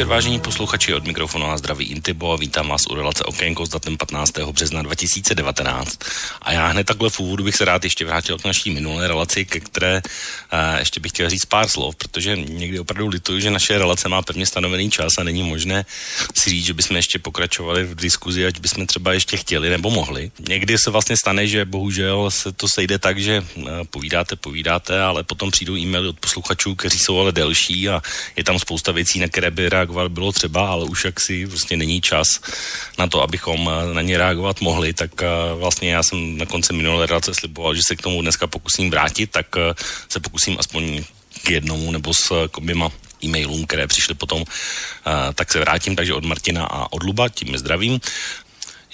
Podvečer, 0.00 0.16
vážení 0.16 0.40
posluchači 0.40 0.94
od 0.94 1.06
mikrofonu 1.06 1.46
a 1.46 1.58
zdraví 1.58 1.84
Intibo 1.84 2.32
a 2.32 2.36
vítám 2.36 2.68
vás 2.68 2.86
u 2.90 2.94
relace 2.94 3.24
Okénko 3.24 3.66
s 3.66 3.68
datem 3.68 3.96
15. 3.96 4.38
března 4.38 4.82
2019. 4.82 5.98
A 6.42 6.52
já 6.52 6.66
hned 6.66 6.86
takhle 6.86 7.10
v 7.10 7.20
úvodu 7.20 7.44
bych 7.44 7.56
se 7.56 7.64
rád 7.64 7.84
ještě 7.84 8.04
vrátil 8.04 8.38
k 8.38 8.44
naší 8.44 8.70
minulé 8.70 9.08
relaci, 9.08 9.44
ke 9.44 9.60
které 9.60 10.02
uh, 10.02 10.78
ještě 10.78 11.00
bych 11.00 11.12
chtěl 11.12 11.30
říct 11.30 11.44
pár 11.44 11.68
slov, 11.68 11.96
protože 11.96 12.36
někdy 12.36 12.80
opravdu 12.80 13.08
lituju, 13.08 13.40
že 13.40 13.50
naše 13.50 13.78
relace 13.78 14.08
má 14.08 14.22
pevně 14.22 14.46
stanovený 14.46 14.90
čas 14.90 15.12
a 15.18 15.22
není 15.22 15.42
možné 15.42 15.84
si 16.34 16.50
říct, 16.50 16.64
že 16.64 16.74
bychom 16.74 16.96
ještě 16.96 17.18
pokračovali 17.18 17.84
v 17.84 17.94
diskuzi, 17.94 18.46
ať 18.46 18.60
bychom 18.60 18.86
třeba 18.86 19.12
ještě 19.12 19.36
chtěli 19.36 19.70
nebo 19.70 19.90
mohli. 19.90 20.30
Někdy 20.48 20.78
se 20.78 20.90
vlastně 20.90 21.16
stane, 21.16 21.46
že 21.46 21.64
bohužel 21.64 22.30
se 22.30 22.52
to 22.52 22.66
sejde 22.68 22.98
tak, 22.98 23.18
že 23.18 23.44
uh, 23.54 23.64
povídáte, 23.90 24.36
povídáte, 24.36 25.02
ale 25.02 25.24
potom 25.24 25.50
přijdou 25.50 25.76
e-maily 25.76 26.08
od 26.08 26.20
posluchačů, 26.20 26.74
kteří 26.74 26.98
jsou 26.98 27.20
ale 27.20 27.32
delší 27.32 27.88
a 27.88 28.02
je 28.36 28.44
tam 28.44 28.58
spousta 28.58 28.92
věcí, 28.92 29.20
na 29.20 29.28
které 29.28 29.50
by 29.50 29.68
reagovat 29.90 30.12
bylo 30.12 30.32
třeba, 30.32 30.70
ale 30.70 30.84
už 30.84 31.04
jak 31.04 31.20
si 31.20 31.46
prostě 31.46 31.76
není 31.76 32.00
čas 32.00 32.26
na 32.98 33.06
to, 33.06 33.22
abychom 33.22 33.70
eh, 33.70 33.94
na 33.94 34.02
ně 34.02 34.18
reagovat 34.18 34.60
mohli, 34.60 34.94
tak 34.94 35.22
eh, 35.22 35.26
vlastně 35.54 35.92
já 35.92 36.02
jsem 36.02 36.38
na 36.38 36.46
konci 36.46 36.72
minulé 36.72 37.06
relace 37.06 37.34
sliboval, 37.34 37.74
že 37.74 37.82
se 37.86 37.96
k 37.96 38.02
tomu 38.02 38.22
dneska 38.22 38.46
pokusím 38.46 38.90
vrátit, 38.90 39.30
tak 39.30 39.46
eh, 39.56 39.74
se 40.08 40.20
pokusím 40.20 40.56
aspoň 40.58 41.02
k 41.42 41.50
jednomu 41.50 41.90
nebo 41.90 42.14
s 42.14 42.30
oběma 42.54 42.90
e-mailům, 43.24 43.66
které 43.66 43.86
přišly 43.86 44.14
potom, 44.14 44.44
tak 45.34 45.52
se 45.52 45.60
vrátím, 45.60 45.96
takže 45.96 46.14
od 46.14 46.24
Martina 46.24 46.64
a 46.64 46.92
od 46.92 47.02
Luba, 47.02 47.28
tím 47.28 47.52
je 47.52 47.58
zdravím. 47.58 48.00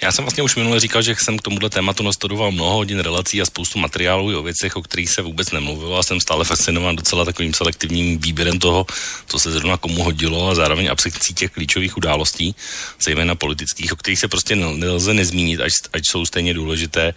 Já 0.01 0.11
jsem 0.11 0.25
vlastně 0.25 0.43
už 0.43 0.55
minule 0.55 0.79
říkal, 0.79 1.01
že 1.01 1.15
jsem 1.19 1.37
k 1.37 1.41
tomuto 1.41 1.69
tématu 1.69 2.03
nastudoval 2.03 2.51
mnoho 2.51 2.75
hodin 2.75 2.99
relací 2.99 3.41
a 3.41 3.45
spoustu 3.45 3.79
materiálů 3.79 4.39
o 4.39 4.43
věcech, 4.43 4.75
o 4.75 4.81
kterých 4.81 5.09
se 5.09 5.21
vůbec 5.21 5.51
nemluvilo 5.51 5.97
a 5.97 6.03
jsem 6.03 6.21
stále 6.21 6.45
fascinován 6.45 6.95
docela 6.95 7.25
takovým 7.25 7.53
selektivním 7.53 8.19
výběrem 8.19 8.59
toho, 8.59 8.85
co 9.25 9.39
se 9.39 9.51
zrovna 9.51 9.77
komu 9.77 10.03
hodilo 10.03 10.49
a 10.49 10.55
zároveň 10.55 10.87
absencí 10.91 11.33
těch 11.33 11.51
klíčových 11.51 11.97
událostí, 11.97 12.55
zejména 13.01 13.35
politických, 13.35 13.93
o 13.93 13.95
kterých 13.95 14.19
se 14.19 14.27
prostě 14.27 14.55
nelze 14.55 15.13
nezmínit, 15.13 15.61
ať, 15.61 15.71
ať 15.93 16.01
jsou 16.11 16.25
stejně 16.25 16.53
důležité, 16.53 17.13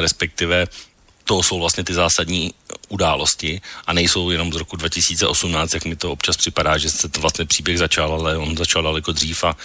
respektive 0.00 0.66
to 1.24 1.42
jsou 1.42 1.60
vlastně 1.60 1.84
ty 1.84 1.94
zásadní 1.94 2.54
události 2.88 3.60
a 3.86 3.92
nejsou 3.92 4.30
jenom 4.30 4.52
z 4.52 4.56
roku 4.56 4.76
2018, 4.76 5.74
jak 5.74 5.84
mi 5.84 5.96
to 5.96 6.12
občas 6.12 6.36
připadá, 6.36 6.78
že 6.78 6.90
se 6.90 7.08
to 7.08 7.20
vlastně 7.20 7.44
příběh 7.44 7.78
začal, 7.78 8.12
ale 8.12 8.36
on 8.36 8.56
začal 8.56 8.82
daleko 8.82 9.12
dřív 9.12 9.44
a 9.44 9.56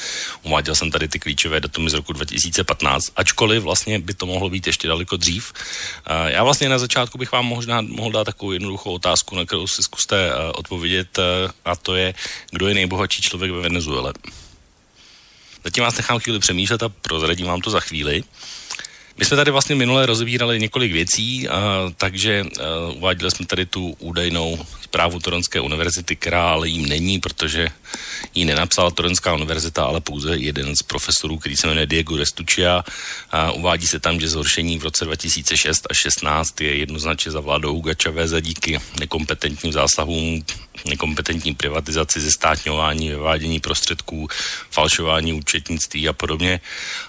uváděl 0.44 0.76
jsem 0.76 0.92
tady 0.92 1.08
ty 1.08 1.20
klíčové 1.20 1.60
datumy 1.60 1.90
z 1.90 1.94
roku 1.94 2.14
2015, 2.14 3.06
ačkoliv 3.16 3.64
vlastně 3.64 4.00
by 4.00 4.14
to 4.14 4.26
mohlo 4.26 4.50
být 4.50 4.68
ještě 4.68 4.88
daleko 4.88 5.18
dřív. 5.18 5.54
Já 6.26 6.44
vlastně 6.44 6.70
na 6.70 6.80
začátku 6.80 7.18
bych 7.18 7.32
vám 7.32 7.46
možná 7.46 7.82
mohl 7.82 8.12
dát 8.12 8.24
takovou 8.24 8.52
jednoduchou 8.52 8.94
otázku, 8.94 9.36
na 9.36 9.46
kterou 9.46 9.68
si 9.68 9.84
zkuste 9.84 10.30
eh, 10.30 10.52
odpovědět 10.52 11.20
eh, 11.20 11.52
a 11.66 11.76
to 11.76 11.96
je, 11.96 12.14
kdo 12.52 12.68
je 12.68 12.74
nejbohatší 12.74 13.22
člověk 13.22 13.52
ve 13.52 13.62
Venezuele. 13.62 14.14
Zatím 15.64 15.84
vás 15.84 15.98
nechám 15.98 16.20
chvíli 16.20 16.40
přemýšlet 16.40 16.84
a 16.84 16.90
prozradím 16.90 17.48
vám 17.48 17.62
to 17.62 17.70
za 17.70 17.80
chvíli. 17.80 18.24
My 19.20 19.26
jsme 19.26 19.38
tady 19.38 19.52
vlastně 19.52 19.76
minule 19.76 20.06
rozebírali 20.06 20.60
několik 20.60 20.92
věcí, 20.92 21.50
a, 21.50 21.92
takže 21.98 22.46
a, 22.60 22.92
uváděli 22.94 23.32
jsme 23.32 23.46
tady 23.46 23.66
tu 23.66 23.96
údajnou 24.00 24.60
zprávu 24.90 25.20
Toronské 25.20 25.62
univerzity, 25.62 26.16
která 26.16 26.50
ale 26.50 26.68
jím 26.68 26.90
není, 26.90 27.20
protože 27.22 27.70
ji 28.36 28.46
nenapsala 28.46 28.92
Toronská 28.92 29.34
univerzita, 29.34 29.86
ale 29.86 30.02
pouze 30.02 30.38
jeden 30.38 30.74
z 30.76 30.82
profesorů, 30.82 31.38
který 31.38 31.56
se 31.56 31.68
jmenuje 31.68 31.86
Diego 31.86 32.18
Restuccia. 32.18 32.84
A 33.32 33.52
uvádí 33.52 33.88
se 33.88 34.00
tam, 34.00 34.20
že 34.20 34.34
zhoršení 34.34 34.80
v 34.82 34.90
roce 34.90 35.06
2006 35.06 35.88
a 35.90 35.94
16 35.94 36.62
je 36.62 36.78
jednoznačně 36.78 37.32
za 37.32 37.40
vládou 37.40 37.74
Huga 37.74 37.94
Chaveza 37.94 38.40
díky 38.40 38.82
nekompetentním 39.00 39.74
zásahům 39.74 40.42
nekompetentní 40.86 41.56
privatizaci, 41.56 42.22
zestátňování, 42.22 43.10
vyvádění 43.10 43.60
prostředků, 43.60 44.28
falšování 44.72 45.34
účetnictví 45.34 46.08
a 46.08 46.14
podobně. 46.14 46.62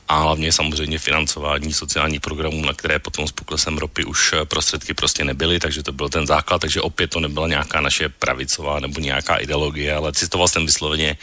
A 0.09 0.19
hlavně 0.19 0.53
samozřejmě 0.53 0.99
financování 0.99 1.73
sociálních 1.73 2.21
programů, 2.21 2.65
na 2.67 2.75
které 2.75 2.99
potom 2.99 3.29
s 3.29 3.33
poklesem 3.33 3.79
ropy 3.79 4.05
už 4.05 4.35
prostředky 4.45 4.95
prostě 4.95 5.25
nebyly, 5.25 5.61
takže 5.61 5.83
to 5.83 5.93
byl 5.93 6.09
ten 6.09 6.27
základ, 6.27 6.59
takže 6.59 6.81
opět 6.81 7.11
to 7.11 7.21
nebyla 7.21 7.49
nějaká 7.49 7.70
naše 7.79 8.09
pravicová 8.09 8.81
nebo 8.81 9.01
nějaká 9.01 9.37
ideologie, 9.37 9.95
ale 9.95 10.13
citoval 10.13 10.49
jsem 10.49 10.67
vysloveně 10.67 11.17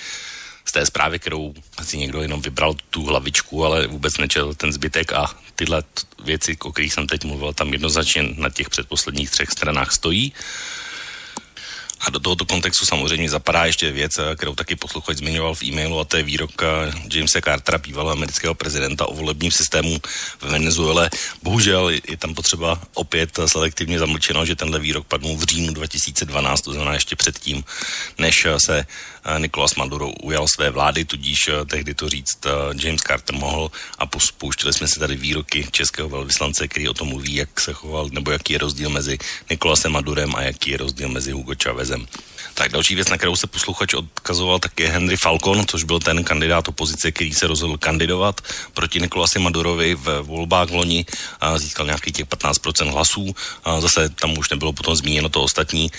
z 0.66 0.72
té 0.72 0.86
zprávy, 0.86 1.20
kterou 1.20 1.54
asi 1.78 1.98
někdo 1.98 2.22
jenom 2.22 2.42
vybral 2.42 2.76
tu 2.90 3.04
hlavičku, 3.06 3.66
ale 3.66 3.88
vůbec 3.88 4.18
nečel 4.18 4.56
ten 4.56 4.74
zbytek 4.74 5.14
a 5.14 5.36
tyhle 5.56 5.84
věci, 6.24 6.58
o 6.60 6.72
kterých 6.72 6.94
jsem 6.94 7.08
teď 7.08 7.24
mluvil, 7.24 7.54
tam 7.54 7.74
jednoznačně 7.74 8.24
na 8.24 8.50
těch 8.50 8.70
předposledních 8.70 9.30
třech 9.30 9.52
stranách 9.52 9.92
stojí. 9.92 10.34
A 12.00 12.10
do 12.10 12.20
tohoto 12.20 12.46
kontextu 12.46 12.86
samozřejmě 12.86 13.30
zapadá 13.30 13.66
ještě 13.66 13.92
věc, 13.92 14.20
kterou 14.36 14.56
taky 14.56 14.76
posluchač 14.76 15.18
zmiňoval 15.18 15.56
v 15.56 15.64
e-mailu, 15.64 16.00
a 16.00 16.06
to 16.06 16.18
je 16.18 16.24
výrok 16.24 16.52
eh, 16.62 16.68
Jamesa 17.14 17.42
Cartera, 17.42 17.78
bývalého 17.78 18.12
amerického 18.12 18.54
prezidenta 18.54 19.06
o 19.06 19.16
volebním 19.16 19.52
systému 19.52 20.00
v 20.40 20.44
Venezuele. 20.44 21.10
Bohužel 21.44 21.90
je 21.90 22.18
tam 22.18 22.34
potřeba 22.34 22.82
opět 22.94 23.40
selektivně 23.46 24.00
zamlčeno, 24.00 24.46
že 24.46 24.56
tenhle 24.56 24.80
výrok 24.80 25.08
padl 25.08 25.36
v 25.36 25.44
říjnu 25.44 25.74
2012, 25.74 26.62
to 26.62 26.74
znamená 26.74 26.94
ještě 26.94 27.16
předtím, 27.16 27.64
než 28.18 28.48
se 28.66 28.86
Nicolas 29.38 29.76
Maduro 29.76 30.10
ujal 30.10 30.48
své 30.48 30.70
vlády, 30.70 31.06
tudíž 31.06 31.48
eh, 31.48 31.66
tehdy 31.66 31.94
to 31.94 32.10
říct 32.10 32.46
eh, 32.46 32.50
James 32.88 33.02
Carter 33.02 33.36
mohl 33.36 33.72
a 33.98 34.06
pouštěli 34.38 34.74
jsme 34.74 34.88
si 34.88 35.00
tady 35.00 35.16
výroky 35.16 35.68
českého 35.72 36.10
velvyslance, 36.10 36.68
který 36.68 36.90
o 36.90 36.94
tom 36.94 37.08
mluví, 37.08 37.36
jak 37.36 37.60
se 37.60 37.74
choval, 37.74 38.10
nebo 38.12 38.32
jaký 38.32 38.54
je 38.54 38.60
rozdíl 38.60 38.90
mezi 38.90 39.18
Nikolasem 39.50 39.92
Madurem 39.92 40.36
a 40.36 40.42
jaký 40.42 40.72
je 40.72 40.78
rozdíl 40.78 41.10
mezi 41.10 41.32
Hugo 41.32 41.54
Chavezem. 41.64 42.08
Tak 42.54 42.72
další 42.72 42.96
věc, 42.96 43.10
na 43.10 43.18
kterou 43.18 43.36
se 43.36 43.48
posluchač 43.48 43.94
odkazoval, 43.94 44.60
tak 44.60 44.80
je 44.80 44.88
Henry 44.88 45.18
Falcon, 45.18 45.68
což 45.68 45.84
byl 45.84 46.00
ten 46.00 46.24
kandidát 46.24 46.68
opozice, 46.68 47.12
který 47.12 47.34
se 47.34 47.48
rozhodl 47.48 47.78
kandidovat 47.78 48.42
proti 48.74 49.00
Nikolasi 49.00 49.40
Madurovi 49.40 49.96
v 49.96 50.22
volbách 50.22 50.70
loni 50.70 51.06
a 51.42 51.58
získal 51.58 51.86
nějakých 51.86 52.14
těch 52.14 52.26
15% 52.26 52.92
hlasů. 52.92 53.36
A 53.64 53.82
zase 53.82 54.10
tam 54.10 54.38
už 54.38 54.50
nebylo 54.50 54.74
potom 54.74 54.96
zmíněno 54.96 55.30
to 55.30 55.42
ostatní 55.42 55.92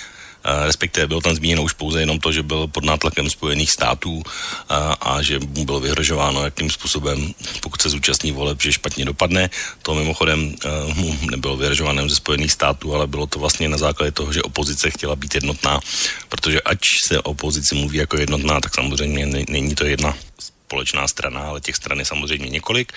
respektive 0.66 1.06
bylo 1.06 1.20
tam 1.20 1.34
zmíněno 1.34 1.62
už 1.62 1.72
pouze 1.72 2.00
jenom 2.00 2.20
to, 2.20 2.32
že 2.32 2.42
byl 2.42 2.66
pod 2.66 2.84
nátlakem 2.84 3.30
Spojených 3.30 3.70
států 3.70 4.22
a, 4.68 4.92
a 4.92 5.22
že 5.22 5.38
mu 5.38 5.64
bylo 5.64 5.80
vyhrožováno, 5.80 6.44
jakým 6.44 6.70
způsobem, 6.70 7.34
pokud 7.60 7.82
se 7.82 7.88
zúčastní 7.88 8.32
voleb, 8.32 8.62
že 8.62 8.72
špatně 8.72 9.04
dopadne. 9.04 9.50
To 9.82 9.94
mimochodem 9.94 10.54
mu 10.94 11.18
nebylo 11.30 11.56
vyhrožováno 11.56 12.08
ze 12.08 12.16
Spojených 12.16 12.52
států, 12.52 12.94
ale 12.94 13.06
bylo 13.06 13.26
to 13.26 13.38
vlastně 13.38 13.68
na 13.68 13.78
základě 13.78 14.12
toho, 14.12 14.32
že 14.32 14.42
opozice 14.42 14.90
chtěla 14.90 15.16
být 15.16 15.34
jednotná, 15.34 15.80
protože 16.28 16.60
ať 16.60 16.78
se 17.08 17.20
opozici 17.20 17.74
mluví 17.74 17.98
jako 17.98 18.16
jednotná, 18.16 18.60
tak 18.60 18.74
samozřejmě 18.74 19.44
není 19.48 19.74
to 19.74 19.84
jedna 19.84 20.14
společná 20.38 21.08
strana, 21.08 21.40
ale 21.40 21.60
těch 21.60 21.76
stran 21.76 21.98
je 21.98 22.04
samozřejmě 22.04 22.48
několik. 22.48 22.92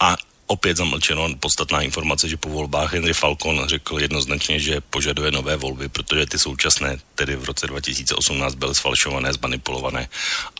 A 0.00 0.16
opět 0.50 0.76
zamlčeno 0.76 1.28
podstatná 1.40 1.80
informace, 1.80 2.28
že 2.28 2.36
po 2.36 2.48
volbách 2.48 2.92
Henry 2.92 3.14
Falcon 3.14 3.62
řekl 3.66 4.00
jednoznačně, 4.00 4.60
že 4.60 4.80
požaduje 4.80 5.30
nové 5.30 5.56
volby, 5.56 5.88
protože 5.88 6.26
ty 6.26 6.38
současné, 6.38 6.98
tedy 7.14 7.36
v 7.36 7.44
roce 7.44 7.66
2018, 7.66 8.54
byly 8.54 8.74
sfalšované, 8.74 9.32
zmanipulované 9.32 10.08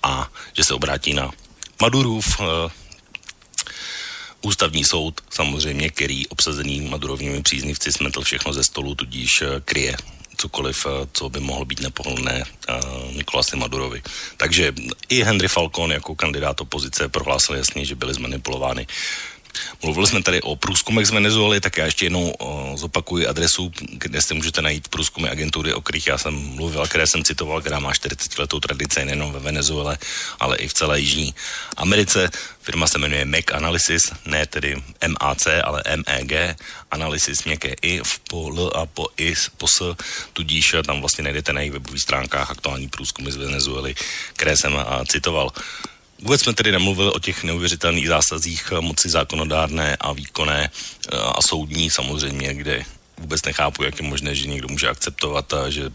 a 0.02 0.30
že 0.54 0.64
se 0.64 0.74
obrátí 0.74 1.14
na 1.14 1.30
Madurův 1.82 2.40
uh, 2.40 2.46
Ústavní 4.42 4.84
soud, 4.84 5.20
samozřejmě, 5.30 5.90
který 5.90 6.26
obsazený 6.26 6.80
Madurovními 6.80 7.42
příznivci 7.42 7.92
smetl 7.92 8.22
všechno 8.22 8.52
ze 8.52 8.64
stolu, 8.64 8.94
tudíž 8.94 9.42
uh, 9.42 9.48
kryje 9.64 9.96
cokoliv, 10.36 10.86
co 11.12 11.28
by 11.28 11.40
mohlo 11.40 11.64
být 11.64 11.80
nepohodlné 11.80 12.44
Nikolasi 13.12 13.56
Madurovi. 13.56 14.02
Takže 14.36 14.72
i 15.08 15.22
Henry 15.22 15.48
Falcon 15.48 15.92
jako 15.92 16.14
kandidát 16.14 16.60
opozice 16.60 17.08
prohlásil 17.08 17.56
jasně, 17.56 17.84
že 17.84 17.94
byly 17.94 18.14
zmanipulovány 18.14 18.86
Mluvili 19.82 20.06
jsme 20.06 20.22
tady 20.22 20.42
o 20.42 20.56
průzkumech 20.56 21.06
z 21.06 21.10
Venezuely, 21.10 21.60
tak 21.60 21.76
já 21.76 21.84
ještě 21.84 22.06
jednou 22.06 22.30
o, 22.38 22.76
zopakuji 22.76 23.26
adresu, 23.26 23.72
kde 23.92 24.22
se 24.22 24.34
můžete 24.34 24.62
najít 24.62 24.88
průzkumy 24.88 25.28
agentury, 25.28 25.74
o 25.74 25.80
kterých 25.80 26.06
já 26.06 26.18
jsem 26.18 26.34
mluvil, 26.34 26.86
které 26.86 27.06
jsem 27.06 27.24
citoval, 27.24 27.60
která 27.60 27.80
má 27.80 27.92
40 27.92 28.38
letou 28.38 28.60
tradici 28.60 29.04
nejen 29.04 29.32
ve 29.32 29.38
Venezuele, 29.38 29.98
ale 30.40 30.56
i 30.56 30.68
v 30.68 30.74
celé 30.74 31.00
Jižní 31.00 31.34
Americe. 31.76 32.30
Firma 32.62 32.86
se 32.86 32.98
jmenuje 32.98 33.24
MEG 33.24 33.52
Analysis, 33.52 34.02
ne 34.26 34.46
tedy 34.46 34.82
MAC, 35.08 35.46
ale 35.64 35.82
MEG 36.06 36.56
Analysis, 36.90 37.44
měkké 37.44 37.74
I, 37.82 38.00
v 38.04 38.18
po 38.18 38.52
L 38.56 38.72
a 38.74 38.86
po 38.86 39.06
I, 39.16 39.34
po 39.56 39.68
S, 39.68 39.96
tudíž 40.32 40.74
tam 40.86 41.00
vlastně 41.00 41.24
najdete 41.24 41.52
na 41.52 41.60
jejich 41.60 41.72
webových 41.72 42.02
stránkách 42.02 42.50
aktuální 42.50 42.88
průzkumy 42.88 43.32
z 43.32 43.36
Venezuely, 43.36 43.94
které 44.32 44.56
jsem 44.56 44.76
a, 44.76 45.04
citoval. 45.08 45.50
Vůbec 46.22 46.40
jsme 46.40 46.54
tedy 46.54 46.72
nemluvili 46.72 47.12
o 47.12 47.18
těch 47.18 47.44
neuvěřitelných 47.44 48.08
zásazích 48.08 48.72
moci 48.80 49.10
zákonodárné 49.10 49.96
a 49.96 50.12
výkonné 50.12 50.70
eh, 50.70 51.16
a 51.16 51.42
soudní 51.42 51.90
samozřejmě, 51.90 52.54
kde 52.54 52.84
vůbec 53.18 53.44
nechápu, 53.44 53.82
jak 53.82 54.00
je 54.00 54.08
možné, 54.08 54.34
že 54.34 54.46
někdo 54.46 54.68
může 54.68 54.88
akceptovat, 54.88 55.54
že 55.68 55.90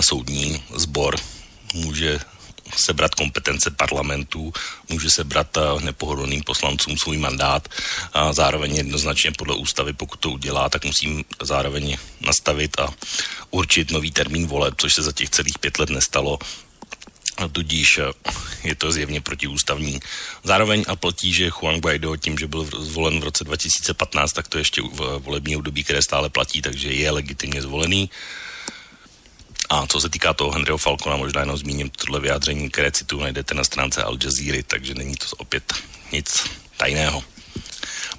soudní 0.00 0.62
sbor 0.74 1.16
může 1.74 2.20
sebrat 2.76 3.14
kompetence 3.14 3.70
parlamentů, 3.70 4.52
může 4.88 5.10
sebrat 5.10 5.58
nepohodlným 5.80 6.42
poslancům 6.42 6.98
svůj 6.98 7.18
mandát 7.18 7.68
a 8.12 8.32
zároveň 8.32 8.76
jednoznačně 8.76 9.32
podle 9.32 9.56
ústavy, 9.56 9.92
pokud 9.92 10.20
to 10.20 10.30
udělá, 10.30 10.68
tak 10.68 10.84
musím 10.84 11.24
zároveň 11.42 11.96
nastavit 12.20 12.80
a 12.80 12.88
určit 13.50 13.90
nový 13.90 14.10
termín 14.10 14.46
voleb, 14.46 14.74
což 14.76 14.94
se 14.94 15.02
za 15.02 15.12
těch 15.12 15.30
celých 15.30 15.58
pět 15.58 15.78
let 15.78 15.90
nestalo. 15.90 16.38
A 17.38 17.48
tudíž 17.48 18.00
je 18.64 18.74
to 18.74 18.92
zjevně 18.92 19.20
protiústavní. 19.20 20.00
Zároveň 20.44 20.84
a 20.88 20.96
platí, 20.96 21.32
že 21.32 21.50
Juan 21.50 21.80
Guaido 21.80 22.16
tím, 22.16 22.38
že 22.38 22.46
byl 22.46 22.68
zvolen 22.78 23.20
v 23.20 23.24
roce 23.24 23.44
2015, 23.44 24.32
tak 24.32 24.48
to 24.48 24.58
ještě 24.58 24.82
v 24.82 25.18
volební 25.18 25.56
období, 25.56 25.84
které 25.84 26.02
stále 26.02 26.28
platí, 26.28 26.62
takže 26.62 26.92
je 26.92 27.10
legitimně 27.10 27.62
zvolený. 27.62 28.10
A 29.70 29.86
co 29.86 30.00
se 30.00 30.08
týká 30.08 30.34
toho 30.34 30.50
Henryho 30.50 30.78
Falcona, 30.78 31.16
možná 31.16 31.40
jenom 31.40 31.56
zmíním 31.56 31.90
tohle 31.90 32.20
vyjádření, 32.20 32.70
které 32.70 32.90
citu 32.90 33.20
najdete 33.20 33.54
na 33.54 33.64
stránce 33.64 34.02
Al 34.02 34.18
Jazeera, 34.24 34.62
takže 34.66 34.94
není 34.94 35.16
to 35.16 35.26
opět 35.36 35.72
nic 36.12 36.44
tajného. 36.76 37.24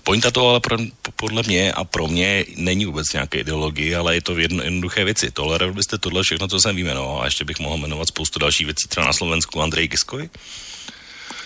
Pointa 0.09 0.31
to 0.31 0.49
ale 0.49 0.59
pro, 0.59 0.77
podle 1.15 1.43
mě 1.43 1.73
a 1.73 1.83
pro 1.83 2.07
mě 2.07 2.45
není 2.55 2.85
vůbec 2.85 3.13
nějaké 3.13 3.39
ideologie, 3.39 3.97
ale 3.97 4.15
je 4.15 4.21
to 4.21 4.35
v 4.35 4.39
jedno, 4.39 4.63
jednoduché 4.63 5.05
věci. 5.05 5.31
Tolerovali 5.31 5.75
byste 5.75 5.97
tohle 5.97 6.23
všechno, 6.23 6.47
co 6.47 6.59
jsem 6.59 6.75
vyjmenoval 6.75 7.21
a 7.21 7.25
ještě 7.25 7.45
bych 7.45 7.59
mohl 7.59 7.77
jmenovat 7.77 8.07
spoustu 8.07 8.39
dalších 8.39 8.65
věcí, 8.65 8.87
třeba 8.87 9.05
na 9.05 9.13
Slovensku 9.13 9.61
Andrej 9.61 9.87
Kiskovi. 9.87 10.29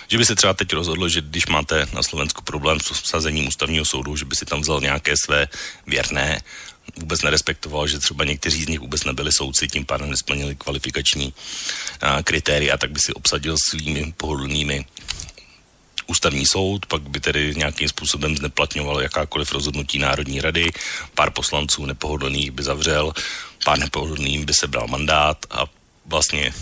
Že 0.08 0.18
by 0.18 0.26
se 0.26 0.36
třeba 0.36 0.54
teď 0.54 0.74
rozhodlo, 0.74 1.10
že 1.10 1.22
když 1.22 1.48
máte 1.48 1.88
na 1.94 2.04
Slovensku 2.04 2.44
problém 2.44 2.80
s 2.80 2.92
vsazením 2.92 3.48
ústavního 3.48 3.86
soudu, 3.86 4.16
že 4.16 4.26
by 4.26 4.36
si 4.36 4.46
tam 4.46 4.62
vzal 4.62 4.82
nějaké 4.82 5.14
své 5.26 5.48
věrné 5.88 6.42
vůbec 6.96 7.22
nerespektoval, 7.22 7.88
že 7.88 8.00
třeba 8.00 8.24
někteří 8.24 8.64
z 8.64 8.68
nich 8.68 8.80
vůbec 8.80 9.04
nebyli 9.04 9.32
soudci, 9.32 9.68
tím 9.68 9.86
pádem 9.86 10.10
nesplnili 10.10 10.56
kvalifikační 10.56 11.34
a, 12.02 12.24
kritéria, 12.24 12.78
tak 12.78 12.92
by 12.92 13.00
si 13.00 13.14
obsadil 13.14 13.56
svými 13.70 14.14
pohodlnými 14.18 14.86
ústavní 16.08 16.46
soud, 16.46 16.86
pak 16.86 17.02
by 17.02 17.20
tedy 17.20 17.56
nějakým 17.56 17.90
způsobem 17.90 18.38
zneplatňoval 18.38 19.02
jakákoliv 19.02 19.52
rozhodnutí 19.52 20.00
Národní 20.00 20.42
rady, 20.42 20.72
pár 21.16 21.32
poslanců 21.32 21.86
nepohodlných 21.86 22.52
by 22.52 22.64
zavřel, 22.64 23.14
pár 23.66 23.80
nepohodlných 23.80 24.46
by 24.46 24.54
se 24.54 24.68
bral 24.68 24.88
mandát 24.88 25.38
a 25.52 25.66
vlastně 26.06 26.54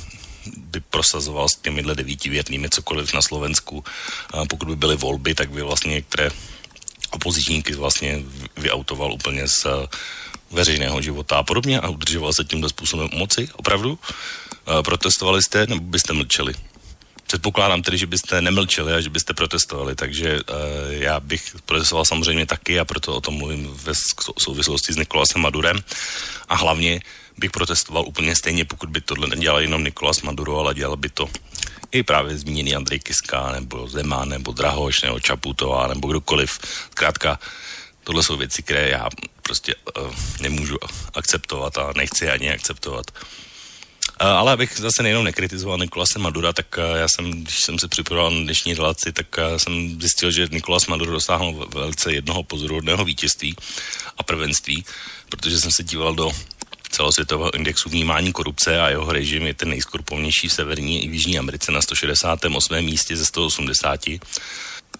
by 0.57 0.79
prosazoval 0.79 1.49
s 1.49 1.55
těmihle 1.55 1.95
devíti 1.95 2.29
věrnými 2.29 2.69
cokoliv 2.69 3.13
na 3.13 3.21
Slovensku. 3.21 3.83
A 4.33 4.45
pokud 4.45 4.67
by 4.67 4.75
byly 4.75 4.95
volby, 4.95 5.35
tak 5.35 5.49
by 5.49 5.61
vlastně 5.61 5.93
některé 5.93 6.29
opozičníky 7.11 7.75
vlastně 7.75 8.23
vyautoval 8.57 9.13
úplně 9.13 9.47
z 9.47 9.65
eh, 9.65 9.87
veřejného 10.51 11.01
života 11.01 11.37
a 11.37 11.43
podobně 11.43 11.79
a 11.79 11.89
udržoval 11.89 12.33
se 12.33 12.43
tímhle 12.43 12.69
způsobem 12.69 13.09
moci, 13.13 13.49
opravdu. 13.53 13.99
Eh, 14.79 14.83
protestovali 14.83 15.43
jste 15.43 15.67
nebo 15.67 15.81
byste 15.81 16.13
mlčeli? 16.13 16.53
Předpokládám 17.31 17.81
tedy, 17.81 17.97
že 17.97 18.07
byste 18.07 18.41
nemlčeli 18.41 18.93
a 18.93 19.01
že 19.01 19.09
byste 19.09 19.33
protestovali, 19.33 19.95
takže 19.95 20.35
uh, 20.35 20.43
já 20.89 21.19
bych 21.19 21.55
protestoval 21.65 22.05
samozřejmě 22.05 22.45
taky 22.45 22.79
a 22.79 22.85
proto 22.85 23.15
o 23.15 23.21
tom 23.21 23.33
mluvím 23.33 23.71
ve 23.83 23.93
souvislosti 24.39 24.93
s 24.93 24.97
Nikolasem 24.97 25.41
Madurem 25.41 25.79
a 26.47 26.55
hlavně 26.55 26.99
bych 27.37 27.51
protestoval 27.51 28.03
úplně 28.07 28.35
stejně, 28.35 28.65
pokud 28.65 28.89
by 28.89 29.01
tohle 29.01 29.27
nedělal 29.27 29.61
jenom 29.61 29.83
Nikolas 29.83 30.21
Maduro, 30.21 30.59
ale 30.59 30.73
dělal 30.73 30.97
by 30.97 31.09
to 31.09 31.29
i 31.91 32.03
právě 32.03 32.37
zmíněný 32.37 32.75
Andrej 32.75 32.99
Kiska, 32.99 33.51
nebo 33.51 33.87
Zeman, 33.87 34.29
nebo 34.29 34.51
Drahoš, 34.51 35.01
nebo 35.01 35.19
Čaputová, 35.19 35.87
nebo 35.87 36.07
kdokoliv. 36.07 36.59
Zkrátka, 36.91 37.39
tohle 38.03 38.23
jsou 38.23 38.37
věci, 38.37 38.63
které 38.63 38.89
já 38.89 39.07
prostě 39.41 39.75
uh, 39.75 40.15
nemůžu 40.41 40.77
akceptovat 41.13 41.77
a 41.77 41.93
nechci 41.95 42.29
ani 42.29 42.51
akceptovat. 42.51 43.05
Uh, 44.21 44.27
ale 44.27 44.51
abych 44.51 44.77
zase 44.77 45.03
nejenom 45.03 45.23
nekritizoval 45.23 45.77
Nikolase 45.77 46.19
Madura, 46.19 46.53
tak 46.53 46.77
uh, 46.77 46.97
já 46.97 47.07
jsem, 47.07 47.31
když 47.31 47.59
jsem 47.59 47.79
se 47.79 47.87
připravoval 47.87 48.31
na 48.31 48.41
dnešní 48.43 48.73
relaci, 48.73 49.11
tak 49.11 49.27
uh, 49.37 49.57
jsem 49.57 50.01
zjistil, 50.01 50.31
že 50.31 50.47
Nikolas 50.51 50.87
Maduro 50.87 51.11
dosáhl 51.11 51.67
velice 51.73 52.13
jednoho 52.13 52.43
pozoruhodného 52.43 53.05
vítězství 53.05 53.55
a 54.17 54.23
prvenství, 54.23 54.85
protože 55.29 55.59
jsem 55.59 55.71
se 55.71 55.83
díval 55.83 56.15
do 56.15 56.31
celosvětového 56.89 57.55
indexu 57.55 57.89
vnímání 57.89 58.33
korupce 58.33 58.81
a 58.81 58.89
jeho 58.89 59.11
režim 59.11 59.47
je 59.47 59.53
ten 59.53 59.69
nejskorpovnější 59.69 60.47
v 60.47 60.53
Severní 60.53 61.03
i 61.03 61.09
v 61.09 61.13
Jižní 61.13 61.39
Americe 61.39 61.71
na 61.71 61.81
168. 61.81 62.81
místě 62.81 63.17
ze 63.17 63.25
180. 63.25 63.99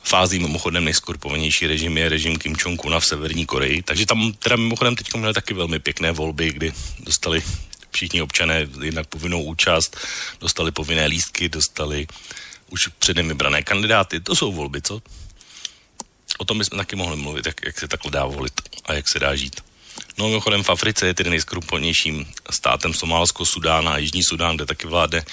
Fází 0.04 0.40
mimochodem 0.40 0.86
nejskorpovanější 0.86 1.68
režim 1.68 1.98
je 1.98 2.10
režim 2.10 2.38
Kim 2.38 2.56
Jong-una 2.56 3.00
v 3.00 3.06
Severní 3.06 3.46
Koreji, 3.46 3.82
takže 3.82 4.06
tam 4.06 4.34
teda 4.34 4.56
mimochodem 4.56 4.96
teď 4.96 5.14
měli 5.14 5.34
taky 5.34 5.54
velmi 5.54 5.80
pěkné 5.80 6.12
volby, 6.12 6.54
kdy 6.54 6.74
dostali 7.00 7.44
všichni 7.92 8.22
občané 8.22 8.68
jednak 8.84 9.08
povinnou 9.08 9.44
účast, 9.44 9.98
dostali 10.40 10.72
povinné 10.72 11.06
lístky, 11.06 11.50
dostali 11.50 12.08
už 12.70 12.88
předem 12.88 13.28
vybrané 13.28 13.64
kandidáty. 13.64 14.20
To 14.20 14.36
jsou 14.36 14.52
volby, 14.52 14.82
co? 14.82 15.02
O 16.38 16.46
tom 16.46 16.58
bychom 16.58 16.78
taky 16.78 16.96
mohli 16.96 17.18
mluvit, 17.18 17.46
jak, 17.46 17.66
jak 17.66 17.80
se 17.80 17.88
takhle 17.88 18.12
dá 18.12 18.26
volit 18.26 18.62
a 18.86 18.94
jak 18.94 19.06
se 19.14 19.20
dá 19.20 19.36
žít. 19.36 19.62
No 20.18 20.28
mimochodem 20.28 20.64
v 20.64 20.70
Africe 20.70 21.08
je 21.08 21.14
tedy 21.14 21.30
nejskrupolnějším 21.30 22.26
státem 22.50 22.94
Somálsko, 22.94 23.46
Sudán 23.46 23.90
a 23.90 23.98
Jižní 23.98 24.24
Sudán, 24.24 24.56
kde 24.56 24.66
taky 24.66 24.88
vládne 24.88 25.26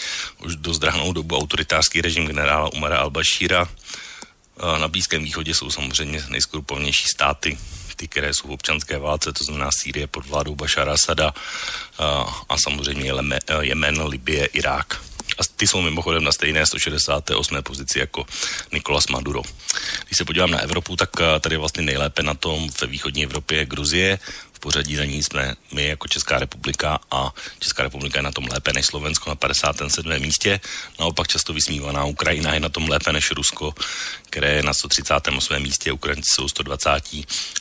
už 0.44 0.56
dost 0.56 0.78
drahnou 0.78 1.12
dobu 1.12 1.36
autoritářský 1.36 2.00
režim 2.00 2.26
generála 2.26 2.72
Umara 2.72 3.04
al-Bashira. 3.04 3.68
Na 4.80 4.88
Blízkém 4.88 5.24
východě 5.24 5.54
jsou 5.54 5.70
samozřejmě 5.70 6.24
nejskrupolnější 6.28 7.04
státy, 7.14 7.58
ty, 7.98 8.08
které 8.08 8.34
jsou 8.34 8.48
v 8.48 8.62
občanské 8.62 8.98
válce, 8.98 9.32
to 9.32 9.44
znamená 9.44 9.70
Sýrie 9.82 10.06
pod 10.06 10.26
vládou 10.26 10.54
Bashara 10.54 10.94
Asada 10.94 11.34
a 12.48 12.54
samozřejmě 12.58 13.12
Jemen, 13.60 14.02
Libie, 14.02 14.46
Irák. 14.46 15.02
A 15.38 15.42
ty 15.56 15.66
jsou 15.66 15.82
mimochodem 15.82 16.24
na 16.24 16.32
stejné 16.32 16.66
168. 16.66 17.62
pozici 17.62 17.98
jako 17.98 18.26
Nikolas 18.72 19.06
Maduro. 19.06 19.42
Když 20.06 20.16
se 20.18 20.24
podívám 20.24 20.50
na 20.50 20.58
Evropu, 20.58 20.96
tak 20.96 21.10
tady 21.40 21.56
vlastně 21.56 21.82
nejlépe 21.82 22.22
na 22.22 22.34
tom 22.34 22.68
ve 22.80 22.86
východní 22.86 23.24
Evropě 23.24 23.58
je 23.58 23.66
Gruzie, 23.66 24.18
pořadí 24.58 24.96
za 24.96 25.04
ní 25.04 25.22
jsme 25.22 25.54
my 25.72 25.86
jako 25.86 26.08
Česká 26.08 26.38
republika 26.38 27.00
a 27.10 27.34
Česká 27.58 27.82
republika 27.82 28.18
je 28.18 28.22
na 28.22 28.32
tom 28.32 28.48
lépe 28.50 28.72
než 28.72 28.86
Slovensko 28.86 29.30
na 29.30 29.34
57. 29.34 30.18
místě. 30.18 30.60
Naopak 31.00 31.28
často 31.28 31.52
vysmívaná 31.52 32.04
Ukrajina 32.04 32.54
je 32.54 32.60
na 32.60 32.68
tom 32.68 32.88
lépe 32.88 33.12
než 33.12 33.30
Rusko, 33.30 33.74
které 34.30 34.52
je 34.52 34.62
na 34.62 34.74
138. 34.74 35.58
místě, 35.58 35.92
Ukrajinci 35.92 36.28
jsou 36.34 36.48
120. 36.48 36.90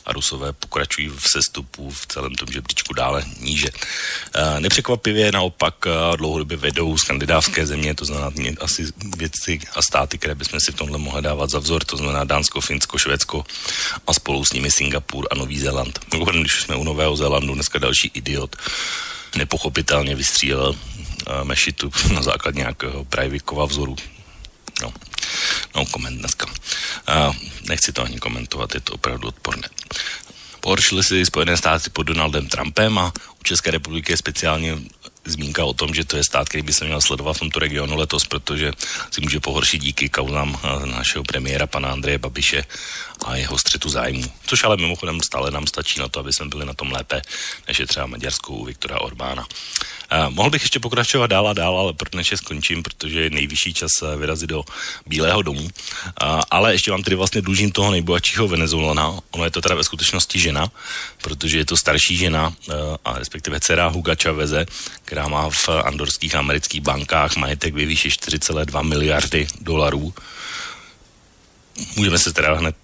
a 0.06 0.12
Rusové 0.12 0.52
pokračují 0.52 1.08
v 1.08 1.26
sestupu 1.32 1.90
v 1.90 2.06
celém 2.06 2.34
tom 2.34 2.48
žebříčku 2.52 2.94
dále 2.94 3.24
níže. 3.40 3.68
E, 4.34 4.60
nepřekvapivě 4.60 5.32
naopak 5.32 5.74
dlouhodobě 6.16 6.56
vedou 6.56 6.98
skandinávské 6.98 7.66
země, 7.66 7.94
to 7.94 8.04
znamená 8.04 8.30
asi 8.60 8.86
věci 9.16 9.60
a 9.74 9.82
státy, 9.82 10.18
které 10.18 10.34
bychom 10.34 10.60
si 10.60 10.72
v 10.72 10.74
tomhle 10.74 10.98
mohli 10.98 11.22
dávat 11.22 11.50
za 11.50 11.58
vzor, 11.58 11.84
to 11.84 11.96
znamená 11.96 12.24
Dánsko, 12.24 12.60
Finsko, 12.60 12.98
Švédsko 12.98 13.44
a 14.06 14.14
spolu 14.14 14.44
s 14.44 14.52
nimi 14.52 14.70
Singapur 14.70 15.28
a 15.30 15.34
Nový 15.34 15.58
Zéland. 15.58 15.98
Když 16.40 16.62
jsme 16.62 16.76
u 16.76 16.84
Nového 16.88 17.16
Zélandu, 17.16 17.54
dneska 17.54 17.78
další 17.78 18.10
idiot 18.14 18.56
nepochopitelně 19.36 20.14
vystřílel 20.14 20.70
uh, 20.70 21.44
mešitu 21.44 21.92
na 22.14 22.22
základě 22.22 22.58
nějakého 22.58 23.04
Prajvikova 23.04 23.64
vzoru. 23.64 23.96
No, 24.82 24.92
no 25.76 25.86
koment 25.86 26.18
dneska. 26.18 26.46
Uh, 26.46 27.34
nechci 27.68 27.92
to 27.92 28.02
ani 28.02 28.18
komentovat, 28.18 28.74
je 28.74 28.80
to 28.80 28.92
opravdu 28.92 29.28
odporné. 29.28 29.68
Pohoršili 30.60 31.04
si 31.04 31.26
Spojené 31.26 31.56
státy 31.56 31.90
pod 31.90 32.02
Donaldem 32.02 32.48
Trumpem 32.48 32.98
a 32.98 33.12
u 33.40 33.44
České 33.44 33.70
republiky 33.70 34.12
je 34.12 34.16
speciálně 34.16 34.78
zmínka 35.24 35.64
o 35.64 35.72
tom, 35.72 35.94
že 35.94 36.04
to 36.04 36.16
je 36.16 36.24
stát, 36.24 36.48
který 36.48 36.62
by 36.62 36.72
se 36.72 36.84
měl 36.84 37.00
sledovat 37.00 37.32
v 37.32 37.38
tomto 37.38 37.58
regionu 37.60 37.96
letos, 37.96 38.24
protože 38.24 38.72
si 39.10 39.20
může 39.20 39.40
pohoršit 39.40 39.82
díky 39.82 40.08
kauzám 40.08 40.58
eh, 40.62 40.86
našeho 40.86 41.24
premiéra 41.24 41.66
pana 41.66 41.92
Andreje 41.92 42.18
Babiše 42.18 42.64
a 43.24 43.36
jeho 43.36 43.58
střetu 43.58 43.88
zájmu. 43.88 44.24
Což 44.46 44.64
ale 44.64 44.76
mimochodem 44.76 45.20
stále 45.20 45.50
nám 45.50 45.66
stačí 45.66 46.00
na 46.00 46.08
to, 46.08 46.20
aby 46.20 46.32
jsme 46.32 46.46
byli 46.46 46.66
na 46.66 46.74
tom 46.74 46.92
lépe, 46.92 47.22
než 47.68 47.78
je 47.78 47.86
třeba 47.86 48.06
Maďarskou 48.06 48.64
Viktora 48.64 49.00
Orbána. 49.00 49.46
Uh, 50.12 50.34
mohl 50.34 50.50
bych 50.50 50.62
ještě 50.62 50.80
pokračovat 50.80 51.26
dál 51.26 51.48
a 51.48 51.52
dál, 51.52 51.78
ale 51.78 51.92
pro 51.92 52.08
dnešek 52.12 52.38
skončím, 52.38 52.82
protože 52.82 53.20
je 53.20 53.30
nejvyšší 53.30 53.74
čas 53.74 53.90
eh, 54.02 54.16
vyrazit 54.16 54.50
do 54.50 54.64
Bílého 55.06 55.42
domu. 55.42 55.60
Uh, 55.62 55.70
ale 56.50 56.72
ještě 56.72 56.90
vám 56.90 57.02
tedy 57.02 57.16
vlastně 57.16 57.42
dlužím 57.42 57.72
toho 57.72 57.90
nejbohatšího 57.90 58.48
Venezuelana. 58.48 59.20
Ono 59.30 59.44
je 59.44 59.50
to 59.50 59.60
teda 59.60 59.74
ve 59.74 59.84
skutečnosti 59.84 60.38
žena, 60.38 60.70
protože 61.22 61.58
je 61.58 61.64
to 61.64 61.76
starší 61.76 62.16
žena, 62.16 62.48
uh, 62.48 62.74
a 63.04 63.18
respektive 63.18 63.60
dcera 63.60 63.88
Huga 63.88 64.14
Chaveze, 64.22 64.66
která 65.04 65.28
má 65.28 65.50
v 65.50 65.68
andorských 65.68 66.34
amerických 66.34 66.80
bankách 66.80 67.36
majetek 67.36 67.74
ve 67.74 67.84
výši 67.84 68.08
4,2 68.08 68.82
miliardy 68.82 69.46
dolarů. 69.60 70.14
Můžeme 71.96 72.18
se 72.18 72.32
teda 72.32 72.54
hned 72.54 72.76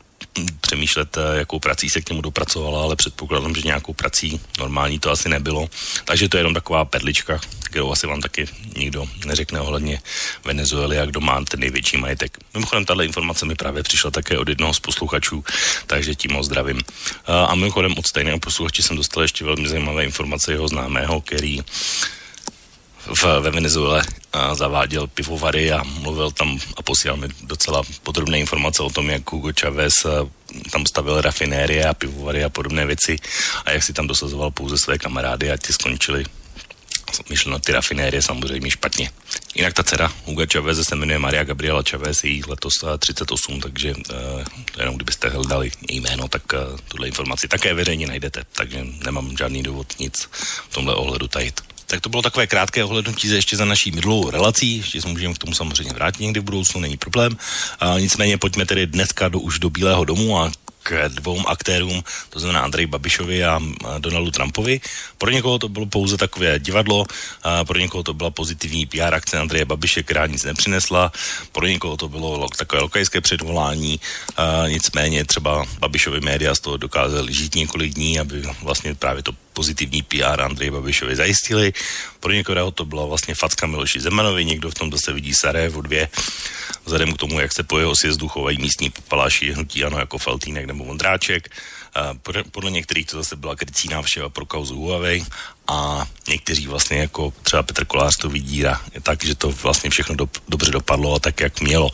přemýšlet, 0.61 1.17
eh, 1.17 1.38
jakou 1.38 1.59
prací 1.59 1.91
se 1.91 2.00
k 2.00 2.11
němu 2.11 2.23
dopracovala, 2.23 2.83
ale 2.83 2.97
předpokládám, 2.97 3.55
že 3.55 3.62
nějakou 3.64 3.93
prací 3.93 4.41
normální 4.59 4.99
to 4.99 5.11
asi 5.11 5.29
nebylo. 5.29 5.69
Takže 6.05 6.29
to 6.29 6.37
je 6.37 6.41
jenom 6.41 6.55
taková 6.55 6.85
perlička, 6.85 7.41
kterou 7.64 7.93
asi 7.93 8.07
vám 8.07 8.21
taky 8.21 8.47
nikdo 8.76 9.09
neřekne 9.26 9.61
ohledně 9.61 10.03
Venezuely 10.45 10.99
a 10.99 11.07
kdo 11.07 11.21
má 11.21 11.45
ten 11.45 11.61
největší 11.61 11.97
majetek. 11.97 12.38
Mimochodem, 12.55 12.85
tahle 12.85 13.05
informace 13.05 13.47
mi 13.47 13.55
právě 13.55 13.83
přišla 13.83 14.11
také 14.11 14.38
od 14.38 14.49
jednoho 14.49 14.75
z 14.75 14.81
posluchačů, 14.81 15.45
takže 15.87 16.14
tím 16.14 16.33
ho 16.35 16.43
zdravím. 16.43 16.81
A 17.26 17.55
mimochodem 17.55 17.95
od 17.99 18.07
stejného 18.07 18.38
posluchače 18.38 18.83
jsem 18.83 18.97
dostal 18.97 19.23
ještě 19.23 19.45
velmi 19.45 19.69
zajímavé 19.69 20.05
informace 20.05 20.53
jeho 20.53 20.69
známého, 20.69 21.21
který 21.21 21.61
v, 23.07 23.25
ve 23.41 23.51
Venezuele 23.51 24.03
a 24.33 24.55
zaváděl 24.55 25.07
pivovary 25.07 25.73
a 25.73 25.83
mluvil 25.83 26.31
tam 26.31 26.59
a 26.77 26.83
posílal 26.83 27.17
mi 27.17 27.29
docela 27.43 27.83
podrobné 28.03 28.39
informace 28.39 28.83
o 28.83 28.91
tom, 28.91 29.11
jak 29.11 29.33
Hugo 29.33 29.51
Chavez 29.61 29.95
tam 30.71 30.87
stavil 30.87 31.21
rafinérie 31.21 31.89
a 31.89 31.95
pivovary 31.95 32.45
a 32.45 32.49
podobné 32.49 32.87
věci 32.87 33.17
a 33.65 33.71
jak 33.71 33.83
si 33.83 33.93
tam 33.93 34.07
dosazoval 34.07 34.51
pouze 34.51 34.79
své 34.79 34.99
kamarády 34.99 35.51
a 35.51 35.57
ti 35.57 35.73
skončili 35.73 36.25
myšleno 37.31 37.59
ty 37.59 37.73
rafinérie 37.73 38.23
samozřejmě 38.23 38.71
špatně. 38.71 39.11
Jinak 39.55 39.75
ta 39.75 39.83
dcera 39.83 40.13
Hugo 40.25 40.43
Chavez 40.53 40.89
se 40.89 40.97
jmenuje 40.97 41.19
Maria 41.19 41.45
Gabriela 41.45 41.83
Chavez, 41.91 42.25
jí 42.25 42.43
letos 42.47 42.73
38, 42.99 43.61
takže 43.61 43.95
uh, 43.95 44.15
jenom 44.79 44.97
kdybyste 44.97 45.29
hledali 45.29 45.71
její 45.89 46.01
jméno, 46.01 46.29
tak 46.29 46.43
uh, 46.53 46.79
tuhle 46.89 47.09
informaci 47.09 47.49
také 47.49 47.75
veřejně 47.75 48.07
najdete, 48.07 48.45
takže 48.53 48.87
nemám 49.05 49.37
žádný 49.37 49.63
důvod 49.63 49.99
nic 49.99 50.29
v 50.71 50.75
tomhle 50.75 50.95
ohledu 50.95 51.29
tajit. 51.29 51.74
Tak 51.95 52.01
to 52.01 52.09
bylo 52.09 52.23
takové 52.23 52.47
krátké 52.47 52.85
ohlednutí 52.85 53.29
ze 53.29 53.35
ještě 53.35 53.57
za 53.57 53.65
naší 53.65 53.91
minulou 53.91 54.31
relací, 54.31 54.77
ještě 54.77 55.03
se 55.03 55.09
můžeme 55.09 55.35
k 55.35 55.39
tomu 55.39 55.55
samozřejmě 55.55 55.95
vrátit 55.95 56.23
někdy 56.23 56.41
v 56.41 56.45
budoucnu, 56.45 56.81
není 56.81 56.97
problém. 56.97 57.37
A 57.81 57.99
nicméně 57.99 58.39
pojďme 58.39 58.67
tedy 58.67 58.87
dneska 58.87 59.29
do, 59.29 59.41
už 59.41 59.59
do 59.59 59.71
Bílého 59.71 60.05
domu 60.05 60.39
a 60.39 60.53
k 60.85 61.09
dvou 61.09 61.49
aktérům, 61.49 62.05
to 62.31 62.41
znamená 62.41 62.61
Andrej 62.61 62.87
Babišovi 62.87 63.45
a 63.45 63.61
Donaldu 63.99 64.31
Trumpovi. 64.31 64.81
Pro 65.19 65.31
někoho 65.31 65.59
to 65.59 65.69
bylo 65.69 65.87
pouze 65.87 66.17
takové 66.17 66.59
divadlo, 66.59 67.07
a 67.43 67.64
pro 67.64 67.79
někoho 67.79 68.03
to 68.03 68.14
byla 68.14 68.31
pozitivní 68.31 68.87
PR 68.87 69.14
akce 69.14 69.38
Andreje 69.38 69.64
Babiše, 69.64 70.03
která 70.03 70.26
nic 70.26 70.45
nepřinesla, 70.45 71.12
pro 71.53 71.67
někoho 71.67 71.97
to 71.97 72.09
bylo 72.09 72.49
takové 72.49 72.83
lokajské 72.83 73.21
předvolání, 73.21 74.00
a 74.37 74.69
nicméně 74.69 75.25
třeba 75.25 75.64
Babišovi 75.79 76.21
média 76.21 76.55
z 76.55 76.61
toho 76.61 76.76
dokázali 76.76 77.33
žít 77.33 77.55
několik 77.55 77.95
dní, 77.95 78.21
aby 78.21 78.43
vlastně 78.62 78.95
právě 78.95 79.23
to 79.23 79.33
pozitivní 79.53 80.03
PR 80.03 80.41
Andrej 80.43 80.71
Babišovi 80.71 81.17
zajistili. 81.17 81.73
Pro 82.21 82.33
někoho 82.33 82.71
to 82.71 82.85
byla 82.85 83.07
vlastně 83.07 83.35
facka 83.35 83.67
Miloši 83.67 84.00
Zemanovi, 84.00 84.45
někdo 84.45 84.71
v 84.71 84.75
tom 84.75 84.93
zase 84.93 85.12
vidí 85.12 85.35
Sarajevo 85.35 85.81
dvě, 85.81 86.09
vzhledem 86.85 87.14
k 87.14 87.17
tomu, 87.17 87.41
jak 87.41 87.55
se 87.55 87.62
po 87.62 87.79
jeho 87.79 87.97
sjezdu 87.97 88.29
chovají 88.29 88.59
místní 88.59 88.93
paláši 89.09 89.53
hnutí 89.53 89.85
ano 89.85 89.99
jako 89.99 90.19
Faltýnek 90.19 90.67
nebo 90.67 90.85
Vondráček. 90.85 91.49
Podle 92.50 92.71
některých 92.71 93.07
to 93.07 93.17
zase 93.17 93.37
byla 93.37 93.57
krycí 93.57 93.88
návštěva 93.88 94.29
pro 94.29 94.47
kauzu 94.47 94.76
Huawei 94.76 95.25
a 95.67 96.07
někteří 96.29 96.67
vlastně 96.67 96.99
jako 96.99 97.33
třeba 97.43 97.62
Petr 97.62 97.85
Kolář 97.85 98.17
to 98.17 98.29
vidí 98.29 98.64
tak, 99.03 99.25
že 99.25 99.35
to 99.35 99.50
vlastně 99.50 99.91
všechno 99.91 100.14
do, 100.14 100.29
dobře 100.49 100.71
dopadlo 100.71 101.14
a 101.14 101.19
tak, 101.19 101.41
jak 101.41 101.61
mělo. 101.61 101.91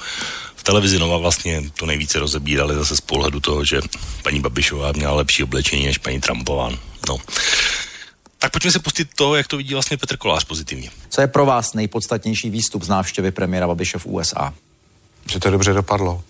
V 0.56 0.62
televizi 0.62 0.98
Nova 0.98 1.16
vlastně 1.16 1.62
to 1.74 1.86
nejvíce 1.86 2.18
rozebírali 2.18 2.74
zase 2.74 2.96
z 2.96 3.00
pohledu 3.00 3.40
toho, 3.40 3.64
že 3.64 3.80
paní 4.22 4.40
Babišová 4.40 4.92
měla 4.92 5.14
lepší 5.14 5.42
oblečení 5.42 5.86
než 5.86 5.98
paní 5.98 6.20
Trumpová. 6.20 6.70
No. 7.08 7.18
Tak 8.38 8.52
pojďme 8.52 8.72
se 8.72 8.78
pustit 8.78 9.08
to, 9.14 9.34
jak 9.34 9.46
to 9.46 9.56
vidí 9.56 9.74
vlastně 9.74 9.96
Petr 9.96 10.16
Kolář 10.16 10.44
pozitivně. 10.44 10.90
Co 11.08 11.20
je 11.20 11.26
pro 11.26 11.46
vás 11.46 11.74
nejpodstatnější 11.74 12.50
výstup 12.50 12.82
z 12.82 12.88
návštěvy 12.88 13.30
premiéra 13.30 13.66
Babiše 13.66 13.98
v 13.98 14.06
USA? 14.06 14.54
Že 15.26 15.40
to 15.40 15.50
dobře 15.50 15.72
dopadlo. 15.72 16.22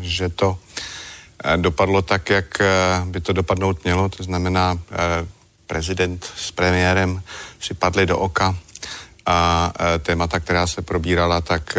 Že 0.00 0.28
to 0.28 0.58
eh, 1.44 1.56
dopadlo 1.56 2.02
tak, 2.02 2.30
jak 2.30 2.60
eh, 2.60 2.66
by 3.04 3.20
to 3.20 3.32
dopadnout 3.32 3.84
mělo. 3.84 4.08
To 4.08 4.22
znamená, 4.22 4.78
eh, 4.92 5.26
prezident 5.66 6.24
s 6.36 6.50
premiérem 6.50 7.22
si 7.60 7.74
padli 7.74 8.06
do 8.06 8.18
oka 8.18 8.56
a 9.26 9.72
témata, 10.02 10.40
která 10.40 10.66
se 10.66 10.82
probírala, 10.82 11.40
tak 11.40 11.78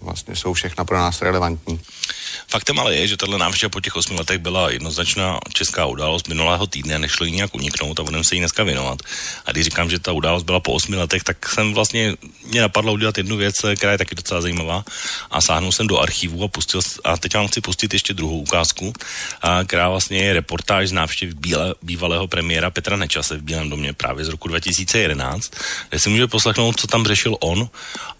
vlastně 0.00 0.36
jsou 0.36 0.52
všechna 0.52 0.84
pro 0.84 0.98
nás 0.98 1.22
relevantní. 1.22 1.80
Faktem 2.48 2.78
ale 2.78 2.94
je, 2.94 3.08
že 3.08 3.16
tahle 3.16 3.38
návštěva 3.38 3.70
po 3.70 3.80
těch 3.80 3.96
osmi 3.96 4.16
letech 4.16 4.38
byla 4.38 4.70
jednoznačná 4.70 5.40
česká 5.52 5.86
událost 5.86 6.28
minulého 6.28 6.66
týdne, 6.66 6.98
nešlo 6.98 7.26
jí 7.26 7.32
nějak 7.32 7.54
uniknout 7.54 8.00
a 8.00 8.02
budeme 8.02 8.24
se 8.24 8.34
jí 8.34 8.40
dneska 8.40 8.62
věnovat. 8.64 8.98
A 9.46 9.52
když 9.52 9.64
říkám, 9.64 9.90
že 9.90 9.98
ta 9.98 10.12
událost 10.12 10.42
byla 10.42 10.60
po 10.60 10.72
osmi 10.72 10.96
letech, 10.96 11.22
tak 11.24 11.48
jsem 11.48 11.74
vlastně 11.74 12.14
mě 12.44 12.60
napadlo 12.60 12.92
udělat 12.92 13.18
jednu 13.18 13.36
věc, 13.36 13.54
která 13.76 13.92
je 13.92 13.98
taky 13.98 14.14
docela 14.14 14.40
zajímavá. 14.40 14.84
A 15.30 15.40
sáhnul 15.40 15.72
jsem 15.72 15.86
do 15.86 15.98
archivu 15.98 16.44
a 16.44 16.48
pustil, 16.48 16.80
a 17.04 17.16
teď 17.16 17.34
vám 17.34 17.48
chci 17.48 17.60
pustit 17.60 17.92
ještě 17.92 18.14
druhou 18.14 18.38
ukázku, 18.38 18.92
a, 19.42 19.64
která 19.64 19.88
vlastně 19.88 20.18
je 20.18 20.32
reportáž 20.32 20.88
z 20.88 20.92
návštěvy 20.92 21.34
bíle, 21.34 21.74
bývalého 21.82 22.28
premiéra 22.28 22.70
Petra 22.70 22.96
Nečase 22.96 23.36
v 23.36 23.42
Bílém 23.42 23.70
domě 23.70 23.92
právě 23.92 24.24
z 24.24 24.28
roku 24.28 24.48
2011, 24.48 25.50
kde 25.88 25.98
si 25.98 26.08
může 26.08 26.26
poslechnout, 26.26 26.80
co 26.80 26.86
tam 26.86 27.06
řešil 27.06 27.36
on 27.40 27.68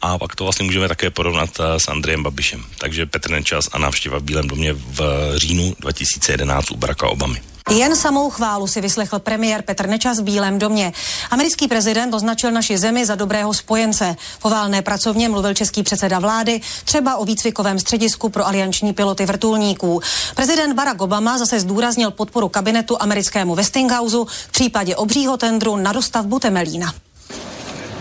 a 0.01 0.19
pak 0.19 0.37
to 0.37 0.45
vlastně 0.45 0.65
můžeme 0.65 0.89
také 0.89 1.11
porovnat 1.11 1.61
s 1.61 1.89
Andrejem 1.89 2.23
Babišem. 2.23 2.65
Takže 2.79 3.07
Petr 3.07 3.31
Nečas 3.31 3.69
a 3.73 3.79
návštěva 3.83 4.19
v 4.19 4.23
Bílém 4.23 4.49
domě 4.49 4.73
v 4.73 5.01
říjnu 5.37 5.75
2011 5.81 6.71
u 6.71 6.77
Baracka 6.77 7.09
Obamy. 7.09 7.43
Jen 7.71 7.97
samou 7.97 8.31
chválu 8.31 8.67
si 8.67 8.81
vyslechl 8.81 9.19
premiér 9.19 9.63
Petr 9.63 9.87
Nečas 9.87 10.21
v 10.21 10.23
Bílém 10.23 10.59
domě. 10.59 10.93
Americký 11.31 11.69
prezident 11.69 12.15
označil 12.15 12.51
naši 12.51 12.79
zemi 12.79 13.07
za 13.07 13.15
dobrého 13.15 13.55
spojence. 13.55 14.17
Po 14.43 14.51
válné 14.51 14.83
pracovně 14.83 15.29
mluvil 15.29 15.55
český 15.55 15.83
předseda 15.83 16.19
vlády 16.19 16.61
třeba 16.85 17.17
o 17.17 17.25
výcvikovém 17.25 17.79
středisku 17.79 18.29
pro 18.29 18.47
alianční 18.47 18.93
piloty 18.93 19.27
vrtulníků. 19.27 20.01
Prezident 20.35 20.75
Barack 20.75 21.01
Obama 21.01 21.39
zase 21.39 21.61
zdůraznil 21.61 22.11
podporu 22.11 22.49
kabinetu 22.49 23.03
americkému 23.03 23.55
Westinghouse 23.55 24.17
v 24.49 24.51
případě 24.51 24.97
obřího 24.97 25.37
tendru 25.37 25.77
na 25.77 25.93
dostavbu 25.93 26.39
Temelína. 26.39 26.95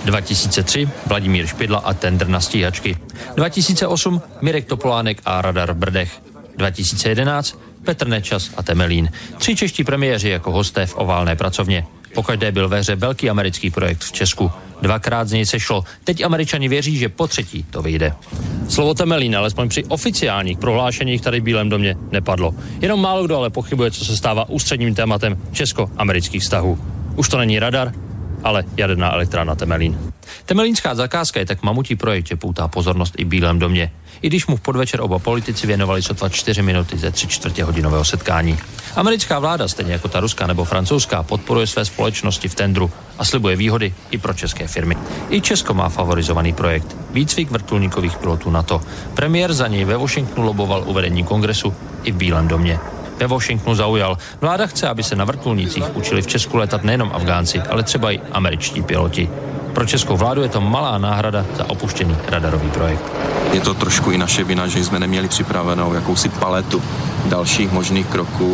2003 0.06 0.90
Vladimír 1.06 1.48
Špidla 1.48 1.80
a 1.80 1.94
tender 1.94 2.28
na 2.28 2.40
stíhačky. 2.40 2.98
2008 3.36 4.22
Mirek 4.42 4.66
Topolánek 4.66 5.22
a 5.26 5.42
Radar 5.42 5.74
Brdech. 5.74 6.22
2011 6.58 7.60
Petr 7.86 8.08
Nečas 8.08 8.50
a 8.58 8.64
Temelín. 8.64 9.10
Tři 9.38 9.56
čeští 9.56 9.84
premiéři 9.84 10.30
jako 10.30 10.52
hosté 10.52 10.86
v 10.86 10.98
oválné 10.98 11.36
pracovně. 11.36 11.86
Pokaždé 12.14 12.52
byl 12.52 12.70
ve 12.70 12.80
hře 12.80 12.96
velký 12.96 13.30
americký 13.30 13.70
projekt 13.70 14.04
v 14.04 14.12
Česku. 14.12 14.52
Dvakrát 14.82 15.28
z 15.28 15.32
něj 15.32 15.46
sešlo. 15.46 15.84
Teď 16.04 16.24
američani 16.24 16.70
věří, 16.70 16.98
že 16.98 17.10
po 17.10 17.28
třetí 17.28 17.64
to 17.64 17.82
vyjde. 17.82 18.14
Slovo 18.70 18.94
Temelín 18.94 19.36
alespoň 19.36 19.70
při 19.70 19.84
oficiálních 19.84 20.58
prohlášeních 20.58 21.22
tady 21.22 21.40
v 21.40 21.44
Bílém 21.44 21.70
domě 21.70 21.96
nepadlo. 22.12 22.56
Jenom 22.82 23.02
málo 23.02 23.26
kdo 23.26 23.38
ale 23.38 23.50
pochybuje, 23.50 23.92
co 23.92 24.06
se 24.06 24.18
stává 24.18 24.50
ústředním 24.50 24.96
tématem 24.96 25.38
česko-amerických 25.52 26.42
vztahů. 26.42 26.80
Už 27.16 27.30
to 27.30 27.38
není 27.38 27.60
radar, 27.60 27.94
ale 28.44 28.64
jaderná 28.78 29.14
elektrárna 29.14 29.56
Temelín. 29.56 30.14
Temelínská 30.46 30.96
zakázka 30.96 31.40
je 31.40 31.46
tak 31.46 31.64
mamutí 31.64 31.96
projekt, 31.96 32.28
že 32.28 32.36
poutá 32.36 32.68
pozornost 32.68 33.14
i 33.18 33.26
Bílém 33.26 33.60
domě. 33.60 33.92
I 34.22 34.28
když 34.28 34.48
mu 34.48 34.56
v 34.56 34.62
podvečer 34.62 35.02
oba 35.02 35.20
politici 35.20 35.68
věnovali 35.68 36.02
sotva 36.02 36.30
čtyři 36.30 36.62
minuty 36.62 36.98
ze 36.98 37.12
tři 37.12 37.28
čtvrtě 37.28 37.64
hodinového 37.64 38.06
setkání. 38.06 38.58
Americká 38.96 39.40
vláda, 39.40 39.68
stejně 39.68 39.94
jako 39.94 40.08
ta 40.08 40.20
ruská 40.20 40.48
nebo 40.48 40.66
francouzská, 40.66 41.24
podporuje 41.24 41.68
své 41.68 41.86
společnosti 41.86 42.48
v 42.48 42.56
tendru 42.56 42.92
a 43.18 43.26
slibuje 43.26 43.56
výhody 43.56 43.94
i 44.12 44.18
pro 44.18 44.34
české 44.34 44.68
firmy. 44.68 44.98
I 45.30 45.42
Česko 45.42 45.74
má 45.74 45.90
favorizovaný 45.90 46.54
projekt. 46.54 46.98
Výcvik 47.12 47.52
vrtulníkových 47.52 48.18
pilotů 48.18 48.52
NATO. 48.52 48.82
Premiér 49.14 49.54
za 49.54 49.68
něj 49.68 49.86
ve 49.86 49.98
Washingtonu 49.98 50.48
loboval 50.48 50.84
uvedení 50.86 51.24
kongresu 51.24 51.74
i 52.04 52.12
v 52.12 52.16
Bílém 52.16 52.48
domě 52.48 52.80
ve 53.22 53.28
Washingtonu 53.28 53.76
zaujal. 53.76 54.18
Vláda 54.42 54.68
chce, 54.68 54.90
aby 54.90 55.04
se 55.04 55.16
na 55.16 55.26
vrtulnících 55.26 55.96
učili 55.96 56.22
v 56.22 56.28
Česku 56.28 56.58
letat 56.58 56.84
nejenom 56.84 57.12
Afgánci, 57.14 57.62
ale 57.62 57.84
třeba 57.84 58.12
i 58.12 58.20
američtí 58.32 58.82
piloti. 58.82 59.30
Pro 59.74 59.86
českou 59.86 60.18
vládu 60.18 60.42
je 60.42 60.50
to 60.50 60.62
malá 60.62 60.98
náhrada 60.98 61.46
za 61.56 61.70
opuštěný 61.70 62.18
radarový 62.28 62.70
projekt. 62.70 63.04
Je 63.54 63.62
to 63.62 63.74
trošku 63.74 64.12
i 64.12 64.18
naše 64.18 64.44
vina, 64.44 64.68
že 64.68 64.84
jsme 64.84 65.00
neměli 65.00 65.28
připravenou 65.28 65.94
jakousi 65.94 66.30
paletu 66.30 66.84
dalších 67.26 67.72
možných 67.72 68.08
kroků. 68.08 68.54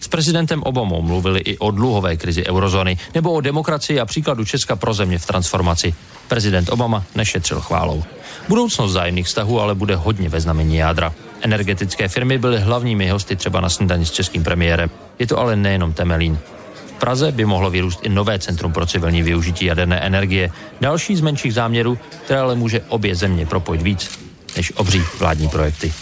S 0.00 0.08
prezidentem 0.08 0.62
Obamou 0.62 1.02
mluvili 1.02 1.40
i 1.40 1.58
o 1.58 1.70
dluhové 1.70 2.16
krizi 2.16 2.46
eurozóny 2.46 2.98
nebo 3.14 3.32
o 3.32 3.40
demokracii 3.40 4.00
a 4.00 4.06
příkladu 4.06 4.44
Česka 4.44 4.76
pro 4.76 4.94
země 4.94 5.18
v 5.18 5.26
transformaci. 5.26 5.94
Prezident 6.28 6.68
Obama 6.68 7.04
nešetřil 7.14 7.60
chválou. 7.60 8.02
Budoucnost 8.48 8.90
vzájemných 8.90 9.26
vztahů 9.26 9.60
ale 9.60 9.74
bude 9.74 9.96
hodně 9.96 10.28
ve 10.28 10.40
znamení 10.40 10.76
jádra. 10.76 11.12
Energetické 11.42 12.08
firmy 12.08 12.38
byly 12.38 12.60
hlavními 12.60 13.08
hosty 13.08 13.36
třeba 13.36 13.60
na 13.60 13.68
snídani 13.68 14.06
s 14.06 14.10
českým 14.10 14.44
premiérem. 14.44 14.90
Je 15.18 15.26
to 15.26 15.38
ale 15.38 15.56
nejenom 15.56 15.92
Temelín. 15.92 16.38
V 16.86 16.92
Praze 16.92 17.32
by 17.32 17.44
mohlo 17.44 17.70
vyrůst 17.70 18.00
i 18.02 18.08
nové 18.08 18.38
centrum 18.38 18.72
pro 18.72 18.86
civilní 18.86 19.22
využití 19.22 19.64
jaderné 19.64 20.00
energie. 20.00 20.52
Další 20.80 21.16
z 21.16 21.20
menších 21.20 21.54
záměrů, 21.54 21.98
které 22.24 22.40
ale 22.40 22.54
může 22.54 22.80
obě 22.88 23.14
země 23.14 23.46
propojit 23.46 23.82
víc 23.82 24.10
než 24.56 24.72
obří 24.76 25.02
vládní 25.18 25.48
projekty. 25.48 25.92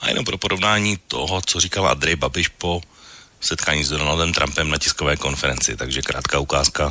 A 0.00 0.08
jenom 0.08 0.24
pro 0.24 0.38
porovnání 0.38 0.98
toho, 1.08 1.40
co 1.46 1.60
říkal 1.60 1.88
Andrej 1.88 2.16
Babiš 2.16 2.48
po 2.48 2.80
setkání 3.40 3.84
s 3.84 3.88
Donaldem 3.88 4.32
Trumpem 4.32 4.70
na 4.70 4.78
tiskové 4.78 5.16
konferenci. 5.16 5.76
Takže 5.76 6.02
krátká 6.02 6.38
ukázka 6.38 6.90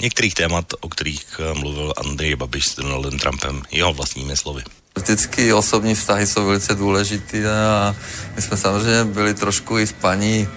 některých 0.00 0.34
témat, 0.34 0.64
o 0.80 0.88
kterých 0.88 1.40
mluvil 1.54 1.92
Andrej 1.96 2.36
Babiš 2.36 2.66
s 2.66 2.76
Donaldem 2.76 3.18
Trumpem 3.18 3.62
jeho 3.70 3.92
vlastními 3.92 4.36
slovy. 4.36 4.62
Vždycky 5.00 5.52
osobní 5.52 5.94
vztahy 5.94 6.26
jsou 6.26 6.46
velice 6.46 6.74
důležité 6.74 7.50
a 7.50 7.96
my 8.36 8.42
jsme 8.42 8.56
samozřejmě 8.56 9.04
byli 9.04 9.34
trošku 9.34 9.78
i 9.78 9.86
s 9.86 9.92
paní 9.92 10.48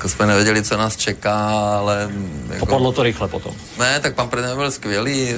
jako 0.00 0.08
jsme 0.08 0.26
nevěděli, 0.26 0.62
co 0.62 0.76
nás 0.76 0.96
čeká, 0.96 1.48
ale... 1.78 2.10
Jako... 2.48 2.66
Popadlo 2.66 2.92
to 2.92 3.02
rychle 3.02 3.28
potom. 3.28 3.54
Ne, 3.78 4.00
tak 4.00 4.14
pan 4.14 4.28
prezident 4.28 4.56
byl 4.56 4.70
skvělý, 4.70 5.28
eh, 5.28 5.34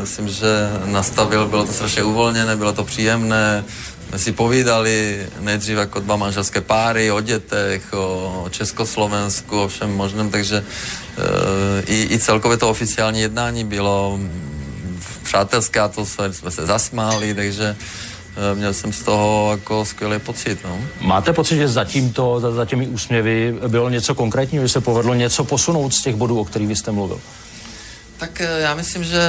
myslím, 0.00 0.28
že 0.28 0.70
nastavil, 0.84 1.48
bylo 1.48 1.64
to 1.66 1.72
strašně 1.72 2.02
uvolněné, 2.02 2.56
bylo 2.56 2.72
to 2.72 2.84
příjemné, 2.84 3.64
jsme 4.08 4.18
si 4.18 4.32
povídali 4.32 5.26
nejdřív 5.40 5.78
jako 5.78 6.00
dva 6.00 6.16
manželské 6.16 6.60
páry 6.60 7.10
o 7.10 7.20
dětech, 7.20 7.92
o 7.92 8.46
Československu, 8.50 9.62
o 9.62 9.68
všem 9.68 9.96
možném, 9.96 10.30
takže 10.30 10.56
e, 10.56 11.82
i, 11.82 12.14
i 12.14 12.18
celkově 12.18 12.56
to 12.56 12.70
oficiální 12.70 13.20
jednání 13.20 13.64
bylo 13.64 14.20
přátelské 15.28 15.80
a 15.80 15.88
to 15.88 16.06
jsme, 16.06 16.32
jsme 16.32 16.50
se 16.50 16.66
zasmáli, 16.66 17.34
takže 17.34 17.76
e, 17.76 18.54
měl 18.54 18.74
jsem 18.74 18.92
z 18.92 19.02
toho 19.02 19.48
jako 19.50 19.84
skvělý 19.84 20.18
pocit. 20.18 20.58
No. 20.64 20.80
Máte 21.00 21.32
pocit, 21.32 21.56
že 21.56 21.68
za, 21.68 21.84
tímto, 21.84 22.40
za, 22.40 22.50
za 22.52 22.64
těmi 22.64 22.86
úsměvy 22.86 23.54
bylo 23.68 23.88
něco 23.88 24.14
konkrétního, 24.14 24.64
že 24.64 24.68
se 24.68 24.80
povedlo 24.80 25.14
něco 25.14 25.44
posunout 25.44 25.94
z 25.94 26.02
těch 26.02 26.16
bodů, 26.16 26.40
o 26.40 26.44
kterých 26.44 26.68
vy 26.68 26.76
jste 26.76 26.92
mluvil? 26.92 27.20
Tak 28.16 28.40
e, 28.40 28.60
já 28.60 28.74
myslím, 28.74 29.04
že 29.04 29.20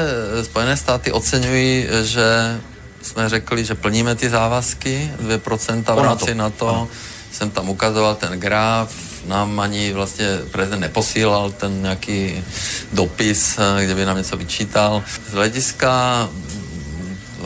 Spojené 0.44 0.78
státy 0.78 1.12
oceňují, 1.12 1.88
že 2.04 2.60
jsme 3.02 3.30
řekli, 3.30 3.66
že 3.66 3.76
plníme 3.76 4.16
ty 4.16 4.30
závazky, 4.30 5.12
2% 5.24 5.96
v 5.96 6.00
rámci 6.00 6.36
na 6.36 6.50
to. 6.50 6.88
Jsem 7.32 7.50
tam 7.50 7.70
ukazoval 7.70 8.16
ten 8.16 8.40
graf, 8.40 8.94
nám 9.28 9.60
ani 9.60 9.94
vlastně 9.94 10.28
prezident 10.52 10.80
neposílal 10.80 11.52
ten 11.52 11.82
nějaký 11.82 12.44
dopis, 12.94 13.60
kde 13.80 13.96
by 13.96 14.06
nám 14.06 14.18
něco 14.18 14.38
vyčítal. 14.38 15.04
Z 15.30 15.34
hlediska 15.34 16.30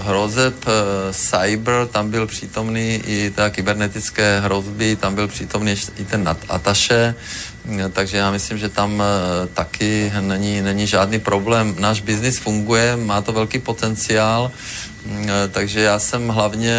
hrozeb 0.03 0.55
eh, 0.67 1.13
cyber, 1.13 1.87
tam 1.87 2.11
byl 2.11 2.27
přítomný 2.27 3.01
i 3.05 3.29
ta 3.35 3.49
kybernetické 3.49 4.39
hrozby, 4.39 4.95
tam 4.95 5.15
byl 5.15 5.27
přítomný 5.27 5.75
i 5.97 6.05
ten 6.05 6.35
Ataše, 6.49 7.15
takže 7.93 8.17
já 8.17 8.31
myslím, 8.31 8.57
že 8.57 8.69
tam 8.69 9.01
eh, 9.01 9.47
taky 9.53 10.11
není, 10.19 10.61
není 10.61 10.87
žádný 10.87 11.19
problém. 11.19 11.75
Náš 11.79 12.01
biznis 12.01 12.37
funguje, 12.37 12.95
má 12.95 13.21
to 13.21 13.31
velký 13.31 13.59
potenciál, 13.59 14.51
mm, 14.51 14.51
eh, 14.51 14.82
takže 15.51 15.81
já 15.81 15.99
jsem 15.99 16.27
hlavně 16.27 16.77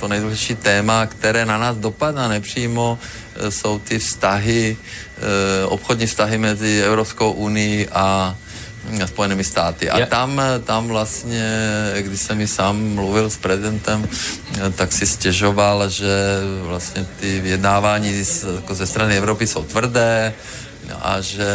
to 0.00 0.08
nejdůležitější 0.08 0.54
téma, 0.54 1.06
které 1.06 1.44
na 1.44 1.58
nás 1.58 1.76
dopadá 1.76 2.28
nepřímo, 2.28 2.98
jsou 3.48 3.78
ty 3.78 3.98
vztahy, 3.98 4.76
obchodní 5.64 6.06
vztahy 6.06 6.38
mezi 6.38 6.82
Evropskou 6.82 7.32
unii 7.32 7.88
a 7.88 8.36
Spojenými 9.06 9.44
státy. 9.44 9.90
A 9.90 10.06
tam, 10.06 10.42
tam 10.64 10.88
vlastně, 10.88 11.50
když 12.00 12.20
jsem 12.20 12.38
mi 12.38 12.48
sám 12.48 12.94
mluvil 12.94 13.30
s 13.30 13.36
prezidentem, 13.36 14.08
tak 14.76 14.92
si 14.92 15.06
stěžoval, 15.06 15.88
že 15.88 16.08
vlastně 16.62 17.06
ty 17.20 17.40
vyjednávání 17.40 18.24
jako 18.56 18.74
ze 18.74 18.86
strany 18.86 19.16
Evropy 19.16 19.46
jsou 19.46 19.62
tvrdé 19.62 20.34
a 21.00 21.20
že 21.20 21.46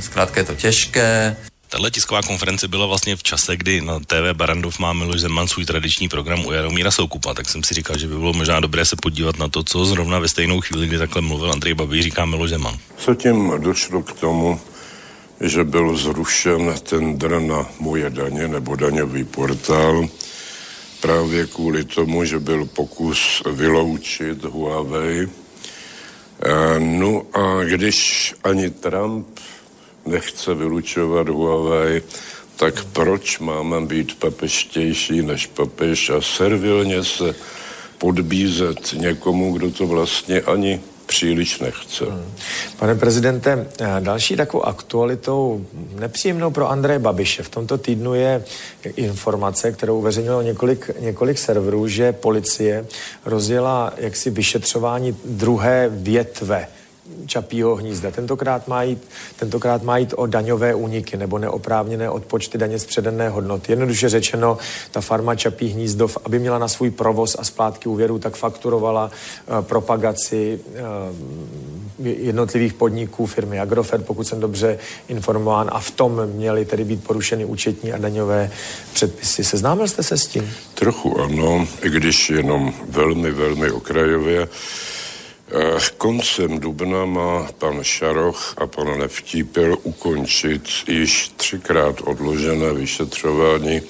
zkrátka 0.00 0.40
je 0.40 0.44
to 0.44 0.54
těžké. 0.54 1.36
Tahle 1.72 1.90
tisková 1.90 2.22
konference 2.22 2.68
byla 2.68 2.86
vlastně 2.86 3.16
v 3.16 3.22
čase, 3.22 3.56
kdy 3.56 3.80
na 3.80 4.00
TV 4.00 4.32
Barandov 4.32 4.78
má 4.78 4.92
Miloš 4.92 5.20
Zeman 5.20 5.48
svůj 5.48 5.64
tradiční 5.64 6.08
program 6.08 6.46
u 6.46 6.52
Jaromíra 6.52 6.90
Soukupa, 6.90 7.34
tak 7.34 7.48
jsem 7.48 7.64
si 7.64 7.74
říkal, 7.74 7.98
že 7.98 8.08
by 8.08 8.14
bylo 8.14 8.32
možná 8.32 8.60
dobré 8.60 8.84
se 8.84 8.96
podívat 9.02 9.38
na 9.38 9.48
to, 9.48 9.62
co 9.64 9.84
zrovna 9.84 10.18
ve 10.18 10.28
stejnou 10.28 10.60
chvíli, 10.60 10.86
kdy 10.86 10.98
takhle 10.98 11.22
mluvil 11.22 11.52
Andrej 11.52 11.74
Babiš, 11.74 12.02
říká 12.04 12.24
Miloš 12.24 12.50
Zeman. 12.50 12.78
Co 12.96 13.14
tím 13.14 13.52
došlo 13.58 14.02
k 14.02 14.12
tomu, 14.12 14.60
že 15.40 15.64
byl 15.64 15.96
zrušen 15.96 16.74
tender 16.82 17.40
na 17.40 17.66
moje 17.80 18.10
daně 18.10 18.48
nebo 18.48 18.76
daňový 18.76 19.24
portál 19.24 20.08
právě 21.00 21.46
kvůli 21.46 21.84
tomu, 21.84 22.24
že 22.24 22.38
byl 22.38 22.66
pokus 22.66 23.42
vyloučit 23.50 24.44
Huawei. 24.44 25.28
No 26.78 27.22
a 27.34 27.64
když 27.64 28.34
ani 28.44 28.70
Trump 28.70 29.26
nechce 30.06 30.54
vylučovat 30.54 31.28
Huawei, 31.28 32.02
tak 32.56 32.84
proč 32.84 33.38
máme 33.38 33.80
být 33.80 34.18
papeštější 34.18 35.22
než 35.22 35.46
papež 35.46 36.10
a 36.10 36.20
servilně 36.20 37.04
se 37.04 37.34
podbízet 37.98 38.92
někomu, 38.92 39.52
kdo 39.52 39.70
to 39.70 39.86
vlastně 39.86 40.40
ani 40.40 40.80
příliš 41.06 41.60
nechce. 41.60 42.04
Hmm. 42.04 42.32
Pane 42.78 42.94
prezidente, 42.94 43.66
eh, 43.80 43.86
další 44.00 44.36
takovou 44.36 44.66
aktualitou 44.66 45.66
nepříjemnou 45.98 46.50
pro 46.50 46.70
Andreje 46.70 46.98
Babiše 46.98 47.42
v 47.42 47.48
tomto 47.48 47.78
týdnu 47.78 48.14
je 48.14 48.44
informace, 48.96 49.72
kterou 49.72 49.98
uveřejnilo 49.98 50.42
několik, 50.42 50.90
několik 51.00 51.38
serverů, 51.38 51.88
že 51.88 52.12
policie 52.12 52.86
rozjela 53.24 53.92
jaksi 53.96 54.30
vyšetřování 54.30 55.16
druhé 55.24 55.88
větve 55.92 56.68
Čapího 57.26 57.76
hnízda. 57.76 58.10
Tentokrát 58.10 58.68
má, 58.68 58.82
jít, 58.82 59.08
tentokrát 59.36 59.82
má 59.82 59.98
jít 59.98 60.14
o 60.16 60.26
daňové 60.26 60.74
úniky 60.74 61.16
nebo 61.16 61.38
neoprávněné 61.38 62.10
odpočty 62.10 62.58
daně 62.58 62.78
z 62.78 62.84
předané 62.84 63.28
hodnoty. 63.28 63.72
Jednoduše 63.72 64.08
řečeno, 64.08 64.58
ta 64.90 65.00
farma 65.00 65.34
Čapí 65.34 65.68
hnízdo, 65.68 66.08
aby 66.24 66.38
měla 66.38 66.58
na 66.58 66.68
svůj 66.68 66.90
provoz 66.90 67.36
a 67.38 67.44
splátky 67.44 67.88
úvěru, 67.88 68.18
tak 68.18 68.36
fakturovala 68.36 69.10
uh, 69.10 69.64
propagaci 69.64 70.60
uh, 70.66 72.06
jednotlivých 72.06 72.74
podniků 72.74 73.26
firmy 73.26 73.60
Agrofert, 73.60 74.06
pokud 74.06 74.26
jsem 74.26 74.40
dobře 74.40 74.78
informován, 75.08 75.70
a 75.72 75.80
v 75.80 75.90
tom 75.90 76.26
měly 76.26 76.64
tedy 76.64 76.84
být 76.84 77.04
porušeny 77.04 77.44
účetní 77.44 77.92
a 77.92 77.98
daňové 77.98 78.50
předpisy. 78.92 79.44
Seznámil 79.44 79.88
jste 79.88 80.02
se 80.02 80.18
s 80.18 80.26
tím? 80.26 80.50
Trochu 80.74 81.20
ano, 81.20 81.66
i 81.82 81.90
když 81.90 82.30
jenom 82.30 82.72
velmi, 82.88 83.30
velmi 83.30 83.70
okrajově. 83.70 84.48
Eh, 85.54 85.80
koncem 85.98 86.60
dubna 86.60 87.04
má 87.04 87.48
pan 87.58 87.84
Šaroch 87.84 88.54
a 88.56 88.66
pan 88.66 88.98
Nevtípil 88.98 89.78
ukončit 89.82 90.62
již 90.88 91.28
třikrát 91.36 92.00
odložené 92.00 92.72
vyšetřování 92.72 93.82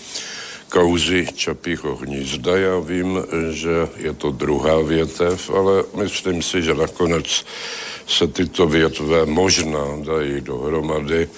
kauzy 0.68 1.26
Čapího 1.34 1.96
hnízda. 1.96 2.56
Já 2.56 2.78
vím, 2.78 3.24
že 3.50 3.88
je 3.96 4.12
to 4.12 4.30
druhá 4.30 4.82
větev, 4.82 5.50
ale 5.50 5.84
myslím 5.94 6.42
si, 6.42 6.62
že 6.62 6.74
nakonec 6.74 7.44
se 8.06 8.26
tyto 8.26 8.66
větve 8.66 9.26
možná 9.26 9.84
dají 10.02 10.40
dohromady. 10.40 11.28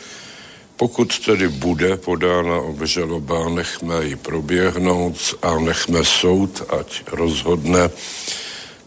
Pokud 0.77 1.19
tedy 1.19 1.49
bude 1.49 1.97
podána 1.97 2.61
obžaloba, 2.61 3.49
nechme 3.49 4.05
ji 4.05 4.17
proběhnout 4.17 5.35
a 5.43 5.59
nechme 5.59 6.05
soud, 6.05 6.63
ať 6.69 7.03
rozhodne, 7.13 7.91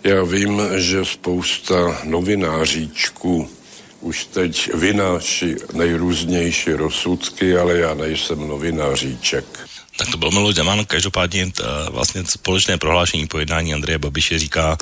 já 0.08 0.24
vím, 0.24 0.62
že 0.76 1.06
spousta 1.06 1.98
novináříčků 2.04 3.50
už 4.02 4.26
teď 4.26 4.74
vynáší 4.74 5.56
nejrůznější 5.74 6.74
rozsudky, 6.74 7.58
ale 7.58 7.78
já 7.78 7.94
nejsem 7.94 8.48
novináříček. 8.48 9.46
Tak 9.98 10.08
to 10.12 10.18
byl 10.18 10.32
Miloš 10.32 10.56
Zeman, 10.56 10.86
každopádně 10.86 11.52
t, 11.52 11.64
eh, 11.64 11.90
vlastně 11.90 12.24
společné 12.26 12.78
prohlášení 12.78 13.28
po 13.28 13.40
jednání 13.40 13.74
Andreje 13.74 13.98
Babiše 13.98 14.40
říká 14.40 14.78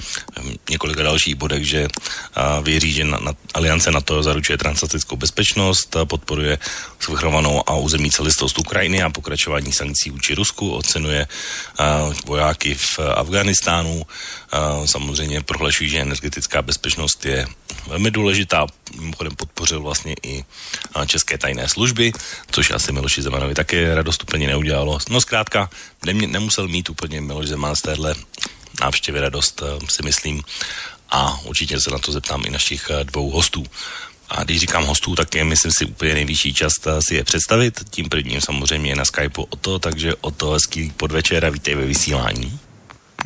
v 0.67 0.69
několika 0.69 1.03
dalších 1.03 1.35
bodech, 1.35 1.63
že 1.63 1.87
a, 2.35 2.57
eh, 2.59 2.63
věří, 2.63 2.91
že 2.91 3.03
na, 3.03 3.19
na, 3.19 3.31
aliance 3.53 3.91
NATO 3.91 4.23
zaručuje 4.23 4.57
transatlantickou 4.57 5.15
bezpečnost, 5.15 5.95
a 5.95 6.05
podporuje 6.05 6.59
svrchovanou 6.99 7.63
a 7.69 7.75
územní 7.75 8.11
celistost 8.11 8.59
Ukrajiny 8.59 9.03
a 9.03 9.09
pokračování 9.09 9.71
sankcí 9.71 10.09
vůči 10.11 10.35
Rusku, 10.35 10.75
ocenuje 10.75 11.27
a, 11.77 12.11
eh, 12.11 12.13
vojáky 12.25 12.75
v 12.75 12.99
Afganistánu, 12.99 14.03
a, 14.51 14.87
samozřejmě 14.87 15.41
prohlašují, 15.41 15.89
že 15.89 15.99
energetická 15.99 16.61
bezpečnost 16.61 17.25
je 17.25 17.47
velmi 17.87 18.11
důležitá. 18.11 18.67
Mimochodem 18.99 19.35
podpořil 19.35 19.81
vlastně 19.81 20.15
i 20.23 20.43
české 21.05 21.37
tajné 21.37 21.67
služby, 21.67 22.11
což 22.51 22.71
asi 22.71 22.91
Miloši 22.91 23.21
Zemanovi 23.21 23.53
také 23.53 23.95
radost 23.95 24.23
úplně 24.23 24.47
neudělalo. 24.47 24.99
No 25.09 25.21
zkrátka, 25.21 25.69
nemě, 26.05 26.27
nemusel 26.27 26.67
mít 26.67 26.89
úplně 26.89 27.21
Miloš 27.21 27.47
Zeman 27.47 27.75
z 27.75 27.81
téhle 27.81 28.15
návštěvy 28.81 29.19
radost, 29.19 29.61
eh, 29.65 29.85
si 29.89 30.03
myslím. 30.03 30.43
A 31.09 31.39
určitě 31.43 31.79
se 31.79 31.91
na 31.91 31.99
to 31.99 32.11
zeptám 32.11 32.43
i 32.45 32.49
našich 32.49 32.89
eh, 32.89 33.03
dvou 33.03 33.29
hostů. 33.29 33.65
A 34.29 34.43
když 34.43 34.59
říkám 34.59 34.85
hostů, 34.85 35.15
tak 35.15 35.35
je 35.35 35.43
myslím 35.43 35.71
si 35.71 35.85
úplně 35.85 36.13
nejvyšší 36.13 36.53
čas 36.53 36.73
eh, 36.85 36.99
si 37.07 37.15
je 37.15 37.23
představit. 37.23 37.83
Tím 37.89 38.09
prvním 38.09 38.41
samozřejmě 38.41 38.91
je 38.91 38.95
na 38.95 39.05
Skypeu 39.05 39.43
o 39.43 39.55
to, 39.55 39.79
takže 39.79 40.15
o 40.15 40.31
to 40.31 40.51
hezký 40.51 40.89
podvečer 40.97 41.45
a 41.45 41.49
vítej 41.49 41.75
ve 41.75 41.85
vysílání. 41.85 42.59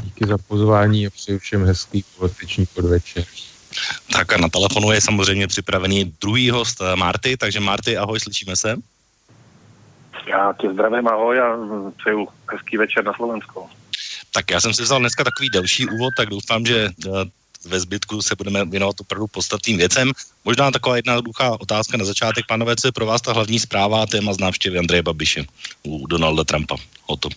Díky 0.03 0.25
za 0.27 0.37
pozvání 0.37 1.07
a 1.07 1.09
přeji 1.09 1.39
všem 1.39 1.65
hezký 1.65 2.03
páteční 2.19 2.65
podvečer. 2.65 3.25
Tak 4.11 4.33
a 4.33 4.37
na 4.37 4.49
telefonu 4.49 4.91
je 4.91 5.01
samozřejmě 5.01 5.47
připravený 5.47 6.13
druhý 6.21 6.49
host 6.49 6.81
Marty, 6.95 7.37
takže 7.37 7.59
Marty, 7.59 7.97
ahoj, 7.97 8.19
slyšíme 8.19 8.55
se. 8.55 8.75
Já 10.27 10.53
tě 10.61 10.73
zdravím, 10.73 11.07
ahoj 11.07 11.39
a 11.39 11.57
přeju 11.97 12.27
hezký 12.51 12.77
večer 12.77 13.05
na 13.05 13.13
Slovensku. 13.13 13.69
Tak 14.33 14.51
já 14.51 14.61
jsem 14.61 14.73
si 14.73 14.81
vzal 14.81 14.99
dneska 14.99 15.23
takový 15.23 15.49
delší 15.49 15.87
úvod, 15.87 16.13
tak 16.17 16.29
doufám, 16.29 16.65
že 16.65 16.89
eh, 17.05 17.09
ve 17.65 17.79
zbytku 17.79 18.21
se 18.21 18.35
budeme 18.35 18.65
věnovat 18.65 18.95
opravdu 19.01 19.27
podstatným 19.27 19.77
věcem. 19.77 20.11
Možná 20.45 20.71
taková 20.71 20.95
jedna 20.95 21.13
jednoduchá 21.13 21.61
otázka 21.61 21.97
na 21.97 22.05
začátek, 22.05 22.45
pánové, 22.47 22.75
co 22.75 22.87
je 22.87 22.91
pro 22.91 23.05
vás 23.05 23.21
ta 23.21 23.33
hlavní 23.33 23.59
zpráva 23.59 24.03
a 24.03 24.05
téma 24.05 24.33
z 24.33 24.39
návštěvy 24.39 24.79
Andreje 24.79 25.03
Babiše 25.03 25.45
u 25.83 26.07
Donalda 26.07 26.43
Trumpa? 26.43 26.75
O 27.07 27.15
to. 27.15 27.29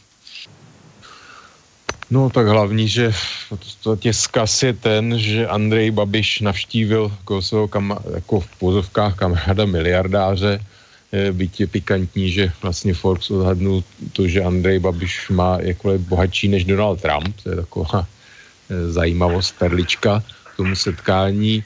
No 2.11 2.31
tak 2.31 2.47
hlavní, 2.47 2.89
že 2.89 3.13
v 3.13 3.49
podstatě 3.49 4.13
zkaz 4.13 4.63
je 4.63 4.73
ten, 4.73 5.19
že 5.19 5.47
Andrej 5.47 5.91
Babiš 5.91 6.41
navštívil 6.41 7.13
svého 7.41 7.69
kama, 7.69 7.99
jako 8.15 8.41
v 8.41 8.49
pozovkách 8.59 9.17
kamaráda 9.17 9.65
miliardáře, 9.65 10.61
byť 11.13 11.61
je 11.61 11.67
pikantní, 11.67 12.31
že 12.31 12.53
vlastně 12.63 12.95
Forbes 12.95 13.31
odhadnul 13.31 13.85
to, 14.13 14.29
že 14.29 14.43
Andrej 14.45 14.79
Babiš 14.79 15.29
má 15.29 15.61
jako 15.61 15.99
bohatší 15.99 16.49
než 16.49 16.65
Donald 16.65 17.01
Trump, 17.01 17.37
to 17.43 17.51
je 17.51 17.57
taková 17.57 18.07
e, 18.71 18.93
zajímavost, 18.93 19.55
perlička 19.59 20.25
tomu 20.57 20.77
setkání. 20.77 21.61
E, 21.61 21.65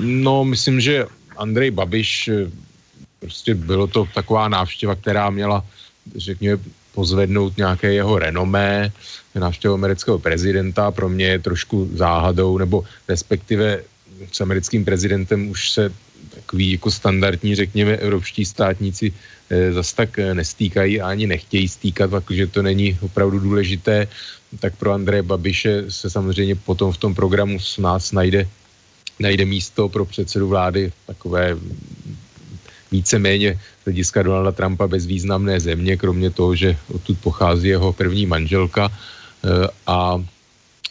no, 0.00 0.44
myslím, 0.44 0.80
že 0.80 1.06
Andrej 1.36 1.70
Babiš, 1.70 2.30
prostě 3.20 3.54
bylo 3.54 3.86
to 3.86 4.08
taková 4.14 4.48
návštěva, 4.48 4.94
která 4.94 5.30
měla, 5.30 5.64
řekněme, 6.16 6.56
pozvednout 6.94 7.56
nějaké 7.56 7.92
jeho 7.92 8.18
renomé, 8.18 8.92
návštěvu 9.34 9.74
amerického 9.74 10.18
prezidenta 10.18 10.90
pro 10.90 11.08
mě 11.08 11.26
je 11.26 11.38
trošku 11.38 11.88
záhadou, 11.94 12.58
nebo 12.58 12.84
respektive 13.08 13.84
s 14.32 14.40
americkým 14.40 14.84
prezidentem 14.84 15.48
už 15.48 15.70
se 15.70 15.92
takový 16.34 16.72
jako 16.72 16.90
standardní, 16.90 17.54
řekněme, 17.54 17.96
evropští 17.96 18.44
státníci 18.44 19.12
e, 19.50 19.72
zas 19.72 19.92
tak 19.92 20.18
eh, 20.18 20.34
nestýkají 20.34 21.00
a 21.00 21.08
ani 21.08 21.26
nechtějí 21.26 21.68
stýkat, 21.68 22.10
protože 22.10 22.46
to 22.46 22.62
není 22.62 22.98
opravdu 23.00 23.38
důležité, 23.38 24.08
tak 24.60 24.76
pro 24.76 24.92
Andreje 24.92 25.22
Babiše 25.22 25.84
se 25.88 26.10
samozřejmě 26.10 26.54
potom 26.54 26.92
v 26.92 26.96
tom 26.96 27.14
programu 27.14 27.60
s 27.60 27.78
nás 27.78 28.12
najde, 28.12 28.48
najde 29.18 29.44
místo 29.44 29.88
pro 29.88 30.04
předsedu 30.04 30.48
vlády 30.48 30.92
takové 31.06 31.56
víceméně 32.90 33.60
z 33.82 33.84
hlediska 33.84 34.22
Donalda 34.22 34.52
Trumpa 34.52 34.86
bezvýznamné 34.86 35.60
země, 35.60 35.96
kromě 35.96 36.30
toho, 36.30 36.54
že 36.56 36.76
odtud 36.88 37.18
pochází 37.20 37.68
jeho 37.68 37.92
první 37.92 38.26
manželka. 38.26 38.88
Eh, 38.88 39.68
a 39.86 40.24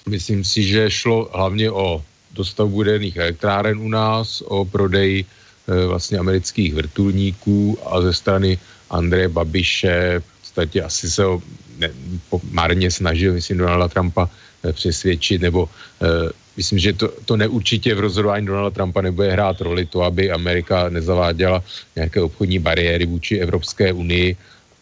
myslím 0.09 0.43
si, 0.43 0.63
že 0.63 0.91
šlo 0.91 1.29
hlavně 1.33 1.71
o 1.71 2.03
dostavbu 2.37 2.83
jaderných 2.83 3.17
elektráren 3.17 3.81
u 3.81 3.89
nás, 3.89 4.41
o 4.45 4.65
prodej 4.65 5.25
eh, 5.25 5.85
vlastně 5.85 6.17
amerických 6.17 6.73
vrtulníků 6.73 7.77
a 7.85 8.01
ze 8.01 8.13
strany 8.13 8.57
Andreje 8.89 9.29
Babiše. 9.29 10.21
V 10.21 10.41
podstatě 10.41 10.81
asi 10.81 11.11
se 11.11 11.23
ho 11.23 11.41
ne, 11.77 11.89
po, 12.29 12.41
marně 12.51 12.91
snažil, 12.91 13.33
myslím, 13.33 13.57
Donalda 13.57 13.87
Trumpa 13.87 14.29
eh, 14.63 14.73
přesvědčit, 14.73 15.41
nebo 15.41 15.69
eh, 16.01 16.29
myslím, 16.57 16.79
že 16.79 16.93
to, 16.93 17.13
to 17.25 17.37
neurčitě 17.37 17.95
v 17.95 17.99
rozhodování 17.99 18.45
Donalda 18.45 18.69
Trumpa 18.69 19.01
nebude 19.01 19.31
hrát 19.31 19.61
roli 19.61 19.85
to, 19.85 20.01
aby 20.01 20.31
Amerika 20.31 20.89
nezaváděla 20.89 21.63
nějaké 21.95 22.21
obchodní 22.21 22.59
bariéry 22.59 23.05
vůči 23.05 23.37
Evropské 23.37 23.93
unii. 23.93 24.37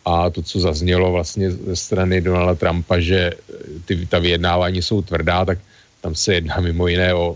A 0.06 0.30
to, 0.30 0.42
co 0.42 0.60
zaznělo 0.60 1.12
vlastně 1.12 1.52
ze 1.52 1.76
strany 1.76 2.22
Donalda 2.22 2.56
Trumpa, 2.56 3.00
že 3.00 3.32
ty, 3.86 4.06
ta 4.06 4.20
vyjednávání 4.20 4.82
jsou 4.82 5.02
tvrdá, 5.02 5.46
tak 5.46 5.58
tam 6.02 6.16
se 6.16 6.34
jedná 6.34 6.62
mimo 6.62 6.88
jiné 6.88 7.14
o 7.14 7.36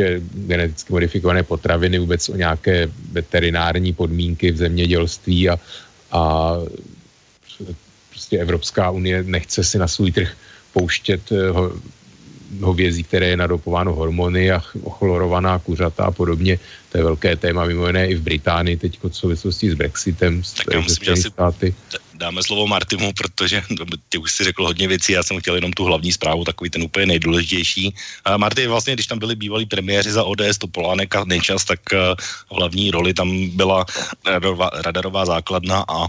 prostě 0.00 0.22
geneticky 0.46 0.92
modifikované 0.92 1.42
potraviny, 1.42 1.98
vůbec 1.98 2.28
o 2.28 2.36
nějaké 2.36 2.88
veterinární 3.12 3.92
podmínky 3.92 4.50
v 4.50 4.56
zemědělství 4.56 5.48
a, 5.48 5.60
a 6.12 6.54
prostě 8.10 8.38
Evropská 8.38 8.90
unie 8.90 9.22
nechce 9.22 9.64
si 9.64 9.78
na 9.78 9.88
svůj 9.88 10.12
trh 10.12 10.32
pouštět 10.72 11.32
eh, 11.32 11.50
ho, 11.50 11.72
hovězí, 12.60 13.04
které 13.04 13.26
je 13.26 13.36
nadopováno 13.36 13.94
hormony 13.94 14.50
a 14.50 14.62
ochlorovaná 14.82 15.58
kuřata 15.58 16.04
a 16.04 16.10
podobně. 16.10 16.58
To 16.92 16.98
je 16.98 17.04
velké 17.04 17.36
téma, 17.36 17.64
mimo 17.64 17.86
jiné 17.86 18.08
i 18.08 18.14
v 18.14 18.22
Británii 18.22 18.76
teď 18.76 18.98
v 19.02 19.16
souvislosti 19.16 19.70
s 19.70 19.74
Brexitem. 19.74 20.42
Tak 20.42 20.74
já 20.74 20.80
myslím, 20.80 21.04
že 21.04 21.12
asi 21.12 21.30
státy. 21.30 21.74
Dáme 22.20 22.42
slovo 22.42 22.66
Martimu, 22.66 23.12
protože 23.12 23.62
ty 24.08 24.18
už 24.18 24.32
si 24.32 24.44
řekl 24.44 24.64
hodně 24.64 24.88
věcí, 24.88 25.12
já 25.12 25.22
jsem 25.22 25.40
chtěl 25.40 25.54
jenom 25.54 25.72
tu 25.72 25.84
hlavní 25.84 26.12
zprávu, 26.12 26.44
takový 26.44 26.70
ten 26.70 26.82
úplně 26.82 27.06
nejdůležitější. 27.06 27.94
A 28.24 28.36
Marty, 28.36 28.66
vlastně, 28.66 28.94
když 28.94 29.06
tam 29.06 29.18
byli 29.18 29.36
bývalí 29.36 29.66
premiéři 29.66 30.12
za 30.12 30.24
ODS, 30.24 30.58
to 30.58 30.66
Polánek 30.66 31.16
a 31.16 31.24
Nečas, 31.24 31.64
tak 31.64 31.80
uh, 31.92 31.98
hlavní 32.52 32.90
roli 32.90 33.14
tam 33.14 33.48
byla 33.56 33.86
radarová, 34.26 34.70
radarová 34.84 35.26
základna 35.26 35.84
a 35.88 35.98
uh, 36.04 36.08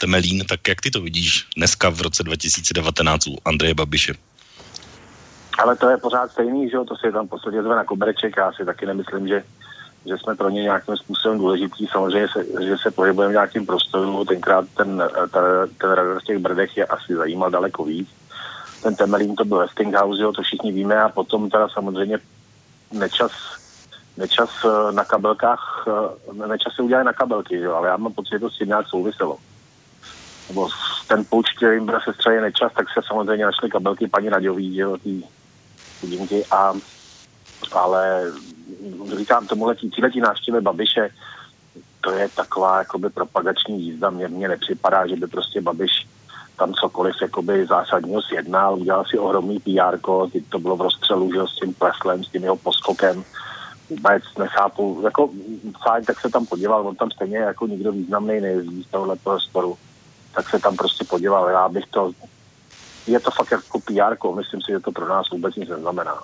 Temelín. 0.00 0.44
Tak 0.46 0.68
jak 0.68 0.80
ty 0.80 0.90
to 0.90 1.00
vidíš 1.00 1.46
dneska 1.56 1.90
v 1.90 2.00
roce 2.00 2.22
2019 2.22 3.26
u 3.26 3.36
Andreje 3.44 3.74
Babiše? 3.74 4.14
Ale 5.58 5.76
to 5.76 5.90
je 5.90 5.96
pořád 5.96 6.32
stejný, 6.32 6.70
že 6.70 6.76
jo, 6.76 6.84
to 6.84 6.96
si 6.96 7.06
je 7.06 7.12
tam 7.12 7.28
posledně 7.28 7.62
zve 7.62 7.76
na 7.76 7.84
kobereček, 7.84 8.34
já 8.36 8.52
si 8.52 8.64
taky 8.64 8.86
nemyslím, 8.86 9.28
že, 9.28 9.44
že 10.06 10.18
jsme 10.18 10.34
pro 10.34 10.50
ně 10.50 10.62
nějakým 10.62 10.96
způsobem 10.96 11.38
důležitý. 11.38 11.86
Samozřejmě, 11.86 12.28
se, 12.28 12.64
že 12.64 12.76
se 12.82 12.90
pohybujeme 12.90 13.32
v 13.32 13.38
nějakým 13.38 13.66
prostoru, 13.66 14.24
tenkrát 14.24 14.64
ten, 14.76 15.02
ten, 15.32 15.42
ten 15.78 15.90
radar 15.90 16.20
z 16.20 16.24
těch 16.24 16.38
brdech 16.38 16.76
je 16.76 16.86
asi 16.86 17.14
zajímal 17.14 17.50
daleko 17.50 17.84
víc. 17.84 18.08
Ten 18.82 18.96
Temelín 18.96 19.34
to 19.34 19.44
byl 19.44 19.58
Westinghouse, 19.58 20.22
jo, 20.22 20.32
to 20.32 20.42
všichni 20.42 20.72
víme, 20.72 21.02
a 21.02 21.08
potom 21.08 21.50
teda 21.50 21.68
samozřejmě 21.68 22.18
nečas, 22.92 23.32
nečas 24.16 24.50
eh, 24.64 24.92
na 24.92 25.04
kabelkách, 25.04 25.84
eh, 25.88 26.46
nečas 26.46 26.74
se 26.74 26.82
udělali 26.82 27.04
na 27.04 27.12
kabelky, 27.12 27.56
jo, 27.56 27.74
ale 27.74 27.88
já 27.88 27.96
mám 27.96 28.12
pocit, 28.12 28.30
že 28.30 28.38
to 28.38 28.50
s 28.50 28.58
tím 28.58 28.68
nějak 28.68 28.88
souviselo 28.88 29.38
nebo 30.48 30.68
ten 31.08 31.24
pouč, 31.24 31.52
kterým 31.56 31.86
byl 31.86 32.00
sestřelý 32.04 32.40
nečas, 32.40 32.72
tak 32.72 32.86
se 32.94 33.00
samozřejmě 33.06 33.44
našly 33.44 33.70
kabelky 33.70 34.08
paní 34.08 34.30
Naďový, 34.30 34.74
že 34.74 34.80
jo, 34.80 34.96
tý, 34.96 35.22
chudinky 36.00 36.44
a 36.50 36.72
ale 37.72 38.32
říkám 39.18 39.46
tomuhle 39.46 39.74
tíletí 39.74 40.20
návštěvy 40.20 40.60
Babiše, 40.60 41.10
to 42.00 42.10
je 42.10 42.28
taková 42.28 42.78
jakoby 42.78 43.10
propagační 43.10 43.82
jízda. 43.82 44.10
Mně, 44.10 44.28
mně 44.28 44.48
nepřipadá, 44.48 45.06
že 45.06 45.16
by 45.16 45.26
prostě 45.26 45.60
Babiš 45.60 46.06
tam 46.56 46.74
cokoliv 46.74 47.14
jakoby 47.22 47.66
zásadního 47.66 48.22
sjednal, 48.22 48.78
udělal 48.78 49.04
si 49.04 49.18
ohromný 49.18 49.58
PR, 49.60 49.98
to 50.48 50.58
bylo 50.58 50.76
v 50.76 50.80
rozstřelu, 50.80 51.32
že 51.32 51.40
s 51.40 51.60
tím 51.60 51.74
pleslem, 51.74 52.24
s 52.24 52.28
tím 52.28 52.42
jeho 52.42 52.56
poskokem, 52.56 53.24
vůbec 53.90 54.22
nechápu, 54.38 55.00
jako 55.04 55.30
fajn, 55.84 56.04
tak 56.04 56.20
se 56.20 56.30
tam 56.30 56.46
podíval, 56.46 56.88
on 56.88 56.96
tam 56.96 57.10
stejně 57.10 57.38
jako 57.38 57.66
nikdo 57.66 57.92
významný 57.92 58.40
nejezdí 58.40 58.82
z 58.82 58.90
tohohle 58.90 59.16
prostoru, 59.16 59.76
tak 60.34 60.50
se 60.50 60.58
tam 60.58 60.76
prostě 60.76 61.04
podíval, 61.04 61.48
já 61.48 61.68
bych 61.68 61.86
to 61.86 62.12
je 63.06 63.20
to 63.20 63.30
fakt 63.30 63.50
jako 63.50 63.80
PR, 63.80 64.34
myslím 64.36 64.60
si, 64.60 64.72
že 64.72 64.80
to 64.80 64.92
pro 64.92 65.08
nás 65.08 65.30
vůbec 65.30 65.56
nic 65.56 65.68
neznamená. 65.68 66.18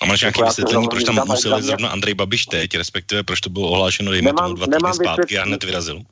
A 0.00 0.06
máš 0.06 0.20
nějaké 0.20 0.44
vysvětlení, 0.44 0.88
proč 0.88 1.04
tam 1.04 1.26
musel 1.26 1.56
jít 1.56 1.62
zrovna 1.62 1.88
Andrej 1.88 2.14
Babiš 2.14 2.46
teď, 2.46 2.76
respektive 2.76 3.22
proč 3.22 3.40
to 3.40 3.50
bylo 3.50 3.68
ohlášeno, 3.68 4.10
dejme 4.10 4.26
nemám, 4.26 4.44
tomu 4.44 4.54
dva 4.54 4.66
týdny 4.66 4.92
zpátky 4.92 5.38
a 5.38 5.44
hned 5.44 5.64
vyrazil? 5.64 6.02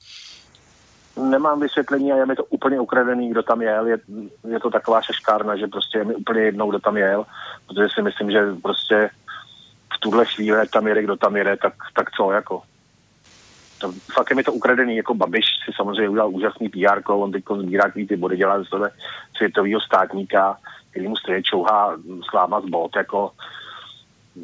Nemám 1.30 1.60
vysvětlení 1.60 2.12
a 2.12 2.16
je 2.16 2.26
mi 2.26 2.36
to 2.36 2.44
úplně 2.44 2.80
ukradený, 2.80 3.30
kdo 3.30 3.42
tam 3.42 3.62
jel. 3.62 3.86
Je, 3.86 3.98
je 4.48 4.60
to 4.60 4.70
taková 4.70 5.02
šeškárna, 5.02 5.56
že 5.56 5.66
prostě 5.66 5.98
je 5.98 6.04
mi 6.04 6.14
úplně 6.14 6.40
jednou, 6.40 6.70
kdo 6.70 6.78
tam 6.78 6.96
jel, 6.96 7.26
protože 7.66 7.86
si 7.94 8.02
myslím, 8.02 8.30
že 8.30 8.40
prostě 8.62 9.10
v 9.96 9.98
tuhle 10.00 10.26
chvíli 10.26 10.68
tam 10.68 10.86
jede, 10.86 11.02
kdo 11.02 11.16
tam 11.16 11.36
jede, 11.36 11.56
tak, 11.56 11.74
tak 11.94 12.10
co, 12.10 12.32
jako 12.32 12.62
to, 13.78 13.92
fakt 14.14 14.30
je 14.30 14.36
mi 14.36 14.42
to 14.42 14.52
ukradený, 14.52 14.96
jako 14.96 15.14
Babiš 15.14 15.46
si 15.64 15.72
samozřejmě 15.76 16.08
udělal 16.08 16.30
úžasný 16.30 16.68
PR, 16.68 17.02
on 17.06 17.32
teď 17.32 17.44
sbírá 17.60 17.84
ty 18.08 18.16
body, 18.16 18.36
dělá 18.36 18.62
z 18.62 18.68
sebe 18.68 18.90
světového 19.36 19.80
státníka, 19.80 20.58
který 20.90 21.08
mu 21.08 21.16
stejně 21.16 21.42
čouhá 21.42 21.96
sláma 22.30 22.60
z 22.60 22.64
bod, 22.64 22.96
jako 22.96 23.30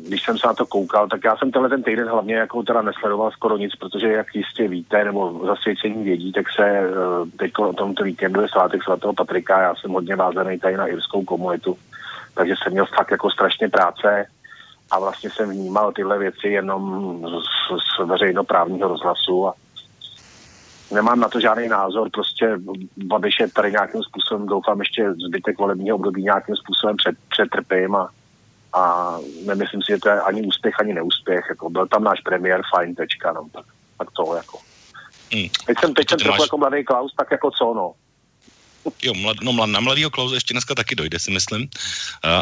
když 0.07 0.23
jsem 0.23 0.39
se 0.39 0.47
na 0.47 0.55
to 0.55 0.67
koukal, 0.67 1.09
tak 1.09 1.25
já 1.25 1.37
jsem 1.37 1.51
tenhle 1.51 1.69
ten 1.69 1.83
týden 1.83 2.09
hlavně 2.09 2.35
jako 2.35 2.63
teda 2.63 2.83
nesledoval 2.83 3.31
skoro 3.31 3.57
nic, 3.57 3.77
protože 3.77 4.13
jak 4.13 4.35
jistě 4.35 4.69
víte, 4.69 5.05
nebo 5.05 5.47
zasvědčení 5.47 6.05
vědí, 6.05 6.33
tak 6.33 6.47
se 6.57 6.67
eh, 6.67 6.91
teď 7.37 7.53
o 7.59 7.73
tomto 7.73 8.05
víkendu 8.05 8.41
je 8.41 8.49
svátek 8.49 8.83
svatého 8.83 9.13
Patrika, 9.13 9.63
já 9.63 9.75
jsem 9.75 9.91
hodně 9.91 10.17
vázaný 10.17 10.59
tady 10.59 10.77
na 10.77 10.87
irskou 10.87 11.25
komunitu, 11.25 11.79
takže 12.35 12.55
jsem 12.63 12.73
měl 12.73 12.87
fakt 12.87 13.11
jako 13.11 13.31
strašně 13.31 13.69
práce, 13.69 14.27
a 14.91 14.99
vlastně 14.99 15.31
jsem 15.31 15.51
vnímal 15.51 15.93
tyhle 15.93 16.19
věci 16.19 16.49
jenom 16.49 16.83
z, 17.27 18.05
z 18.05 18.09
veřejnoprávního 18.09 18.89
rozhlasu 18.89 19.49
a 19.49 19.55
nemám 20.93 21.21
na 21.21 21.29
to 21.29 21.41
žádný 21.41 21.69
názor, 21.69 22.09
prostě 22.13 22.59
Babiš 22.97 23.41
je 23.41 23.49
tady 23.49 23.71
nějakým 23.71 24.03
způsobem, 24.03 24.47
doufám, 24.47 24.81
ještě 24.81 25.13
zbytek 25.13 25.59
volebního 25.59 25.97
období 25.97 26.23
nějakým 26.23 26.57
způsobem 26.57 26.97
před, 26.97 27.17
přetrpím 27.29 27.97
a, 27.97 28.11
a 28.75 29.17
nemyslím 29.47 29.83
si, 29.83 29.93
že 29.93 29.99
to 29.99 30.09
je 30.09 30.21
ani 30.21 30.43
úspěch, 30.43 30.75
ani 30.81 30.95
neúspěch, 30.95 31.45
jako 31.49 31.71
byl 31.71 31.87
tam 31.87 32.05
náš 32.05 32.21
premiér, 32.21 32.63
fajn, 32.75 32.95
tečka, 32.95 33.33
no, 33.33 33.47
tak, 33.53 33.65
tak 33.99 34.09
to 34.11 34.37
jako. 34.37 34.59
Hmm. 35.33 35.49
Teď 35.67 35.77
jsem, 35.81 35.95
teď 35.95 36.09
jsem 36.09 36.19
trochu 36.19 36.39
máš... 36.39 36.47
jako 36.47 36.59
mladý 36.59 36.85
Klaus, 36.85 37.15
tak 37.17 37.31
jako 37.31 37.51
co, 37.51 37.75
no. 37.75 37.93
Jo, 39.03 39.15
mlad, 39.15 39.37
no, 39.43 39.67
na 39.67 39.81
mladýho 39.81 40.11
Klauze 40.11 40.37
ještě 40.37 40.55
dneska 40.55 40.75
taky 40.75 40.95
dojde, 40.95 41.19
si 41.19 41.31
myslím. 41.31 41.63
Uh, 41.63 41.69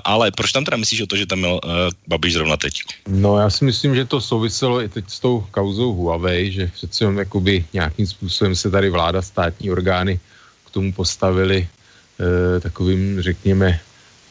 ale 0.05 0.31
proč 0.31 0.53
tam 0.53 0.64
teda 0.64 0.77
myslíš 0.77 1.01
o 1.01 1.07
to, 1.07 1.16
že 1.16 1.27
tam 1.27 1.38
měl 1.38 1.61
uh, 1.64 1.71
Babiš 2.07 2.33
zrovna 2.33 2.57
teď? 2.57 2.83
No 3.09 3.38
já 3.38 3.51
si 3.51 3.64
myslím, 3.64 3.95
že 3.95 4.05
to 4.05 4.21
souviselo 4.21 4.83
i 4.83 4.88
teď 4.88 5.05
s 5.09 5.21
tou 5.21 5.47
kauzou 5.51 5.92
Huawei, 5.92 6.53
že 6.53 6.66
přece 6.66 7.05
jenom 7.05 7.18
jakoby 7.18 7.64
nějakým 7.73 8.07
způsobem 8.07 8.57
se 8.57 8.71
tady 8.71 8.90
vláda, 8.90 9.23
státní 9.23 9.71
orgány 9.71 10.21
k 10.66 10.71
tomu 10.71 10.92
postavili 10.92 11.68
uh, 12.18 12.61
takovým, 12.61 13.23
řekněme, 13.23 13.81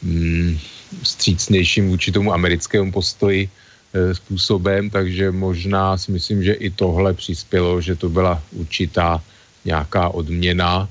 mm, 0.02 0.58
střícnějším 1.02 1.88
vůči 1.88 2.12
tomu 2.12 2.32
americkému 2.32 2.92
postoji 2.92 3.48
uh, 3.48 4.12
způsobem, 4.12 4.90
takže 4.90 5.30
možná 5.30 5.98
si 5.98 6.12
myslím, 6.12 6.42
že 6.42 6.52
i 6.52 6.70
tohle 6.70 7.14
přispělo, 7.14 7.80
že 7.80 7.96
to 7.96 8.08
byla 8.08 8.42
určitá 8.52 9.22
nějaká 9.64 10.08
odměna 10.08 10.88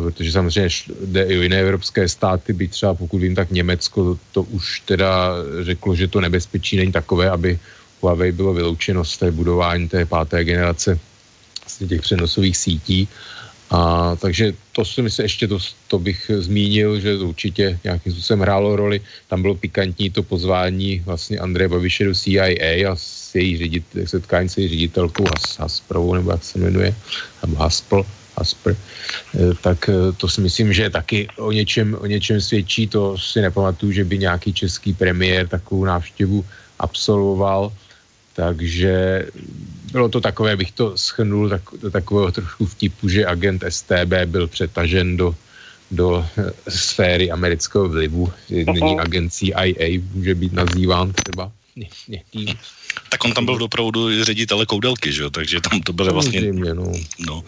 protože 0.00 0.32
samozřejmě 0.32 0.70
jde 1.06 1.22
i 1.22 1.38
o 1.38 1.42
jiné 1.42 1.60
evropské 1.60 2.08
státy, 2.08 2.52
byť 2.52 2.70
třeba 2.70 2.94
pokud 2.94 3.18
vím, 3.18 3.34
tak 3.34 3.50
Německo 3.50 4.18
to 4.32 4.42
už 4.42 4.80
teda 4.80 5.38
řeklo, 5.62 5.94
že 5.94 6.08
to 6.08 6.20
nebezpečí 6.20 6.76
není 6.76 6.92
takové, 6.92 7.30
aby 7.30 7.58
Huawei 8.00 8.32
bylo 8.32 8.54
vyloučeno 8.54 9.04
z 9.04 9.18
té 9.18 9.30
budování 9.30 9.88
té 9.88 10.06
páté 10.06 10.44
generace 10.44 10.98
těch 11.88 12.00
přenosových 12.00 12.56
sítí. 12.56 13.08
A, 13.70 14.16
takže 14.16 14.52
to 14.72 14.84
si 14.84 15.02
myslím, 15.02 15.24
ještě 15.24 15.48
to, 15.48 15.58
to 15.88 15.98
bych 15.98 16.30
zmínil, 16.38 17.00
že 17.00 17.16
určitě 17.16 17.78
nějakým 17.84 18.12
způsobem 18.12 18.40
hrálo 18.40 18.76
roli. 18.76 19.00
Tam 19.28 19.42
bylo 19.42 19.54
pikantní 19.54 20.10
to 20.10 20.22
pozvání 20.22 21.02
vlastně 21.04 21.38
Andreje 21.38 21.68
Babiše 21.68 22.04
do 22.04 22.14
CIA 22.14 22.90
a 22.90 22.96
s 22.96 23.34
její 23.34 23.56
řidit, 23.58 23.84
setkání 24.04 24.48
se 24.48 24.60
její 24.60 24.68
ředitelkou 24.68 25.24
Has, 25.24 25.58
Hasprovou, 25.58 26.14
nebo 26.14 26.30
jak 26.30 26.44
se 26.44 26.58
jmenuje, 26.58 26.94
nebo 27.42 27.56
Haspl, 27.56 28.06
Hasper, 28.38 28.76
eh, 29.34 29.54
tak 29.62 29.88
eh, 29.88 30.12
to 30.16 30.28
si 30.28 30.40
myslím, 30.40 30.72
že 30.72 30.90
taky 30.90 31.28
o 31.38 31.52
něčem, 31.52 31.94
o 32.00 32.06
něčem 32.06 32.40
svědčí. 32.40 32.86
To 32.86 33.18
si 33.18 33.40
nepamatuju, 33.40 33.92
že 33.92 34.04
by 34.04 34.18
nějaký 34.18 34.52
český 34.52 34.92
premiér 34.92 35.48
takovou 35.48 35.84
návštěvu 35.84 36.44
absolvoval. 36.78 37.72
Takže 38.34 39.26
bylo 39.94 40.08
to 40.08 40.20
takové, 40.20 40.56
bych 40.56 40.72
to 40.72 40.98
schrnul 40.98 41.48
tak, 41.48 41.62
do 41.78 41.90
takového 41.90 42.32
trošku 42.32 42.66
vtipu, 42.66 43.08
že 43.08 43.26
agent 43.26 43.64
STB 43.68 44.26
byl 44.26 44.48
přetažen 44.50 45.16
do, 45.16 45.34
do 45.90 46.18
eh, 46.18 46.50
sféry 46.68 47.30
amerického 47.30 47.88
vlivu. 47.88 48.32
Není 48.50 48.98
agent 48.98 49.30
CIA, 49.30 50.02
může 50.14 50.34
být 50.34 50.52
nazýván 50.52 51.12
třeba 51.12 51.52
někým. 52.08 52.58
Tak 53.08 53.24
on 53.24 53.32
tam 53.32 53.44
byl 53.44 53.62
opravdu 53.62 54.24
ředitele 54.24 54.66
koudelky, 54.66 55.12
že 55.12 55.22
jo? 55.22 55.30
takže 55.30 55.60
tam 55.60 55.80
to 55.80 55.92
bylo 55.92 56.12
vlastně... 56.12 56.52
No. 56.52 56.92
no. 57.26 57.44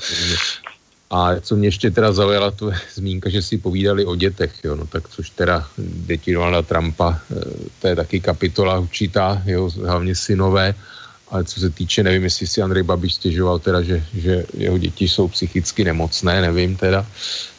A 1.11 1.41
co 1.41 1.57
mě 1.57 1.69
ještě 1.69 1.91
teda 1.91 2.13
zaujala, 2.13 2.51
to 2.51 2.71
zmínka, 2.95 3.31
že 3.31 3.43
si 3.43 3.59
povídali 3.59 4.05
o 4.05 4.17
dětech, 4.17 4.55
jo, 4.65 4.77
no 4.77 4.87
tak 4.87 5.09
což 5.09 5.31
teda 5.31 5.67
děti 5.79 6.35
Donalda 6.35 6.63
Trumpa, 6.63 7.19
eh, 7.31 7.35
to 7.83 7.89
je 7.89 7.97
taky 7.97 8.21
kapitola 8.21 8.79
určitá, 8.79 9.43
jo, 9.47 9.71
hlavně 9.71 10.15
synové, 10.15 10.75
ale 11.29 11.45
co 11.45 11.61
se 11.61 11.71
týče, 11.71 12.03
nevím, 12.03 12.25
jestli 12.25 12.47
si 12.47 12.63
Andrej 12.63 12.83
Babiš 12.83 13.15
stěžoval 13.15 13.59
teda, 13.59 13.83
že, 13.83 14.05
že 14.15 14.47
jeho 14.55 14.79
děti 14.79 15.09
jsou 15.09 15.29
psychicky 15.29 15.85
nemocné, 15.85 16.41
nevím 16.41 16.77
teda, 16.77 17.07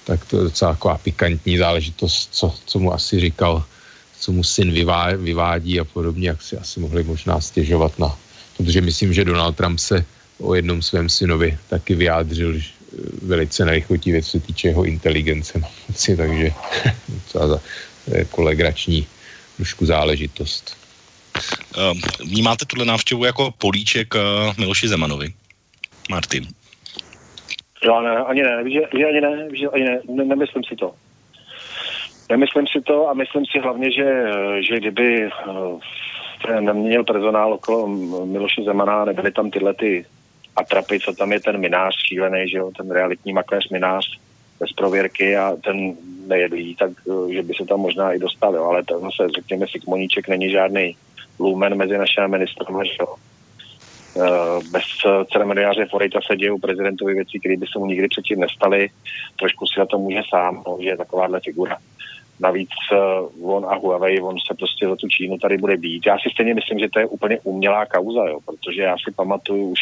tak 0.04 0.26
to 0.26 0.38
je 0.38 0.44
docela 0.44 0.74
taková 0.74 0.98
pikantní 0.98 1.58
záležitost, 1.58 2.30
co, 2.32 2.56
co 2.66 2.80
mu 2.80 2.94
asi 2.94 3.20
říkal, 3.20 3.64
co 4.20 4.32
mu 4.32 4.44
syn 4.44 4.72
vyvá, 4.72 5.12
vyvádí 5.16 5.80
a 5.80 5.84
podobně, 5.84 6.28
jak 6.28 6.42
si 6.42 6.58
asi 6.58 6.80
mohli 6.80 7.04
možná 7.04 7.42
stěžovat 7.42 8.00
na, 8.00 8.18
protože 8.58 8.82
myslím, 8.82 9.14
že 9.14 9.26
Donald 9.26 9.56
Trump 9.56 9.80
se 9.80 10.06
o 10.40 10.56
jednom 10.56 10.82
svém 10.82 11.10
synovi 11.10 11.58
taky 11.70 11.96
vyjádřil 11.96 12.62
velice 13.22 13.66
nelichotivě, 13.66 14.24
co 14.24 14.30
se 14.30 14.40
týče 14.40 14.68
jeho 14.68 14.84
inteligence. 14.84 15.60
No, 15.60 15.68
takže 16.18 16.52
to 17.32 17.48
za 17.48 17.60
jako 18.08 18.42
legrační 18.42 19.08
trošku 19.58 19.86
záležitost. 19.86 20.78
Ehm, 21.78 22.00
vnímáte 22.20 22.66
tuhle 22.66 22.86
návštěvu 22.86 23.26
jako 23.26 23.52
políček 23.58 24.16
uh, 24.16 24.22
Miloši 24.58 24.88
Zemanovi? 24.88 25.34
Martin. 26.10 26.48
Jo, 27.84 28.02
ne, 28.02 28.18
ani 28.18 28.44
ne, 28.44 28.64
víš, 28.64 28.74
že, 28.98 29.06
ani 29.06 29.22
ne, 29.22 29.50
víš, 29.50 29.66
ani 29.74 29.84
ne, 29.84 30.00
ne, 30.10 30.26
nemyslím 30.26 30.64
si 30.64 30.76
to. 30.76 30.94
Nemyslím 32.30 32.68
si 32.68 32.82
to 32.82 33.10
a 33.10 33.14
myslím 33.14 33.46
si 33.46 33.60
hlavně, 33.60 33.92
že, 33.92 34.26
že 34.68 34.78
kdyby 34.78 35.30
uh, 35.48 35.80
neměl 36.60 37.04
personál 37.04 37.54
okolo 37.54 37.88
Miloše 38.26 38.64
Zemana, 38.64 39.06
nebyly 39.06 39.32
tam 39.32 39.52
tyhle 39.52 39.74
ty 39.74 40.06
atrapy, 40.56 41.00
co 41.00 41.14
tam 41.14 41.32
je 41.32 41.40
ten 41.40 41.58
minář 41.58 41.94
šílený, 42.08 42.50
že 42.50 42.58
jo, 42.58 42.72
ten 42.78 42.92
realitní 42.92 43.34
makléř 43.34 43.70
minář 43.70 44.20
bez 44.60 44.72
prověrky 44.72 45.38
a 45.38 45.56
ten 45.64 45.96
nejedlí, 46.28 46.76
tak 46.76 46.92
že 47.34 47.44
by 47.44 47.54
se 47.54 47.66
tam 47.66 47.80
možná 47.80 48.14
i 48.14 48.20
dostal, 48.20 48.56
jo, 48.56 48.64
ale 48.64 48.84
to 48.84 49.00
zase, 49.00 49.30
řekněme 49.36 49.66
si, 49.72 49.80
Kmoníček 49.80 50.28
není 50.28 50.52
žádný 50.52 50.98
lumen 51.40 51.76
mezi 51.76 51.98
našimi 51.98 52.28
ministrami, 52.28 52.88
že. 52.88 53.28
Eh, 54.18 54.60
bez 54.72 54.84
ceremoniáře 55.32 55.86
Forejta 55.86 56.20
se 56.28 56.36
dějí 56.36 56.60
prezidentovi 56.60 57.14
věci, 57.14 57.40
které 57.40 57.58
by 57.58 57.66
se 57.68 57.80
mu 57.80 57.86
nikdy 57.86 58.08
předtím 58.08 58.40
nestaly. 58.40 58.90
Trošku 59.40 59.66
si 59.68 59.80
na 59.80 59.86
to 59.86 59.98
může 59.98 60.22
sám, 60.30 60.64
no, 60.68 60.78
že 60.82 60.90
je 60.90 60.98
takováhle 60.98 61.40
figura. 61.40 61.78
Navíc 62.40 62.70
uh, 63.42 63.56
on 63.56 63.66
a 63.66 63.76
Huawei, 63.76 64.22
on 64.22 64.36
se 64.48 64.54
prostě 64.54 64.88
za 64.88 64.96
tu 64.96 65.08
Čínu 65.08 65.38
tady 65.38 65.58
bude 65.58 65.78
být. 65.78 66.06
Já 66.06 66.18
si 66.18 66.30
stejně 66.34 66.54
myslím, 66.54 66.80
že 66.80 66.90
to 66.90 67.00
je 67.00 67.06
úplně 67.06 67.40
umělá 67.44 67.86
kauza, 67.86 68.26
jo, 68.28 68.40
protože 68.46 68.82
já 68.82 68.96
si 68.98 69.12
pamatuju 69.16 69.70
už 69.70 69.80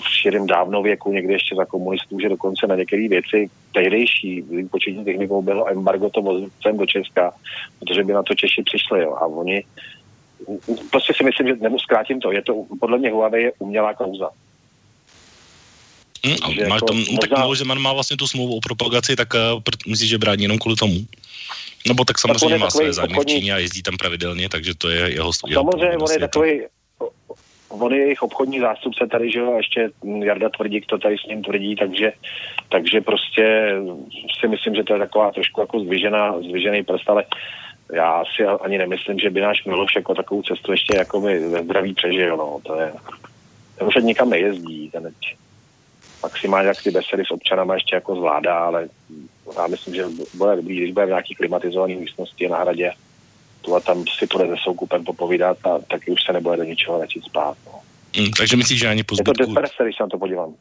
v 0.00 0.08
širém 0.08 0.46
dávno 0.46 0.82
věku, 0.82 1.12
někdy 1.12 1.32
ještě 1.32 1.54
za 1.54 1.64
komunistů, 1.64 2.20
že 2.20 2.28
dokonce 2.28 2.66
na 2.66 2.76
některé 2.76 3.08
věci 3.08 3.50
tehdejší 3.74 4.44
početní 4.70 5.04
technikou 5.04 5.42
bylo 5.42 5.68
embargo 5.68 6.10
to 6.10 6.22
vozit 6.22 6.52
sem 6.62 6.76
do 6.76 6.86
Česka, 6.86 7.32
protože 7.78 8.04
by 8.04 8.12
na 8.12 8.22
to 8.22 8.34
Češi 8.34 8.62
přišli. 8.62 9.02
Jo. 9.02 9.14
A 9.14 9.26
oni 9.26 9.64
prostě 10.90 11.12
si 11.16 11.24
myslím, 11.24 11.48
že 11.48 11.54
nebo 11.60 11.78
zkrátím 11.78 12.20
to, 12.20 12.32
je 12.32 12.42
to 12.42 12.64
podle 12.80 12.98
mě 12.98 13.10
Huawei 13.10 13.42
je 13.44 13.52
umělá 13.58 13.94
kauza. 13.94 14.30
Hmm, 16.24 16.36
a 16.42 16.48
máš 16.48 16.58
jako, 16.58 16.86
tam, 16.86 16.96
možná... 16.96 17.18
tak 17.20 17.38
Miloš 17.38 17.58
Zeman 17.58 17.78
má 17.78 17.92
vlastně 17.92 18.16
tu 18.16 18.26
smlouvu 18.26 18.56
o 18.56 18.60
propagaci, 18.60 19.16
tak 19.16 19.34
uh, 19.34 19.60
myslíš, 19.88 20.10
že 20.10 20.18
brání 20.18 20.42
jenom 20.42 20.58
kvůli 20.58 20.76
tomu? 20.76 20.98
Nebo 21.88 22.04
tak 22.04 22.18
samozřejmě 22.18 22.48
tak 22.48 22.60
má 22.60 22.70
své 22.70 22.92
zájmy 22.92 23.14
v 23.14 23.26
Číně 23.26 23.54
a 23.54 23.58
jezdí 23.58 23.82
tam 23.82 23.96
pravidelně, 23.96 24.48
takže 24.48 24.74
to 24.74 24.88
je 24.88 25.10
jeho... 25.12 25.32
Samozřejmě, 25.32 25.96
on 25.96 26.12
je 26.12 26.18
takový, 26.18 26.60
on 27.68 27.94
je 27.94 28.00
jejich 28.00 28.22
obchodní 28.22 28.60
zástupce 28.60 29.06
tady, 29.06 29.30
že 29.30 29.38
jo, 29.38 29.52
a 29.52 29.56
ještě 29.56 29.90
Jarda 30.24 30.48
Tvrdík 30.48 30.86
to 30.86 30.98
tady 30.98 31.16
s 31.18 31.26
ním 31.26 31.42
tvrdí, 31.42 31.76
takže, 31.76 32.12
takže 32.68 33.00
prostě 33.00 33.74
si 34.40 34.48
myslím, 34.48 34.74
že 34.74 34.82
to 34.84 34.92
je 34.92 34.98
taková 34.98 35.32
trošku 35.32 35.60
jako 35.60 35.80
zvyžená, 35.80 36.40
zvyžený 36.40 36.82
prst, 36.82 37.10
ale 37.10 37.24
já 37.92 38.24
si 38.36 38.44
ani 38.44 38.78
nemyslím, 38.78 39.18
že 39.18 39.30
by 39.30 39.40
náš 39.40 39.64
Miloš 39.64 39.96
jako 39.96 40.14
takovou 40.14 40.42
cestu 40.42 40.72
ještě 40.72 40.96
jako 40.96 41.20
by 41.20 41.48
ve 41.48 41.64
zdraví 41.64 41.94
přežil, 41.94 42.36
no, 42.36 42.60
to 42.62 42.80
je, 42.80 42.92
ten 43.78 43.88
už 43.88 43.94
nikam 44.02 44.30
nejezdí, 44.30 44.90
ten 44.90 45.12
maximálně 46.22 46.68
jak 46.68 46.82
ty 46.82 46.90
besedy 46.90 47.24
s 47.24 47.30
občanama 47.30 47.74
ještě 47.74 47.94
jako 47.94 48.16
zvládá, 48.16 48.58
ale 48.58 48.88
já 49.56 49.66
myslím, 49.66 49.94
že 49.94 50.04
bude 50.34 50.56
dobrý, 50.56 50.76
když 50.76 50.92
bude 50.92 51.06
v 51.06 51.08
nějaký 51.08 51.34
klimatizované 51.34 51.94
místnosti 51.94 52.48
na 52.48 52.58
hradě, 52.58 52.92
tu 53.60 53.74
a 53.76 53.80
tam 53.80 54.04
si 54.18 54.26
půjde 54.26 54.46
se 54.46 54.54
soukupem 54.62 55.04
popovídat 55.04 55.66
a 55.66 55.78
taky 55.78 56.10
už 56.10 56.24
se 56.26 56.32
nebude 56.32 56.56
do 56.56 56.62
ničeho 56.62 56.98
začít 56.98 57.24
spát. 57.24 57.56
No. 57.66 57.72
Mm, 58.20 58.30
takže 58.30 58.56
myslíš, 58.56 58.80
že 58.80 58.88
ani 58.88 59.04
po 59.04 59.14
zbytku... 59.14 59.42
Je 59.42 59.46
to 59.46 59.52
deprese, 59.52 59.84
když 59.84 59.96
se 59.96 60.02
na 60.02 60.08
to 60.08 60.18
podívám. 60.18 60.54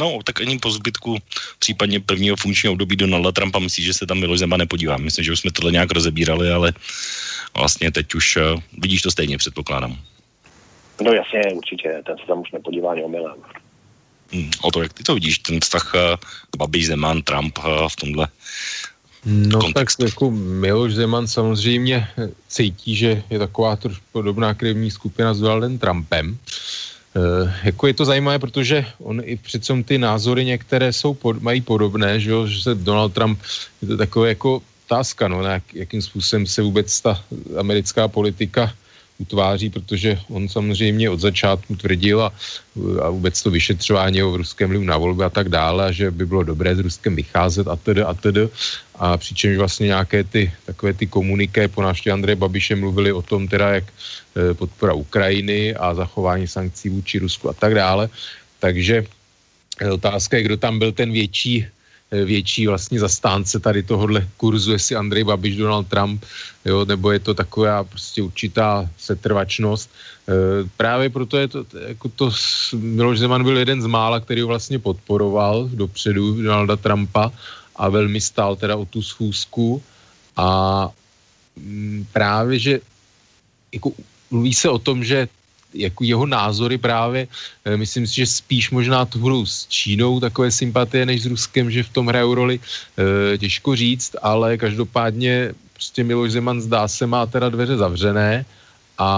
No, 0.00 0.18
tak 0.24 0.40
ani 0.40 0.58
po 0.58 0.70
zbytku 0.70 1.18
případně 1.58 2.00
prvního 2.00 2.36
funkčního 2.36 2.72
období 2.72 2.96
Donalda 2.96 3.32
Trumpa 3.32 3.58
myslí, 3.58 3.84
že 3.84 3.94
se 3.94 4.06
tam 4.06 4.18
Miloš 4.20 4.38
Zeman 4.38 4.58
nepodívá. 4.60 4.96
Myslím, 4.96 5.24
že 5.24 5.32
už 5.32 5.40
jsme 5.40 5.50
tohle 5.50 5.72
nějak 5.72 5.90
rozebírali, 5.90 6.50
ale 6.50 6.72
vlastně 7.56 7.90
teď 7.92 8.14
už 8.14 8.36
uh, 8.36 8.60
vidíš 8.78 9.02
to 9.02 9.10
stejně, 9.10 9.38
předpokládám. 9.38 9.98
No 11.02 11.12
jasně, 11.12 11.40
určitě, 11.54 12.02
ten 12.06 12.16
se 12.18 12.26
tam 12.26 12.40
už 12.40 12.50
nepodívá 12.52 12.92
ani 12.92 13.02
omylem. 13.02 13.36
Hmm, 14.32 14.50
o 14.62 14.70
to, 14.70 14.82
jak 14.82 14.92
ty 14.92 15.02
to 15.02 15.14
vidíš, 15.14 15.38
ten 15.38 15.60
vztah 15.60 15.92
uh, 15.94 16.00
Babiš, 16.58 16.86
Zeman, 16.86 17.22
Trump 17.22 17.58
uh, 17.58 17.88
v 17.88 17.96
tomhle 17.96 18.28
No 19.24 19.58
kontextu. 19.60 20.02
tak 20.02 20.12
jako 20.12 20.30
Miloš 20.30 20.94
Zeman 20.94 21.26
samozřejmě 21.26 22.08
cítí, 22.48 22.96
že 22.96 23.22
je 23.30 23.38
taková 23.38 23.76
trošku 23.76 24.04
podobná 24.12 24.54
krevní 24.54 24.90
skupina 24.90 25.34
s 25.34 25.40
Donaldem 25.40 25.78
Trumpem. 25.78 26.38
Uh, 27.16 27.50
jako 27.64 27.86
je 27.86 27.94
to 27.94 28.04
zajímavé, 28.04 28.38
protože 28.38 28.84
on 28.98 29.22
i 29.24 29.36
přece 29.36 29.82
ty 29.82 29.98
názory 29.98 30.44
některé 30.44 30.92
jsou 30.92 31.14
pod, 31.14 31.42
mají 31.42 31.60
podobné, 31.60 32.20
že, 32.20 32.30
jo, 32.30 32.46
že 32.46 32.62
se 32.62 32.74
Donald 32.74 33.12
Trump, 33.12 33.40
je 33.82 33.88
to 33.88 33.96
takové 33.96 34.28
jako 34.28 34.62
otázka, 34.86 35.28
no, 35.28 35.42
jak, 35.42 35.74
jakým 35.74 36.02
způsobem 36.02 36.46
se 36.46 36.62
vůbec 36.62 37.00
ta 37.00 37.24
americká 37.58 38.08
politika 38.08 38.72
utváří, 39.18 39.70
protože 39.70 40.18
on 40.30 40.48
samozřejmě 40.48 41.10
od 41.10 41.20
začátku 41.20 41.76
tvrdil 41.76 42.22
a, 42.22 42.32
a 43.02 43.10
vůbec 43.10 43.42
to 43.42 43.50
vyšetřování 43.50 44.22
o 44.22 44.36
ruském 44.36 44.68
vlivu 44.68 44.84
na 44.84 44.96
volby 44.96 45.24
a 45.24 45.30
tak 45.30 45.48
dále, 45.48 45.92
že 45.92 46.10
by 46.10 46.26
bylo 46.26 46.42
dobré 46.42 46.76
s 46.76 46.78
Ruskem 46.78 47.16
vycházet 47.16 47.68
a 47.68 47.76
tedy 47.76 48.02
a 48.02 48.14
tedy. 48.14 48.48
A 48.94 49.16
přičemž 49.16 49.58
vlastně 49.58 49.86
nějaké 49.86 50.24
ty 50.24 50.52
takové 50.66 50.94
ty 50.94 51.06
komuniké 51.06 51.68
po 51.68 51.82
návštěvě 51.82 52.14
Andreje 52.14 52.36
Babiše 52.36 52.76
mluvili 52.76 53.12
o 53.12 53.22
tom 53.22 53.48
teda, 53.48 53.68
jak 53.74 53.84
e, 53.84 54.54
podpora 54.54 54.94
Ukrajiny 54.94 55.74
a 55.74 55.94
zachování 55.94 56.46
sankcí 56.46 56.88
vůči 56.88 57.18
Rusku 57.18 57.48
a 57.48 57.52
tak 57.52 57.74
dále. 57.74 58.08
Takže 58.58 59.04
e, 59.80 59.90
otázka 59.90 60.36
je, 60.36 60.42
kdo 60.42 60.56
tam 60.56 60.78
byl 60.78 60.92
ten 60.92 61.12
větší 61.12 61.66
větší 62.10 62.66
vlastně 62.66 63.00
zastánce 63.00 63.60
tady 63.60 63.82
tohohle 63.82 64.28
kurzu, 64.36 64.72
jestli 64.72 64.96
Andrej 64.96 65.24
Babiš, 65.24 65.56
Donald 65.56 65.88
Trump, 65.88 66.24
jo, 66.64 66.84
nebo 66.84 67.12
je 67.12 67.18
to 67.18 67.34
taková 67.34 67.84
prostě 67.84 68.22
určitá 68.22 68.90
setrvačnost. 68.96 69.90
E, 70.28 70.32
právě 70.76 71.10
proto 71.10 71.36
je 71.36 71.48
to, 71.48 71.64
jako 71.88 72.08
to, 72.08 72.30
Miloš 72.72 73.18
Zeman 73.18 73.44
byl 73.44 73.58
jeden 73.58 73.82
z 73.82 73.86
mála, 73.86 74.20
který 74.20 74.40
ho 74.40 74.48
vlastně 74.48 74.78
podporoval 74.78 75.68
dopředu 75.68 76.42
Donalda 76.42 76.76
Trumpa 76.76 77.32
a 77.76 77.88
velmi 77.88 78.20
stál 78.20 78.56
teda 78.56 78.76
o 78.76 78.84
tu 78.84 79.02
schůzku 79.02 79.82
a 80.36 80.88
m, 81.56 81.62
mm, 81.64 82.06
právě, 82.12 82.58
že 82.58 82.80
jako 83.72 83.92
mluví 84.30 84.54
se 84.54 84.68
o 84.68 84.78
tom, 84.78 85.04
že 85.04 85.28
jako 85.74 86.04
jeho 86.04 86.26
názory 86.26 86.78
právě, 86.78 87.28
eh, 87.64 87.76
myslím 87.76 88.06
si, 88.06 88.14
že 88.14 88.26
spíš 88.26 88.70
možná 88.70 89.04
to 89.04 89.18
budou 89.18 89.46
s 89.46 89.66
Čínou 89.66 90.20
takové 90.20 90.50
sympatie 90.50 91.06
než 91.06 91.22
s 91.22 91.26
Ruskem, 91.26 91.70
že 91.70 91.82
v 91.82 91.92
tom 91.92 92.08
hrajou 92.08 92.34
roli, 92.34 92.56
eh, 92.60 93.38
těžko 93.38 93.76
říct, 93.76 94.16
ale 94.22 94.56
každopádně 94.56 95.52
prostě 95.72 96.04
Miloš 96.04 96.32
Zeman 96.32 96.60
zdá 96.60 96.88
se 96.88 97.06
má 97.06 97.26
teda 97.26 97.48
dveře 97.48 97.76
zavřené 97.76 98.44
a 98.98 99.10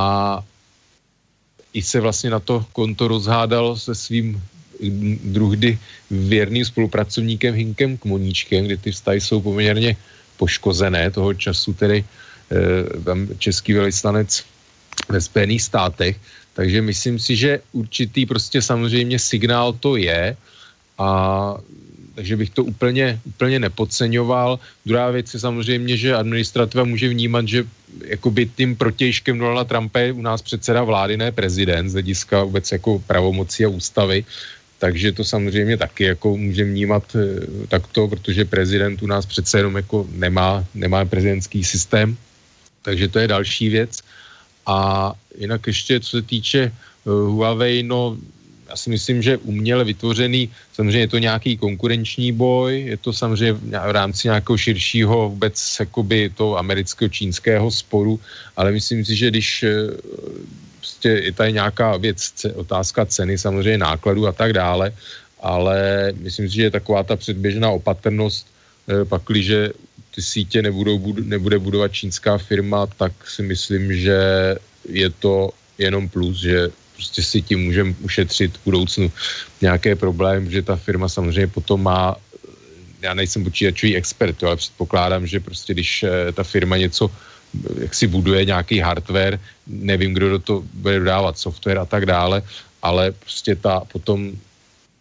i 1.73 1.83
se 1.83 2.01
vlastně 2.01 2.31
na 2.31 2.41
to 2.41 2.67
konto 2.73 3.09
rozhádal 3.09 3.77
se 3.77 3.95
svým 3.95 4.43
druhdy 5.25 5.79
věrným 6.11 6.65
spolupracovníkem 6.65 7.55
Hinkem 7.55 7.97
Kmoníčkem, 7.97 8.65
kde 8.65 8.77
ty 8.77 8.91
vztahy 8.91 9.21
jsou 9.21 9.41
poměrně 9.41 9.97
poškozené 10.37 11.11
toho 11.11 11.37
času, 11.37 11.73
tedy 11.77 12.05
tam 13.05 13.29
český 13.39 13.73
velvyslanec 13.77 14.45
ve 15.09 15.21
Spojených 15.21 15.63
státech, 15.63 16.17
takže 16.61 16.83
myslím 16.85 17.17
si, 17.17 17.33
že 17.37 17.65
určitý 17.73 18.29
prostě 18.29 18.61
samozřejmě 18.61 19.17
signál 19.17 19.73
to 19.73 19.97
je 19.97 20.37
a 21.01 21.09
takže 22.15 22.37
bych 22.37 22.51
to 22.53 22.69
úplně, 22.69 23.17
úplně 23.25 23.65
nepodceňoval. 23.65 24.61
Druhá 24.85 25.09
věc 25.11 25.35
je 25.35 25.41
samozřejmě, 25.41 25.97
že 25.97 26.21
administrativa 26.21 26.85
může 26.85 27.09
vnímat, 27.09 27.49
že 27.49 27.65
jakoby 28.05 28.45
tím 28.45 28.77
protějškem 28.77 29.41
Donalda 29.41 29.65
Trumpa 29.65 29.99
je 29.99 30.13
u 30.13 30.21
nás 30.21 30.45
předseda 30.45 30.85
vlády, 30.85 31.17
ne 31.17 31.33
prezident, 31.33 31.89
z 31.89 31.97
hlediska 31.97 32.45
vůbec 32.45 32.73
jako 32.73 32.99
pravomocí 33.09 33.65
a 33.65 33.73
ústavy. 33.73 34.25
Takže 34.79 35.17
to 35.17 35.25
samozřejmě 35.25 35.81
taky 35.81 36.13
jako 36.13 36.37
může 36.37 36.65
vnímat 36.65 37.17
eh, 37.17 37.41
takto, 37.73 38.05
protože 38.05 38.45
prezident 38.45 39.01
u 39.01 39.09
nás 39.09 39.25
přece 39.25 39.65
jenom 39.65 39.81
jako 39.81 40.05
nemá, 40.13 40.61
nemá 40.77 41.09
prezidentský 41.09 41.65
systém. 41.65 42.17
Takže 42.85 43.09
to 43.09 43.19
je 43.19 43.29
další 43.33 43.69
věc. 43.69 44.05
A 44.67 45.13
jinak 45.39 45.67
ještě, 45.67 46.01
co 46.01 46.11
se 46.11 46.23
týče 46.23 46.73
uh, 47.05 47.13
Huawei, 47.13 47.83
no 47.83 48.17
já 48.69 48.77
si 48.77 48.91
myslím, 48.91 49.23
že 49.23 49.37
uměle 49.37 49.85
vytvořený, 49.85 50.51
samozřejmě 50.73 50.99
je 50.99 51.09
to 51.09 51.19
nějaký 51.19 51.57
konkurenční 51.57 52.33
boj, 52.33 52.81
je 52.81 52.97
to 52.97 53.13
samozřejmě 53.13 53.53
v 53.53 53.91
rámci 53.91 54.29
nějakého 54.29 54.57
širšího 54.57 55.29
vůbec 55.29 55.77
jakoby 55.81 56.31
toho 56.35 56.59
amerického 56.59 57.09
čínského 57.09 57.71
sporu, 57.71 58.21
ale 58.57 58.73
myslím 58.73 59.05
si, 59.05 59.17
že 59.17 59.31
když 59.31 59.65
uh, 59.65 59.95
prostě 60.79 61.09
je 61.09 61.33
tady 61.33 61.53
nějaká 61.53 61.97
věc, 61.97 62.47
otázka 62.55 63.07
ceny, 63.07 63.39
samozřejmě 63.39 63.79
nákladů 63.79 64.27
a 64.27 64.33
tak 64.33 64.53
dále, 64.53 64.93
ale 65.41 66.13
myslím 66.17 66.49
si, 66.49 66.55
že 66.55 66.63
je 66.63 66.71
taková 66.71 67.03
ta 67.03 67.17
předběžná 67.17 67.71
opatrnost, 67.71 68.47
uh, 68.87 69.05
pakliže 69.09 69.73
ty 70.15 70.23
sítě 70.23 70.63
nebudou, 70.63 71.15
nebude 71.23 71.59
budovat 71.59 71.93
čínská 71.93 72.39
firma, 72.39 72.87
tak 72.87 73.13
si 73.29 73.43
myslím, 73.43 73.97
že 73.97 74.19
je 74.89 75.11
to 75.11 75.51
jenom 75.79 76.09
plus, 76.09 76.41
že 76.41 76.69
prostě 76.95 77.23
si 77.23 77.43
tím 77.43 77.65
můžeme 77.65 77.95
ušetřit 78.01 78.57
v 78.57 78.65
budoucnu 78.65 79.13
nějaké 79.61 79.97
problémy, 79.97 80.51
že 80.51 80.63
ta 80.63 80.77
firma 80.77 81.09
samozřejmě 81.09 81.47
potom 81.47 81.83
má, 81.83 82.17
já 83.03 83.15
nejsem 83.15 83.45
počítačový 83.45 83.97
expert, 83.97 84.45
ale 84.45 84.57
předpokládám, 84.57 85.27
že 85.27 85.41
prostě 85.41 85.73
když 85.73 86.03
eh, 86.03 86.33
ta 86.33 86.45
firma 86.45 86.77
něco 86.77 87.11
jak 87.81 87.95
si 87.95 88.07
buduje 88.07 88.45
nějaký 88.45 88.79
hardware, 88.79 89.41
nevím, 89.67 90.15
kdo 90.15 90.31
do 90.31 90.39
to 90.39 90.63
bude 90.75 90.99
dodávat 90.99 91.39
software 91.39 91.79
a 91.79 91.85
tak 91.87 92.07
dále, 92.07 92.43
ale 92.83 93.13
prostě 93.13 93.57
ta 93.57 93.83
potom 93.93 94.33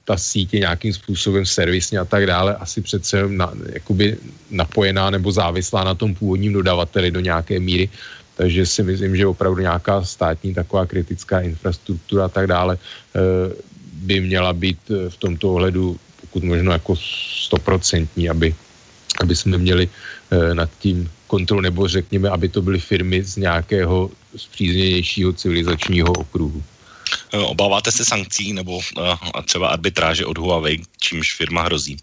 ta 0.10 0.18
sítě 0.18 0.66
nějakým 0.66 0.94
způsobem 0.94 1.46
servisně 1.46 2.02
a 2.02 2.06
tak 2.06 2.26
dále, 2.26 2.58
asi 2.58 2.82
přece 2.82 3.30
na, 3.30 3.54
jakoby 3.78 4.18
napojená 4.50 5.14
nebo 5.14 5.30
závislá 5.30 5.86
na 5.86 5.94
tom 5.94 6.18
původním 6.18 6.54
dodavateli 6.54 7.14
do 7.14 7.22
nějaké 7.22 7.62
míry. 7.62 7.90
Takže 8.34 8.66
si 8.66 8.82
myslím, 8.84 9.14
že 9.14 9.30
opravdu 9.30 9.62
nějaká 9.62 10.02
státní 10.02 10.58
taková 10.58 10.90
kritická 10.90 11.46
infrastruktura 11.46 12.26
a 12.26 12.34
tak 12.34 12.50
dále 12.50 12.74
eh, 12.74 13.20
by 14.10 14.16
měla 14.22 14.50
být 14.54 14.82
eh, 14.90 15.14
v 15.14 15.18
tomto 15.22 15.54
ohledu 15.54 15.94
pokud 16.22 16.44
možno 16.44 16.72
jako 16.74 16.98
stoprocentní, 17.46 18.30
aby, 18.30 18.50
aby 19.22 19.34
jsme 19.36 19.58
měli 19.62 19.86
eh, 19.86 20.56
nad 20.58 20.70
tím 20.82 21.06
kontrolu, 21.30 21.62
nebo 21.62 21.86
řekněme, 21.86 22.30
aby 22.30 22.50
to 22.50 22.66
byly 22.66 22.80
firmy 22.82 23.22
z 23.22 23.46
nějakého 23.46 24.10
zpřízněnějšího 24.36 25.34
civilizačního 25.34 26.10
okruhu. 26.18 26.64
Eh, 27.34 27.38
obáváte 27.38 27.92
se 27.92 28.06
sankcí 28.06 28.54
nebo 28.54 28.76
uh, 28.76 28.84
třeba 29.46 29.68
arbitráže 29.68 30.26
od 30.26 30.38
Huawei, 30.38 30.84
čímž 30.98 31.36
firma 31.36 31.62
hrozí? 31.62 31.98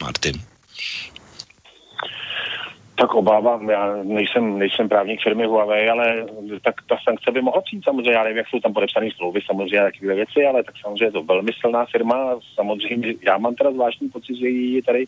Martin. 0.00 0.34
Tak 2.98 3.14
obávám, 3.14 3.70
já 3.70 3.96
nejsem, 4.02 4.58
nejsem 4.58 4.88
právník 4.88 5.22
firmy 5.22 5.46
Huawei, 5.46 5.88
ale 5.88 6.26
tak 6.62 6.74
ta 6.88 6.96
sankce 7.04 7.30
by 7.30 7.42
mohla 7.42 7.62
přijít 7.62 7.84
samozřejmě, 7.84 8.12
já 8.12 8.22
nevím, 8.22 8.38
jak 8.38 8.48
jsou 8.48 8.60
tam 8.60 8.74
podepsané 8.74 9.08
smlouvy, 9.16 9.40
samozřejmě 9.46 9.90
takové 9.92 10.14
věci, 10.14 10.46
ale 10.46 10.64
tak 10.64 10.74
samozřejmě 10.82 11.04
je 11.04 11.12
to 11.12 11.22
velmi 11.22 11.52
silná 11.60 11.86
firma, 11.86 12.38
samozřejmě 12.54 13.14
já 13.26 13.38
mám 13.38 13.54
teda 13.54 13.72
zvláštní 13.72 14.08
pocit, 14.08 14.36
že 14.36 14.48
jí 14.48 14.82
tady, 14.82 15.06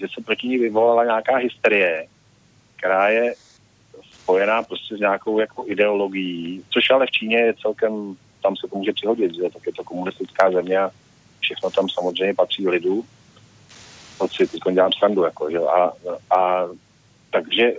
že 0.00 0.06
se 0.14 0.24
proti 0.24 0.48
ní 0.48 0.58
vyvolala 0.58 1.04
nějaká 1.04 1.36
hysterie, 1.36 2.06
která 2.76 3.08
je 3.08 3.34
spojená 4.12 4.62
prostě 4.62 4.96
s 4.96 5.00
nějakou 5.00 5.38
jako 5.38 5.64
ideologií, 5.66 6.64
což 6.70 6.90
ale 6.90 7.06
v 7.06 7.10
Číně 7.10 7.36
je 7.36 7.54
celkem 7.54 8.16
tam 8.44 8.56
se 8.56 8.68
to 8.68 8.76
může 8.76 8.92
přihodit, 8.92 9.34
že 9.34 9.42
tak 9.42 9.66
je 9.66 9.72
to 9.72 9.84
komunistická 9.84 10.50
země 10.50 10.78
a 10.78 10.90
všechno 11.40 11.70
tam 11.70 11.88
samozřejmě 11.88 12.34
patří 12.34 12.68
lidu. 12.68 13.04
To 14.18 14.28
si 14.28 14.46
teď 14.46 14.60
dělám 14.72 14.92
srandu, 14.92 15.24
jako, 15.24 15.50
že? 15.50 15.58
A, 15.58 15.92
a 16.36 16.68
takže 17.30 17.72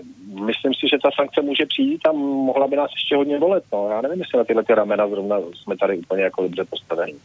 myslím 0.46 0.74
si, 0.74 0.88
že 0.92 0.98
ta 1.04 1.10
sankce 1.16 1.42
může 1.42 1.66
přijít 1.66 2.08
a 2.08 2.12
mohla 2.12 2.68
by 2.68 2.76
nás 2.76 2.92
ještě 2.96 3.16
hodně 3.16 3.40
volet. 3.40 3.64
No. 3.74 3.90
Já 3.90 4.02
nevím, 4.02 4.20
jestli 4.20 4.38
na 4.38 4.44
tyhle 4.44 4.64
ty 4.64 4.74
ramena 4.76 5.08
zrovna 5.08 5.38
jsme 5.40 5.78
tady 5.78 5.98
úplně 5.98 6.24
jako 6.24 6.42
dobře 6.44 6.66
postavení. 6.66 7.20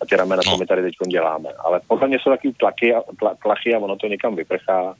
A 0.00 0.06
ty 0.06 0.16
ramena, 0.16 0.42
co 0.42 0.56
my 0.56 0.66
tady 0.66 0.82
teď 0.82 0.94
děláme. 1.08 1.48
Ale 1.64 1.80
podle 1.86 2.08
mě 2.08 2.18
jsou 2.18 2.30
taky 2.30 2.52
tlaky 2.52 2.94
a, 2.94 3.02
tla, 3.18 3.34
tlachy 3.42 3.74
a 3.74 3.78
ono 3.78 3.96
to 3.96 4.06
někam 4.06 4.36
vyprchá. 4.36 4.94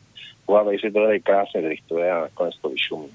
Huawei 0.48 0.78
si 0.78 0.90
to 0.90 1.04
tady 1.04 1.20
krásně 1.20 1.62
zrychtuje 1.62 2.12
a 2.12 2.20
nakonec 2.20 2.54
to 2.62 2.68
vyšumí. 2.68 3.08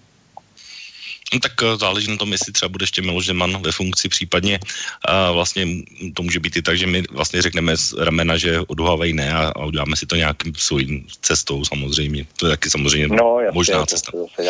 No, 1.33 1.39
tak 1.39 1.51
eh, 1.63 1.77
záleží 1.77 2.11
na 2.11 2.17
tom, 2.17 2.31
jestli 2.31 2.53
třeba 2.53 2.69
bude 2.69 2.83
ještě 2.83 3.01
Miloš 3.01 3.25
Zeman 3.25 3.61
ve 3.61 3.71
funkci, 3.71 4.09
případně 4.09 4.59
a 5.05 5.31
vlastně 5.31 5.67
to 6.13 6.23
může 6.23 6.39
být 6.39 6.57
i 6.57 6.61
tak, 6.61 6.77
že 6.77 6.87
my 6.87 7.03
vlastně 7.11 7.41
řekneme 7.41 7.77
z 7.77 7.93
ramena, 7.93 8.37
že 8.37 8.59
odhávají 8.67 9.13
ne 9.13 9.33
a, 9.33 9.51
a 9.55 9.65
uděláme 9.65 9.95
si 9.95 10.05
to 10.05 10.15
nějakým 10.15 10.55
svým 10.55 11.07
cestou 11.21 11.65
samozřejmě. 11.65 12.25
To 12.37 12.45
je 12.45 12.49
taky 12.49 12.69
samozřejmě 12.69 13.07
no, 13.07 13.39
jasně, 13.39 13.55
možná 13.55 13.85
cesta. 13.85 14.11
To, 14.11 14.25
to 14.35 14.43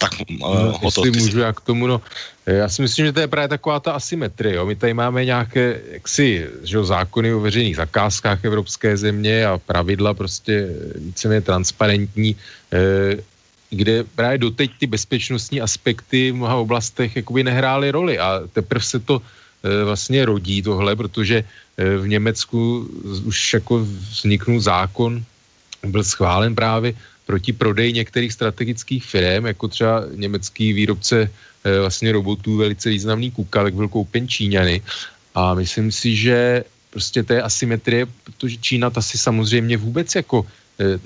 tak 0.00 0.12
uh, 0.24 0.36
no, 0.40 0.80
jestli 0.82 1.10
můžu 1.10 1.38
já 1.38 1.52
k 1.52 1.60
tomu, 1.60 1.86
no, 1.86 2.00
já 2.46 2.68
si 2.68 2.82
myslím, 2.82 3.06
že 3.06 3.12
to 3.12 3.20
je 3.20 3.28
právě 3.28 3.48
taková 3.48 3.80
ta 3.80 3.92
asymetrie, 3.92 4.54
jo. 4.56 4.66
My 4.66 4.76
tady 4.76 4.94
máme 4.94 5.24
nějaké, 5.24 5.80
jaksi, 5.92 6.48
že 6.64 6.76
jo, 6.76 6.84
zákony 6.84 7.34
o 7.34 7.40
veřejných 7.40 7.76
zakázkách 7.76 8.44
Evropské 8.44 8.96
země 8.96 9.46
a 9.46 9.58
pravidla 9.58 10.14
prostě 10.14 10.68
víceméně 10.94 11.40
transparentní. 11.40 12.36
E, 12.72 13.29
kde 13.70 14.04
právě 14.04 14.38
doteď 14.38 14.70
ty 14.78 14.86
bezpečnostní 14.86 15.60
aspekty 15.60 16.30
v 16.30 16.34
mnoha 16.34 16.56
oblastech 16.56 17.16
jakoby 17.16 17.44
nehrály 17.44 17.90
roli 17.90 18.18
a 18.18 18.42
teprve 18.52 18.84
se 18.84 18.98
to 18.98 19.22
e, 19.22 19.84
vlastně 19.84 20.24
rodí 20.24 20.62
tohle, 20.62 20.96
protože 20.96 21.36
e, 21.38 21.44
v 21.96 22.08
Německu 22.08 22.88
už 23.24 23.54
jako 23.54 23.86
vzniknul 24.10 24.60
zákon, 24.60 25.24
byl 25.86 26.04
schválen 26.04 26.54
právě 26.54 26.94
proti 27.26 27.52
prodeji 27.52 27.92
některých 27.92 28.32
strategických 28.32 29.04
firm, 29.04 29.46
jako 29.46 29.68
třeba 29.68 30.04
německý 30.14 30.72
výrobce 30.72 31.30
e, 31.64 31.80
vlastně 31.80 32.12
robotů, 32.12 32.56
velice 32.56 32.90
významný 32.90 33.30
Kuka, 33.30 33.62
tak 33.62 33.74
byl 33.74 33.88
koupen 33.88 34.28
Číňany. 34.28 34.82
A 35.34 35.54
myslím 35.54 35.92
si, 35.94 36.16
že 36.16 36.64
prostě 36.90 37.22
to 37.22 37.32
je 37.32 37.42
asymetrie, 37.42 38.06
protože 38.24 38.56
Čína 38.56 38.90
ta 38.90 39.02
si 39.02 39.18
samozřejmě 39.18 39.76
vůbec 39.76 40.14
jako 40.14 40.46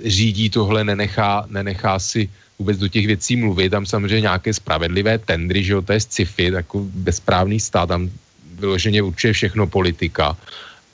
řídí 0.06 0.50
tohle, 0.50 0.84
nenechá, 0.84 1.44
nenechá 1.50 1.98
si 1.98 2.30
vůbec 2.58 2.78
do 2.78 2.88
těch 2.88 3.06
věcí 3.06 3.36
mluvit. 3.36 3.70
Tam 3.70 3.86
samozřejmě 3.86 4.20
nějaké 4.20 4.54
spravedlivé 4.54 5.18
tendry, 5.18 5.64
že 5.64 5.72
jo, 5.72 5.82
to 5.82 5.92
je 5.92 6.00
sci-fi, 6.00 6.52
jako 6.52 6.80
bezprávný 6.84 7.60
stát, 7.60 7.86
tam 7.86 8.10
vyloženě 8.58 9.02
určuje 9.02 9.32
všechno 9.32 9.66
politika. 9.66 10.36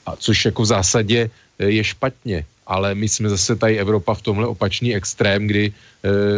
A 0.05 0.15
což 0.15 0.45
jako 0.45 0.61
v 0.61 0.65
zásadě 0.65 1.29
e, 1.59 1.65
je 1.69 1.83
špatně, 1.83 2.45
ale 2.67 2.95
my 2.95 3.09
jsme 3.09 3.29
zase 3.29 3.55
tady 3.55 3.79
Evropa 3.79 4.13
v 4.13 4.21
tomhle 4.21 4.47
opačný 4.47 4.95
extrém, 4.95 5.47
kdy 5.47 5.65
e, 5.69 5.71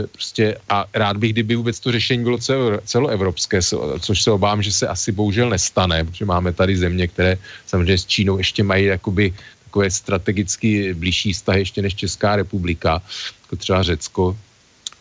prostě 0.07 0.57
a 0.69 0.85
rád 0.93 1.17
bych, 1.17 1.33
kdyby 1.33 1.55
vůbec 1.55 1.79
to 1.79 1.91
řešení 1.91 2.23
bylo 2.23 2.37
celo, 2.37 2.79
celoevropské, 2.85 3.59
což 3.99 4.21
se 4.21 4.31
obávám, 4.31 4.63
že 4.63 4.71
se 4.71 4.87
asi 4.87 5.11
bohužel 5.11 5.49
nestane, 5.49 6.03
protože 6.03 6.25
máme 6.25 6.53
tady 6.53 6.77
země, 6.77 7.07
které 7.07 7.37
samozřejmě 7.65 7.97
s 7.97 8.05
Čínou 8.05 8.37
ještě 8.37 8.63
mají 8.63 8.85
jakoby 8.85 9.33
takové 9.63 9.91
strategicky 9.91 10.93
blížší 10.93 11.33
vztahy 11.33 11.59
ještě 11.61 11.81
než 11.81 11.95
Česká 11.95 12.35
republika, 12.35 13.01
jako 13.41 13.55
třeba 13.55 13.83
Řecko, 13.83 14.37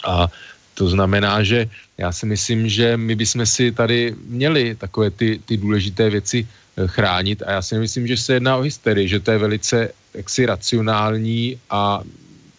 a 0.04 0.28
to 0.74 0.88
znamená, 0.88 1.42
že 1.42 1.68
já 1.98 2.12
si 2.12 2.26
myslím, 2.26 2.68
že 2.68 2.96
my 2.96 3.14
bychom 3.14 3.46
si 3.46 3.72
tady 3.72 4.14
měli 4.26 4.74
takové 4.74 5.10
ty, 5.10 5.40
ty 5.44 5.56
důležité 5.56 6.10
věci 6.10 6.46
eh, 6.48 6.88
chránit 6.88 7.42
a 7.42 7.50
já 7.50 7.62
si 7.62 7.74
nemyslím, 7.74 8.06
že 8.06 8.16
se 8.16 8.34
jedná 8.34 8.56
o 8.56 8.62
hysterii, 8.62 9.08
že 9.08 9.20
to 9.20 9.30
je 9.30 9.38
velice 9.38 9.76
jaksi 10.14 10.46
racionální 10.46 11.60
a 11.70 12.00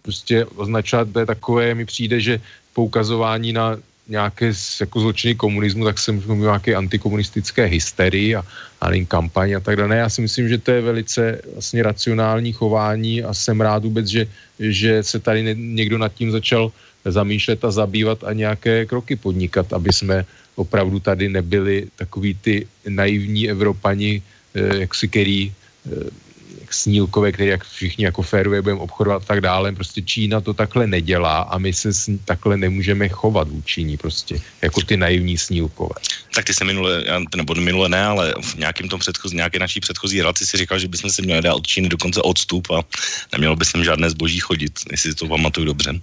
prostě 0.01 0.45
označovat, 0.45 1.09
to 1.13 1.19
je 1.19 1.25
takové, 1.25 1.75
mi 1.75 1.85
přijde, 1.85 2.19
že 2.19 2.41
poukazování 2.73 3.53
na 3.53 3.77
nějaké 4.07 4.51
jako 4.79 4.99
zločiny 4.99 5.35
komunismu, 5.35 5.85
tak 5.85 5.99
se 5.99 6.11
můžeme 6.11 6.35
nějaké 6.35 6.75
antikomunistické 6.75 7.65
hysterii 7.65 8.35
a, 8.35 8.43
a 8.81 9.05
kampaň 9.07 9.53
a 9.55 9.59
tak 9.59 9.75
dále. 9.75 9.95
Já 9.95 10.09
si 10.09 10.21
myslím, 10.21 10.49
že 10.49 10.57
to 10.57 10.71
je 10.71 10.81
velice 10.81 11.41
vlastně 11.53 11.83
racionální 11.83 12.53
chování 12.53 13.23
a 13.23 13.33
jsem 13.33 13.61
rád 13.61 13.83
vůbec, 13.83 14.07
že, 14.07 14.27
že 14.59 15.03
se 15.03 15.19
tady 15.19 15.55
někdo 15.55 15.97
nad 15.97 16.13
tím 16.13 16.31
začal 16.31 16.71
zamýšlet 17.11 17.65
a 17.65 17.71
zabývat 17.71 18.23
a 18.23 18.33
nějaké 18.33 18.85
kroky 18.85 19.15
podnikat, 19.15 19.73
aby 19.73 19.93
jsme 19.93 20.25
opravdu 20.55 20.99
tady 20.99 21.29
nebyli 21.29 21.87
takový 21.95 22.33
ty 22.41 22.67
naivní 22.87 23.49
Evropani, 23.49 24.21
eh, 24.55 24.77
jak 24.87 24.95
si 24.95 25.07
který 25.07 25.51
eh, 25.51 26.09
snílkové, 26.73 27.31
které 27.31 27.49
jak 27.49 27.63
všichni 27.63 28.05
jako 28.05 28.21
férově 28.21 28.61
budeme 28.61 28.81
obchodovat 28.81 29.21
a 29.21 29.25
tak 29.25 29.41
dále. 29.41 29.71
Prostě 29.71 30.01
Čína 30.01 30.41
to 30.41 30.53
takhle 30.53 30.87
nedělá 30.87 31.53
a 31.53 31.57
my 31.57 31.73
se 31.73 31.89
takhle 32.25 32.57
nemůžeme 32.57 33.09
chovat 33.09 33.47
vůči 33.47 33.83
ní 33.83 33.97
prostě, 33.97 34.41
jako 34.61 34.81
ty 34.81 34.97
naivní 34.97 35.37
snílkové. 35.37 35.95
Tak 36.35 36.45
ty 36.45 36.53
se 36.53 36.65
minule, 36.65 37.03
nebo 37.35 37.55
minule 37.55 37.89
ne, 37.89 38.01
ale 38.01 38.33
v 38.41 38.55
nějakém 38.55 38.89
tom 38.89 38.99
předchozí, 38.99 39.35
nějaké 39.35 39.59
naší 39.59 39.79
předchozí 39.79 40.21
relaci 40.21 40.45
si 40.45 40.57
říkal, 40.57 40.79
že 40.79 40.87
bychom 40.87 41.09
se 41.09 41.21
měli 41.21 41.41
dát 41.41 41.53
od 41.53 41.67
Číny 41.67 41.89
dokonce 41.89 42.21
odstup 42.21 42.71
a 42.71 42.81
nemělo 43.31 43.55
by 43.55 43.65
sem 43.65 43.83
žádné 43.83 44.09
zboží 44.09 44.39
chodit, 44.39 44.73
jestli 44.91 45.13
to 45.13 45.27
pamatuju 45.27 45.65
dobře. 45.65 45.93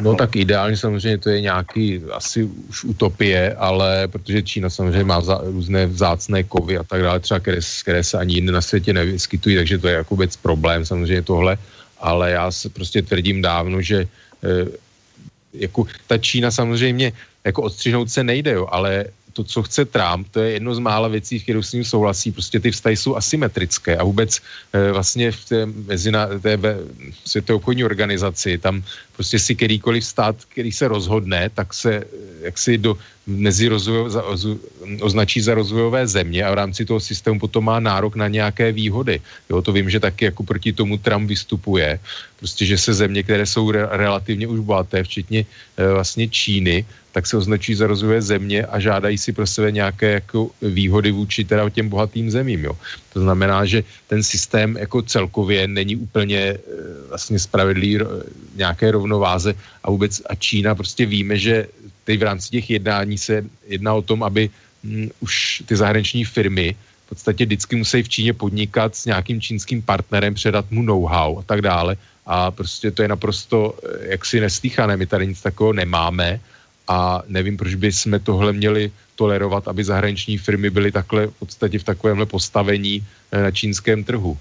No 0.00 0.14
tak 0.14 0.36
ideálně 0.36 0.76
samozřejmě 0.76 1.18
to 1.18 1.30
je 1.30 1.40
nějaký 1.40 2.00
asi 2.12 2.44
už 2.44 2.84
utopie, 2.84 3.54
ale 3.54 4.08
protože 4.08 4.42
Čína 4.42 4.70
samozřejmě 4.70 5.04
má 5.04 5.20
za, 5.20 5.40
různé 5.44 5.86
vzácné 5.86 6.42
kovy 6.42 6.78
a 6.78 6.84
tak 6.84 7.02
dále, 7.02 7.20
třeba 7.20 7.40
které, 7.40 7.60
které 7.82 8.04
se 8.04 8.18
ani 8.18 8.34
jinde 8.34 8.52
na 8.52 8.62
světě 8.62 8.92
nevyskytují, 8.92 9.56
takže 9.56 9.78
to 9.78 9.88
je 9.88 9.94
jako 9.94 10.14
vůbec 10.14 10.36
problém 10.36 10.86
samozřejmě 10.86 11.22
tohle, 11.22 11.58
ale 12.00 12.30
já 12.30 12.50
se 12.50 12.68
prostě 12.68 13.02
tvrdím 13.02 13.42
dávno, 13.42 13.82
že 13.82 13.98
e, 14.00 14.08
jako 15.52 15.84
ta 16.06 16.18
Čína 16.18 16.50
samozřejmě 16.50 17.12
jako 17.44 17.62
odstřihnout 17.62 18.10
se 18.10 18.24
nejde, 18.24 18.50
jo, 18.52 18.66
ale 18.70 19.04
to, 19.32 19.44
co 19.44 19.62
chce 19.62 19.84
Trump, 19.84 20.28
to 20.30 20.40
je 20.40 20.52
jedno 20.52 20.74
z 20.74 20.78
mála 20.78 21.08
věcí, 21.08 21.40
kterou 21.40 21.62
s 21.62 21.72
ním 21.72 21.84
souhlasí. 21.84 22.32
Prostě 22.32 22.60
ty 22.60 22.70
vztahy 22.70 22.96
jsou 22.96 23.16
asymetrické 23.16 23.96
a 23.96 24.04
vůbec 24.04 24.40
e, 24.72 24.92
vlastně 24.92 25.32
v 25.32 25.44
té, 25.44 25.66
mezina, 25.66 26.26
té 26.26 26.58
světové 27.24 27.56
obchodní 27.56 27.84
organizaci 27.84 28.58
tam 28.58 28.82
prostě 29.12 29.38
si 29.38 29.54
kterýkoliv 29.54 30.04
stát, 30.04 30.36
který 30.48 30.72
se 30.72 30.88
rozhodne, 30.88 31.50
tak 31.54 31.74
se 31.74 32.04
jak 32.42 32.58
si 32.58 32.78
do, 32.78 32.98
mezi 33.26 33.68
rozvoj, 33.68 34.10
za, 34.10 34.22
označí 35.00 35.40
za 35.40 35.54
rozvojové 35.54 36.06
země 36.06 36.44
a 36.44 36.50
v 36.50 36.58
rámci 36.58 36.84
toho 36.84 37.00
systému 37.00 37.38
potom 37.38 37.64
má 37.64 37.80
nárok 37.80 38.16
na 38.16 38.28
nějaké 38.28 38.72
výhody. 38.72 39.20
Jo, 39.50 39.62
to 39.62 39.72
vím, 39.72 39.90
že 39.90 40.00
taky 40.00 40.24
jako 40.24 40.42
proti 40.42 40.72
tomu 40.72 40.98
Trump 40.98 41.28
vystupuje. 41.28 42.00
Prostě, 42.38 42.66
že 42.66 42.78
se 42.78 42.94
země, 42.94 43.22
které 43.22 43.46
jsou 43.46 43.70
re, 43.70 43.86
relativně 43.90 44.46
už 44.46 44.60
bohaté, 44.60 45.02
včetně 45.06 45.46
e, 45.76 45.92
vlastně 45.92 46.28
Číny, 46.28 46.84
tak 47.12 47.26
se 47.26 47.36
označí 47.36 47.74
za 47.74 47.86
rozvojové 47.86 48.22
země 48.22 48.66
a 48.66 48.80
žádají 48.80 49.18
si 49.18 49.32
pro 49.32 49.46
sebe 49.46 49.72
nějaké 49.72 50.12
jako 50.12 50.50
výhody 50.62 51.12
vůči 51.12 51.44
teda 51.44 51.70
těm 51.70 51.88
bohatým 51.88 52.30
zemím. 52.30 52.64
Jo. 52.64 52.74
To 53.12 53.20
znamená, 53.20 53.64
že 53.64 53.84
ten 54.08 54.22
systém 54.22 54.76
jako 54.76 55.02
celkově 55.02 55.68
není 55.68 55.96
úplně 55.96 56.40
e, 56.40 56.58
vlastně 57.08 57.38
spravedlivý 57.38 58.00
nějaké 58.56 58.90
rovnováze 58.90 59.54
a 59.84 59.90
vůbec 59.90 60.22
a 60.26 60.34
Čína 60.34 60.74
prostě 60.74 61.06
víme, 61.06 61.36
že 61.36 61.68
teď 62.04 62.20
v 62.20 62.22
rámci 62.22 62.48
těch 62.50 62.70
jednání 62.70 63.18
se 63.18 63.44
jedná 63.68 63.94
o 63.94 64.02
tom, 64.02 64.22
aby 64.22 64.50
hm, 64.84 65.08
už 65.20 65.62
ty 65.66 65.76
zahraniční 65.76 66.24
firmy 66.24 66.74
v 67.06 67.08
podstatě 67.08 67.44
vždycky 67.44 67.76
musí 67.76 68.02
v 68.02 68.08
Číně 68.08 68.32
podnikat 68.32 68.96
s 68.96 69.04
nějakým 69.04 69.40
čínským 69.40 69.82
partnerem, 69.82 70.34
předat 70.34 70.64
mu 70.70 70.82
know-how 70.82 71.38
a 71.38 71.42
tak 71.42 71.60
dále. 71.60 71.96
A 72.26 72.50
prostě 72.50 72.90
to 72.90 73.02
je 73.02 73.08
naprosto 73.08 73.76
eh, 73.76 74.16
jaksi 74.16 74.40
nestýchané. 74.40 74.96
My 74.96 75.06
tady 75.06 75.26
nic 75.26 75.42
takového 75.42 75.72
nemáme 75.72 76.40
a 76.88 77.22
nevím, 77.28 77.56
proč 77.56 77.74
by 77.74 77.92
jsme 77.92 78.18
tohle 78.18 78.52
měli 78.52 78.90
tolerovat, 79.16 79.68
aby 79.68 79.84
zahraniční 79.84 80.38
firmy 80.38 80.70
byly 80.70 80.92
takhle 80.92 81.26
v 81.26 81.34
podstatě 81.38 81.78
v 81.78 81.84
takovémhle 81.84 82.26
postavení 82.26 83.06
eh, 83.32 83.42
na 83.42 83.50
čínském 83.50 84.04
trhu. 84.04 84.38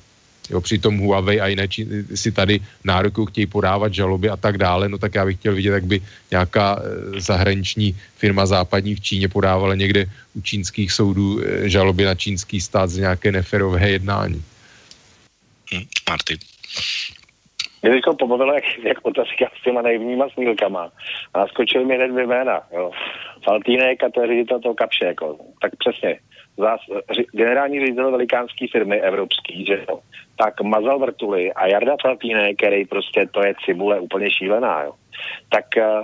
Jo, 0.49 0.61
přitom 0.61 0.97
Huawei 0.97 1.39
a 1.41 1.47
jiné 1.47 1.67
či, 1.67 1.87
si 2.15 2.31
tady 2.31 2.59
nároky 2.83 3.21
chtějí 3.29 3.47
podávat 3.47 3.93
žaloby 3.93 4.29
a 4.29 4.37
tak 4.37 4.57
dále, 4.57 4.89
no 4.89 4.97
tak 4.97 5.15
já 5.15 5.25
bych 5.25 5.37
chtěl 5.37 5.55
vidět, 5.55 5.71
jak 5.71 5.85
by 5.85 6.01
nějaká 6.31 6.67
e, 6.75 7.21
zahraniční 7.21 7.95
firma 8.17 8.45
západní 8.45 8.95
v 8.95 9.01
Číně 9.01 9.27
podávala 9.27 9.75
někde 9.75 10.05
u 10.33 10.41
čínských 10.41 10.91
soudů 10.91 11.39
e, 11.39 11.69
žaloby 11.69 12.03
na 12.03 12.15
čínský 12.15 12.61
stát 12.61 12.89
z 12.89 12.97
nějaké 12.97 13.31
neferové 13.31 13.89
jednání. 13.89 14.43
Hmm, 15.71 15.85
Marty. 16.09 16.37
Mě 17.81 17.91
teď 17.91 18.01
pobavilo, 18.19 18.53
jak, 18.53 18.63
jak 18.83 18.97
otázka 19.01 19.45
s 19.59 19.63
těma 19.63 19.81
naivníma 19.81 20.29
snílkama. 20.29 20.91
A 21.33 21.47
skočil 21.47 21.85
mi 21.85 21.95
hned 21.95 22.11
jména. 22.11 22.61
Jo. 22.73 22.91
Faltínek 23.43 24.03
a 24.03 24.09
to 24.09 24.21
je 24.21 24.27
ředitel 24.27 24.59
toho 24.59 24.75
kapše. 24.75 25.05
Jako. 25.05 25.37
Tak 25.61 25.71
přesně. 25.75 26.19
Zás, 26.57 26.79
generální 27.31 27.79
ředitel 27.79 28.11
velikánské 28.11 28.65
firmy 28.71 29.01
evropský, 29.01 29.65
že 29.65 29.85
jo, 29.89 29.99
tak 30.35 30.61
mazal 30.61 30.99
vrtuly 30.99 31.53
a 31.53 31.67
Jarda 31.67 31.95
Faltínek, 32.01 32.57
který 32.57 32.85
prostě 32.85 33.27
to 33.31 33.45
je 33.45 33.53
cibule 33.65 33.99
úplně 33.99 34.31
šílená, 34.31 34.83
jo. 34.83 34.93
Tak 35.49 35.77
eh, 35.77 36.03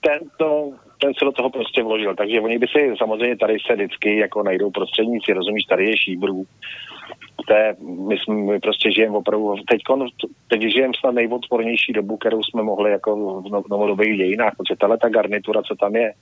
ten, 0.00 0.18
to, 0.38 0.72
ten 1.00 1.14
se 1.14 1.24
do 1.24 1.32
toho 1.32 1.50
prostě 1.50 1.82
vložil. 1.82 2.14
Takže 2.14 2.40
oni 2.40 2.58
by 2.58 2.66
si 2.66 2.94
samozřejmě 2.98 3.36
tady 3.36 3.56
se 3.66 3.74
vždycky 3.74 4.18
jako 4.18 4.42
najdou 4.42 4.70
prostředníci, 4.70 5.32
rozumíš, 5.32 5.64
tady 5.64 5.84
je 5.90 5.96
šíbrů, 5.96 6.44
té, 7.44 7.76
my, 8.08 8.16
jsme, 8.18 8.34
my 8.34 8.60
prostě 8.60 8.92
žijeme 8.92 9.16
opravdu, 9.16 9.54
teď, 9.70 9.80
teď 10.48 10.60
žijeme 10.62 10.92
snad 11.00 11.14
nejodpornější 11.14 11.92
dobu, 11.92 12.16
kterou 12.16 12.42
jsme 12.42 12.62
mohli 12.62 12.90
jako 12.90 13.40
v 13.40 13.50
no, 13.50 13.62
novodobých 13.70 14.16
dějinách, 14.16 14.52
protože 14.56 14.76
tahle 14.76 14.98
ta 14.98 15.08
garnitura, 15.08 15.62
co 15.62 15.74
tam 15.74 15.96
je, 15.96 16.12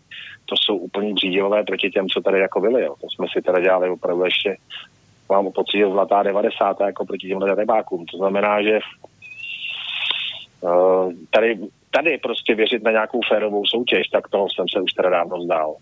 to 0.47 0.55
jsou 0.57 0.77
úplně 0.77 1.15
břídilové 1.15 1.65
proti 1.65 1.91
těm, 1.91 2.09
co 2.09 2.21
tady 2.21 2.39
jako 2.39 2.61
byli, 2.61 2.83
jo. 2.83 2.95
To 3.01 3.07
jsme 3.11 3.27
si 3.33 3.43
teda 3.43 3.61
dělali 3.61 3.91
opravdu 3.91 4.25
ještě, 4.25 4.57
mám 5.29 5.53
pocit, 5.53 5.79
že 5.79 5.91
zlatá 5.91 6.23
90. 6.23 6.81
jako 6.81 7.05
proti 7.05 7.29
těmhle 7.29 7.55
rybákům. 7.55 8.07
To 8.07 8.17
znamená, 8.17 8.62
že 8.62 8.79
uh, 10.61 11.12
tady, 11.31 11.59
tady 11.91 12.19
prostě 12.19 12.55
věřit 12.55 12.83
na 12.83 12.91
nějakou 12.91 13.21
férovou 13.29 13.67
soutěž, 13.67 14.09
tak 14.09 14.29
toho 14.29 14.47
jsem 14.51 14.67
se 14.69 14.81
už 14.81 14.93
teda 14.93 15.11
dávno 15.11 15.39
vzdál. 15.39 15.77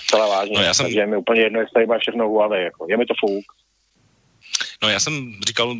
Zcela 0.00 0.28
vážně. 0.28 0.56
No 0.56 0.62
já 0.62 0.74
jsem... 0.74 0.86
Takže 0.86 1.00
je 1.00 1.06
mi 1.06 1.16
úplně 1.16 1.40
jedno, 1.40 1.60
jestli 1.60 1.72
tady 1.72 1.86
má 1.86 1.98
všechno 1.98 2.28
Huawei. 2.28 2.64
Jako. 2.64 2.86
Je 2.88 2.96
mi 2.96 3.06
to 3.06 3.14
fuk. 3.20 3.44
No 4.82 4.88
já 4.88 5.00
jsem 5.00 5.34
říkal 5.46 5.76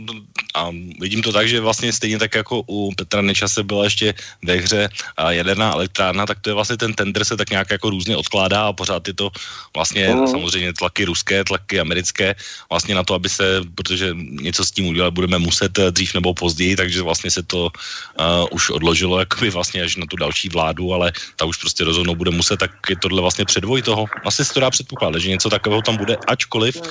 a 0.54 0.70
vidím 1.00 1.22
to 1.22 1.32
tak, 1.32 1.48
že 1.48 1.60
vlastně 1.60 1.92
stejně 1.92 2.18
tak 2.18 2.34
jako 2.34 2.64
u 2.66 2.94
Petra 2.94 3.22
Nečase 3.22 3.62
byla 3.62 3.84
ještě 3.84 4.14
ve 4.42 4.54
hře 4.54 4.88
jaderná 5.28 5.72
elektrárna, 5.72 6.26
tak 6.26 6.40
to 6.40 6.50
je 6.50 6.54
vlastně 6.54 6.76
ten 6.76 6.94
tender 6.94 7.24
se 7.24 7.36
tak 7.36 7.50
nějak 7.50 7.70
jako 7.70 7.90
různě 7.90 8.16
odkládá 8.16 8.66
a 8.66 8.72
pořád 8.72 9.08
je 9.08 9.14
to 9.14 9.30
vlastně 9.74 10.08
mm. 10.08 10.26
samozřejmě 10.26 10.72
tlaky 10.72 11.04
ruské, 11.04 11.44
tlaky 11.44 11.80
americké 11.80 12.34
vlastně 12.70 12.94
na 12.94 13.04
to, 13.04 13.14
aby 13.14 13.28
se, 13.28 13.62
protože 13.74 14.10
něco 14.18 14.64
s 14.64 14.70
tím 14.70 14.86
udělat 14.86 15.14
budeme 15.14 15.38
muset 15.38 15.78
eh, 15.78 15.90
dřív 15.90 16.14
nebo 16.14 16.34
později, 16.34 16.76
takže 16.76 17.02
vlastně 17.02 17.30
se 17.30 17.42
to 17.42 17.70
uh, 17.70 18.46
už 18.50 18.70
odložilo 18.70 19.18
jakoby 19.18 19.50
vlastně 19.50 19.82
až 19.82 19.96
na 19.96 20.06
tu 20.10 20.16
další 20.16 20.48
vládu, 20.48 20.94
ale 20.94 21.12
ta 21.36 21.44
už 21.44 21.56
prostě 21.56 21.84
rozhodnou 21.84 22.14
bude 22.14 22.30
muset, 22.30 22.56
tak 22.56 22.70
je 22.90 22.96
tohle 22.96 23.22
vlastně 23.22 23.44
předvoj 23.44 23.82
toho. 23.82 24.04
Asi 24.24 24.44
se 24.44 24.54
to 24.54 24.60
dá 24.60 24.70
předpokládat, 24.70 25.18
že 25.18 25.30
něco 25.30 25.50
takového 25.50 25.82
tam 25.82 25.96
bude, 25.96 26.16
ačkoliv 26.26 26.82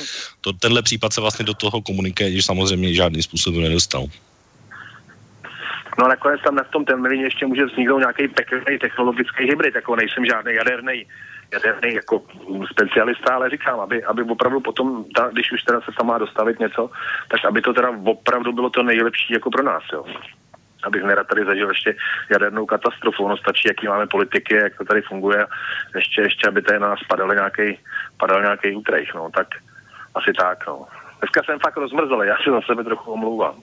to, 0.41 0.53
tenhle 0.53 0.81
případ 0.81 1.13
se 1.13 1.21
vlastně 1.21 1.45
do 1.45 1.53
toho 1.53 1.81
komuniké, 1.97 2.29
když 2.29 2.45
samozřejmě 2.45 2.93
žádným 2.93 3.23
způsobem 3.23 3.61
nedostal. 3.61 4.05
No 5.97 6.05
a 6.05 6.07
nakonec 6.07 6.41
tam 6.45 6.55
na 6.55 6.63
tom 6.63 6.85
Temelíně 6.85 7.23
ještě 7.23 7.45
může 7.45 7.65
vzniknout 7.65 7.99
nějaký 7.99 8.27
pekný 8.27 8.77
technologický 8.79 9.43
hybrid, 9.49 9.75
jako 9.75 9.95
nejsem 9.95 10.25
žádný 10.25 10.53
jaderný 10.53 11.05
jaderný 11.53 11.93
jako 11.93 12.21
specialista, 12.71 13.35
ale 13.35 13.49
říkám, 13.49 13.79
aby, 13.79 14.03
aby 14.03 14.23
opravdu 14.23 14.59
potom, 14.59 15.05
ta, 15.15 15.29
když 15.31 15.51
už 15.51 15.63
teda 15.63 15.81
se 15.81 15.91
tam 15.97 16.07
má 16.07 16.17
dostavit 16.17 16.59
něco, 16.59 16.89
tak 17.27 17.45
aby 17.45 17.61
to 17.61 17.73
teda 17.73 17.89
opravdu 17.89 18.53
bylo 18.53 18.69
to 18.69 18.83
nejlepší 18.83 19.33
jako 19.33 19.49
pro 19.49 19.63
nás, 19.63 19.83
jo. 19.93 20.05
Abych 20.83 21.03
nerad 21.03 21.27
tady 21.27 21.45
zažil 21.45 21.69
ještě 21.69 21.95
jadernou 22.29 22.65
katastrofu. 22.65 23.23
Ono 23.23 23.37
stačí, 23.37 23.67
jaký 23.67 23.87
máme 23.87 24.07
politiky, 24.07 24.55
jak 24.55 24.77
to 24.77 24.85
tady 24.85 25.01
funguje, 25.01 25.47
ještě, 25.95 26.21
ještě 26.21 26.47
aby 26.47 26.61
tady 26.61 26.79
nás 26.79 26.99
padal 27.09 27.33
nějaký, 27.33 27.79
padal 28.19 28.41
nějaký 28.41 28.75
útrejch, 28.75 29.13
no, 29.15 29.29
tak 29.31 29.47
asi 30.15 30.33
tak, 30.33 30.67
no. 30.67 30.85
Dneska 31.19 31.41
jsem 31.45 31.59
fakt 31.59 31.77
rozmrzl, 31.77 32.23
já 32.23 32.35
si 32.37 32.49
za 32.49 32.61
sebe 32.61 32.83
trochu 32.83 33.11
omlouvám. 33.11 33.55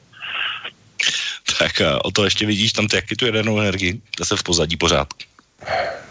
Tak 1.59 1.73
o 2.05 2.11
to 2.11 2.25
ještě 2.25 2.47
vidíš 2.47 2.73
tam 2.73 2.87
ty, 2.87 2.97
jaký 2.97 3.17
tu 3.17 3.27
jadernou 3.27 3.61
energii, 3.61 4.01
zase 4.19 4.37
v 4.37 4.43
pozadí 4.43 4.77
pořád. 4.77 5.09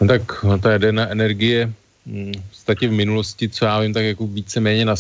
No 0.02 0.08
tak 0.08 0.44
no 0.44 0.60
ta 0.60 0.72
jaderná 0.72 1.10
energie 1.10 1.74
hm, 2.06 2.34
v 2.34 2.50
podstatě 2.50 2.88
v 2.88 2.92
minulosti, 2.92 3.50
co 3.50 3.66
já 3.66 3.80
vím, 3.80 3.94
tak 3.94 4.04
jako 4.04 4.28
víceméně 4.28 4.86
na, 4.86 4.96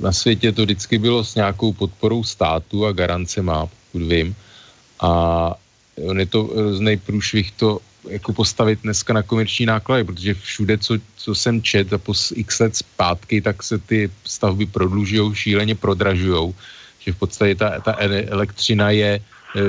na 0.00 0.12
světě 0.12 0.52
to 0.52 0.62
vždycky 0.62 0.98
bylo 0.98 1.24
s 1.24 1.34
nějakou 1.34 1.72
podporou 1.72 2.24
státu 2.24 2.86
a 2.86 2.92
garance 2.92 3.42
má, 3.42 3.66
pokud 3.66 4.02
vím. 4.02 4.36
A 5.00 5.54
on 6.08 6.20
je 6.20 6.26
to 6.26 6.42
různý 6.42 6.96
průšvih 6.96 7.52
to 7.52 7.78
jako 8.08 8.32
postavit 8.32 8.78
dneska 8.82 9.12
na 9.12 9.22
komerční 9.22 9.66
náklady, 9.66 10.04
protože 10.04 10.34
všude, 10.34 10.78
co, 10.78 10.98
co 11.16 11.34
jsem 11.34 11.62
čet 11.62 11.92
a 11.92 11.98
po 11.98 12.14
x 12.34 12.58
let 12.58 12.76
zpátky, 12.76 13.40
tak 13.40 13.62
se 13.62 13.78
ty 13.78 14.10
stavby 14.24 14.66
prodlužují, 14.66 15.34
šíleně 15.34 15.74
prodražují, 15.74 16.54
že 16.98 17.12
v 17.12 17.16
podstatě 17.16 17.54
ta, 17.54 17.80
ta 17.80 17.96
elektřina 18.30 18.90
je 18.90 19.10
e, 19.14 19.20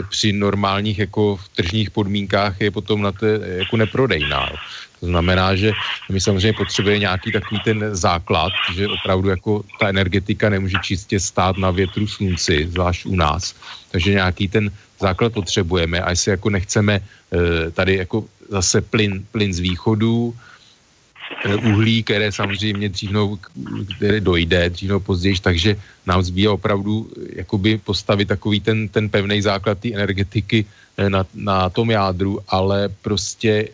při 0.09 0.33
normálních 0.33 0.99
jako 0.99 1.35
v 1.35 1.49
tržních 1.49 1.91
podmínkách 1.91 2.61
je 2.61 2.71
potom 2.71 3.01
na 3.01 3.11
té 3.11 3.39
jako 3.65 3.77
neprodejná. 3.77 4.49
To 4.49 4.57
To 5.03 5.11
znamená, 5.11 5.55
že 5.55 5.75
my 6.11 6.21
samozřejmě 6.21 6.53
potřebujeme 6.53 6.99
nějaký 6.99 7.31
takový 7.31 7.59
ten 7.59 7.79
základ, 7.91 8.55
že 8.75 8.87
opravdu 8.87 9.29
jako 9.29 9.63
ta 9.79 9.89
energetika 9.89 10.49
nemůže 10.49 10.77
čistě 10.81 11.19
stát 11.19 11.57
na 11.57 11.71
větru 11.71 12.07
slunci, 12.07 12.67
zvlášť 12.71 13.05
u 13.05 13.15
nás. 13.15 13.55
Takže 13.91 14.11
nějaký 14.11 14.47
ten 14.47 14.71
základ 15.03 15.33
potřebujeme 15.33 15.99
a 15.99 16.15
jestli 16.15 16.31
jako 16.31 16.47
nechceme 16.49 16.93
eh, 16.99 17.71
tady 17.71 18.07
jako 18.07 18.25
zase 18.49 18.81
plyn, 18.81 19.25
plyn 19.31 19.51
z 19.53 19.59
východu, 19.59 20.31
eh, 21.45 21.55
uhlí, 21.55 22.03
které 22.03 22.31
samozřejmě 22.31 22.89
dřív 22.89 23.11
které 23.99 24.23
dojde, 24.23 24.69
dřív 24.69 24.91
později, 25.03 25.43
takže 25.43 25.75
nám 26.07 26.23
zbývá 26.23 26.55
opravdu 26.55 27.11
jakoby 27.35 27.77
postavit 27.83 28.27
takový 28.31 28.59
ten, 28.63 28.87
ten 28.87 29.11
pevný 29.11 29.41
základ 29.43 29.79
té 29.79 29.91
energetiky 29.91 30.65
na, 30.93 31.25
na 31.33 31.69
tom 31.73 31.89
jádru, 31.89 32.39
ale 32.47 32.87
prostě 33.01 33.73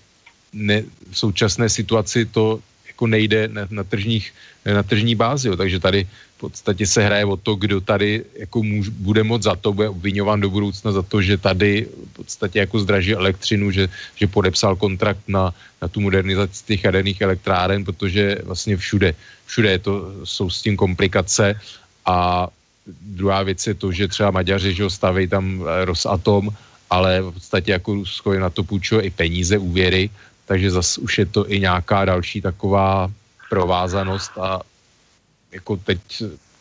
ne, 0.54 0.82
v 1.12 1.16
současné 1.18 1.70
situaci 1.70 2.26
to 2.26 2.60
jako 2.88 3.08
nejde 3.08 3.48
na, 3.48 3.68
na, 3.70 3.84
tržních, 3.84 4.32
na 4.66 4.84
tržní 4.84 5.16
bázi. 5.16 5.48
Jo. 5.48 5.56
Takže 5.56 5.80
tady 5.80 6.08
podstatě 6.40 6.88
se 6.88 7.04
hraje 7.04 7.26
o 7.26 7.38
to, 7.38 7.56
kdo 7.56 7.82
tady 7.82 8.24
jako 8.48 8.64
můž, 8.64 8.90
bude 8.90 9.24
moc 9.24 9.44
za 9.44 9.56
to, 9.56 9.74
bude 9.74 9.90
obvinován 9.90 10.40
do 10.40 10.50
budoucna 10.50 10.92
za 10.92 11.04
to, 11.04 11.22
že 11.22 11.38
tady 11.38 11.88
v 11.92 12.14
podstatě 12.24 12.60
jako 12.60 12.80
zdraží 12.80 13.14
elektřinu, 13.14 13.72
že, 13.72 13.90
že 14.16 14.28
podepsal 14.28 14.76
kontrakt 14.76 15.28
na, 15.28 15.54
na 15.82 15.88
tu 15.88 16.00
modernizaci 16.00 16.64
těch 16.66 16.84
jaderných 16.84 17.22
elektráren, 17.22 17.84
protože 17.84 18.40
vlastně 18.44 18.78
všude, 18.78 19.16
všude 19.46 19.70
je 19.72 19.80
to, 19.80 19.94
jsou 20.24 20.50
s 20.50 20.62
tím 20.62 20.80
komplikace. 20.80 21.60
A 22.06 22.48
druhá 22.88 23.44
věc 23.44 23.68
je 23.68 23.74
to, 23.74 23.92
že 23.92 24.08
třeba 24.08 24.32
Maďaři, 24.32 24.74
že 24.74 24.90
staví 24.90 25.28
tam 25.28 25.64
Rosatom, 25.84 26.50
ale 26.90 27.22
v 27.22 27.32
podstatě 27.32 27.72
jako 27.72 27.94
Rusko 27.94 28.34
na 28.34 28.50
to 28.50 28.64
půjčuje 28.64 29.02
i 29.02 29.10
peníze, 29.10 29.58
úvěry, 29.58 30.10
takže 30.46 30.72
zase 30.72 31.02
už 31.02 31.18
je 31.18 31.26
to 31.26 31.52
i 31.52 31.60
nějaká 31.60 32.06
další 32.06 32.42
taková 32.42 33.12
provázanost 33.50 34.32
a 34.40 34.62
jako 35.52 35.78
teď 35.78 36.00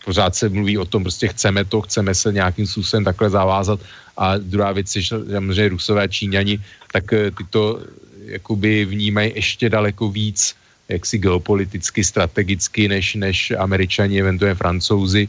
pořád 0.04 0.34
se 0.34 0.48
mluví 0.48 0.78
o 0.78 0.84
tom, 0.84 1.02
prostě 1.02 1.28
chceme 1.28 1.64
to, 1.64 1.80
chceme 1.80 2.14
se 2.14 2.32
nějakým 2.32 2.66
způsobem 2.66 3.04
takhle 3.04 3.30
zavázat. 3.30 3.80
A 4.16 4.38
druhá 4.38 4.72
věc 4.72 4.96
je, 4.96 5.02
že 5.02 5.14
samozřejmě 5.30 5.68
Rusové 5.68 6.08
Číňani, 6.08 6.58
tak 6.92 7.12
eh, 7.12 7.30
ty 7.30 7.44
to 7.50 7.80
jakoby 8.24 8.84
vnímají 8.84 9.32
ještě 9.34 9.68
daleko 9.68 10.08
víc 10.10 10.56
jaksi 10.88 11.18
geopoliticky, 11.18 12.04
strategicky, 12.04 12.88
než, 12.88 13.14
než 13.14 13.52
američani, 13.58 14.20
eventuálně 14.20 14.54
francouzi, 14.54 15.28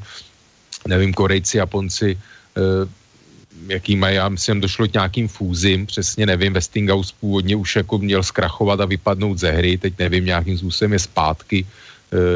nevím, 0.88 1.14
Korejci, 1.14 1.57
Japonci, 1.57 2.16
eh, 2.16 2.88
jaký 3.68 3.95
mají, 3.95 4.16
já 4.16 4.30
myslím, 4.30 4.62
došlo 4.62 4.88
k 4.88 4.93
nějakým 4.93 5.28
fúzím, 5.28 5.86
přesně 5.86 6.26
nevím, 6.26 6.53
Westinghouse 6.53 7.14
původně 7.20 7.55
už 7.55 7.76
jako 7.76 7.97
měl 7.97 8.24
zkrachovat 8.24 8.80
a 8.80 8.86
vypadnout 8.86 9.38
ze 9.39 9.51
hry, 9.51 9.78
teď 9.78 9.93
nevím, 9.99 10.26
nějakým 10.26 10.57
způsobem 10.57 10.93
je 10.93 10.99
zpátky, 10.99 11.60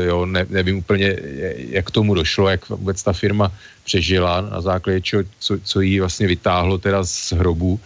jo, 0.06 0.26
ne, 0.26 0.46
nevím 0.50 0.78
úplně, 0.78 1.18
jak 1.58 1.92
tomu 1.92 2.14
došlo, 2.14 2.50
jak 2.50 2.70
vůbec 2.70 3.04
ta 3.04 3.14
firma 3.14 3.52
přežila, 3.84 4.42
na 4.42 4.62
základě 4.62 5.02
čeho, 5.02 5.24
co, 5.40 5.58
co 5.64 5.82
jí 5.82 6.00
vlastně 6.00 6.28
vytáhlo 6.28 6.78
teda 6.78 7.04
z 7.04 7.32
hrobu, 7.34 7.80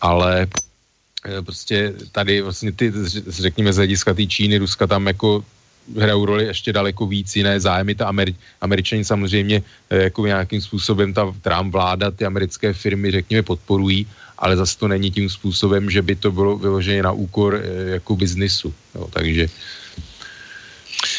ale 0.00 0.46
uh, 0.46 1.44
prostě 1.44 1.94
tady 2.12 2.42
vlastně 2.42 2.72
ty, 2.72 2.92
řekněme 3.28 3.72
z 3.72 3.76
hlediska 3.76 4.14
té 4.14 4.26
Číny, 4.26 4.58
Ruska 4.58 4.86
tam 4.86 5.06
jako 5.06 5.44
hrajou 5.96 6.24
roli 6.24 6.44
ještě 6.44 6.72
daleko 6.72 7.06
víc 7.06 7.36
jiné 7.36 7.60
zájmy. 7.60 7.94
Ta 7.94 8.12
Ameri- 8.12 8.34
Američani 8.60 9.04
samozřejmě 9.04 9.62
eh, 9.90 10.02
jako 10.12 10.26
nějakým 10.26 10.60
způsobem 10.60 11.14
ta 11.14 11.34
Trump 11.42 11.72
vláda, 11.72 12.10
ty 12.10 12.24
americké 12.24 12.72
firmy, 12.72 13.10
řekněme, 13.10 13.42
podporují, 13.42 14.06
ale 14.38 14.56
zase 14.56 14.78
to 14.78 14.88
není 14.88 15.10
tím 15.10 15.28
způsobem, 15.30 15.90
že 15.90 16.02
by 16.02 16.14
to 16.16 16.32
bylo 16.32 16.58
vyloženě 16.58 17.02
na 17.02 17.12
úkor 17.12 17.56
eh, 17.56 17.90
jako 17.90 18.16
biznisu. 18.16 18.74
Jo, 18.94 19.08
takže 19.12 19.48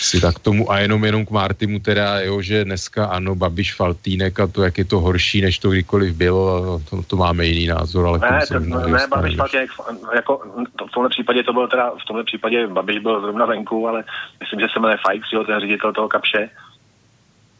si 0.10 0.22
tak 0.22 0.40
tomu 0.40 0.72
a 0.72 0.80
jenom 0.80 1.06
jenom 1.06 1.26
k 1.26 1.30
Martimu 1.30 1.80
teda, 1.80 2.20
jo, 2.20 2.42
že 2.42 2.66
dneska 2.66 3.06
ano, 3.06 3.36
Babiš 3.36 3.76
Faltínek 3.76 4.40
a 4.40 4.48
to, 4.48 4.64
jak 4.64 4.78
je 4.78 4.86
to 4.86 5.00
horší, 5.00 5.42
než 5.42 5.60
to 5.60 5.70
kdykoliv 5.70 6.16
bylo, 6.16 6.80
to, 6.90 7.04
to 7.04 7.16
máme 7.16 7.46
jiný 7.46 7.68
názor, 7.68 8.08
ale 8.08 8.20
ne, 8.20 8.40
to, 8.48 8.60
ne, 8.60 9.08
Babiš 9.10 9.36
Faltínek, 9.36 9.70
jako 10.16 10.42
to, 10.76 10.88
v 10.88 10.92
tomhle 10.92 11.10
případě 11.10 11.44
to 11.44 11.54
byl 11.54 11.68
teda, 11.68 11.90
v 11.90 12.06
tomhle 12.08 12.24
případě 12.24 12.68
Babiš 12.68 13.00
byl 13.00 13.22
zrovna 13.22 13.46
venku, 13.46 13.88
ale 13.88 14.04
myslím, 14.40 14.60
že 14.60 14.68
se 14.74 14.80
jmenuje 14.80 14.98
Fajk, 15.06 15.22
jo, 15.34 15.44
ten 15.44 15.60
ředitel 15.60 15.94
toho 15.94 16.08
kapše. 16.08 16.50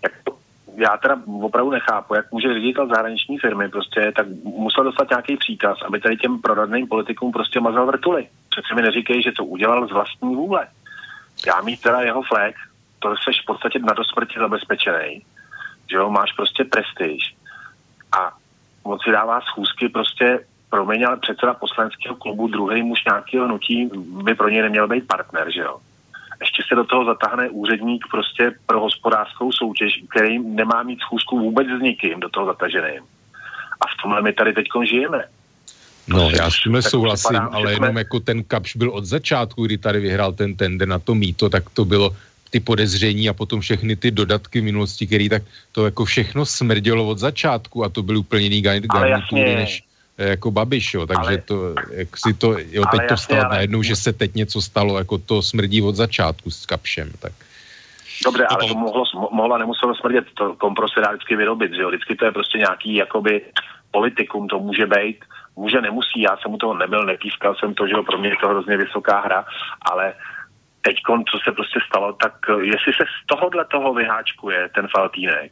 Jak 0.04 0.14
to, 0.24 0.32
já 0.76 0.98
teda 0.98 1.16
opravdu 1.42 1.72
nechápu, 1.72 2.16
jak 2.16 2.32
může 2.32 2.54
ředitel 2.54 2.88
zahraniční 2.88 3.38
firmy 3.38 3.70
prostě, 3.70 4.12
tak 4.16 4.28
musel 4.44 4.84
dostat 4.84 5.10
nějaký 5.10 5.38
příkaz, 5.38 5.78
aby 5.88 6.00
tady 6.00 6.18
těm 6.18 6.42
proradným 6.42 6.88
politikům 6.88 7.32
prostě 7.32 7.60
mazal 7.60 7.86
vrtuly. 7.86 8.28
Přece 8.50 8.76
mi 8.76 8.82
neříkej, 8.82 9.24
že 9.24 9.32
to 9.32 9.46
udělal 9.46 9.88
z 9.88 9.92
vlastní 9.92 10.36
vůle 10.36 10.68
já 11.48 11.62
mít 11.62 11.82
teda 11.82 12.02
jeho 12.02 12.22
flag, 12.24 12.56
to 13.00 13.16
jsi 13.16 13.32
v 13.44 13.46
podstatě 13.46 13.80
na 13.80 13.94
dosmrti 13.94 14.40
zabezpečený, 14.40 15.26
že 15.92 15.96
jo, 15.96 16.10
máš 16.10 16.34
prostě 16.34 16.64
prestiž 16.64 17.36
a 18.12 18.32
on 18.84 19.00
si 19.00 19.12
dává 19.12 19.42
schůzky 19.42 19.90
prostě 19.90 20.46
promiň, 20.70 21.06
ale 21.06 21.18
předseda 21.18 21.54
poslaneckého 21.54 22.16
klubu, 22.16 22.48
druhý 22.48 22.84
muž 22.84 23.06
nějakého 23.06 23.46
hnutí 23.46 23.90
by 24.24 24.36
pro 24.36 24.50
něj 24.50 24.62
neměl 24.62 24.88
být 24.88 25.08
partner, 25.08 25.52
že 25.52 25.62
jo. 25.62 25.80
Ještě 26.42 26.64
se 26.68 26.76
do 26.76 26.84
toho 26.84 27.06
zatáhne 27.06 27.50
úředník 27.50 28.06
prostě 28.12 28.52
pro 28.66 28.80
hospodářskou 28.80 29.52
soutěž, 29.52 30.04
který 30.10 30.40
nemá 30.40 30.84
mít 30.84 31.00
schůzku 31.00 31.40
vůbec 31.40 31.68
s 31.68 31.82
nikým 31.82 32.20
do 32.20 32.30
toho 32.30 32.46
zataženým. 32.46 33.04
A 33.82 33.86
v 33.88 34.02
tomhle 34.02 34.22
my 34.22 34.34
tady 34.34 34.54
teď 34.54 34.68
žijeme. 34.84 35.26
No, 36.10 36.30
já 36.30 36.52
s 36.52 36.64
tím 36.64 36.82
souhlasím, 36.82 37.40
ale 37.52 37.74
jenom 37.74 37.98
jako 37.98 38.20
ten 38.20 38.44
Kapš 38.44 38.76
byl 38.76 38.90
od 38.90 39.06
začátku, 39.06 39.66
kdy 39.66 39.78
tady 39.78 40.00
vyhrál 40.00 40.34
ten 40.34 40.56
tender 40.56 40.88
na 40.88 41.00
to 41.00 41.16
míto, 41.16 41.50
tak 41.50 41.70
to 41.70 41.86
bylo 41.86 42.16
ty 42.50 42.60
podezření 42.60 43.30
a 43.30 43.34
potom 43.34 43.62
všechny 43.62 43.96
ty 43.96 44.12
dodatky 44.12 44.62
v 44.62 44.64
minulosti, 44.64 45.08
který 45.08 45.30
tak 45.30 45.44
to 45.72 45.86
jako 45.86 46.06
všechno 46.06 46.46
smrdělo 46.46 47.08
od 47.08 47.18
začátku 47.18 47.84
a 47.84 47.90
to 47.90 48.04
byl 48.04 48.18
úplně 48.18 48.44
jiný 48.44 48.62
garnitury 48.62 49.56
než 49.56 49.84
eh, 50.18 50.30
jako 50.30 50.52
Babiš, 50.52 50.94
jo, 50.94 51.08
takže 51.08 51.30
ale, 51.30 51.38
to, 51.38 51.76
jak 51.92 52.18
si 52.18 52.34
to, 52.34 52.56
jo, 52.72 52.84
teď 52.92 53.02
to 53.10 53.18
stalo 53.18 53.42
ale, 53.46 53.56
najednou, 53.56 53.84
že 53.84 53.96
se 53.96 54.14
teď 54.14 54.36
něco 54.36 54.62
stalo, 54.62 54.98
jako 54.98 55.18
to 55.18 55.42
smrdí 55.42 55.82
od 55.82 55.96
začátku 55.96 56.52
s 56.52 56.66
Kapšem, 56.66 57.12
tak. 57.20 57.34
Dobře, 58.26 58.46
ale 58.46 58.68
to 58.68 58.76
mohlo, 58.76 59.04
mohla 59.32 59.58
nemuselo 59.58 59.96
smrdět, 59.96 60.26
to 60.38 60.54
kompro 60.54 60.88
se 60.90 61.02
dá 61.02 61.12
vždycky 61.12 61.36
vyrobit, 61.36 61.74
že 61.74 61.82
jo, 61.82 61.90
vždycky 61.90 62.16
to 62.16 62.26
je 62.26 62.32
prostě 62.32 62.58
nějaký, 62.58 62.96
jakoby, 62.96 63.42
politikum 63.92 64.48
to 64.48 64.60
může 64.60 64.86
být, 64.86 65.18
Může, 65.60 65.82
nemusí, 65.82 66.22
já 66.22 66.38
jsem 66.38 66.54
u 66.54 66.58
toho 66.58 66.74
nebyl, 66.74 67.06
nepískal 67.06 67.56
jsem 67.56 67.74
to, 67.74 67.88
že 67.88 67.94
pro 68.06 68.18
mě 68.18 68.30
je 68.30 68.36
to 68.42 68.48
hrozně 68.48 68.78
vysoká 68.78 69.20
hra, 69.20 69.46
ale 69.92 70.14
teď, 70.82 70.96
co 71.32 71.38
se 71.44 71.52
prostě 71.52 71.80
stalo, 71.88 72.14
tak 72.14 72.34
eh, 72.50 72.54
jestli 72.54 72.94
se 72.94 73.04
z 73.04 73.26
tohohle 73.26 73.66
toho 73.66 73.94
vyháčkuje 73.94 74.70
ten 74.76 74.88
Faltínek, 74.88 75.52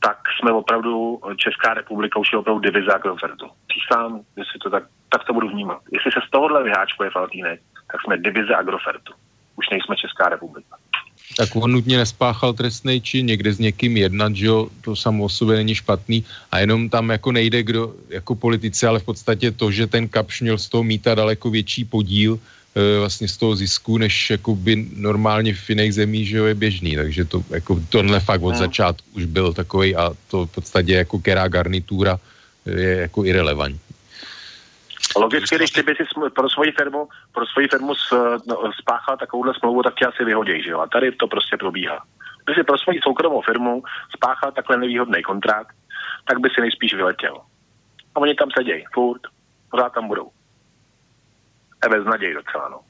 tak 0.00 0.18
jsme 0.38 0.52
opravdu, 0.52 1.20
Česká 1.36 1.74
republika 1.74 2.20
už 2.20 2.32
je 2.32 2.38
opravdu 2.38 2.60
divize 2.60 2.92
Agrofertu. 2.94 3.46
Přísám, 3.66 4.20
jestli 4.36 4.58
to 4.58 4.70
tak, 4.70 4.84
tak 5.08 5.24
to 5.24 5.32
budu 5.32 5.48
vnímat. 5.48 5.80
Jestli 5.92 6.12
se 6.12 6.20
z 6.26 6.30
tohohle 6.30 6.62
vyháčkuje 6.62 7.10
Faltínek, 7.10 7.60
tak 7.92 8.02
jsme 8.02 8.18
divize 8.18 8.54
Agrofertu. 8.54 9.12
Už 9.56 9.70
nejsme 9.70 9.96
Česká 9.96 10.28
republika 10.28 10.76
tak 11.36 11.56
on 11.56 11.72
nutně 11.72 11.96
nespáchal 11.98 12.52
trestný 12.52 13.00
čin, 13.00 13.26
někde 13.26 13.52
s 13.52 13.58
někým 13.58 13.96
jednat, 13.96 14.36
že 14.36 14.46
jo, 14.46 14.68
to 14.80 14.96
samo 14.96 15.24
o 15.24 15.28
sobě 15.28 15.56
není 15.56 15.74
špatný 15.74 16.24
a 16.50 16.58
jenom 16.58 16.88
tam 16.88 17.10
jako 17.10 17.32
nejde 17.32 17.62
kdo, 17.62 17.94
jako 18.10 18.34
politici, 18.34 18.86
ale 18.86 18.98
v 18.98 19.04
podstatě 19.04 19.50
to, 19.50 19.70
že 19.70 19.86
ten 19.86 20.08
Kapš 20.08 20.40
měl 20.40 20.58
z 20.58 20.68
toho 20.68 20.84
míta 20.84 21.14
daleko 21.14 21.50
větší 21.50 21.84
podíl 21.84 22.38
e, 22.74 22.98
vlastně 22.98 23.28
z 23.28 23.36
toho 23.36 23.56
zisku, 23.56 23.98
než 23.98 24.30
jako 24.30 24.54
by 24.54 24.86
normálně 24.96 25.54
v 25.54 25.70
jiných 25.70 25.94
zemích, 25.94 26.28
že 26.28 26.36
jo, 26.36 26.44
je 26.44 26.54
běžný, 26.54 26.96
takže 26.96 27.24
to, 27.24 27.44
jako 27.50 27.82
tohle 27.88 28.20
fakt 28.20 28.42
od 28.42 28.52
no. 28.52 28.58
začátku 28.58 29.06
už 29.16 29.24
byl 29.24 29.52
takový 29.52 29.96
a 29.96 30.12
to 30.30 30.46
v 30.46 30.50
podstatě 30.50 30.92
jako 30.92 31.18
kerá 31.18 31.48
garnitura 31.48 32.18
je 32.66 33.10
jako 33.10 33.24
irrelevantní. 33.24 33.83
Logicky, 35.16 35.56
když 35.56 35.70
ty 35.70 35.82
by 35.82 35.94
si 35.94 36.04
pro 36.34 36.48
svoji 36.48 36.72
firmu, 36.72 37.08
pro 37.32 37.46
svoji 37.46 37.68
firmu 37.68 37.92
no, 38.46 38.72
spáchal 38.80 39.16
takovouhle 39.16 39.54
smlouvu, 39.54 39.82
tak 39.82 39.94
tě 39.94 40.06
asi 40.06 40.24
vyhodí, 40.24 40.62
že 40.62 40.70
jo? 40.70 40.80
A 40.80 40.86
tady 40.86 41.12
to 41.12 41.26
prostě 41.26 41.56
probíhá. 41.56 42.04
Když 42.44 42.56
si 42.56 42.64
pro 42.64 42.78
svoji 42.78 43.00
soukromou 43.02 43.40
firmu 43.42 43.82
spáchal 44.16 44.52
takhle 44.52 44.76
nevýhodný 44.76 45.22
kontrakt, 45.22 45.76
tak 46.28 46.38
by 46.38 46.48
si 46.50 46.60
nejspíš 46.60 46.94
vyletěl. 46.94 47.40
A 48.14 48.20
oni 48.20 48.34
tam 48.34 48.48
sedějí, 48.58 48.84
furt, 48.94 49.22
pořád 49.70 49.92
tam 49.92 50.08
budou. 50.08 50.30
A 51.82 51.88
bez 51.88 52.04
naději 52.04 52.34
docela, 52.34 52.68
no. 52.68 52.80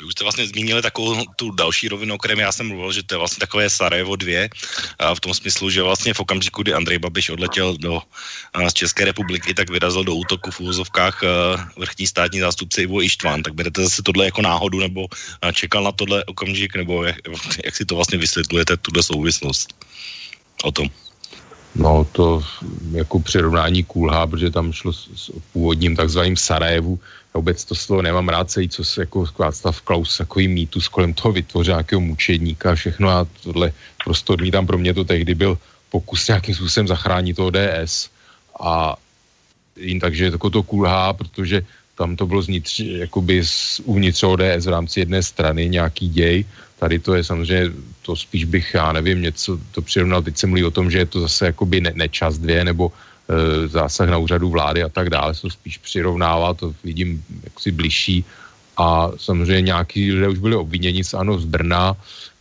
Vy 0.00 0.06
už 0.06 0.12
jste 0.12 0.24
vlastně 0.24 0.46
zmínili 0.46 0.82
takovou 0.82 1.24
tu 1.36 1.50
další 1.50 1.88
rovinu, 1.88 2.14
o 2.14 2.18
kterém 2.18 2.38
já 2.38 2.52
jsem 2.52 2.68
mluvil, 2.68 2.92
že 2.92 3.02
to 3.02 3.14
je 3.14 3.18
vlastně 3.18 3.40
takové 3.40 3.70
Sarajevo 3.70 4.16
2, 4.16 4.48
a 4.98 5.14
v 5.14 5.20
tom 5.20 5.34
smyslu, 5.34 5.70
že 5.70 5.82
vlastně 5.82 6.14
v 6.14 6.20
okamžiku, 6.20 6.62
kdy 6.62 6.74
Andrej 6.74 6.98
Babiš 6.98 7.30
odletěl 7.30 7.76
do, 7.76 8.02
z 8.68 8.72
České 8.72 9.04
republiky, 9.04 9.54
tak 9.54 9.70
vyrazil 9.70 10.04
do 10.04 10.14
útoku 10.14 10.50
v 10.50 10.60
úvozovkách 10.60 11.22
vrchní 11.76 12.06
státní 12.06 12.40
zástupce 12.40 12.82
Ivo 12.82 13.02
Ištván. 13.02 13.42
Tak 13.42 13.54
berete 13.54 13.82
zase 13.82 14.02
tohle 14.02 14.24
jako 14.24 14.42
náhodu, 14.42 14.80
nebo 14.80 15.06
čekal 15.52 15.84
na 15.84 15.92
tohle 15.92 16.24
okamžik, 16.24 16.76
nebo 16.76 17.04
jak, 17.04 17.16
jak 17.64 17.76
si 17.76 17.84
to 17.84 17.94
vlastně 17.94 18.18
vysvětlujete, 18.18 18.76
tuhle 18.76 19.02
souvislost 19.02 19.74
o 20.64 20.72
tom? 20.72 20.88
No 21.74 22.06
to 22.12 22.44
jako 22.92 23.20
přirovnání 23.20 23.84
kulhá, 23.84 24.26
protože 24.26 24.50
tam 24.50 24.72
šlo 24.72 24.92
s, 24.92 25.08
s 25.14 25.30
původním 25.52 25.96
takzvaným 25.96 26.36
Sarajevu, 26.36 27.00
vůbec 27.34 27.64
to 27.64 27.74
slovo 27.74 28.02
nemám 28.02 28.28
rád 28.28 28.50
celý, 28.50 28.68
co 28.68 28.84
se 28.84 29.02
jako 29.02 29.24
Václav 29.38 29.80
Klaus 29.80 30.16
takový 30.16 30.48
mýtus 30.48 30.88
kolem 30.88 31.14
toho 31.14 31.32
vytvořil 31.32 31.74
nějakého 31.74 32.00
mučedníka 32.00 32.72
a 32.72 32.74
všechno 32.74 33.08
a 33.08 33.26
tohle 33.42 33.72
prostě 34.04 34.32
odmítám. 34.32 34.66
Pro 34.66 34.78
mě 34.78 34.94
to 34.94 35.04
tehdy 35.04 35.34
byl 35.34 35.58
pokus 35.90 36.28
nějakým 36.28 36.54
způsobem 36.54 36.88
zachránit 36.88 37.36
to 37.36 37.46
ODS 37.46 38.10
a 38.60 38.96
jim 39.76 40.00
takže 40.00 40.24
jako 40.24 40.50
to 40.50 40.62
kulhá, 40.62 41.12
protože 41.12 41.62
tam 41.94 42.16
to 42.16 42.26
bylo 42.26 42.42
znitř, 42.42 42.80
jakoby 42.80 43.42
uvnitř 43.84 44.22
ODS 44.22 44.64
v 44.66 44.68
rámci 44.68 45.00
jedné 45.00 45.22
strany 45.22 45.68
nějaký 45.68 46.08
děj. 46.08 46.44
Tady 46.78 46.98
to 46.98 47.14
je 47.14 47.24
samozřejmě, 47.24 47.70
to 48.02 48.16
spíš 48.16 48.44
bych, 48.44 48.74
já 48.74 48.92
nevím, 48.92 49.22
něco 49.22 49.58
to 49.72 49.82
přirovnal, 49.82 50.22
teď 50.22 50.36
se 50.36 50.46
mluví 50.46 50.64
o 50.64 50.70
tom, 50.70 50.90
že 50.90 50.98
je 50.98 51.06
to 51.06 51.20
zase 51.20 51.46
jakoby 51.46 51.80
ne, 51.80 51.92
nečas 51.94 52.38
dvě, 52.38 52.64
nebo 52.64 52.92
zásah 53.66 54.08
na 54.08 54.18
úřadu 54.18 54.50
vlády 54.50 54.82
a 54.82 54.88
tak 54.88 55.10
dále, 55.10 55.34
se 55.34 55.42
to 55.42 55.50
spíš 55.50 55.78
přirovnává, 55.78 56.54
to 56.54 56.74
vidím 56.84 57.24
jaksi 57.44 57.70
bližší. 57.70 58.24
A 58.76 59.12
samozřejmě 59.16 59.62
nějaký 59.62 60.12
lidé 60.12 60.28
už 60.28 60.38
byli 60.38 60.56
obviněni 60.56 61.04
z 61.04 61.14
ANO 61.14 61.38
z 61.38 61.44
Brna, 61.44 61.96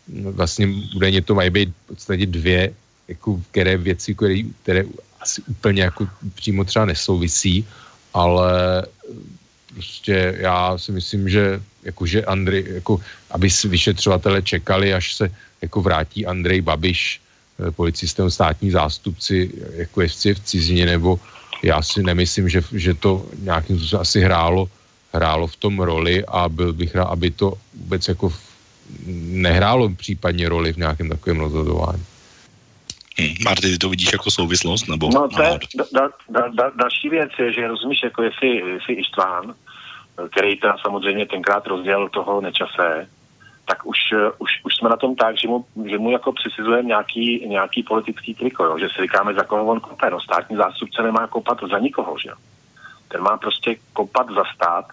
vlastně 0.07 0.67
údajně 0.95 1.21
to 1.21 1.35
mají 1.35 1.49
být 1.49 1.69
v 1.69 1.87
podstatě 1.87 2.25
dvě 2.25 2.73
jako 3.07 3.41
které 3.51 3.77
věci, 3.77 4.15
které, 4.15 4.39
které 4.63 4.83
asi 5.19 5.41
úplně 5.47 5.81
jako 5.81 6.07
přímo 6.35 6.63
třeba 6.63 6.85
nesouvisí, 6.85 7.67
ale 8.13 8.85
prostě 9.73 10.35
já 10.39 10.77
si 10.77 10.91
myslím, 10.91 11.29
že 11.29 11.61
jakože 11.83 12.25
Andrej, 12.25 12.65
jako, 12.67 12.99
aby 13.31 13.49
vyšetřovatele 13.65 14.41
čekali, 14.41 14.93
až 14.93 15.15
se 15.15 15.31
jako 15.61 15.81
vrátí 15.81 16.25
Andrej 16.25 16.61
Babiš, 16.61 17.21
eh, 17.59 17.71
policistem 17.71 18.31
státní 18.31 18.71
zástupci, 18.71 19.51
jako 19.75 20.01
jestli 20.01 20.33
v 20.33 20.39
cizině, 20.39 20.85
nebo 20.85 21.19
já 21.63 21.81
si 21.81 22.03
nemyslím, 22.03 22.49
že, 22.49 22.61
že 22.71 22.93
to 22.93 23.25
nějakým 23.39 23.77
způsobem 23.77 24.01
asi 24.01 24.21
hrálo, 24.21 24.67
hrálo 25.13 25.47
v 25.47 25.55
tom 25.55 25.79
roli 25.79 26.25
a 26.25 26.49
byl 26.49 26.73
bych 26.73 26.95
rád, 26.95 27.05
aby 27.05 27.31
to 27.31 27.53
vůbec 27.73 28.07
jako 28.07 28.29
v, 28.29 28.39
nehrálo 29.31 29.89
případně 29.89 30.49
roli 30.49 30.73
v 30.73 30.77
nějakém 30.77 31.09
takovém 31.09 31.39
rozhodování. 31.39 32.03
Hmm. 33.17 33.33
Marty, 33.45 33.71
ty 33.71 33.77
to 33.77 33.89
vidíš 33.89 34.11
jako 34.11 34.31
souvislost? 34.31 34.87
Nebo 34.87 35.09
no 35.13 35.27
to 35.27 35.43
je, 35.43 35.59
da, 35.93 36.09
da, 36.29 36.47
da, 36.47 36.71
další 36.75 37.09
věc 37.09 37.31
je, 37.39 37.53
že 37.53 37.67
rozumíš, 37.67 38.03
jako 38.03 38.23
jestli, 38.23 38.47
jestli 38.47 38.93
Ištván, 38.93 39.53
který 40.31 40.57
tam 40.57 40.75
samozřejmě 40.81 41.25
tenkrát 41.25 41.67
rozdělil 41.67 42.09
toho 42.09 42.41
nečase, 42.41 43.07
tak 43.71 43.85
už, 43.85 43.99
už, 44.37 44.51
už 44.63 44.75
jsme 44.75 44.89
na 44.89 44.97
tom 44.97 45.15
tak, 45.15 45.37
že 45.37 45.47
mu, 45.47 45.65
že 45.85 45.97
mu 45.97 46.11
jako 46.11 46.31
přisizujeme 46.31 46.87
nějaký, 46.87 47.47
nějaký 47.47 47.83
politický 47.83 48.35
triko, 48.35 48.63
jo? 48.63 48.77
že 48.79 48.89
si 48.89 49.01
říkáme, 49.01 49.33
za 49.33 49.43
koho 49.43 49.65
on 49.65 49.79
kope. 49.79 50.09
No, 50.09 50.19
státní 50.19 50.57
zástupce 50.57 51.03
nemá 51.03 51.27
kopat 51.27 51.57
za 51.71 51.79
nikoho, 51.79 52.15
že 52.19 52.29
Ten 53.07 53.21
má 53.21 53.37
prostě 53.37 53.75
kopat 53.93 54.27
za 54.29 54.43
stát 54.55 54.85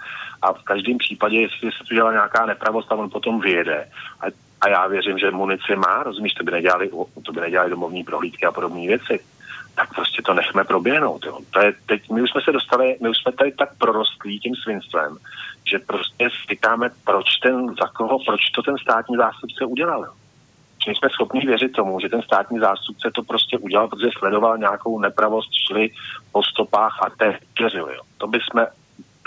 a 0.43 0.53
v 0.53 0.63
každém 0.63 0.99
případě, 0.99 1.41
jestli 1.41 1.73
se 1.73 1.85
tu 1.89 1.95
dělá 1.95 2.13
nějaká 2.13 2.47
nepravost, 2.47 2.89
tak 2.89 2.99
on 2.99 3.11
potom 3.11 3.41
vyjede. 3.41 3.89
A 4.21 4.27
a 4.61 4.69
já 4.69 4.87
věřím, 4.87 5.19
že 5.19 5.31
munici 5.31 5.77
má, 5.77 6.03
rozumíš, 6.03 6.35
to 6.35 6.45
by 6.45 6.51
nedělali, 6.51 6.91
to 7.27 7.33
by 7.33 7.41
nedělali 7.41 7.71
domovní 7.71 8.05
prohlídky 8.05 8.47
a 8.47 8.53
podobné 8.53 8.87
věci, 8.87 9.21
tak 9.75 9.95
prostě 9.95 10.23
to 10.23 10.35
nechme 10.35 10.65
proběhnout. 10.65 11.27
Jo. 11.27 11.39
To 11.51 11.61
je 11.61 11.73
teď, 11.87 12.11
my 12.11 12.23
už 12.23 12.31
jsme 12.31 12.41
se 12.41 12.53
dostali, 12.53 12.97
my 13.01 13.09
už 13.09 13.19
jsme 13.19 13.33
tady 13.33 13.53
tak 13.53 13.79
prorostlí 13.79 14.41
tím 14.41 14.55
svinstvem, 14.57 15.17
že 15.71 15.79
prostě 15.79 16.29
říkáme, 16.51 16.91
proč 17.05 17.37
ten, 17.37 17.75
za 17.81 17.89
koho, 17.89 18.19
proč 18.27 18.51
to 18.51 18.63
ten 18.63 18.79
státní 18.79 19.17
zástupce 19.17 19.65
udělal. 19.65 20.05
Jo. 20.05 20.13
My 20.89 20.95
jsme 20.95 21.09
schopni 21.11 21.41
věřit 21.41 21.73
tomu, 21.73 22.01
že 22.01 22.09
ten 22.09 22.23
státní 22.23 22.59
zástupce 22.59 23.11
to 23.15 23.23
prostě 23.23 23.59
udělal, 23.59 23.89
protože 23.89 24.11
sledoval 24.19 24.59
nějakou 24.59 25.01
nepravost, 25.01 25.51
šli 25.67 25.91
po 26.33 26.43
stopách 26.43 26.99
a 27.03 27.11
te 27.11 27.39
věřili. 27.59 27.95
Jo. 27.95 28.03
To 28.19 28.27
by 28.27 28.39
jsme 28.41 28.67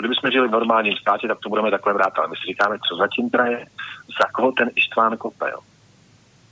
kdybychom 0.02 0.30
žili 0.30 0.48
v 0.48 0.50
normálním 0.50 0.96
státě, 0.96 1.28
tak 1.28 1.38
to 1.38 1.48
budeme 1.48 1.70
takhle 1.70 1.92
vrát, 1.92 2.18
ale 2.18 2.28
my 2.28 2.36
si 2.36 2.46
říkáme, 2.46 2.78
co 2.88 2.96
zatím 2.96 3.30
traje, 3.30 3.66
za 4.20 4.26
koho 4.32 4.52
ten 4.52 4.70
Ištván 4.74 5.16
kope. 5.16 5.50
Jo. 5.50 5.58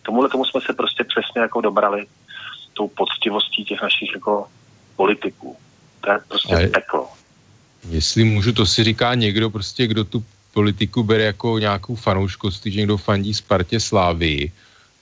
Tomuhle 0.03 0.29
tomu 0.29 0.45
jsme 0.45 0.61
se 0.61 0.73
prostě 0.73 1.05
přesně 1.05 1.41
jako 1.41 1.61
dobrali 1.61 2.07
tou 2.75 2.89
poctivostí 2.89 3.65
těch 3.65 3.83
našich 3.83 4.11
jako 4.15 4.47
politiků. 4.97 5.57
To 6.01 6.11
je 6.13 6.19
prostě 6.29 6.55
Ale 6.55 6.67
peklo. 6.67 7.09
Jestli 7.91 8.25
můžu, 8.25 8.53
to 8.53 8.67
si 8.67 8.85
říká 8.85 9.15
někdo 9.15 9.51
prostě, 9.51 9.87
kdo 9.87 10.05
tu 10.05 10.25
politiku 10.53 11.03
bere 11.03 11.25
jako 11.25 11.59
nějakou 11.59 11.95
fanouškost, 11.95 12.67
že 12.67 12.79
někdo 12.79 12.97
fandí 12.97 13.35
Spartě 13.35 13.81
Slávy. 13.81 14.53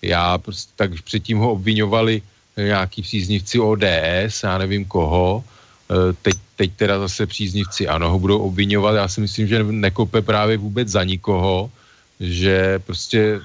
Já 0.03 0.39
prostě 0.39 0.73
tak 0.77 1.03
předtím 1.03 1.39
ho 1.39 1.53
obvinovali 1.53 2.23
nějaký 2.57 3.03
příznivci 3.03 3.59
ODS, 3.59 4.43
já 4.43 4.59
nevím 4.59 4.85
koho, 4.85 5.45
Eh, 5.89 6.13
teď, 6.23 6.35
teď 6.57 6.71
teda 6.77 6.99
zase 6.99 7.27
příznivci 7.27 7.89
ano, 7.89 8.11
ho 8.11 8.19
budou 8.19 8.39
obvinovat. 8.39 8.93
Já 8.93 9.09
si 9.09 9.21
myslím, 9.21 9.49
že 9.49 9.65
nekope 9.65 10.23
právě 10.23 10.57
vůbec 10.57 10.89
za 10.89 11.05
nikoho, 11.05 11.71
že 12.21 12.79
prostě 12.79 13.41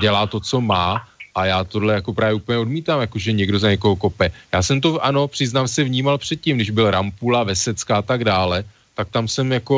dělá 0.00 0.26
to, 0.26 0.40
co 0.40 0.60
má 0.60 1.08
a 1.36 1.46
já 1.46 1.64
tohle 1.64 1.94
jako 1.94 2.14
právě 2.14 2.34
úplně 2.34 2.58
odmítám, 2.58 3.00
jako 3.00 3.18
že 3.18 3.32
někdo 3.32 3.58
za 3.58 3.70
někoho 3.70 3.96
kope. 3.96 4.32
Já 4.52 4.62
jsem 4.62 4.80
to, 4.80 5.04
ano, 5.04 5.28
přiznám 5.28 5.68
se, 5.68 5.84
vnímal 5.84 6.18
předtím, 6.18 6.56
když 6.56 6.70
byl 6.70 6.90
Rampula, 6.90 7.44
Vesecká 7.44 8.00
a 8.00 8.02
tak 8.02 8.24
dále, 8.24 8.64
tak 8.96 9.12
tam 9.12 9.28
jsem 9.28 9.52
jako 9.52 9.76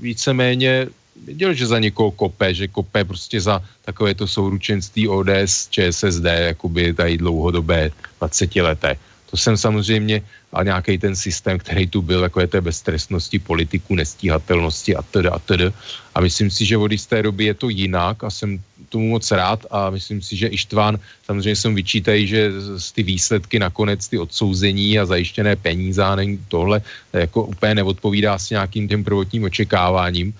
víceméně 0.00 0.88
věděl, 1.24 1.52
že 1.54 1.66
za 1.66 1.78
někoho 1.78 2.10
kope, 2.10 2.54
že 2.54 2.72
kope 2.72 3.04
prostě 3.04 3.40
za 3.40 3.60
takové 3.84 4.14
to 4.14 4.26
souručenství 4.26 5.08
ODS, 5.08 5.68
ČSSD, 5.68 6.24
jakoby 6.24 6.94
tady 6.94 7.18
dlouhodobé 7.18 7.90
20 8.18 8.56
leté. 8.56 8.96
To 9.30 9.36
jsem 9.36 9.56
samozřejmě, 9.56 10.22
a 10.52 10.62
nějaký 10.62 10.98
ten 10.98 11.16
systém, 11.16 11.58
který 11.58 11.86
tu 11.86 12.02
byl, 12.02 12.22
jako 12.22 12.40
je 12.40 12.46
té 12.46 12.60
beztrestnosti 12.60 13.38
politiků, 13.38 13.94
nestíhatelnosti 13.94 14.96
a 14.96 15.02
tedy 15.02 15.28
a 15.28 15.38
tedy. 15.38 15.68
A 16.14 16.20
myslím 16.20 16.50
si, 16.50 16.64
že 16.64 16.80
od 16.80 16.92
jisté 16.92 17.22
doby 17.22 17.44
je 17.44 17.54
to 17.54 17.68
jinak 17.68 18.24
a 18.24 18.30
jsem 18.30 18.56
tomu 18.88 19.08
moc 19.08 19.30
rád 19.30 19.66
a 19.70 19.90
myslím 19.90 20.22
si, 20.22 20.36
že 20.36 20.46
Ištván, 20.46 20.98
samozřejmě 21.24 21.56
jsem 21.56 21.74
vyčítají, 21.74 22.26
že 22.26 22.52
z 22.76 22.92
ty 22.92 23.02
výsledky 23.02 23.58
nakonec, 23.58 24.08
ty 24.08 24.18
odsouzení 24.18 24.98
a 24.98 25.06
zajištěné 25.06 25.56
peníze 25.56 26.02
a 26.04 26.16
tohle 26.48 26.82
jako 27.12 27.44
úplně 27.44 27.74
neodpovídá 27.74 28.38
s 28.38 28.50
nějakým 28.50 28.88
těm 28.88 29.04
prvotním 29.04 29.44
očekáváním, 29.44 30.34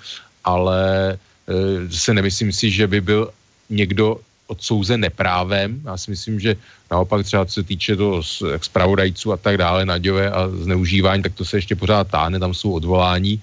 ale 0.45 1.13
e, 1.13 1.17
se 1.91 2.15
nemyslím 2.15 2.53
si, 2.53 2.71
že 2.71 2.87
by 2.87 3.01
byl 3.01 3.31
někdo 3.71 4.21
odsouzen 4.49 5.01
neprávem. 5.01 5.81
Já 5.85 5.97
si 5.97 6.11
myslím, 6.11 6.41
že 6.41 6.57
naopak 6.91 7.25
třeba 7.25 7.45
co 7.45 7.53
se 7.53 7.63
týče 7.63 7.97
toho 7.97 8.23
zpravodajců 8.63 9.33
a 9.33 9.37
tak 9.37 9.57
dále, 9.57 9.85
Naďové 9.85 10.31
a 10.31 10.49
zneužívání, 10.49 11.23
tak 11.23 11.35
to 11.35 11.45
se 11.45 11.57
ještě 11.57 11.77
pořád 11.77 12.09
táhne, 12.09 12.39
tam 12.41 12.55
jsou 12.55 12.73
odvolání, 12.73 13.41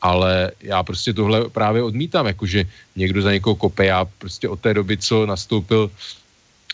ale 0.00 0.50
já 0.60 0.82
prostě 0.82 1.12
tohle 1.12 1.48
právě 1.48 1.82
odmítám, 1.82 2.26
jakože 2.26 2.64
někdo 2.96 3.22
za 3.22 3.32
někoho 3.32 3.54
kope. 3.54 3.84
Já 3.84 4.04
prostě 4.04 4.48
od 4.48 4.60
té 4.60 4.74
doby, 4.74 4.96
co 4.96 5.26
nastoupil 5.26 5.90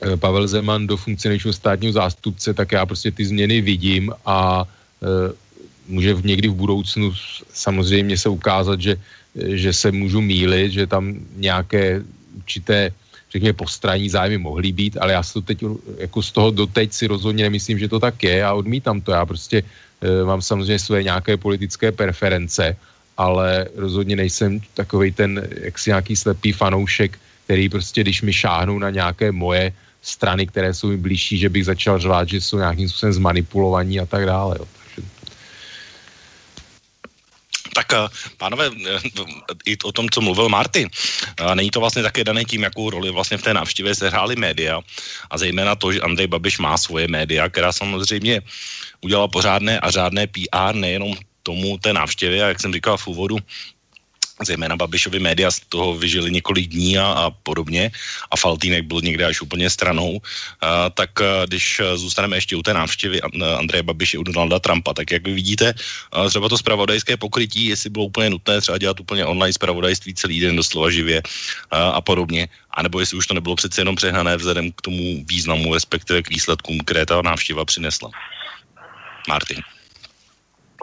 eh, 0.02 0.16
Pavel 0.16 0.48
Zeman 0.48 0.86
do 0.86 0.96
funkce 0.96 1.28
nejvyššího 1.28 1.52
státního 1.52 1.92
zástupce, 1.92 2.54
tak 2.54 2.72
já 2.72 2.86
prostě 2.86 3.10
ty 3.10 3.26
změny 3.26 3.60
vidím 3.60 4.12
a 4.26 4.64
e, 5.02 5.32
může 5.88 6.14
v, 6.14 6.24
někdy 6.24 6.48
v 6.48 6.54
budoucnu 6.54 7.12
samozřejmě 7.52 8.18
se 8.18 8.28
ukázat, 8.28 8.80
že, 8.80 8.96
že 9.34 9.72
se 9.72 9.92
můžu 9.92 10.20
mílit, 10.20 10.72
že 10.72 10.86
tam 10.86 11.14
nějaké 11.36 12.02
určité 12.36 12.92
řekněme, 13.32 13.52
postranní 13.52 14.08
zájmy 14.08 14.38
mohly 14.38 14.72
být, 14.72 14.96
ale 14.96 15.12
já 15.12 15.22
si 15.22 15.32
to 15.32 15.42
teď 15.42 15.58
jako 15.98 16.22
z 16.22 16.30
toho 16.32 16.50
doteď 16.50 16.92
si 16.92 17.04
rozhodně 17.06 17.44
nemyslím, 17.44 17.78
že 17.78 17.88
to 17.88 18.00
tak 18.00 18.22
je 18.22 18.44
a 18.44 18.54
odmítám 18.54 19.00
to. 19.00 19.12
Já 19.12 19.26
prostě 19.26 19.62
e, 20.00 20.24
mám 20.24 20.42
samozřejmě 20.42 20.78
své 20.78 21.02
nějaké 21.02 21.36
politické 21.36 21.92
preference, 21.92 22.76
ale 23.16 23.66
rozhodně 23.76 24.16
nejsem 24.16 24.60
takový 24.74 25.12
ten 25.12 25.48
jaksi 25.60 25.90
nějaký 25.90 26.16
slepý 26.16 26.52
fanoušek, 26.52 27.18
který 27.44 27.68
prostě, 27.68 28.00
když 28.00 28.22
mi 28.22 28.32
šáhnou 28.32 28.78
na 28.78 28.90
nějaké 28.90 29.32
moje 29.32 29.72
strany, 30.02 30.46
které 30.46 30.74
jsou 30.74 30.88
mi 30.88 30.96
blížší, 30.96 31.38
že 31.38 31.48
bych 31.48 31.64
začal 31.64 31.98
řvát, 31.98 32.28
že 32.28 32.40
jsou 32.40 32.58
nějakým 32.58 32.88
způsobem 32.88 33.12
zmanipulovaní 33.12 34.00
a 34.00 34.06
tak 34.06 34.26
dále. 34.26 34.56
Jo. 34.58 34.66
Tak 37.76 37.92
eh, 37.92 38.08
pánové, 38.40 38.72
eh, 38.72 38.98
i 39.66 39.76
o 39.84 39.92
tom, 39.92 40.08
co 40.08 40.20
mluvil 40.20 40.48
Marty, 40.48 40.88
eh, 40.88 41.54
není 41.54 41.70
to 41.70 41.80
vlastně 41.80 42.02
také 42.02 42.24
dané 42.24 42.44
tím, 42.44 42.62
jakou 42.62 42.90
roli 42.90 43.10
vlastně 43.12 43.36
v 43.36 43.42
té 43.42 43.52
návštěvě 43.54 43.94
sehrály 43.94 44.36
média 44.36 44.80
a 45.30 45.34
zejména 45.38 45.76
to, 45.76 45.92
že 45.92 46.00
Andrej 46.00 46.26
Babiš 46.26 46.58
má 46.58 46.78
svoje 46.80 47.04
média, 47.08 47.48
která 47.52 47.72
samozřejmě 47.72 48.40
udělala 49.04 49.28
pořádné 49.28 49.80
a 49.80 49.90
řádné 49.90 50.26
PR 50.26 50.72
nejenom 50.72 51.12
tomu 51.46 51.78
té 51.78 51.94
návštěvě, 51.94 52.42
a 52.42 52.48
jak 52.50 52.58
jsem 52.58 52.74
říkal 52.74 52.98
v 52.98 53.06
úvodu, 53.06 53.36
zejména 54.44 54.76
Babišovi 54.76 55.16
média 55.16 55.48
z 55.48 55.60
toho 55.72 55.96
vyžili 55.96 56.28
několik 56.28 56.68
dní 56.68 56.98
a, 56.98 57.06
a 57.06 57.30
podobně 57.30 57.88
a 58.28 58.36
Faltýnek 58.36 58.84
byl 58.84 59.00
někde 59.00 59.24
až 59.24 59.40
úplně 59.40 59.70
stranou, 59.70 60.20
a, 60.60 60.90
tak 60.90 61.20
a, 61.20 61.46
když 61.46 61.80
zůstaneme 61.94 62.36
ještě 62.36 62.56
u 62.56 62.62
té 62.62 62.74
návštěvy 62.74 63.22
Andreje 63.58 63.82
Babiše 63.82 64.18
u 64.18 64.26
Donalda 64.28 64.58
Trumpa, 64.58 64.92
tak 64.92 65.08
jak 65.10 65.24
vy 65.24 65.32
vidíte, 65.32 65.74
a, 66.12 66.28
třeba 66.28 66.48
to 66.48 66.58
spravodajské 66.58 67.16
pokrytí, 67.16 67.72
jestli 67.72 67.90
bylo 67.90 68.04
úplně 68.12 68.30
nutné 68.30 68.60
třeba 68.60 68.78
dělat 68.78 69.00
úplně 69.00 69.24
online 69.24 69.52
spravodajství 69.52 70.14
celý 70.14 70.40
den 70.40 70.56
doslova 70.56 70.90
živě 70.90 71.22
a, 71.70 71.96
a 71.96 72.00
podobně, 72.00 72.48
anebo 72.76 73.00
jestli 73.00 73.16
už 73.16 73.26
to 73.26 73.34
nebylo 73.34 73.56
přece 73.56 73.80
jenom 73.80 73.96
přehnané 73.96 74.36
vzhledem 74.36 74.72
k 74.72 74.82
tomu 74.82 75.24
významu, 75.24 75.74
respektive 75.74 76.22
k 76.22 76.28
výsledkům, 76.28 76.84
které 76.84 77.06
ta 77.06 77.22
návštěva 77.22 77.64
přinesla. 77.64 78.10
Martin. 79.28 79.75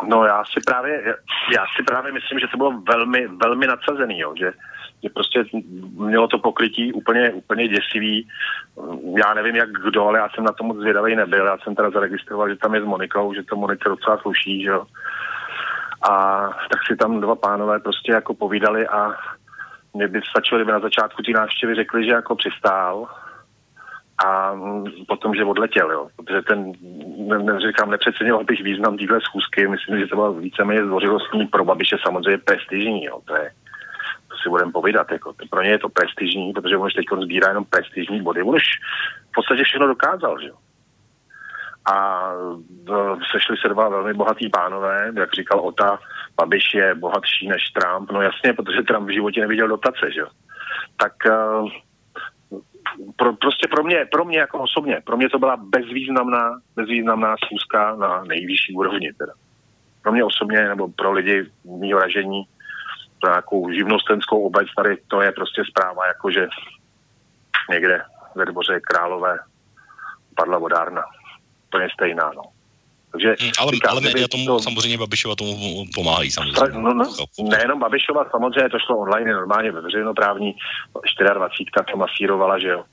No 0.08 0.26
já 0.26 0.44
si 0.54 0.60
právě, 0.66 1.16
já 1.56 1.66
si 1.78 1.84
právě 1.84 2.12
myslím, 2.12 2.39
že 2.39 2.48
to 2.48 2.58
bylo 2.58 2.72
velmi, 2.72 3.28
velmi 3.28 3.68
nadsazený, 3.68 4.20
jo, 4.20 4.34
že, 4.39 4.54
že 5.04 5.10
prostě 5.10 5.44
mělo 5.98 6.28
to 6.28 6.39
pokrytí 6.39 6.94
úplně, 6.94 7.32
úplně 7.32 7.68
děsivý. 7.68 8.28
Já 9.26 9.34
nevím 9.34 9.56
jak 9.56 9.70
kdo, 9.70 10.08
ale 10.08 10.20
já 10.20 10.30
jsem 10.30 10.44
na 10.44 10.52
to 10.52 10.64
moc 10.64 10.78
zvědavý 10.78 11.16
nebyl. 11.16 11.46
Já 11.46 11.58
jsem 11.58 11.76
teda 11.76 11.89
zaregistroval, 11.89 12.50
že 12.50 12.56
tam 12.56 12.76
je 12.76 12.82
s 12.82 12.86
Monikou, 12.86 13.34
že 13.34 13.44
to 13.44 13.56
Monice 13.56 13.89
docela 13.89 14.18
sluší, 14.18 14.64
že 14.64 14.70
jo. 14.70 14.86
A 16.10 16.41
tak 16.72 16.80
si 16.88 16.96
tam 16.96 17.22
dva 17.22 17.36
pánové 17.36 17.80
prostě 17.80 18.12
jako 18.12 18.34
povídali 18.34 18.88
a 18.88 19.14
mě 19.94 20.08
by 20.08 20.22
stačilo, 20.30 20.58
kdyby 20.58 20.72
na 20.72 20.80
začátku 20.80 21.24
ty 21.24 21.34
návštěvy 21.34 21.76
řekli, 21.76 22.06
že 22.06 22.12
jako 22.12 22.36
přistál 22.36 23.08
a 24.24 24.55
potom, 25.07 25.36
že 25.36 25.45
odletěl, 25.45 25.91
jo. 25.91 26.07
Protože 26.15 26.41
ten, 26.41 26.71
ne, 27.17 27.39
ne, 27.39 27.59
říkám, 27.59 27.89
nepřeceňoval 27.89 28.43
bych 28.43 28.63
význam 28.63 28.97
téhle 28.97 29.21
schůzky, 29.21 29.67
myslím, 29.67 29.99
že 29.99 30.07
to 30.07 30.15
bylo 30.15 30.34
víceméně 30.34 30.86
zdvořilostní 30.86 31.47
pro 31.47 31.65
Babiše 31.65 31.95
samozřejmě 32.05 32.38
prestižní, 32.38 33.05
jo. 33.05 33.21
To 33.26 33.36
je, 33.36 33.51
to 34.28 34.36
si 34.43 34.49
budeme 34.49 34.71
povídat, 34.71 35.11
jako, 35.11 35.34
pro 35.49 35.61
ně 35.61 35.69
je 35.69 35.80
to 35.80 35.89
prestižní, 35.89 36.53
protože 36.53 36.78
on 36.78 36.86
už 36.86 36.93
teď 36.93 37.05
sbírá 37.24 37.47
jenom 37.47 37.65
prestižní 37.65 38.21
body, 38.21 38.41
on 38.41 38.55
už 38.55 38.63
v 39.30 39.32
podstatě 39.36 39.63
všechno 39.63 39.88
dokázal, 39.88 40.41
že 40.41 40.47
jo. 40.47 40.55
A 41.86 42.30
e, 42.89 43.15
sešli 43.32 43.57
se 43.57 43.69
dva 43.69 43.89
velmi 43.89 44.13
bohatý 44.13 44.49
pánové, 44.49 45.11
jak 45.15 45.34
říkal 45.34 45.59
Ota, 45.59 45.99
Babiš 46.36 46.74
je 46.74 46.95
bohatší 46.95 47.47
než 47.47 47.63
Trump, 47.63 48.11
no 48.11 48.21
jasně, 48.21 48.53
protože 48.53 48.82
Trump 48.82 49.07
v 49.07 49.13
životě 49.13 49.41
neviděl 49.41 49.67
dotace, 49.67 50.11
že 50.13 50.19
jo. 50.19 50.28
Tak 50.97 51.13
uh, 51.30 51.69
pro, 53.16 53.34
prostě 53.34 53.68
pro 53.68 53.84
mě, 53.84 54.06
pro 54.12 54.26
mě 54.26 54.38
jako 54.38 54.60
osobně, 54.60 55.02
pro 55.06 55.18
mě 55.18 55.30
to 55.30 55.39
byla 55.39 55.58
bezvýznamná, 55.58 56.62
bezvýznamná 56.76 57.36
schůzka 57.46 57.96
na 57.96 58.24
nejvyšší 58.24 58.74
úrovni 58.74 59.14
teda. 59.14 59.34
Pro 60.02 60.12
mě 60.12 60.24
osobně, 60.24 60.68
nebo 60.68 60.88
pro 60.88 61.12
lidi 61.12 61.46
mýho 61.80 62.00
ražení, 62.00 62.44
pro 63.22 63.30
nějakou 63.30 63.72
živnostenskou 63.72 64.44
obec 64.44 64.68
tady, 64.78 64.98
to 65.08 65.22
je 65.22 65.32
prostě 65.32 65.64
zpráva, 65.70 66.08
jakože 66.08 66.48
někde 67.70 68.02
ve 68.36 68.46
dvoře 68.46 68.80
Králové 68.80 69.39
padla 70.36 70.58
vodárna. 70.58 71.04
To 71.70 71.80
je 71.80 71.89
stejná, 71.94 72.32
no. 72.36 72.44
Takže, 73.14 73.36
hmm, 73.39 73.51
ale, 73.59 73.72
říkám, 73.72 73.91
ale 73.91 74.01
média 74.01 74.28
tomu 74.28 74.45
to, 74.45 74.59
samozřejmě 74.59 74.97
Babišova 74.97 75.36
tomu 75.36 75.86
pomáhají 75.95 76.32
samozřejmě. 76.32 76.82
No, 76.82 76.93
no, 76.93 77.03
nejenom 77.43 77.80
Babišova, 77.80 78.26
samozřejmě 78.32 78.70
to 78.70 78.80
šlo 78.80 78.97
online, 78.97 79.34
normálně 79.34 79.72
ve 79.72 79.82
veřejnoprávní 79.82 80.55
24 81.34 81.70
to 81.91 81.97
masírovala, 81.97 82.59
že 82.59 82.68
jo. 82.68 82.84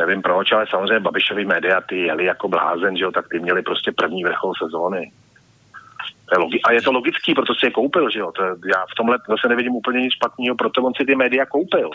Nevím 0.00 0.22
proč, 0.22 0.52
ale 0.52 0.66
samozřejmě 0.70 1.00
Babišovi 1.00 1.44
média 1.44 1.80
ty 1.80 1.98
jeli 1.98 2.24
jako 2.24 2.48
blázen, 2.48 2.96
že 2.96 3.04
jo, 3.04 3.12
tak 3.12 3.28
ty 3.28 3.38
měli 3.38 3.62
prostě 3.62 3.92
první 3.92 4.24
vrchol 4.24 4.52
sezóny. 4.64 5.12
Je 6.32 6.38
logi- 6.38 6.60
a 6.64 6.72
je 6.72 6.82
to 6.82 6.92
logický, 6.92 7.34
proto 7.34 7.54
si 7.54 7.66
je 7.66 7.70
koupil, 7.70 8.10
že 8.10 8.18
jo. 8.18 8.32
To 8.32 8.42
já 8.44 8.86
v 8.92 8.94
tomhle 8.96 9.18
zase 9.28 9.48
nevidím 9.48 9.72
úplně 9.72 10.00
nic 10.00 10.12
špatného, 10.12 10.56
proto 10.56 10.82
on 10.82 10.92
si 10.96 11.04
ty 11.04 11.14
média 11.14 11.46
koupil. 11.46 11.90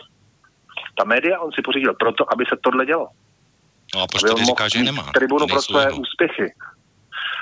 Ta 0.98 1.04
média 1.04 1.40
on 1.40 1.52
si 1.52 1.62
pořídil 1.62 1.94
proto, 1.94 2.34
aby 2.34 2.46
se 2.46 2.56
tohle 2.62 2.86
dělo. 2.86 3.08
No 3.96 4.02
a 4.02 4.08
proč 4.08 4.22
tedy 4.24 4.46
říká, 4.46 4.68
že 4.70 4.84
nemá? 4.84 5.12
Tribunu 5.14 5.48
pro 5.48 5.62
své 5.62 5.92
úspěchy 5.92 6.54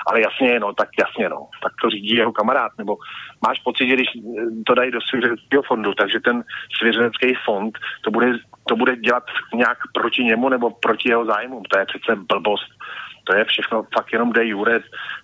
ale 0.06 0.20
jasně, 0.20 0.60
no, 0.60 0.72
tak 0.72 0.88
jasně, 0.98 1.28
no, 1.28 1.48
tak 1.62 1.72
to 1.82 1.90
řídí 1.90 2.14
jeho 2.16 2.32
kamarád, 2.32 2.72
nebo 2.78 2.96
máš 3.46 3.58
pocit, 3.64 3.88
že 3.88 3.94
když 3.94 4.08
to 4.66 4.74
dají 4.74 4.90
do 4.90 5.00
svěřeneckého 5.00 5.62
fondu, 5.62 5.94
takže 5.94 6.20
ten 6.20 6.44
svěřenecký 6.78 7.34
fond 7.44 7.78
to 8.04 8.10
bude, 8.10 8.32
to 8.68 8.76
bude 8.76 8.96
dělat 8.96 9.24
nějak 9.54 9.78
proti 9.94 10.24
němu 10.24 10.48
nebo 10.48 10.70
proti 10.70 11.08
jeho 11.08 11.24
zájmům, 11.24 11.62
to 11.62 11.78
je 11.78 11.86
přece 11.86 12.16
blbost, 12.28 12.70
to 13.24 13.36
je 13.36 13.44
všechno 13.44 13.86
fakt 13.94 14.12
jenom 14.12 14.32
de 14.32 14.46
jure, 14.46 14.80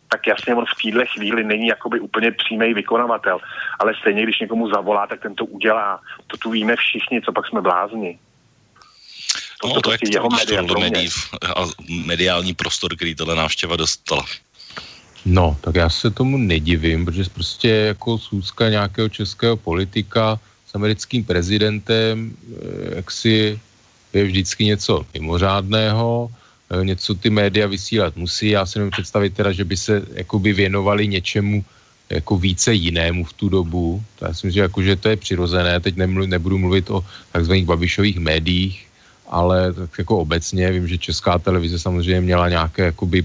tak 0.08 0.26
jasně 0.26 0.54
on 0.54 0.64
v 0.64 0.82
téhle 0.82 1.06
chvíli 1.06 1.44
není 1.44 1.66
jakoby 1.66 2.00
úplně 2.00 2.30
přímý 2.30 2.74
vykonavatel, 2.74 3.38
ale 3.78 3.94
stejně, 4.00 4.22
když 4.22 4.40
někomu 4.40 4.68
zavolá, 4.68 5.06
tak 5.06 5.22
ten 5.22 5.34
to 5.34 5.44
udělá. 5.44 6.00
To 6.26 6.36
tu 6.36 6.50
víme 6.50 6.76
všichni, 6.76 7.22
co 7.22 7.32
pak 7.32 7.46
jsme 7.46 7.60
blázni. 7.60 8.18
To, 9.62 9.68
no, 9.68 9.74
to, 9.74 9.80
to, 9.80 9.90
to 9.90 9.92
je 9.92 10.12
jeho 10.12 10.28
média, 10.30 10.62
médií 10.78 11.08
a 11.56 11.64
mediální 12.06 12.54
prostor, 12.54 12.96
který 12.96 13.14
tohle 13.14 13.34
návštěva 13.34 13.76
dostala. 13.76 14.24
No, 15.24 15.56
tak 15.60 15.74
já 15.74 15.88
se 15.88 16.10
tomu 16.10 16.36
nedivím, 16.36 17.04
protože 17.04 17.24
prostě 17.34 17.68
jako 17.68 18.18
schůzka 18.18 18.68
nějakého 18.68 19.08
českého 19.08 19.56
politika 19.56 20.40
s 20.66 20.74
americkým 20.74 21.24
prezidentem, 21.24 22.32
eh, 22.32 22.96
jak 22.96 23.10
si 23.10 23.60
je 24.12 24.24
vždycky 24.24 24.64
něco 24.64 25.06
mimořádného, 25.14 26.30
eh, 26.70 26.84
něco 26.84 27.14
ty 27.14 27.30
média 27.30 27.66
vysílat 27.66 28.16
musí. 28.16 28.48
Já 28.48 28.66
si 28.66 28.78
nemůžu 28.78 28.90
představit 28.90 29.34
teda, 29.34 29.52
že 29.52 29.64
by 29.64 29.76
se 29.76 30.02
jakoby 30.14 30.52
věnovali 30.52 31.08
něčemu 31.08 31.64
jako 32.10 32.36
více 32.38 32.74
jinému 32.74 33.24
v 33.24 33.32
tu 33.32 33.48
dobu. 33.48 34.02
To 34.18 34.24
já 34.24 34.34
si 34.34 34.46
myslím, 34.46 34.50
že, 34.50 34.60
jako, 34.60 34.82
že 34.82 34.96
to 34.96 35.08
je 35.08 35.16
přirozené. 35.16 35.80
Teď 35.80 35.96
nemlu, 35.96 36.26
nebudu 36.26 36.58
mluvit 36.58 36.90
o 36.90 37.04
takzvaných 37.32 37.66
babišových 37.66 38.18
médiích, 38.18 38.89
ale 39.30 39.72
tak 39.72 39.90
jako 39.98 40.18
obecně 40.18 40.70
vím, 40.70 40.88
že 40.88 40.98
česká 40.98 41.38
televize 41.38 41.78
samozřejmě 41.78 42.20
měla 42.20 42.48
nějaké 42.48 42.82
jakoby 42.84 43.24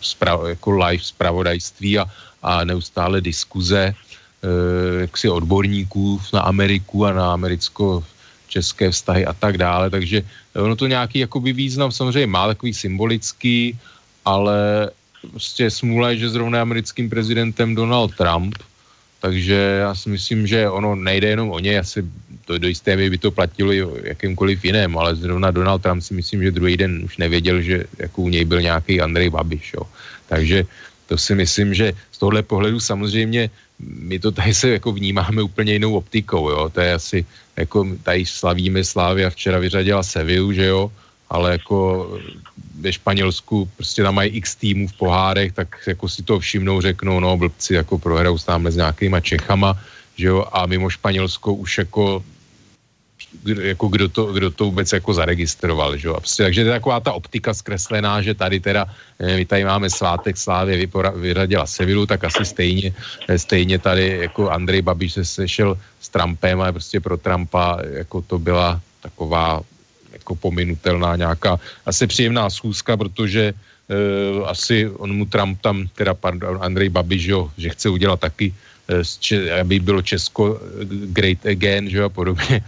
spra, 0.00 0.38
jako 0.48 0.70
live 0.70 1.04
zpravodajství 1.04 1.98
a, 1.98 2.04
a 2.42 2.64
neustále 2.64 3.20
diskuze 3.20 3.94
eh, 3.94 5.00
jaksi 5.00 5.28
odborníků 5.28 6.20
na 6.34 6.40
Ameriku 6.40 7.06
a 7.06 7.12
na 7.12 7.32
americko-české 7.32 8.90
vztahy 8.90 9.26
a 9.26 9.32
tak 9.32 9.58
dále, 9.58 9.90
takže 9.90 10.22
ono 10.58 10.76
to 10.76 10.86
nějaký 10.86 11.18
jakoby 11.18 11.52
význam 11.52 11.92
samozřejmě 11.92 12.26
má 12.26 12.46
takový 12.46 12.74
symbolický, 12.74 13.78
ale 14.24 14.90
prostě 15.30 15.70
smůla 15.70 16.10
je, 16.10 16.16
že 16.26 16.34
zrovna 16.34 16.62
americkým 16.62 17.10
prezidentem 17.10 17.74
Donald 17.74 18.14
Trump, 18.18 18.58
takže 19.20 19.54
já 19.80 19.94
si 19.94 20.08
myslím, 20.10 20.46
že 20.46 20.70
ono 20.70 20.94
nejde 20.94 21.28
jenom 21.28 21.50
o 21.50 21.58
ně, 21.58 21.78
asi 21.78 22.02
to 22.46 22.58
do 22.58 22.68
jisté 22.70 22.96
by 22.96 23.18
to 23.18 23.30
platilo 23.34 23.72
i 23.72 23.82
jakýmkoliv 24.14 24.64
jiném, 24.64 24.98
ale 24.98 25.18
zrovna 25.18 25.50
Donald 25.50 25.82
Trump 25.82 26.02
si 26.02 26.14
myslím, 26.14 26.42
že 26.42 26.54
druhý 26.54 26.76
den 26.76 27.02
už 27.04 27.18
nevěděl, 27.18 27.60
že 27.60 27.84
jako 27.98 28.22
u 28.22 28.28
něj 28.28 28.44
byl 28.44 28.62
nějaký 28.62 29.00
Andrej 29.02 29.30
Babiš. 29.30 29.74
Jo. 29.74 29.82
Takže 30.30 30.64
to 31.06 31.18
si 31.18 31.34
myslím, 31.34 31.74
že 31.74 31.92
z 32.12 32.18
tohle 32.18 32.42
pohledu 32.42 32.80
samozřejmě 32.80 33.50
my 33.78 34.18
to 34.18 34.32
tady 34.32 34.54
se 34.54 34.68
jako 34.80 34.92
vnímáme 34.92 35.42
úplně 35.42 35.72
jinou 35.72 35.96
optikou, 35.96 36.50
jo. 36.50 36.70
To 36.70 36.80
je 36.80 36.94
asi, 36.94 37.18
jako 37.56 37.86
tady 38.02 38.26
slavíme 38.26 38.84
Slávy 38.84 39.24
a 39.26 39.30
včera 39.30 39.58
vyřadila 39.58 40.02
Seviu, 40.02 40.52
že 40.52 40.66
jo, 40.66 40.92
ale 41.28 41.52
jako 41.52 41.76
ve 42.80 42.92
Španělsku 42.92 43.68
prostě 43.76 44.02
tam 44.02 44.14
mají 44.14 44.30
x 44.30 44.54
týmů 44.54 44.88
v 44.88 44.96
pohárech, 44.96 45.52
tak 45.52 45.76
jako 45.86 46.08
si 46.08 46.22
to 46.22 46.38
všimnou, 46.38 46.80
řeknou, 46.80 47.20
no 47.20 47.36
blbci 47.36 47.74
jako 47.74 47.98
prohrou 47.98 48.38
s 48.38 48.46
s 48.46 48.76
nějakýma 48.76 49.20
Čechama, 49.20 49.74
že 50.16 50.26
jo, 50.26 50.44
a 50.52 50.66
mimo 50.66 50.90
Španělsko 50.90 51.54
už 51.54 51.78
jako 51.78 52.24
jako 53.44 53.88
kdo 53.88 54.08
to, 54.08 54.32
kdo 54.32 54.50
to 54.50 54.64
vůbec 54.64 54.92
jako 54.92 55.14
zaregistroval, 55.14 55.96
že 55.96 56.08
jo. 56.08 56.14
Prostě, 56.14 56.42
takže 56.42 56.60
to 56.62 56.68
je 56.68 56.76
taková 56.76 57.00
ta 57.00 57.12
optika 57.12 57.54
zkreslená, 57.54 58.22
že 58.22 58.34
tady 58.34 58.60
teda, 58.60 58.86
my 59.36 59.44
tady 59.44 59.64
máme 59.64 59.90
svátek 59.90 60.36
Slávě, 60.36 60.88
vyradila 61.14 61.66
Sevilu, 61.66 62.06
tak 62.06 62.24
asi 62.24 62.44
stejně, 62.44 62.92
stejně 63.36 63.78
tady 63.78 64.08
jako 64.08 64.50
Andrej 64.50 64.82
Babiš 64.82 65.12
se 65.12 65.24
sešel 65.24 65.78
s 66.00 66.08
Trumpem, 66.08 66.60
ale 66.60 66.72
prostě 66.72 67.00
pro 67.00 67.16
Trumpa 67.16 67.78
jako 67.82 68.22
to 68.22 68.38
byla 68.38 68.80
taková 69.00 69.60
jako 70.12 70.34
pominutelná 70.34 71.16
nějaká 71.16 71.60
asi 71.86 72.06
příjemná 72.06 72.50
schůzka, 72.50 72.96
protože 72.96 73.52
uh, 73.52 74.48
asi 74.48 74.88
on 74.88 75.12
mu 75.12 75.24
Trump 75.26 75.60
tam, 75.62 75.86
teda 75.94 76.14
pardon, 76.14 76.58
Andrej 76.60 76.88
Babiš, 76.88 77.24
jo, 77.24 77.50
že 77.58 77.70
chce 77.70 77.88
udělat 77.88 78.20
taky, 78.20 78.54
uh, 78.90 79.60
aby 79.60 79.80
bylo 79.80 80.02
Česko 80.02 80.60
great 81.14 81.46
again, 81.46 81.90
že 81.90 82.02
a 82.02 82.08
podobně 82.08 82.64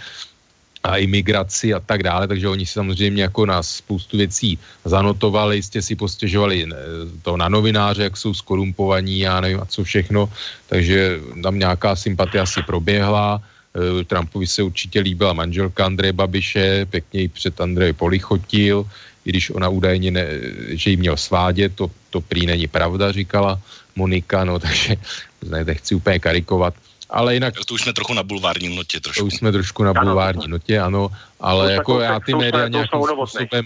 a 0.89 0.97
imigraci 0.97 1.77
a 1.77 1.81
tak 1.81 2.03
dále, 2.03 2.25
takže 2.25 2.49
oni 2.49 2.67
si 2.67 2.73
samozřejmě 2.73 3.23
jako 3.23 3.47
na 3.47 3.63
spoustu 3.63 4.17
věcí 4.17 4.59
zanotovali, 4.85 5.57
jistě 5.61 5.83
si 5.83 5.93
postěžovali 5.97 6.65
eh, 6.65 6.75
to 7.23 7.37
na 7.37 7.49
novináře, 7.49 8.09
jak 8.09 8.17
jsou 8.17 8.35
skorumpovaní, 8.35 9.21
já 9.21 9.41
nevím 9.41 9.61
a 9.61 9.69
co 9.69 9.85
všechno, 9.85 10.33
takže 10.67 11.21
tam 11.43 11.59
nějaká 11.59 11.97
sympatia 11.97 12.47
si 12.47 12.63
proběhla, 12.65 13.37
eh, 13.41 14.05
Trumpovi 14.05 14.47
se 14.49 14.65
určitě 14.65 15.01
líbila 15.05 15.37
manželka 15.37 15.87
Andreje 15.87 16.17
Babiše, 16.17 16.87
pěkně 16.89 17.21
ji 17.21 17.29
před 17.29 17.61
Andrej 17.61 17.93
polichotil, 17.93 18.89
i 19.25 19.31
když 19.31 19.53
ona 19.53 19.69
údajně, 19.69 20.11
ne, 20.11 20.25
že 20.73 20.91
jí 20.91 20.97
měl 20.97 21.17
svádět, 21.21 21.77
to, 21.77 21.93
to 22.11 22.25
prý 22.25 22.49
není 22.49 22.65
pravda, 22.65 23.13
říkala 23.13 23.61
Monika, 23.93 24.45
no 24.45 24.57
takže 24.65 24.97
ne, 25.45 25.65
nechci 25.65 25.95
úplně 25.95 26.19
karikovat, 26.19 26.75
ale 27.11 27.35
jinak... 27.35 27.55
To 27.67 27.75
už 27.75 27.83
jsme 27.83 27.93
trochu 27.93 28.15
na 28.15 28.23
bulvární 28.23 28.77
notě 28.77 29.01
trošku. 29.01 29.21
To 29.21 29.27
už 29.27 29.35
jsme 29.35 29.53
trošku 29.53 29.85
na 29.85 29.95
bulvární 29.95 30.45
ano, 30.45 30.51
notě, 30.51 30.81
ano, 30.81 31.09
ale 31.41 31.67
to 31.67 31.73
jako 31.73 32.01
já 32.01 32.21
ty 32.21 32.35
média 32.35 32.69
nějakým 32.69 33.01
způsobem 33.03 33.65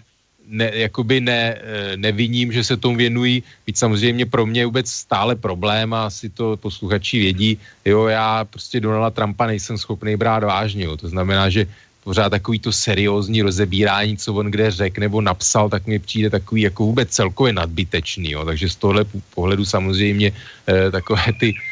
ne, 0.49 0.71
jakoby 0.75 1.21
ne, 1.21 1.57
eh, 1.57 1.97
neviním, 1.97 2.53
že 2.53 2.65
se 2.65 2.77
tomu 2.77 2.97
věnují, 2.97 3.43
víc 3.67 3.79
samozřejmě 3.79 4.27
pro 4.27 4.47
mě 4.47 4.61
je 4.61 4.67
vůbec 4.67 4.91
stále 4.91 5.37
problém 5.37 5.95
a 5.95 6.07
asi 6.07 6.29
to 6.29 6.57
posluchači 6.57 7.19
vědí, 7.19 7.59
jo, 7.85 8.07
já 8.07 8.45
prostě 8.45 8.81
Donalda 8.81 9.11
Trumpa 9.11 9.47
nejsem 9.47 9.79
schopný 9.79 10.17
brát 10.17 10.45
vážně, 10.45 10.85
jo, 10.85 10.97
to 10.97 11.09
znamená, 11.09 11.51
že 11.51 11.67
pořád 12.05 12.29
takový 12.31 12.59
to 12.59 12.73
seriózní 12.73 13.43
rozebírání, 13.43 14.17
co 14.17 14.35
on 14.35 14.51
kde 14.51 14.71
řekl 14.71 15.01
nebo 15.01 15.21
napsal, 15.21 15.69
tak 15.71 15.87
mi 15.87 15.99
přijde 15.99 16.31
takový 16.31 16.63
jako 16.63 16.85
vůbec 16.85 17.09
celkově 17.11 17.53
nadbytečný. 17.53 18.31
Jo. 18.31 18.45
Takže 18.45 18.69
z 18.69 18.77
tohle 18.77 19.05
pohledu 19.35 19.65
samozřejmě 19.65 20.33
eh, 20.67 20.91
takové 20.91 21.23
ty 21.41 21.55
eh, 21.55 21.72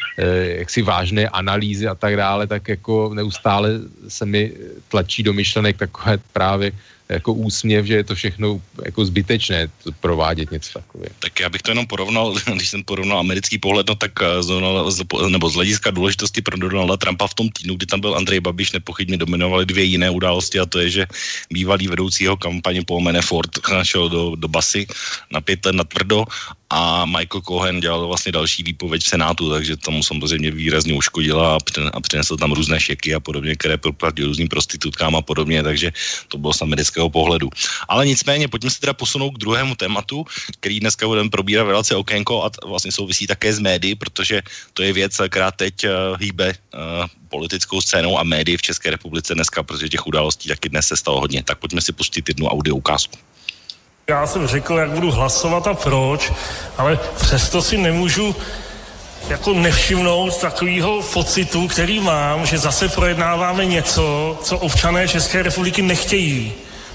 jaksi 0.58 0.82
vážné 0.82 1.28
analýzy 1.28 1.86
a 1.86 1.94
tak 1.94 2.16
dále, 2.16 2.46
tak 2.46 2.68
jako 2.68 3.14
neustále 3.14 3.70
se 4.08 4.26
mi 4.26 4.52
tlačí 4.88 5.22
do 5.22 5.32
myšlenek 5.32 5.76
takové 5.76 6.18
právě 6.32 6.72
jako 7.10 7.32
úsměv, 7.32 7.86
že 7.86 7.94
je 7.94 8.04
to 8.04 8.14
všechno 8.14 8.62
jako 8.84 9.04
zbytečné 9.04 9.68
provádět 10.00 10.50
něco 10.50 10.78
takového. 10.78 11.10
Tak 11.18 11.40
já 11.40 11.48
bych 11.48 11.62
to 11.62 11.70
jenom 11.70 11.86
porovnal, 11.86 12.34
když 12.54 12.68
jsem 12.68 12.82
porovnal 12.84 13.18
americký 13.18 13.58
pohled, 13.58 13.88
no 13.88 13.94
tak 13.94 14.12
eh, 14.22 14.42
z, 14.42 15.02
nebo 15.28 15.50
z 15.50 15.54
hlediska 15.54 15.90
důležitosti 15.90 16.42
pro 16.42 16.56
Donalda 16.56 16.96
Trumpa 16.96 17.26
v 17.26 17.34
tom 17.34 17.48
týdnu, 17.50 17.74
kdy 17.74 17.86
tam 17.86 18.00
byl 18.00 18.14
Andrej 18.14 18.40
Babiš, 18.40 18.72
nepochybně 18.72 19.16
dominovaly 19.16 19.66
dvě 19.66 19.84
jiné 19.84 20.10
události 20.10 20.58
a 20.58 20.66
to 20.66 20.78
je, 20.78 20.90
že 20.90 21.06
bývalý 21.50 21.88
vedoucí 21.88 22.24
jeho 22.24 22.36
kampaně 22.36 22.86
Paul 22.86 23.00
Manafort 23.00 23.50
šel 23.82 24.08
do, 24.08 24.36
do 24.38 24.48
basy 24.48 24.86
na 25.34 25.40
pět 25.40 25.66
let 25.66 25.74
na 25.74 25.84
tvrdo 25.84 26.24
a 26.70 27.04
Michael 27.04 27.42
Cohen 27.42 27.80
dělal 27.80 28.06
vlastně 28.06 28.32
další 28.32 28.62
výpověď 28.62 29.02
v 29.02 29.08
Senátu, 29.08 29.50
takže 29.50 29.76
tomu 29.76 30.02
samozřejmě 30.02 30.50
výrazně 30.50 30.94
uškodila 30.94 31.58
a 31.92 32.00
přinesl 32.00 32.36
tam 32.36 32.52
různé 32.52 32.80
šeky 32.80 33.14
a 33.14 33.20
podobně, 33.20 33.56
které 33.56 33.76
proplatil 33.76 34.26
různým 34.26 34.48
prostitutkám 34.48 35.16
a 35.16 35.22
podobně, 35.22 35.62
takže 35.62 35.92
to 36.28 36.38
bylo 36.38 36.54
z 36.54 36.62
amerického 36.62 37.10
pohledu. 37.10 37.50
Ale 37.88 38.06
nicméně, 38.06 38.48
pojďme 38.48 38.70
se 38.70 38.80
teda 38.80 38.92
posunout 38.92 39.30
k 39.30 39.38
druhému 39.38 39.74
tématu, 39.74 40.24
který 40.60 40.80
dneska 40.80 41.06
budeme 41.06 41.30
probírat 41.30 41.66
v 41.66 41.70
relaci 41.70 41.94
Okénko 41.94 42.44
a 42.44 42.50
vlastně 42.66 42.92
souvisí 42.92 43.26
také 43.26 43.52
s 43.52 43.58
médií, 43.58 43.94
protože 43.94 44.42
to 44.74 44.82
je 44.82 44.92
věc, 44.92 45.20
která 45.28 45.50
teď 45.50 45.74
uh, 45.84 45.90
hýbe 46.20 46.54
uh, 46.54 47.06
politickou 47.28 47.80
scénou 47.80 48.18
a 48.18 48.22
médií 48.22 48.56
v 48.56 48.62
České 48.62 48.90
republice 48.90 49.34
dneska, 49.34 49.62
protože 49.62 49.88
těch 49.88 50.06
událostí 50.06 50.48
taky 50.48 50.68
dnes 50.68 50.86
se 50.86 50.96
stalo 50.96 51.20
hodně. 51.20 51.42
Tak 51.42 51.58
pojďme 51.58 51.80
si 51.80 51.92
pustit 51.92 52.28
jednu 52.28 52.46
audio 52.46 52.76
ukázku. 52.76 53.18
Já 54.10 54.26
jsem 54.26 54.46
řekl, 54.46 54.74
jak 54.74 54.90
budu 54.90 55.10
hlasovat 55.10 55.66
a 55.66 55.74
proč, 55.74 56.32
ale 56.78 56.98
přesto 57.20 57.62
si 57.62 57.78
nemůžu 57.78 58.36
jako 59.28 59.52
nevšimnout 59.52 60.40
takového 60.40 61.02
pocitu, 61.02 61.68
který 61.68 62.00
mám, 62.00 62.46
že 62.46 62.58
zase 62.58 62.88
projednáváme 62.88 63.66
něco, 63.66 64.38
co 64.42 64.58
občané 64.58 65.08
České 65.08 65.42
republiky 65.42 65.82
nechtějí. 65.82 66.52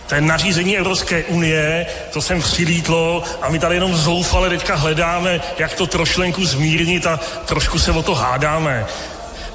To 0.07 0.15
je 0.15 0.21
nařízení 0.21 0.77
Evropské 0.77 1.23
unie, 1.23 1.85
to 2.13 2.21
jsem 2.21 2.41
přilítlo 2.41 3.23
a 3.41 3.49
my 3.49 3.59
tady 3.59 3.75
jenom 3.75 3.95
zoufale 3.95 4.49
teďka 4.49 4.75
hledáme, 4.75 5.41
jak 5.57 5.73
to 5.73 5.87
trošlenku 5.87 6.45
zmírnit 6.45 7.07
a 7.07 7.19
trošku 7.45 7.79
se 7.79 7.91
o 7.91 8.03
to 8.03 8.15
hádáme. 8.15 8.85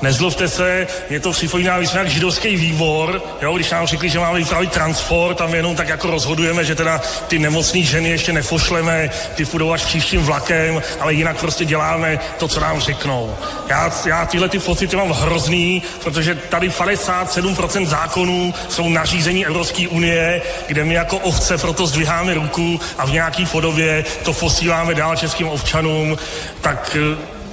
Nezlobte 0.02 0.48
se, 0.48 0.86
mě 1.08 1.20
to 1.20 1.32
připomíná, 1.32 1.78
my 1.78 1.86
jsme 1.86 1.98
jak 1.98 2.08
židovský 2.08 2.56
výbor, 2.56 3.22
jo, 3.42 3.54
když 3.54 3.70
nám 3.70 3.86
řekli, 3.86 4.08
že 4.08 4.18
máme 4.18 4.38
vypravit 4.38 4.72
transport, 4.72 5.36
tam 5.36 5.54
jenom 5.54 5.76
tak 5.76 5.88
jako 5.88 6.10
rozhodujeme, 6.10 6.64
že 6.64 6.74
teda 6.74 7.00
ty 7.28 7.38
nemocné 7.38 7.82
ženy 7.82 8.08
ještě 8.08 8.32
nefošleme, 8.32 9.10
ty 9.34 9.44
půjdou 9.44 9.72
až 9.72 9.84
příštím 9.84 10.22
vlakem, 10.22 10.82
ale 11.00 11.14
jinak 11.14 11.40
prostě 11.40 11.64
děláme 11.64 12.18
to, 12.38 12.48
co 12.48 12.60
nám 12.60 12.80
řeknou. 12.80 13.36
Já, 13.68 13.92
já 14.06 14.26
tyhle 14.26 14.48
ty 14.48 14.58
pocity 14.58 14.96
mám 14.96 15.10
hrozný, 15.10 15.82
protože 16.04 16.34
tady 16.34 16.68
57% 16.68 17.86
zákonů 17.86 18.54
jsou 18.68 18.88
nařízení 18.88 19.46
Evropské 19.46 19.88
unie, 19.88 20.42
kde 20.66 20.84
my 20.84 20.94
jako 20.94 21.18
ovce 21.18 21.58
proto 21.58 21.86
zdviháme 21.86 22.34
ruku 22.34 22.80
a 22.98 23.06
v 23.06 23.12
nějaký 23.12 23.46
podobě 23.46 24.04
to 24.22 24.32
posíláme 24.32 24.94
dál 24.94 25.16
českým 25.16 25.48
občanům, 25.48 26.18
tak 26.60 26.96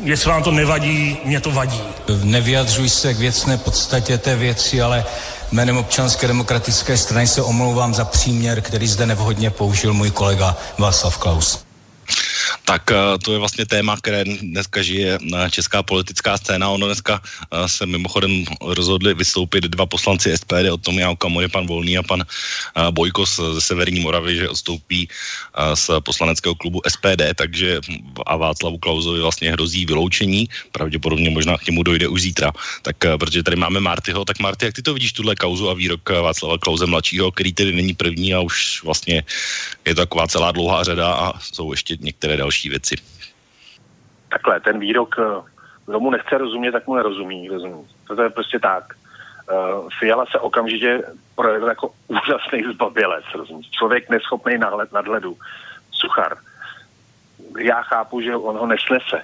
jestli 0.03 0.29
vám 0.29 0.43
to 0.43 0.51
nevadí, 0.51 1.17
mě 1.25 1.39
to 1.39 1.51
vadí. 1.51 1.81
Nevyjadřuji 2.23 2.89
se 2.89 3.13
k 3.13 3.17
věcné 3.17 3.57
podstatě 3.57 4.17
té 4.17 4.35
věci, 4.35 4.81
ale 4.81 5.05
jménem 5.51 5.77
občanské 5.77 6.27
demokratické 6.27 6.97
strany 6.97 7.27
se 7.27 7.41
omlouvám 7.41 7.93
za 7.93 8.05
příměr, 8.05 8.61
který 8.61 8.87
zde 8.87 9.05
nevhodně 9.05 9.49
použil 9.49 9.93
můj 9.93 10.11
kolega 10.11 10.57
Václav 10.77 11.17
Klaus 11.17 11.67
tak 12.65 12.91
eh, 12.91 13.17
to 13.23 13.33
je 13.33 13.39
vlastně 13.39 13.65
téma, 13.65 13.97
které 13.97 14.23
dneska 14.23 14.81
žije 14.81 15.19
na 15.21 15.49
česká 15.49 15.83
politická 15.83 16.37
scéna. 16.37 16.69
Ono 16.69 16.85
dneska 16.85 17.21
eh, 17.21 17.69
se 17.69 17.85
mimochodem 17.85 18.45
rozhodli 18.61 19.13
vystoupit 19.13 19.63
dva 19.63 19.85
poslanci 19.85 20.37
SPD, 20.37 20.71
o 20.71 20.77
tom 20.77 20.99
Okamory, 20.99 21.47
pan 21.47 21.67
Volný 21.67 21.97
a 21.97 22.03
pan 22.03 22.21
eh, 22.21 22.91
Bojko 22.91 23.25
ze 23.25 23.61
Severní 23.61 23.99
Moravy, 23.99 24.35
že 24.35 24.49
odstoupí 24.49 25.09
z 25.73 25.89
poslaneckého 25.99 26.55
klubu 26.55 26.81
SPD, 26.87 27.33
takže 27.35 27.81
a 28.25 28.35
Václavu 28.37 28.77
Klauzovi 28.77 29.21
vlastně 29.21 29.51
hrozí 29.51 29.85
vyloučení, 29.85 30.49
pravděpodobně 30.71 31.29
možná 31.29 31.57
k 31.57 31.67
němu 31.67 31.83
dojde 31.83 32.07
už 32.07 32.21
zítra. 32.21 32.51
Tak 32.81 32.95
protože 33.19 33.43
tady 33.43 33.55
máme 33.55 33.79
Martyho, 33.79 34.25
tak 34.25 34.39
Marty, 34.39 34.65
jak 34.65 34.75
ty 34.75 34.81
to 34.81 34.93
vidíš, 34.93 35.13
tuhle 35.13 35.35
kauzu 35.35 35.69
a 35.69 35.73
výrok 35.73 36.09
Václava 36.09 36.57
Klauze 36.57 36.85
mladšího, 36.85 37.31
který 37.31 37.53
tedy 37.53 37.71
není 37.73 37.93
první 37.93 38.33
a 38.33 38.39
už 38.39 38.83
vlastně 38.83 39.23
je 39.85 39.95
to 39.95 40.01
taková 40.01 40.27
celá 40.27 40.51
dlouhá 40.51 40.83
řada 40.83 41.13
a 41.13 41.39
jsou 41.39 41.71
ještě 41.71 41.97
některé 41.99 42.36
další 42.37 42.69
věci? 42.69 42.95
Takhle, 44.29 44.59
ten 44.59 44.79
výrok, 44.79 45.15
eh, 45.19 45.41
kdo 45.85 45.99
mu 45.99 46.09
nechce 46.09 46.37
rozumět, 46.37 46.71
tak 46.71 46.87
mu 46.87 46.95
nerozumí. 46.95 47.49
Rozumí. 47.49 47.87
To 48.07 48.21
je 48.21 48.29
prostě 48.29 48.59
tak. 48.59 48.93
Uh, 49.51 49.89
Fiala 49.99 50.25
se 50.25 50.39
okamžitě 50.39 51.03
projevil 51.35 51.67
jako 51.67 51.93
úžasný 52.07 52.73
zbabělec, 52.73 53.25
rozumíš? 53.33 53.69
Člověk 53.69 54.09
neschopný 54.09 54.57
nahled, 54.57 54.91
nadhledu. 54.91 55.37
Suchar. 55.91 56.37
Já 57.59 57.81
chápu, 57.81 58.21
že 58.21 58.35
on 58.35 58.57
ho 58.57 58.65
nesnese. 58.65 59.23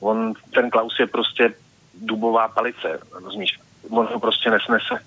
On, 0.00 0.32
ten 0.54 0.70
Klaus 0.70 0.98
je 0.98 1.06
prostě 1.06 1.54
dubová 1.94 2.48
palice, 2.48 3.00
rozumíš? 3.12 3.60
On 3.90 4.08
ho 4.12 4.20
prostě 4.20 4.50
nesnese. 4.50 5.04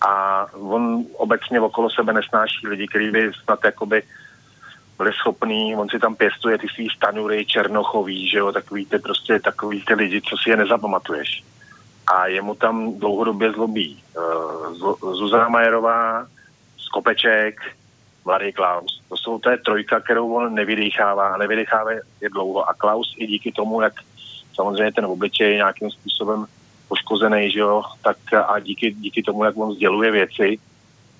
A 0.00 0.46
on 0.52 1.04
obecně 1.12 1.60
okolo 1.60 1.90
sebe 1.90 2.12
nesnáší 2.12 2.68
lidi, 2.68 2.88
kteří 2.88 3.10
by 3.10 3.32
snad 3.44 3.64
jakoby 3.64 4.02
uh, 4.02 4.08
byli 4.98 5.12
schopní, 5.12 5.76
on 5.76 5.88
si 5.88 5.98
tam 5.98 6.16
pěstuje 6.16 6.58
ty 6.58 6.68
svý 6.68 6.88
stanury, 6.96 7.46
černochový, 7.46 8.28
že 8.28 8.38
jo, 8.38 8.52
takový 8.52 8.86
ty 8.86 8.98
prostě 8.98 9.40
takový 9.40 9.84
ty 9.84 9.94
lidi, 9.94 10.20
co 10.20 10.36
si 10.36 10.50
je 10.50 10.56
nezapamatuješ. 10.56 11.44
A 12.06 12.26
jemu 12.26 12.54
tam 12.54 12.98
dlouhodobě 12.98 13.52
zlobí 13.52 14.02
uh, 14.16 15.14
Zuzana 15.14 15.48
Majerová, 15.48 16.26
Skopeček, 16.78 17.60
Mladý 18.24 18.52
Klaus. 18.52 19.02
To, 19.08 19.16
jsou, 19.16 19.40
je 19.50 19.58
trojka, 19.58 20.00
kterou 20.00 20.34
on 20.34 20.54
nevydechává 20.54 21.28
a 21.28 21.36
nevydechává 21.36 21.90
je 21.92 22.28
dlouho. 22.32 22.68
A 22.68 22.74
Klaus 22.74 23.14
i 23.18 23.26
díky 23.26 23.52
tomu, 23.52 23.80
jak 23.82 23.92
samozřejmě 24.54 24.92
ten 24.92 25.06
obličej 25.06 25.50
je 25.50 25.56
nějakým 25.56 25.90
způsobem 25.90 26.46
poškozený, 26.88 27.50
že 27.50 27.60
jo, 27.60 27.82
tak 28.02 28.16
a 28.46 28.58
díky, 28.58 28.92
díky 28.92 29.22
tomu, 29.22 29.44
jak 29.44 29.56
on 29.56 29.72
sděluje 29.72 30.10
věci, 30.10 30.58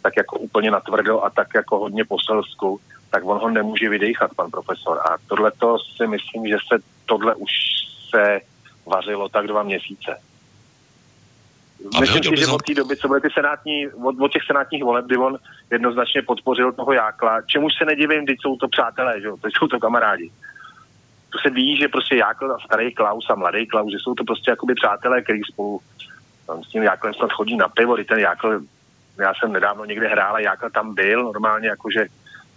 tak 0.03 0.17
jako 0.17 0.39
úplně 0.39 0.71
natvrdo 0.71 1.25
a 1.25 1.31
tak 1.31 1.49
jako 1.55 1.79
hodně 1.79 2.05
poselsku, 2.05 2.81
tak 3.17 3.25
on 3.25 3.39
ho 3.39 3.51
nemůže 3.51 3.89
vydechat, 3.89 4.31
pan 4.37 4.51
profesor. 4.51 4.99
A 4.99 5.17
tohle 5.29 5.53
to 5.59 5.79
si 5.97 6.07
myslím, 6.07 6.49
že 6.49 6.57
se 6.69 6.83
tohle 7.07 7.35
už 7.35 7.51
se 8.11 8.41
vařilo 8.87 9.29
tak 9.29 9.47
dva 9.47 9.63
měsíce. 9.63 10.21
Myslím 12.01 12.23
si, 12.23 12.37
že 12.37 12.47
od 12.47 12.63
té 12.63 12.75
doby, 12.75 12.97
co 12.97 13.09
byly 13.09 13.21
ty 13.21 13.31
senátní, 13.31 13.89
od, 13.89 14.21
od 14.21 14.33
těch 14.33 14.43
senátních 14.47 14.85
voleb, 14.85 15.05
kdy 15.05 15.17
on 15.17 15.39
jednoznačně 15.71 16.23
podpořil 16.23 16.73
toho 16.73 16.93
Jákla, 16.93 17.43
čemuž 17.43 17.73
se 17.79 17.85
nedivím, 17.85 18.25
když 18.25 18.37
jsou 18.41 18.57
to 18.57 18.69
přátelé, 18.69 19.21
že 19.21 19.27
jo, 19.27 19.37
teď 19.37 19.53
jsou 19.59 19.67
to 19.67 19.81
kamarádi. 19.81 20.31
To 21.31 21.39
se 21.39 21.51
ví, 21.51 21.77
že 21.77 21.89
prostě 21.89 22.17
Jákl 22.17 22.53
a 22.53 22.59
starý 22.65 22.95
Klaus 22.95 23.31
a 23.31 23.35
mladý 23.35 23.67
Klaus, 23.67 23.93
že 23.93 23.99
jsou 24.01 24.15
to 24.15 24.25
prostě 24.25 24.51
jakoby 24.51 24.75
přátelé, 24.75 25.23
který 25.23 25.41
spolu 25.53 25.81
tam 26.47 26.63
s 26.63 26.69
tím 26.69 26.83
Jáklem 26.83 27.15
snad 27.15 27.33
chodí 27.33 27.57
na 27.57 27.69
pivo, 27.69 27.97
ten 27.97 28.19
Jákl, 28.19 28.61
já 29.19 29.33
jsem 29.35 29.53
nedávno 29.53 29.85
někde 29.85 30.09
hrál 30.09 30.35
a 30.35 30.41
Jákl 30.41 30.71
tam 30.71 30.95
byl, 30.95 31.25
normálně 31.25 31.69
jakože 31.69 32.07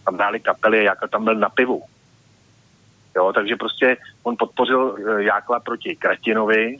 tam 0.09 0.17
hráli 0.17 0.39
kapely, 0.39 0.83
jak 0.83 0.97
tam 1.09 1.23
byl 1.23 1.35
na 1.35 1.49
pivu. 1.49 1.83
Jo, 3.15 3.33
takže 3.33 3.55
prostě 3.55 3.97
on 4.23 4.35
podpořil 4.39 4.95
eh, 4.97 5.23
Jákla 5.23 5.59
proti 5.59 5.95
Kratinovi, 5.95 6.77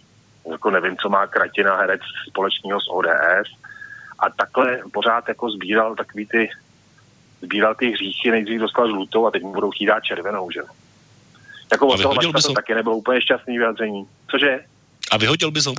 jako 0.52 0.70
nevím, 0.70 0.98
co 0.98 1.10
má 1.10 1.28
Kratina 1.28 1.76
herec 1.76 2.02
společného 2.28 2.82
s 2.82 2.90
ODS, 2.90 3.50
a 4.20 4.30
takhle 4.30 4.80
pořád 4.94 5.28
jako 5.28 5.52
sbíral 5.52 5.96
takový 5.96 6.26
ty, 6.26 6.50
sbíral 7.42 7.76
ty 7.76 7.92
hříchy, 7.92 8.32
nejdřív 8.32 8.62
dostal 8.62 8.88
žlutou 8.88 9.28
a 9.28 9.32
teď 9.32 9.44
mu 9.44 9.54
budou 9.54 9.72
chtít 9.72 9.86
dát 9.86 10.04
červenou, 10.04 10.52
že? 10.52 10.62
Jako 11.72 11.88
od 11.88 12.02
toho 12.02 12.16
to 12.16 12.54
taky 12.54 12.76
nebylo 12.76 12.98
úplně 12.98 13.22
šťastný 13.22 13.58
vyjádření. 13.58 14.08
Cože? 14.32 14.66
A 15.12 15.18
vyhodil 15.18 15.52
bys 15.52 15.66
ho? 15.66 15.74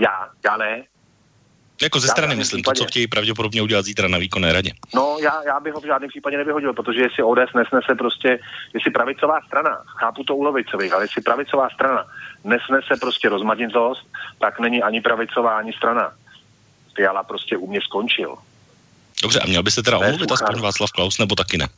Já, 0.00 0.28
já 0.44 0.56
ne. 0.56 0.82
Jako 1.82 2.00
ze 2.00 2.08
strany, 2.08 2.36
myslím, 2.36 2.58
případě. 2.58 2.78
to, 2.78 2.84
co 2.84 2.88
chtějí 2.88 3.06
pravděpodobně 3.06 3.62
udělat 3.62 3.84
zítra 3.84 4.08
na 4.08 4.18
výkonné 4.18 4.52
radě. 4.52 4.70
No, 4.94 5.16
já, 5.22 5.42
já 5.46 5.60
bych 5.60 5.74
ho 5.74 5.80
v 5.80 5.86
žádném 5.86 6.08
případě 6.08 6.36
nevyhodil, 6.36 6.72
protože 6.72 7.00
jestli 7.00 7.22
ODS 7.22 7.52
nesnese 7.54 7.94
prostě, 7.98 8.38
jestli 8.74 8.90
pravicová 8.90 9.40
strana, 9.46 9.82
chápu 9.86 10.24
to 10.24 10.36
u 10.36 10.42
Lovicových, 10.42 10.92
ale 10.92 11.04
jestli 11.04 11.22
pravicová 11.22 11.68
strana 11.70 12.04
nesnese 12.44 12.94
prostě 13.00 13.28
rozmanitost, 13.28 14.06
tak 14.38 14.60
není 14.60 14.82
ani 14.82 15.00
pravicová, 15.00 15.58
ani 15.58 15.72
strana. 15.72 16.12
Fiala 16.96 17.22
prostě 17.22 17.56
u 17.56 17.66
mě 17.66 17.80
skončil. 17.80 18.36
Dobře, 19.22 19.40
a 19.40 19.46
měl 19.46 19.62
by 19.62 19.70
se 19.70 19.82
teda 19.82 19.98
omluvit 19.98 20.32
aspoň 20.32 20.60
Václav 20.60 20.90
Klaus, 20.90 21.18
nebo 21.18 21.34
taky 21.34 21.58
ne? 21.58 21.68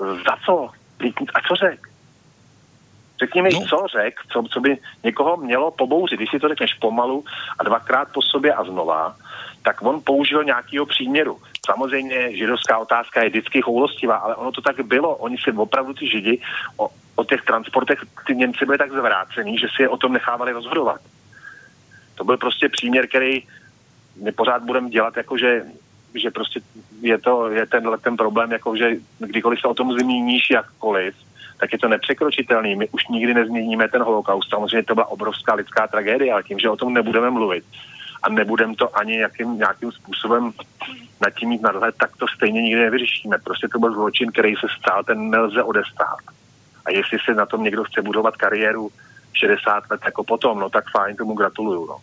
Za 0.00 0.36
co? 0.46 0.70
A 1.34 1.40
co 1.48 1.54
řek? 1.54 1.93
Řekni 3.24 3.42
mi, 3.42 3.50
no. 3.52 3.60
co 3.68 3.86
řek, 3.92 4.20
co, 4.32 4.42
co 4.42 4.60
by 4.60 4.78
někoho 5.04 5.36
mělo 5.36 5.70
pobouřit. 5.70 6.16
Když 6.16 6.30
si 6.30 6.38
to 6.38 6.48
řekneš 6.48 6.74
pomalu 6.74 7.24
a 7.58 7.64
dvakrát 7.64 8.08
po 8.12 8.22
sobě 8.22 8.54
a 8.54 8.64
znova, 8.64 9.16
tak 9.62 9.82
on 9.82 10.00
použil 10.04 10.44
nějakého 10.44 10.86
příměru. 10.86 11.40
Samozřejmě 11.66 12.36
židovská 12.36 12.78
otázka 12.78 13.22
je 13.22 13.28
vždycky 13.28 13.62
choulostivá, 13.62 14.16
ale 14.16 14.34
ono 14.34 14.52
to 14.52 14.60
tak 14.60 14.80
bylo. 14.80 15.16
Oni 15.16 15.36
si 15.38 15.52
opravdu 15.52 15.94
ty 15.94 16.08
židi 16.08 16.40
o, 16.76 16.88
o 17.16 17.24
těch 17.24 17.42
transportech, 17.42 18.00
ty 18.26 18.36
Němci 18.36 18.66
byli 18.66 18.78
tak 18.78 18.92
zvrácený, 18.92 19.58
že 19.58 19.66
si 19.76 19.82
je 19.82 19.88
o 19.88 19.96
tom 19.96 20.12
nechávali 20.12 20.52
rozhodovat. 20.52 21.00
To 22.14 22.24
byl 22.24 22.36
prostě 22.36 22.68
příměr, 22.68 23.08
který 23.08 23.42
my 24.22 24.32
pořád 24.32 24.62
budeme 24.62 24.88
dělat, 24.88 25.16
jako 25.16 25.38
že, 25.38 25.64
že 26.14 26.30
prostě 26.30 26.60
je 27.00 27.18
to, 27.18 27.48
je 27.50 27.66
tenhle 27.66 27.98
ten 27.98 28.16
problém, 28.16 28.52
jako 28.52 28.76
že 28.76 28.96
kdykoliv 29.18 29.60
se 29.60 29.68
o 29.68 29.74
tom 29.74 29.92
zmíníš 29.92 30.50
jakkoliv, 30.50 31.14
tak 31.60 31.72
je 31.72 31.78
to 31.78 31.88
nepřekročitelný. 31.88 32.76
My 32.76 32.88
už 32.88 33.06
nikdy 33.08 33.34
nezměníme 33.34 33.88
ten 33.88 34.02
holokaust. 34.02 34.50
Samozřejmě 34.50 34.82
to 34.82 34.94
byla 34.94 35.06
obrovská 35.06 35.54
lidská 35.54 35.86
tragédie, 35.86 36.32
ale 36.32 36.42
tím, 36.42 36.58
že 36.58 36.70
o 36.70 36.76
tom 36.76 36.94
nebudeme 36.94 37.30
mluvit 37.30 37.64
a 38.24 38.28
nebudeme 38.28 38.74
to 38.74 38.98
ani 38.98 39.12
nějakým, 39.12 39.58
nějakým 39.58 39.92
způsobem 39.92 40.52
nad 41.20 41.30
tím 41.30 41.48
mít 41.48 41.62
nadhled, 41.62 41.94
tak 41.98 42.16
to 42.16 42.26
stejně 42.28 42.62
nikdy 42.62 42.80
nevyřešíme. 42.80 43.38
Prostě 43.38 43.68
to 43.68 43.78
byl 43.78 43.94
zločin, 43.94 44.32
který 44.32 44.54
se 44.54 44.66
stál, 44.78 45.04
ten 45.04 45.30
nelze 45.30 45.62
odestát. 45.62 46.18
A 46.86 46.90
jestli 46.90 47.18
se 47.24 47.34
na 47.34 47.46
tom 47.46 47.62
někdo 47.62 47.84
chce 47.84 48.02
budovat 48.02 48.36
kariéru 48.36 48.90
60 49.32 49.90
let 49.90 50.00
jako 50.04 50.24
potom, 50.24 50.58
no 50.58 50.70
tak 50.70 50.84
fajn, 50.90 51.16
tomu 51.16 51.34
gratuluju. 51.34 51.86
No. 51.86 51.96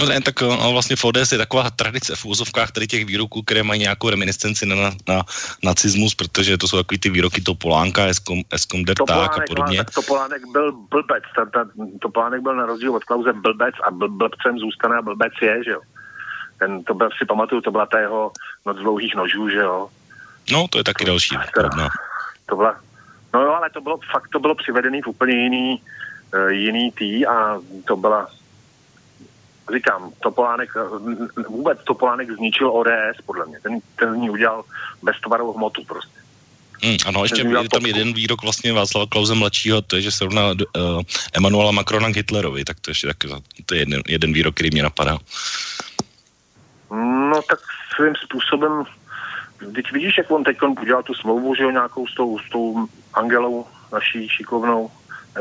No 0.00 0.06
ne, 0.06 0.20
tak 0.20 0.40
no, 0.40 0.72
vlastně 0.72 0.96
v 0.96 1.04
ODS 1.04 1.32
je 1.32 1.38
taková 1.38 1.70
tradice 1.70 2.16
v 2.16 2.24
úzovkách 2.24 2.70
tady 2.70 2.86
těch 2.86 3.04
výroků, 3.04 3.42
které 3.42 3.62
mají 3.62 3.80
nějakou 3.80 4.10
reminiscenci 4.10 4.66
na, 4.66 4.76
na, 4.76 4.90
na 5.08 5.22
nacismus, 5.62 6.14
protože 6.14 6.58
to 6.58 6.68
jsou 6.68 6.76
takový 6.76 6.98
ty 6.98 7.10
výroky 7.10 7.40
Topolánka, 7.40 8.06
Eskom, 8.06 8.42
Eskom 8.52 8.84
der 8.84 8.96
Tag 9.06 9.38
a 9.38 9.40
podobně. 9.48 9.78
Tak 9.78 9.90
Topolánek 9.90 10.42
byl 10.52 10.72
blbec, 10.72 11.24
ta, 11.36 11.44
ta, 11.44 11.64
Topolánek 12.00 12.42
byl 12.42 12.56
na 12.56 12.66
rozdíl 12.66 12.96
od 12.96 13.04
Klauze 13.04 13.32
blbec 13.32 13.74
a 13.86 13.90
bl, 13.90 14.08
blbcem 14.08 14.58
zůstane 14.58 14.96
a 14.96 15.02
blbec 15.02 15.32
je, 15.42 15.64
že 15.64 15.70
jo. 15.70 15.80
Ten, 16.58 16.84
to 16.84 16.94
byl, 16.94 17.08
si 17.18 17.24
pamatuju, 17.24 17.60
to 17.60 17.70
byla 17.70 17.86
ta 17.86 17.98
jeho 17.98 18.32
noc 18.66 18.76
dlouhých 18.76 19.14
nožů, 19.14 19.48
že 19.48 19.58
jo. 19.58 19.88
No, 20.52 20.68
to 20.68 20.78
je 20.78 20.84
taky 20.84 21.04
další. 21.04 21.36
To, 21.54 21.62
to 22.46 22.56
byla, 22.56 22.76
no 23.34 23.40
jo, 23.40 23.52
ale 23.52 23.70
to 23.70 23.80
bylo, 23.80 23.98
fakt 24.12 24.28
to 24.32 24.40
bylo 24.40 24.54
přivedený 24.54 25.02
v 25.02 25.06
úplně 25.06 25.34
jiný, 25.34 25.82
uh, 26.34 26.48
jiný 26.48 26.90
tý 26.90 27.26
a 27.26 27.58
to 27.84 27.96
byla 27.96 28.26
říkám, 29.74 30.10
Topolánek, 30.22 30.70
vůbec 31.48 31.78
Topolánek 31.84 32.30
zničil 32.30 32.70
ODS, 32.70 33.20
podle 33.26 33.46
mě. 33.46 33.60
Ten, 33.60 33.78
ten 33.96 34.14
z 34.14 34.16
ní 34.16 34.30
udělal 34.30 34.64
beztvarovou 35.02 35.52
hmotu 35.52 35.84
prostě. 35.84 36.18
Hmm, 36.82 36.96
ano, 37.06 37.24
ještě 37.24 37.42
je 37.42 37.68
tam 37.68 37.86
jeden 37.86 38.12
výrok 38.12 38.42
vlastně 38.42 38.72
Václava 38.72 39.06
Klauze 39.06 39.34
mladšího, 39.34 39.82
to 39.82 39.96
je, 39.96 40.02
že 40.02 40.12
srovná 40.12 40.50
uh, 40.50 41.02
Emanuela 41.32 41.70
Macrona 41.70 42.10
k 42.10 42.16
Hitlerovi, 42.16 42.64
tak 42.64 42.80
to, 42.80 42.90
ještě 42.90 43.06
tak, 43.06 43.16
to 43.66 43.74
je 43.74 43.80
jeden, 43.80 44.02
jeden 44.08 44.32
výrok, 44.32 44.54
který 44.54 44.70
mě 44.70 44.82
napadá. 44.82 45.18
No 47.30 47.42
tak 47.48 47.58
svým 47.96 48.14
způsobem, 48.24 48.84
teď 49.74 49.92
vidíš, 49.92 50.18
jak 50.18 50.30
on 50.30 50.44
teď 50.44 50.56
udělal 50.80 51.02
tu 51.02 51.14
smlouvu, 51.14 51.54
že 51.54 51.62
jo, 51.62 51.70
nějakou 51.70 52.06
s 52.06 52.14
tou, 52.14 52.38
s 52.38 52.50
tou 52.50 52.86
Angelou, 53.14 53.66
naší 53.92 54.28
šikovnou 54.28 54.90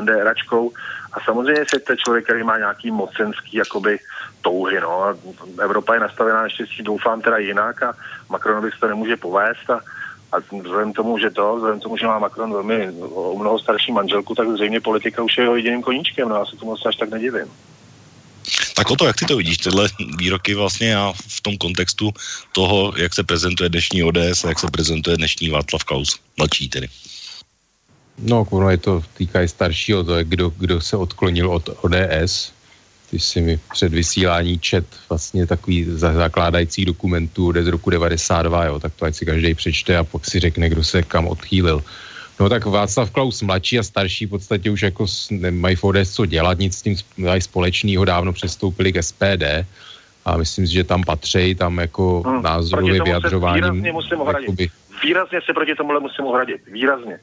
NDRačkou, 0.01 0.71
a 1.13 1.19
samozřejmě 1.25 1.65
se 1.69 1.79
to 1.79 1.95
člověk, 1.95 2.23
který 2.23 2.43
má 2.43 2.57
nějaký 2.57 2.91
mocenský 2.91 3.57
jakoby 3.57 3.99
touhy, 4.41 4.79
no. 4.81 5.03
A 5.03 5.15
Evropa 5.63 5.93
je 5.93 5.99
nastavená 5.99 6.41
naštěstí, 6.41 6.83
doufám, 6.83 7.21
teda 7.21 7.37
jinak 7.37 7.83
a 7.83 7.93
Macronovi 8.29 8.71
se 8.71 8.79
to 8.79 8.87
nemůže 8.87 9.17
povést 9.17 9.69
a, 9.69 9.81
a 10.31 10.37
vzhledem 10.39 10.93
tomu, 10.93 11.17
že 11.17 11.29
to, 11.29 11.55
vzhledem 11.55 11.79
tomu, 11.79 11.97
že 11.97 12.07
má 12.07 12.19
Macron 12.19 12.53
velmi 12.53 12.91
o 13.01 13.39
mnoho 13.39 13.59
starší 13.59 13.91
manželku, 13.91 14.35
tak 14.35 14.49
zřejmě 14.49 14.81
politika 14.81 15.23
už 15.23 15.37
je 15.37 15.43
jeho 15.43 15.55
jediným 15.55 15.81
koníčkem, 15.81 16.29
no 16.29 16.35
já 16.35 16.45
se 16.45 16.55
tomu 16.55 16.75
až 16.87 16.95
tak 16.95 17.09
nedivím. 17.09 17.47
Tak 18.75 18.91
o 18.91 18.95
to, 18.95 19.05
jak 19.05 19.15
ty 19.15 19.25
to 19.25 19.37
vidíš, 19.37 19.57
tyhle 19.57 19.89
výroky 20.17 20.53
vlastně 20.53 20.97
a 20.97 21.13
v 21.27 21.41
tom 21.41 21.57
kontextu 21.57 22.13
toho, 22.51 22.93
jak 22.97 23.13
se 23.13 23.23
prezentuje 23.23 23.69
dnešní 23.69 24.03
ODS 24.03 24.45
a 24.45 24.47
jak 24.47 24.59
se 24.59 24.67
prezentuje 24.71 25.17
dnešní 25.17 25.49
Václav 25.49 25.83
Klaus, 25.83 26.19
mladší 26.37 26.69
tedy. 26.69 26.87
No, 28.17 28.47
ono 28.49 28.69
je 28.69 28.77
to 28.77 29.03
týká 29.13 29.41
i 29.41 29.47
staršího, 29.47 30.03
to 30.03 30.15
je 30.15 30.23
kdo, 30.23 30.49
kdo 30.57 30.81
se 30.81 30.97
odklonil 30.97 31.51
od 31.51 31.69
ODS. 31.81 32.53
Ty 33.11 33.19
si 33.19 33.41
mi 33.41 33.59
před 33.71 33.93
vysílání 33.93 34.59
čet 34.59 34.85
vlastně 35.09 35.47
takový 35.47 35.85
zakládající 35.95 36.85
dokumentů 36.85 37.53
z 37.63 37.67
roku 37.67 37.89
92, 37.89 38.65
jo, 38.65 38.79
tak 38.79 38.93
to 38.95 39.05
ať 39.05 39.15
si 39.15 39.25
každý 39.25 39.53
přečte 39.53 39.97
a 39.97 40.03
pak 40.03 40.25
si 40.25 40.39
řekne, 40.39 40.69
kdo 40.69 40.83
se 40.83 41.03
kam 41.03 41.27
odchýlil. 41.27 41.83
No 42.39 42.49
tak 42.49 42.65
Václav 42.65 43.11
Klaus 43.11 43.41
mladší 43.41 43.79
a 43.79 43.83
starší 43.83 44.25
v 44.25 44.29
podstatě 44.29 44.71
už 44.71 44.81
jako 44.81 45.05
nemají 45.29 45.75
v 45.75 45.83
ODS 45.83 46.11
co 46.11 46.25
dělat, 46.25 46.59
nic 46.59 46.77
s 46.77 46.81
tím 46.81 46.95
mají 47.17 47.41
společného, 47.41 48.05
dávno 48.05 48.33
přestoupili 48.33 48.93
k 48.93 49.03
SPD 49.03 49.65
a 50.25 50.37
myslím 50.37 50.67
si, 50.67 50.73
že 50.73 50.83
tam 50.83 51.03
patří, 51.03 51.55
tam 51.55 51.77
jako 51.77 52.23
hmm, 52.25 52.41
názorově 52.41 53.03
vyjadřování. 53.03 53.61
Výrazně 53.61 53.91
musím 53.91 54.21
ohradit. 54.21 54.43
Jakoby... 54.43 54.69
Výrazně 55.03 55.39
se 55.45 55.53
proti 55.53 55.75
tomuhle 55.75 55.99
musím 55.99 56.25
ohradit. 56.25 56.61
Výrazně 56.71 57.19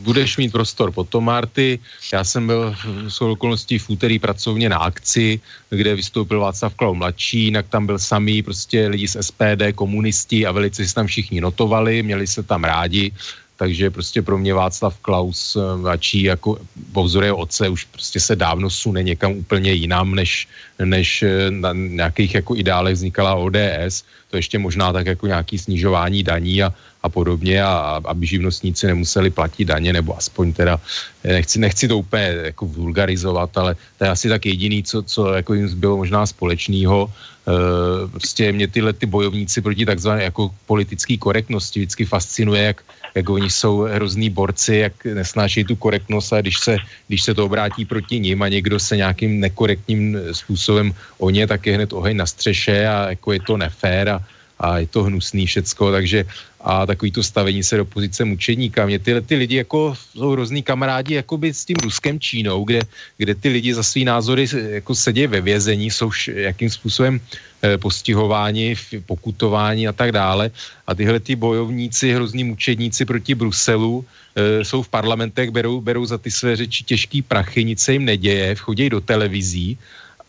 budeš 0.00 0.36
mít 0.36 0.52
prostor 0.52 0.92
potom, 0.92 1.24
Marty. 1.24 1.78
Já 2.12 2.24
jsem 2.24 2.46
byl 2.46 2.74
s 3.08 3.20
okolností 3.20 3.78
v 3.78 3.90
úterý 3.90 4.18
pracovně 4.18 4.68
na 4.68 4.78
akci, 4.78 5.40
kde 5.70 5.94
vystoupil 5.94 6.40
Václav 6.40 6.74
Klau 6.74 6.94
mladší, 6.94 7.44
jinak 7.44 7.68
tam 7.68 7.86
byl 7.86 7.98
samý 7.98 8.42
prostě 8.42 8.88
lidi 8.88 9.08
z 9.08 9.16
SPD, 9.20 9.72
komunisti 9.74 10.46
a 10.46 10.52
velice 10.52 10.86
si 10.86 10.94
tam 10.94 11.06
všichni 11.06 11.40
notovali, 11.40 12.02
měli 12.02 12.26
se 12.26 12.42
tam 12.42 12.64
rádi, 12.64 13.12
takže 13.60 13.90
prostě 13.90 14.22
pro 14.22 14.38
mě 14.38 14.54
Václav 14.54 14.96
Klaus 15.04 15.56
eh, 15.56 15.76
mladší 15.76 16.22
jako 16.22 16.58
po 16.92 17.04
vzoru 17.04 17.36
otce 17.36 17.68
už 17.68 17.84
prostě 17.92 18.20
se 18.20 18.36
dávno 18.36 18.70
sune 18.70 19.02
někam 19.02 19.32
úplně 19.32 19.72
jinam, 19.72 20.14
než, 20.14 20.48
než 20.80 21.22
eh, 21.22 21.50
na 21.50 21.72
nějakých 21.76 22.34
jako 22.34 22.56
ideálech 22.56 22.94
vznikala 22.94 23.34
ODS, 23.36 24.04
to 24.32 24.36
ještě 24.40 24.58
možná 24.58 24.92
tak 24.92 25.06
jako 25.06 25.26
nějaký 25.26 25.58
snižování 25.58 26.22
daní 26.22 26.62
a, 26.62 26.72
a 27.02 27.08
podobně 27.08 27.62
a 27.62 28.00
aby 28.04 28.26
živnostníci 28.26 28.86
nemuseli 28.86 29.30
platit 29.30 29.64
daně, 29.64 29.92
nebo 29.92 30.16
aspoň 30.16 30.52
teda, 30.52 30.80
nechci, 31.24 31.58
nechci 31.58 31.88
to 31.88 31.98
úplně 31.98 32.52
jako 32.52 32.66
vulgarizovat, 32.66 33.58
ale 33.58 33.76
to 33.98 34.04
je 34.04 34.10
asi 34.10 34.28
tak 34.28 34.46
jediný, 34.46 34.82
co, 34.82 35.02
co 35.02 35.32
jako 35.32 35.54
jim 35.54 35.68
bylo 35.80 35.96
možná 35.96 36.26
společného. 36.26 37.08
E, 37.08 38.08
prostě 38.08 38.52
mě 38.52 38.68
tyhle 38.68 38.92
ty 38.92 39.06
bojovníci 39.06 39.60
proti 39.60 39.86
takzvané 39.86 40.24
jako 40.24 40.50
politické 40.66 41.16
korektnosti 41.16 41.80
vždycky 41.80 42.04
fascinuje, 42.04 42.62
jak, 42.62 42.84
jak 43.14 43.30
oni 43.30 43.50
jsou 43.50 43.88
hrozný 43.88 44.30
borci, 44.30 44.76
jak 44.76 45.04
nesnášejí 45.04 45.64
tu 45.64 45.76
korektnost 45.76 46.32
a 46.32 46.40
když 46.40 46.58
se, 46.58 46.76
když 47.08 47.22
se 47.22 47.34
to 47.34 47.44
obrátí 47.44 47.84
proti 47.84 48.20
ním 48.20 48.42
a 48.42 48.48
někdo 48.48 48.76
se 48.76 48.96
nějakým 48.96 49.40
nekorektním 49.40 50.18
způsobem 50.32 50.92
o 51.18 51.30
ně, 51.30 51.46
tak 51.46 51.66
je 51.66 51.74
hned 51.74 51.92
oheň 51.92 52.16
na 52.16 52.26
střeše 52.26 52.86
a 52.86 53.08
jako 53.16 53.32
je 53.32 53.40
to 53.40 53.56
nefér 53.56 54.08
a, 54.08 54.20
a 54.60 54.78
je 54.78 54.86
to 54.86 55.08
hnusný 55.08 55.46
všecko, 55.46 55.92
takže 55.92 56.24
a 56.60 56.86
takový 56.86 57.10
to 57.10 57.22
stavení 57.22 57.64
se 57.64 57.76
do 57.76 57.84
pozice 57.84 58.24
mučeníka. 58.24 58.86
Mě 58.86 58.98
tyhle 58.98 59.20
ty 59.20 59.34
lidi 59.34 59.56
jako 59.56 59.96
jsou 59.96 60.34
různý 60.34 60.62
kamarádi 60.62 61.14
jakoby 61.14 61.54
s 61.54 61.64
tím 61.64 61.76
Ruskem 61.82 62.20
Čínou, 62.20 62.64
kde, 62.64 62.80
kde 63.16 63.34
ty 63.34 63.48
lidi 63.48 63.74
za 63.74 63.82
svý 63.82 64.04
názory 64.04 64.46
jako 64.52 64.94
sedí 64.94 65.26
ve 65.26 65.40
vězení, 65.40 65.90
jsou 65.90 66.10
š, 66.12 66.28
jakým 66.36 66.70
způsobem 66.70 67.20
e, 67.64 67.78
postihováni, 67.78 68.76
pokutováni 69.06 69.88
a 69.88 69.92
tak 69.92 70.12
dále. 70.12 70.50
A 70.86 70.94
tyhle 70.94 71.20
ty 71.20 71.36
bojovníci, 71.36 72.12
hrozní 72.12 72.44
mučedníci 72.44 73.04
proti 73.04 73.34
Bruselu 73.34 74.04
e, 74.04 74.64
jsou 74.64 74.82
v 74.82 74.88
parlamentech, 74.88 75.50
berou, 75.50 75.80
berou 75.80 76.04
za 76.04 76.18
ty 76.18 76.30
své 76.30 76.56
řeči 76.56 76.84
těžký 76.84 77.22
prachy, 77.22 77.64
nic 77.64 77.80
se 77.80 77.92
jim 77.92 78.04
neděje, 78.04 78.54
chodí 78.54 78.90
do 78.90 79.00
televizí 79.00 79.78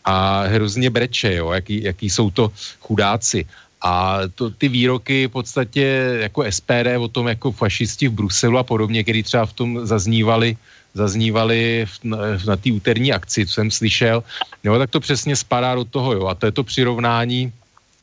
a 0.04 0.42
hrozně 0.48 0.90
breče, 0.90 1.34
jo, 1.34 1.52
jaký, 1.52 1.82
jaký 1.82 2.10
jsou 2.10 2.30
to 2.30 2.52
chudáci. 2.80 3.46
A 3.82 4.18
to, 4.34 4.50
ty 4.50 4.68
výroky 4.68 5.26
v 5.26 5.30
podstatě 5.30 6.16
jako 6.20 6.44
SPD 6.50 6.94
o 6.98 7.08
tom 7.08 7.28
jako 7.28 7.52
fašisti 7.52 8.08
v 8.08 8.12
Bruselu 8.12 8.58
a 8.58 8.62
podobně, 8.62 9.02
který 9.02 9.22
třeba 9.22 9.46
v 9.46 9.52
tom 9.52 9.86
zaznívali, 9.86 10.56
zaznívali 10.94 11.86
v, 11.88 11.94
na, 12.04 12.18
na 12.46 12.56
té 12.56 12.72
úterní 12.72 13.12
akci, 13.12 13.46
co 13.46 13.54
jsem 13.54 13.70
slyšel, 13.70 14.22
jo, 14.64 14.78
tak 14.78 14.90
to 14.90 15.00
přesně 15.00 15.36
spadá 15.36 15.74
do 15.74 15.84
toho, 15.84 16.12
jo. 16.12 16.26
A 16.26 16.34
to 16.34 16.46
je 16.46 16.52
to 16.52 16.62
přirovnání 16.62 17.52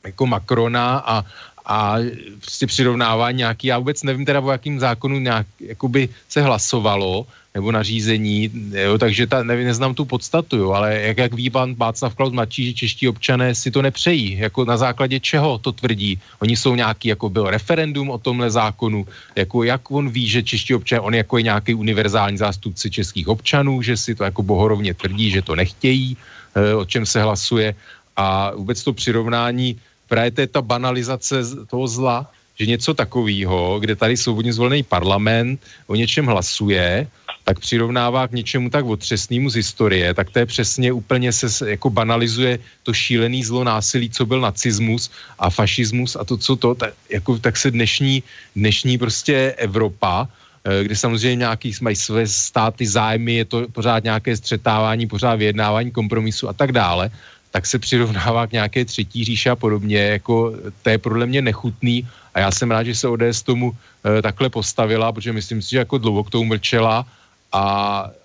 jako 0.03 0.25
Macrona 0.27 0.97
a, 0.99 1.25
a 1.65 1.95
prostě 2.41 2.67
přirovnávání 2.67 3.37
nějaký, 3.37 3.67
já 3.67 3.77
vůbec 3.77 4.03
nevím 4.03 4.25
teda 4.25 4.41
o 4.41 4.51
jakým 4.51 4.79
zákonu 4.79 5.19
nějak, 5.19 5.47
jakoby 5.59 6.09
se 6.29 6.41
hlasovalo, 6.41 7.25
nebo 7.53 7.71
nařízení, 7.71 8.51
jo, 8.73 8.97
takže 8.97 9.27
ta, 9.27 9.43
nevím, 9.43 9.65
neznám 9.65 9.93
tu 9.93 10.05
podstatu, 10.05 10.57
jo, 10.57 10.71
ale 10.71 11.01
jak, 11.01 11.17
jak 11.17 11.33
ví 11.33 11.49
pan 11.49 11.75
Václav 11.75 12.15
Klaus 12.15 12.33
mladší, 12.33 12.65
že 12.65 12.73
čeští 12.73 13.07
občané 13.09 13.55
si 13.55 13.71
to 13.71 13.81
nepřejí, 13.81 14.37
jako 14.37 14.65
na 14.65 14.77
základě 14.77 15.19
čeho 15.19 15.57
to 15.57 15.71
tvrdí. 15.71 16.19
Oni 16.39 16.57
jsou 16.57 16.75
nějaký, 16.75 17.07
jako 17.07 17.29
byl 17.29 17.49
referendum 17.49 18.09
o 18.09 18.17
tomhle 18.17 18.51
zákonu, 18.51 19.07
jako 19.35 19.63
jak 19.63 19.91
on 19.91 20.09
ví, 20.09 20.27
že 20.29 20.43
čeští 20.43 20.75
občané, 20.75 21.01
on 21.01 21.15
jako 21.15 21.37
je 21.37 21.43
nějaký 21.43 21.73
univerzální 21.73 22.37
zástupce 22.37 22.89
českých 22.89 23.27
občanů, 23.27 23.81
že 23.81 23.97
si 23.97 24.15
to 24.15 24.23
jako 24.23 24.43
bohorovně 24.43 24.93
tvrdí, 24.93 25.29
že 25.29 25.41
to 25.41 25.55
nechtějí, 25.55 26.17
eh, 26.55 26.75
o 26.75 26.85
čem 26.85 27.05
se 27.05 27.21
hlasuje 27.21 27.75
a 28.17 28.51
vůbec 28.55 28.83
to 28.83 28.93
přirovnání, 28.93 29.79
právě 30.07 30.31
to 30.31 30.41
je 30.41 30.47
ta 30.47 30.61
banalizace 30.61 31.65
toho 31.65 31.87
zla, 31.87 32.29
že 32.59 32.65
něco 32.65 32.93
takového, 32.93 33.79
kde 33.79 33.95
tady 33.95 34.17
svobodně 34.17 34.53
zvolený 34.53 34.83
parlament 34.83 35.61
o 35.87 35.95
něčem 35.95 36.25
hlasuje, 36.25 37.07
tak 37.49 37.65
přirovnává 37.65 38.29
k 38.29 38.37
něčemu 38.45 38.69
tak 38.69 38.85
otřesnému 38.85 39.49
z 39.49 39.65
historie, 39.65 40.13
tak 40.13 40.29
to 40.29 40.39
je 40.39 40.45
přesně 40.45 40.93
úplně 40.93 41.33
se 41.33 41.49
jako 41.73 41.89
banalizuje 41.89 42.61
to 42.85 42.93
šílený 42.93 43.41
zlo 43.41 43.65
násilí, 43.65 44.05
co 44.13 44.21
byl 44.29 44.37
nacismus 44.37 45.09
a 45.41 45.49
fašismus 45.49 46.13
a 46.13 46.21
to, 46.21 46.37
co 46.37 46.53
to, 46.55 46.69
tak, 46.77 46.93
jako, 47.09 47.41
tak 47.41 47.57
se 47.57 47.73
dnešní, 47.73 48.21
dnešní 48.53 49.01
prostě 49.01 49.57
Evropa, 49.57 50.29
eh, 50.29 50.85
kde 50.85 50.93
samozřejmě 50.93 51.49
nějaký 51.49 51.73
mají 51.81 51.97
své 51.97 52.29
státy 52.29 52.85
zájmy, 52.85 53.41
je 53.41 53.45
to 53.49 53.57
pořád 53.73 54.05
nějaké 54.05 54.37
střetávání, 54.37 55.09
pořád 55.09 55.41
vyjednávání 55.41 55.89
kompromisu 55.89 56.45
a 56.45 56.53
tak 56.53 56.69
dále, 56.69 57.09
tak 57.49 57.65
se 57.65 57.81
přirovnává 57.81 58.45
k 58.45 58.61
nějaké 58.61 58.85
třetí 58.85 59.25
říše 59.25 59.49
a 59.49 59.57
podobně, 59.57 60.21
jako 60.21 60.53
to 60.85 60.89
je 60.89 60.97
podle 61.01 61.25
mě 61.25 61.41
nechutný 61.41 62.05
a 62.37 62.45
já 62.45 62.49
jsem 62.53 62.69
rád, 62.69 62.93
že 62.93 62.95
se 62.95 63.09
ODS 63.09 63.41
tomu 63.41 63.73
e, 63.73 64.21
takhle 64.21 64.53
postavila, 64.53 65.09
protože 65.09 65.33
myslím 65.33 65.65
si, 65.65 65.81
že 65.81 65.89
jako 65.89 65.97
dlouho 65.97 66.23
k 66.23 66.29
tomu 66.29 66.53
mlčela 66.53 67.09
a 67.51 67.63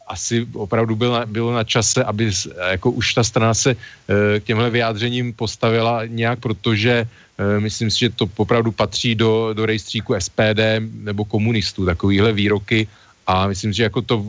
asi 0.06 0.46
opravdu 0.52 0.96
bylo 0.96 1.14
na, 1.14 1.26
bylo 1.26 1.52
na 1.54 1.64
čase, 1.64 2.04
aby 2.04 2.30
jako 2.70 2.90
už 2.90 3.14
ta 3.14 3.24
strana 3.24 3.54
se 3.54 3.70
e, 3.70 4.40
k 4.40 4.44
těmhle 4.44 4.70
vyjádřením 4.70 5.32
postavila 5.32 6.04
nějak, 6.06 6.40
protože 6.40 7.08
e, 7.38 7.60
myslím 7.60 7.90
si, 7.90 7.98
že 7.98 8.10
to 8.10 8.28
opravdu 8.36 8.72
patří 8.72 9.14
do, 9.14 9.52
do 9.52 9.66
rejstříku 9.66 10.14
SPD 10.18 10.60
nebo 10.80 11.24
komunistů, 11.24 11.84
takovýhle 11.86 12.32
výroky. 12.32 12.88
A 13.26 13.48
myslím, 13.48 13.72
že 13.72 13.82
jako 13.82 14.02
to 14.02 14.24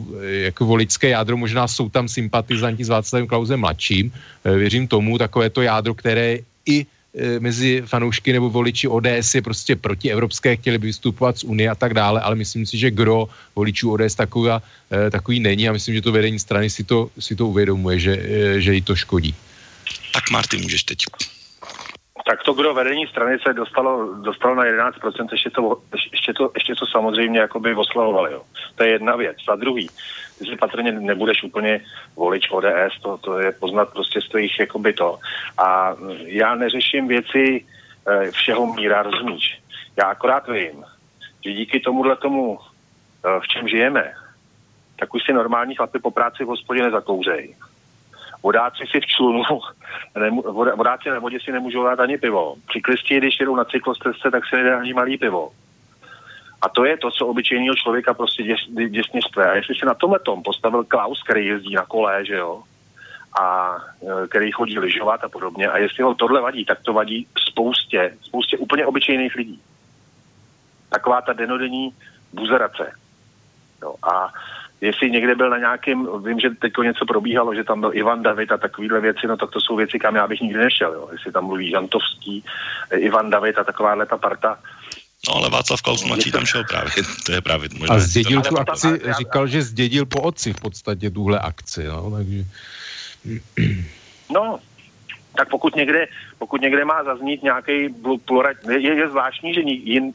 jako 0.48 0.64
voličské 0.64 1.08
jádro, 1.08 1.36
možná 1.36 1.68
jsou 1.68 1.88
tam 1.88 2.08
sympatizanti 2.08 2.84
s 2.84 2.88
Václavem 2.88 3.26
Klausem 3.28 3.60
mladším, 3.60 4.12
věřím 4.44 4.88
tomu, 4.88 5.18
takové 5.18 5.50
to 5.50 5.62
jádro, 5.62 5.94
které 5.94 6.38
i 6.66 6.76
Eh, 6.80 6.95
mezi 7.40 7.82
fanoušky 7.86 8.32
nebo 8.32 8.50
voliči 8.50 8.88
ODS 8.88 9.34
je 9.34 9.42
prostě 9.42 9.76
protievropské, 9.76 10.56
chtěli 10.56 10.78
by 10.78 10.86
vystupovat 10.86 11.38
z 11.38 11.44
Unie 11.44 11.70
a 11.70 11.74
tak 11.74 11.94
dále, 11.94 12.20
ale 12.20 12.34
myslím 12.36 12.66
si, 12.66 12.78
že 12.78 12.90
gro 12.90 13.28
voličů 13.56 13.92
ODS 13.92 14.14
takový, 14.14 14.50
eh, 14.50 15.10
takový 15.10 15.40
není 15.40 15.68
a 15.68 15.72
myslím, 15.72 15.94
že 15.94 16.02
to 16.02 16.12
vedení 16.12 16.38
strany 16.38 16.70
si 16.70 16.84
to, 16.84 17.08
si 17.18 17.36
to 17.36 17.46
uvědomuje, 17.46 17.98
že, 17.98 18.12
eh, 18.12 18.60
že 18.60 18.74
jí 18.74 18.82
to 18.82 18.96
škodí. 18.96 19.34
Tak 20.12 20.30
Marty, 20.30 20.56
můžeš 20.56 20.82
teď. 20.84 20.98
Tak 22.26 22.42
to 22.42 22.52
kdo 22.52 22.74
vedení 22.74 23.06
strany 23.06 23.38
se 23.38 23.52
dostalo, 23.54 24.14
dostalo 24.14 24.54
na 24.54 24.64
11%, 24.64 25.32
ještě 25.32 25.50
to, 25.50 25.80
ještě 26.12 26.32
to, 26.32 26.50
ještě 26.54 26.74
to 26.74 26.86
samozřejmě 26.86 27.38
jakoby 27.40 27.74
oslavovali. 27.74 28.32
Jo. 28.32 28.42
To 28.74 28.84
je 28.84 28.90
jedna 28.90 29.16
věc. 29.16 29.36
A 29.48 29.56
druhý, 29.56 29.88
ty 30.38 30.44
si 30.44 30.56
patrně 30.56 30.92
nebudeš 30.92 31.42
úplně 31.42 31.80
volič 32.16 32.50
ODS, 32.50 33.00
to, 33.02 33.18
to 33.18 33.38
je 33.38 33.52
poznat 33.52 33.92
prostě 33.92 34.20
z 34.20 34.28
tvých 34.28 34.60
jakoby 34.60 34.92
to. 34.92 35.18
A 35.58 35.96
já 36.24 36.54
neřeším 36.54 37.08
věci 37.08 37.64
e, 38.06 38.30
všeho 38.30 38.74
míra, 38.74 39.02
rozumíš? 39.02 39.58
Já 39.96 40.04
akorát 40.04 40.48
vím, 40.48 40.84
že 41.44 41.52
díky 41.52 41.80
tomuhle 41.80 42.16
tomu, 42.16 42.58
e, 42.58 43.40
v 43.40 43.48
čem 43.48 43.68
žijeme, 43.68 44.12
tak 44.98 45.14
už 45.14 45.22
si 45.26 45.32
normální 45.32 45.74
chlapy 45.74 45.98
po 45.98 46.10
práci 46.10 46.44
v 46.44 46.48
hospodě 46.48 46.82
nezakouřejí 46.82 47.54
vodáci 48.46 48.84
si 48.90 49.00
v 49.00 49.06
člunu, 49.06 49.42
vodáci 50.76 51.10
na 51.10 51.18
vodě 51.18 51.38
si 51.40 51.52
nemůžou 51.52 51.84
dát 51.84 52.00
ani 52.00 52.18
pivo. 52.18 52.54
Cyklisti, 52.72 53.18
když 53.18 53.40
jedou 53.40 53.56
na 53.56 53.64
cyklostezce, 53.64 54.30
tak 54.30 54.46
si 54.46 54.56
nedá 54.56 54.78
ani 54.78 54.94
malý 54.94 55.18
pivo. 55.18 55.50
A 56.62 56.68
to 56.68 56.84
je 56.84 56.96
to, 56.96 57.10
co 57.10 57.26
obyčejného 57.26 57.74
člověka 57.74 58.14
prostě 58.14 58.42
děs, 58.42 58.58
děsně 58.88 59.20
štve. 59.22 59.50
A 59.50 59.54
jestli 59.54 59.74
se 59.74 59.86
na 59.86 59.94
tomhle 59.94 60.18
tom 60.18 60.42
postavil 60.42 60.84
Klaus, 60.84 61.22
který 61.22 61.46
jezdí 61.46 61.74
na 61.74 61.84
kole, 61.84 62.24
že 62.24 62.34
jo, 62.34 62.62
a 63.40 63.76
e, 64.02 64.28
který 64.28 64.52
chodí 64.52 64.78
lyžovat 64.78 65.24
a 65.24 65.28
podobně, 65.28 65.68
a 65.68 65.78
jestli 65.78 66.02
ho 66.02 66.14
tohle 66.14 66.40
vadí, 66.40 66.64
tak 66.64 66.78
to 66.82 66.92
vadí 66.92 67.26
spoustě, 67.48 68.16
spoustě 68.22 68.58
úplně 68.58 68.86
obyčejných 68.86 69.34
lidí. 69.34 69.60
Taková 70.88 71.22
ta 71.22 71.32
denodenní 71.32 71.92
buzerace. 72.32 72.92
Jo, 73.82 73.94
a 74.12 74.32
jestli 74.80 75.10
někde 75.10 75.34
byl 75.34 75.50
na 75.50 75.58
nějakém, 75.58 76.22
vím, 76.22 76.40
že 76.40 76.50
teď 76.50 76.72
něco 76.82 77.06
probíhalo, 77.06 77.54
že 77.54 77.64
tam 77.64 77.80
byl 77.80 77.90
Ivan 77.94 78.22
David 78.22 78.52
a 78.52 78.56
takovéhle 78.56 79.00
věci, 79.00 79.26
no 79.26 79.36
tak 79.36 79.50
to 79.50 79.60
jsou 79.60 79.76
věci, 79.76 79.98
kam 79.98 80.16
já 80.16 80.26
bych 80.26 80.40
nikdy 80.40 80.58
nešel, 80.58 80.92
jo. 80.92 81.08
Jestli 81.12 81.32
tam 81.32 81.44
mluví 81.44 81.70
Žantovský, 81.70 82.44
Ivan 82.96 83.30
David 83.30 83.58
a 83.58 83.64
takováhle 83.64 84.06
ta 84.06 84.16
parta, 84.16 84.58
No 85.28 85.34
ale 85.34 85.50
Václav 85.50 85.82
Klaus 85.82 86.04
mladší 86.04 86.32
tam 86.32 86.46
šel 86.46 86.64
právě, 86.64 86.92
to 87.26 87.32
je 87.32 87.40
právě 87.40 87.68
možná. 87.78 87.94
A 87.94 87.98
zdědil 87.98 88.42
tu 88.42 88.58
akci, 88.58 88.88
říkal, 89.18 89.46
že 89.46 89.62
zdědil 89.62 90.06
po 90.06 90.20
otci 90.22 90.52
v 90.52 90.60
podstatě 90.60 91.10
tuhle 91.10 91.38
akci, 91.38 91.84
no, 91.84 92.10
takže... 92.10 92.44
No, 94.30 94.58
tak 95.36 95.48
pokud 95.48 95.76
někde, 95.76 96.06
pokud 96.38 96.60
někde 96.60 96.84
má 96.84 97.04
zaznít 97.04 97.42
nějaký 97.42 97.94
plural, 98.24 98.52
je, 98.70 98.96
je 98.96 99.08
zvláštní, 99.08 99.54
že 99.54 99.60
jin, 99.60 100.14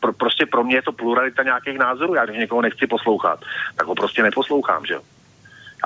pro, 0.00 0.12
prostě 0.12 0.46
pro 0.46 0.64
mě 0.64 0.76
je 0.76 0.82
to 0.82 0.92
pluralita 0.92 1.42
nějakých 1.42 1.78
názorů. 1.78 2.14
Já 2.14 2.24
když 2.24 2.38
někoho 2.38 2.62
nechci 2.62 2.86
poslouchat, 2.86 3.40
tak 3.76 3.86
ho 3.86 3.94
prostě 3.94 4.22
neposlouchám, 4.22 4.86
že 4.86 4.94
jo. 4.94 5.00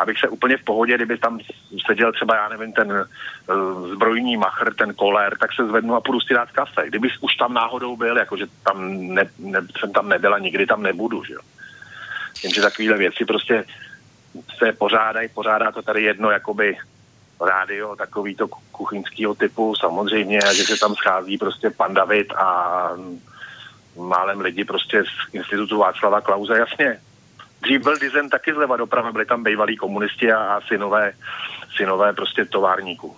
Já 0.00 0.06
bych 0.06 0.18
se 0.18 0.28
úplně 0.28 0.56
v 0.56 0.64
pohodě, 0.64 0.94
kdyby 0.94 1.18
tam 1.18 1.38
seděl 1.86 2.12
třeba, 2.12 2.36
já 2.36 2.48
nevím, 2.48 2.72
ten 2.72 2.92
uh, 2.92 3.88
zbrojní 3.88 4.36
machr, 4.36 4.74
ten 4.74 4.94
kolér, 4.94 5.38
tak 5.38 5.52
se 5.52 5.66
zvednu 5.66 5.94
a 5.94 6.00
půjdu 6.00 6.20
si 6.20 6.34
dát 6.34 6.50
kafe. 6.50 6.88
Kdyby 6.88 7.08
už 7.20 7.36
tam 7.36 7.54
náhodou 7.54 7.96
byl, 7.96 8.16
jakože 8.16 8.46
tam 8.64 8.90
ne, 9.14 9.30
ne, 9.38 9.60
jsem 9.78 9.92
tam 9.92 10.08
nebyla, 10.08 10.38
nikdy 10.38 10.66
tam 10.66 10.82
nebudu, 10.82 11.24
že 11.24 11.34
jo. 11.34 11.40
Jenže 12.42 12.60
takovéhle 12.60 12.98
věci 12.98 13.24
prostě 13.24 13.64
se 14.58 14.72
pořádají, 14.72 15.28
pořádá 15.28 15.72
to 15.72 15.82
tady 15.82 16.02
jedno 16.02 16.30
jakoby 16.30 16.76
rádio 17.40 17.96
takový 17.96 18.34
to 18.34 18.48
kuchyňského 18.48 19.34
typu 19.34 19.74
samozřejmě, 19.74 20.40
že 20.52 20.64
se 20.64 20.76
tam 20.80 20.94
schází 20.94 21.38
prostě 21.38 21.70
pan 21.70 21.94
David 21.94 22.32
a 22.32 22.90
málem 23.96 24.40
lidi 24.40 24.64
prostě 24.64 25.04
z 25.04 25.34
institutu 25.34 25.78
Václava 25.78 26.20
Klauze, 26.20 26.58
jasně. 26.58 27.00
Dřív 27.62 27.82
byl 27.82 27.98
dizen 27.98 28.28
taky 28.28 28.52
zleva 28.52 28.76
doprava, 28.76 29.12
byli 29.12 29.26
tam 29.26 29.44
bývalí 29.44 29.76
komunisti 29.76 30.32
a, 30.32 30.38
a 30.38 30.60
synové, 30.60 31.12
synové 31.76 32.12
prostě 32.12 32.44
továrníků. 32.44 33.16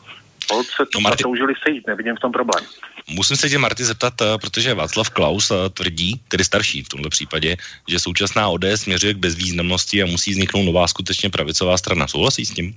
Se 0.76 0.84
no, 0.95 1.01
Marty... 1.01 1.22
toužili 1.22 1.55
sejít, 1.62 1.86
nevidím 1.86 2.16
v 2.16 2.20
tom 2.20 2.32
problém. 2.32 2.64
Musím 3.11 3.36
se 3.36 3.49
tě, 3.49 3.59
Marty, 3.59 3.84
zeptat, 3.84 4.14
eh, 4.22 4.38
protože 4.38 4.74
Václav 4.74 5.11
Klaus 5.11 5.51
eh, 5.51 5.70
tvrdí, 5.70 6.20
tedy 6.28 6.45
starší 6.45 6.82
v 6.82 6.88
tomto 6.88 7.09
případě, 7.09 7.57
že 7.88 7.99
současná 7.99 8.49
ODS 8.49 8.64
směřuje 8.74 9.14
k 9.14 9.16
bezvýznamnosti 9.16 10.03
a 10.03 10.07
musí 10.07 10.30
vzniknout 10.30 10.62
nová 10.62 10.86
skutečně 10.86 11.30
pravicová 11.30 11.78
strana. 11.78 12.07
Souhlasí 12.07 12.47
s 12.47 12.55
tím? 12.55 12.76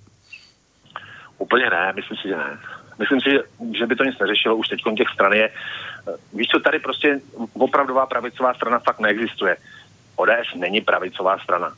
Úplně 1.38 1.70
ne, 1.70 1.94
myslím 1.96 2.18
si, 2.18 2.28
že 2.28 2.36
ne. 2.36 2.60
Myslím 3.00 3.22
si, 3.22 3.30
že, 3.30 3.40
že 3.78 3.86
by 3.88 3.96
to 3.96 4.04
nic 4.04 4.20
neřešilo, 4.20 4.56
už 4.56 4.68
teď 4.68 4.80
těch 4.98 5.10
stran 5.14 5.34
je. 5.34 5.50
Víš 6.34 6.48
co, 6.48 6.60
tady 6.60 6.80
prostě 6.80 7.20
opravdová 7.54 8.06
pravicová 8.06 8.54
strana 8.54 8.80
fakt 8.80 9.00
neexistuje. 9.00 9.58
ODS 10.16 10.56
není 10.56 10.82
pravicová 10.82 11.40
strana. 11.40 11.74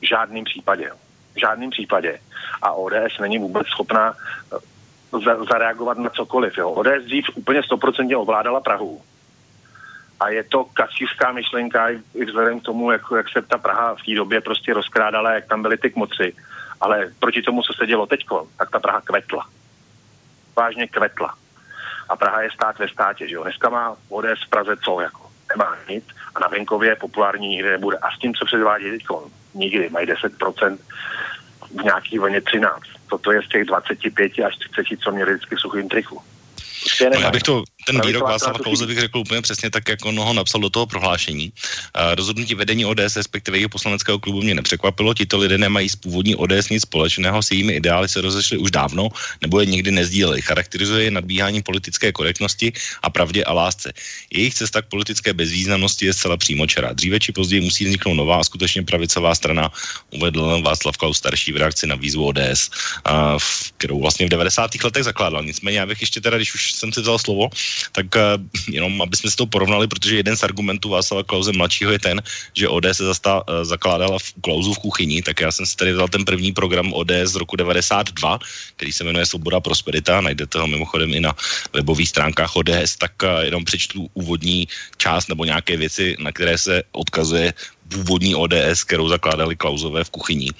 V 0.00 0.08
žádném 0.08 0.44
případě. 0.44 0.90
V 1.34 1.40
žádném 1.40 1.70
případě. 1.70 2.20
A 2.62 2.72
ODS 2.72 3.18
není 3.20 3.38
vůbec 3.38 3.66
schopná 3.66 4.14
eh, 4.14 5.18
za, 5.24 5.44
zareagovat 5.44 5.98
na 5.98 6.10
cokoliv. 6.10 6.58
Jo. 6.58 6.70
ODS 6.70 7.04
dřív 7.04 7.24
úplně 7.34 7.62
stoprocentně 7.62 8.16
ovládala 8.16 8.60
Prahu. 8.60 9.02
A 10.20 10.28
je 10.28 10.44
to 10.44 10.64
kacířská 10.64 11.32
myšlenka 11.32 11.88
i 12.14 12.24
vzhledem 12.24 12.60
k 12.60 12.62
tomu, 12.62 12.90
jak, 12.90 13.02
jak 13.16 13.28
se 13.28 13.42
ta 13.42 13.58
Praha 13.58 13.94
v 13.94 14.02
té 14.06 14.14
době 14.14 14.40
prostě 14.40 14.74
rozkrádala, 14.74 15.32
jak 15.32 15.46
tam 15.46 15.62
byly 15.62 15.78
ty 15.78 15.90
kmoci. 15.90 16.34
Ale 16.80 17.12
proti 17.18 17.42
tomu, 17.42 17.62
co 17.62 17.72
se 17.72 17.86
dělo 17.86 18.06
teď, 18.06 18.26
tak 18.58 18.70
ta 18.70 18.80
Praha 18.80 19.00
kvetla. 19.00 19.46
Vážně 20.56 20.88
kvetla. 20.88 21.34
A 22.08 22.16
Praha 22.16 22.42
je 22.42 22.50
stát 22.50 22.78
ve 22.78 22.88
státě, 22.88 23.28
že 23.28 23.34
jo. 23.34 23.42
Dneska 23.42 23.68
má 23.68 23.96
ODS 24.08 24.44
v 24.46 24.50
Praze 24.50 24.76
co, 24.76 25.00
jako 25.00 25.29
nemá 25.56 25.76
nic 25.88 26.04
a 26.34 26.40
na 26.40 26.48
venkově 26.48 26.96
populární 26.96 27.48
nikdy 27.48 27.70
nebude. 27.70 27.96
A 27.96 28.10
s 28.10 28.18
tím, 28.18 28.34
co 28.34 28.44
předvádí 28.44 28.90
teď, 28.90 29.02
nikdy 29.54 29.90
mají 29.90 30.06
10% 30.06 30.78
v 31.80 31.84
nějaký 31.84 32.18
vlně 32.18 32.40
13. 32.40 32.80
Toto 33.10 33.32
je 33.32 33.42
z 33.42 33.48
těch 33.48 33.64
25 33.64 34.32
až 34.46 34.56
30, 34.56 35.00
co 35.00 35.10
měli 35.10 35.34
vždycky 35.34 35.54
v 35.56 35.60
suchým 35.60 35.88
triku. 35.88 36.22
Prostě 36.80 37.10
no, 37.10 37.20
já 37.20 37.30
bych 37.30 37.42
to, 37.42 37.62
ten 37.86 38.00
výrok 38.06 38.22
Václava 38.22 38.58
Klauze 38.58 38.86
bych 38.86 39.00
řekl 39.00 39.18
úplně 39.18 39.42
přesně 39.42 39.70
tak, 39.70 39.88
jak 39.88 40.04
on 40.04 40.18
ho 40.18 40.32
napsal 40.32 40.60
do 40.60 40.70
toho 40.70 40.86
prohlášení. 40.86 41.52
Rozhodnutí 42.14 42.54
vedení 42.54 42.84
ODS, 42.84 43.16
respektive 43.16 43.58
jeho 43.58 43.68
poslaneckého 43.68 44.18
klubu, 44.18 44.42
mě 44.42 44.54
nepřekvapilo. 44.54 45.14
Tito 45.14 45.38
lidé 45.38 45.58
nemají 45.58 45.88
z 45.88 45.96
původní 45.96 46.36
ODS 46.36 46.68
nic 46.70 46.82
společného, 46.82 47.42
s 47.42 47.50
jejími 47.50 47.72
ideály 47.72 48.08
se 48.08 48.20
rozešli 48.20 48.58
už 48.58 48.70
dávno, 48.70 49.08
nebo 49.40 49.60
je 49.60 49.66
nikdy 49.66 49.90
nezdíleli. 49.90 50.42
Charakterizuje 50.42 51.04
je 51.04 51.10
nadbíhání 51.10 51.62
politické 51.62 52.12
korektnosti 52.12 52.72
a 53.02 53.10
pravdě 53.10 53.44
a 53.44 53.52
lásce. 53.52 53.92
Jejich 54.30 54.54
cesta 54.54 54.82
k 54.82 54.86
politické 54.86 55.32
bezvýznamnosti 55.32 56.06
je 56.06 56.14
zcela 56.14 56.36
přímočará. 56.36 56.92
Dříve 56.92 57.20
či 57.20 57.32
později 57.32 57.60
musí 57.60 57.84
vzniknout 57.84 58.14
nová 58.14 58.40
a 58.40 58.44
skutečně 58.44 58.82
pravicová 58.82 59.34
strana, 59.34 59.72
uvedl 60.10 60.62
Václav 60.62 60.96
Klaus 60.96 61.18
starší 61.18 61.52
v 61.52 61.56
reakci 61.56 61.86
na 61.86 61.94
výzvu 61.94 62.26
ODS, 62.26 62.70
kterou 63.76 64.00
vlastně 64.00 64.26
v 64.26 64.28
90. 64.28 64.70
letech 64.84 65.04
zakládal. 65.04 65.44
Nicméně 65.44 65.78
já 65.78 65.86
bych 65.86 66.00
ještě 66.00 66.20
teda, 66.20 66.36
když 66.36 66.54
už 66.54 66.72
jsem 66.72 66.92
si 66.92 67.00
vzal 67.00 67.18
slovo, 67.18 67.48
tak 67.92 68.06
uh, 68.14 68.22
jenom, 68.68 69.02
aby 69.02 69.16
jsme 69.16 69.30
si 69.30 69.36
to 69.36 69.46
porovnali, 69.46 69.88
protože 69.88 70.16
jeden 70.16 70.36
z 70.36 70.42
argumentů 70.42 70.88
Václava 70.88 71.24
Klauze 71.24 71.52
mladšího 71.52 71.92
je 71.92 71.98
ten, 71.98 72.22
že 72.54 72.68
ODS 72.68 72.96
se 72.96 73.04
zastá, 73.04 73.42
uh, 73.48 73.64
zakládala 73.64 74.18
v 74.18 74.28
Klauzu 74.40 74.74
v 74.74 74.78
kuchyni, 74.78 75.22
tak 75.22 75.40
já 75.40 75.52
jsem 75.52 75.66
si 75.66 75.76
tady 75.76 75.92
dal 75.92 76.08
ten 76.08 76.24
první 76.24 76.52
program 76.52 76.92
ODS 76.92 77.34
z 77.34 77.36
roku 77.36 77.56
92, 77.56 78.38
který 78.76 78.92
se 78.92 79.04
jmenuje 79.04 79.26
Svoboda 79.26 79.60
Prosperita, 79.60 80.20
najdete 80.20 80.58
ho 80.58 80.66
mimochodem 80.66 81.14
i 81.14 81.20
na 81.20 81.34
webových 81.72 82.08
stránkách 82.08 82.56
ODS, 82.56 82.96
tak 82.98 83.12
uh, 83.22 83.40
jenom 83.40 83.64
přečtu 83.64 84.10
úvodní 84.14 84.68
část 84.96 85.28
nebo 85.28 85.44
nějaké 85.44 85.76
věci, 85.76 86.16
na 86.18 86.32
které 86.32 86.58
se 86.58 86.82
odkazuje 86.92 87.54
původní 87.90 88.34
ODS, 88.34 88.84
kterou 88.86 89.08
zakládali 89.08 89.56
Klauzové 89.56 90.04
v 90.04 90.10
kuchyni. 90.10 90.50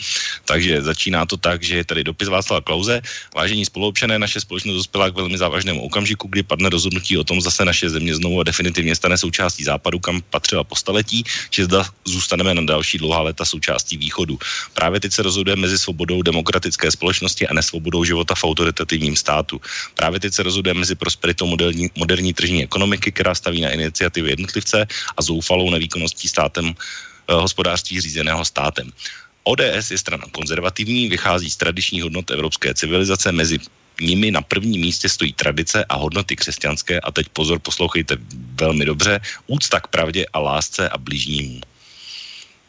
Takže 0.45 0.83
začíná 0.83 1.27
to 1.27 1.37
tak, 1.37 1.63
že 1.63 1.77
je 1.77 1.85
tady 1.85 2.05
dopis 2.05 2.29
Václava 2.29 2.61
Klauze. 2.61 3.03
Vážení 3.35 3.65
spoluobčané, 3.65 4.19
naše 4.19 4.41
společnost 4.41 4.77
dospěla 4.77 5.11
k 5.11 5.15
velmi 5.15 5.39
závažnému 5.39 5.83
okamžiku, 5.83 6.29
kdy 6.29 6.43
padne 6.43 6.69
rozhodnutí 6.69 7.19
o 7.19 7.25
tom, 7.25 7.41
zase 7.41 7.65
naše 7.65 7.91
země 7.91 8.15
znovu 8.15 8.41
a 8.41 8.45
definitivně 8.45 8.97
stane 8.97 9.19
součástí 9.19 9.65
západu, 9.65 9.99
kam 9.99 10.23
patřila 10.31 10.65
po 10.65 10.77
staletí, 10.77 11.25
či 11.51 11.65
zda 11.65 11.85
zůstaneme 12.05 12.55
na 12.55 12.63
další 12.63 12.99
dlouhá 12.99 13.23
léta 13.23 13.45
součástí 13.45 13.97
východu. 13.97 14.39
Právě 14.75 15.01
teď 15.01 15.13
se 15.13 15.23
rozhoduje 15.23 15.57
mezi 15.57 15.79
svobodou 15.79 16.23
demokratické 16.23 16.91
společnosti 16.91 17.49
a 17.49 17.55
nesvobodou 17.55 18.05
života 18.05 18.35
v 18.35 18.45
autoritativním 18.45 19.17
státu. 19.17 19.61
Právě 19.95 20.21
teď 20.21 20.35
se 20.35 20.43
rozhoduje 20.43 20.75
mezi 20.75 20.95
prosperitou 20.95 21.47
moderní, 21.47 21.91
moderní 21.97 22.33
tržní 22.33 22.63
ekonomiky, 22.65 23.13
která 23.13 23.35
staví 23.35 23.61
na 23.61 23.71
iniciativy 23.71 24.31
jednotlivce 24.31 24.87
a 25.17 25.23
zoufalou 25.23 25.71
nevýkonností 25.71 26.29
státem 26.29 26.75
hospodářství 27.35 28.01
řízeného 28.01 28.45
státem. 28.45 28.93
ODS 29.45 29.91
je 29.91 29.99
strana 29.99 30.25
konzervativní, 30.33 31.09
vychází 31.09 31.51
z 31.51 31.57
tradičních 31.57 32.03
hodnot 32.03 32.31
evropské 32.31 32.75
civilizace, 32.75 33.33
mezi 33.33 33.59
nimi 34.01 34.31
na 34.31 34.43
prvním 34.43 34.81
místě 34.81 35.09
stojí 35.09 35.33
tradice 35.33 35.85
a 35.85 35.97
hodnoty 35.97 36.37
křesťanské 36.37 37.01
a 37.01 37.11
teď 37.13 37.29
pozor, 37.29 37.59
poslouchejte 37.59 38.17
velmi 38.55 38.85
dobře, 38.85 39.21
úcta 39.47 39.81
k 39.81 39.87
pravdě 39.87 40.27
a 40.33 40.39
lásce 40.39 40.89
a 40.89 40.99
blížnímu. 40.99 41.61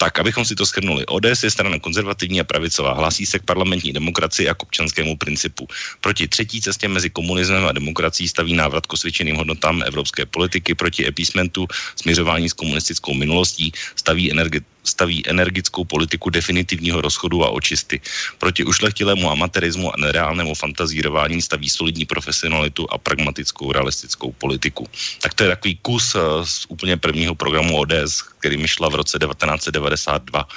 Tak, 0.01 0.17
abychom 0.19 0.45
si 0.45 0.57
to 0.57 0.65
schrnuli. 0.65 1.05
ODS 1.05 1.43
je 1.43 1.51
strana 1.51 1.77
konzervativní 1.79 2.41
a 2.41 2.43
pravicová. 2.43 2.93
Hlásí 2.93 3.25
se 3.25 3.39
k 3.39 3.45
parlamentní 3.45 3.93
demokracii 3.93 4.49
a 4.49 4.57
k 4.57 4.63
občanskému 4.63 5.17
principu. 5.17 5.67
Proti 6.01 6.27
třetí 6.27 6.61
cestě 6.61 6.87
mezi 6.87 7.09
komunismem 7.09 7.65
a 7.65 7.71
demokracií 7.71 8.27
staví 8.27 8.53
návrat 8.53 8.85
k 8.89 8.93
osvědčeným 8.93 9.35
hodnotám 9.35 9.83
evropské 9.85 10.25
politiky, 10.25 10.75
proti 10.75 11.07
epísmentu 11.07 11.67
směřování 11.95 12.49
s 12.49 12.53
komunistickou 12.53 13.13
minulostí, 13.13 13.71
staví 13.95 14.33
energi- 14.33 14.65
staví 14.83 15.29
energickou 15.29 15.85
politiku 15.85 16.29
definitivního 16.29 17.01
rozchodu 17.01 17.43
a 17.45 17.49
očisty. 17.49 18.01
Proti 18.37 18.63
ušlechtilému 18.63 19.31
amatérismu 19.31 19.93
a 19.93 19.97
nereálnému 19.97 20.55
fantazírování 20.55 21.41
staví 21.41 21.69
solidní 21.69 22.05
profesionalitu 22.05 22.87
a 22.91 22.97
pragmatickou 22.97 23.71
realistickou 23.71 24.31
politiku. 24.31 24.87
Tak 25.21 25.33
to 25.33 25.43
je 25.43 25.49
takový 25.49 25.75
kus 25.81 26.15
uh, 26.15 26.21
z 26.43 26.65
úplně 26.69 26.97
prvního 26.97 27.35
programu 27.35 27.77
ODS, 27.77 28.21
který 28.39 28.57
mi 28.57 28.67
šla 28.67 28.89
v 28.89 28.95
roce 28.95 29.19
1992 29.19 30.47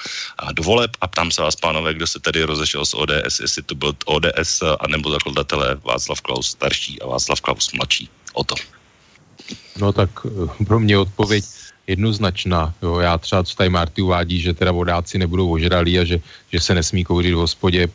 do 0.53 0.63
voleb 0.63 0.91
a 1.01 1.07
ptám 1.07 1.31
se 1.31 1.43
vás, 1.43 1.57
pánové, 1.57 1.95
kdo 1.95 2.07
se 2.07 2.21
tady 2.21 2.43
rozešel 2.43 2.85
z 2.85 2.95
ODS, 2.95 3.41
jestli 3.41 3.63
to 3.63 3.75
byl 3.75 3.93
ODS 4.05 4.63
eh, 4.63 4.77
anebo 4.81 5.11
zakladatelé 5.11 5.77
Václav 5.85 6.21
Klaus 6.21 6.51
starší 6.51 7.03
a 7.03 7.07
Václav 7.07 7.41
Klaus 7.41 7.73
mladší. 7.73 8.09
O 8.33 8.45
to. 8.45 8.55
No 9.77 9.93
tak 9.93 10.11
eh, 10.27 10.65
pro 10.65 10.81
mě 10.81 10.99
odpověď 10.99 11.45
jednoznačná. 11.87 12.75
Jo. 12.83 12.99
Já 12.99 13.19
třeba, 13.19 13.45
co 13.45 13.55
tady 13.57 13.71
Marty 13.71 14.03
uvádí, 14.03 14.41
že 14.41 14.55
teda 14.55 14.73
vodáci 14.73 15.19
nebudou 15.19 15.53
ožralí 15.53 15.99
a 15.99 16.05
že, 16.05 16.21
že 16.53 16.61
se 16.61 16.75
nesmí 16.75 17.05
kouřit 17.05 17.35
v 17.35 17.45
hospodě. 17.45 17.89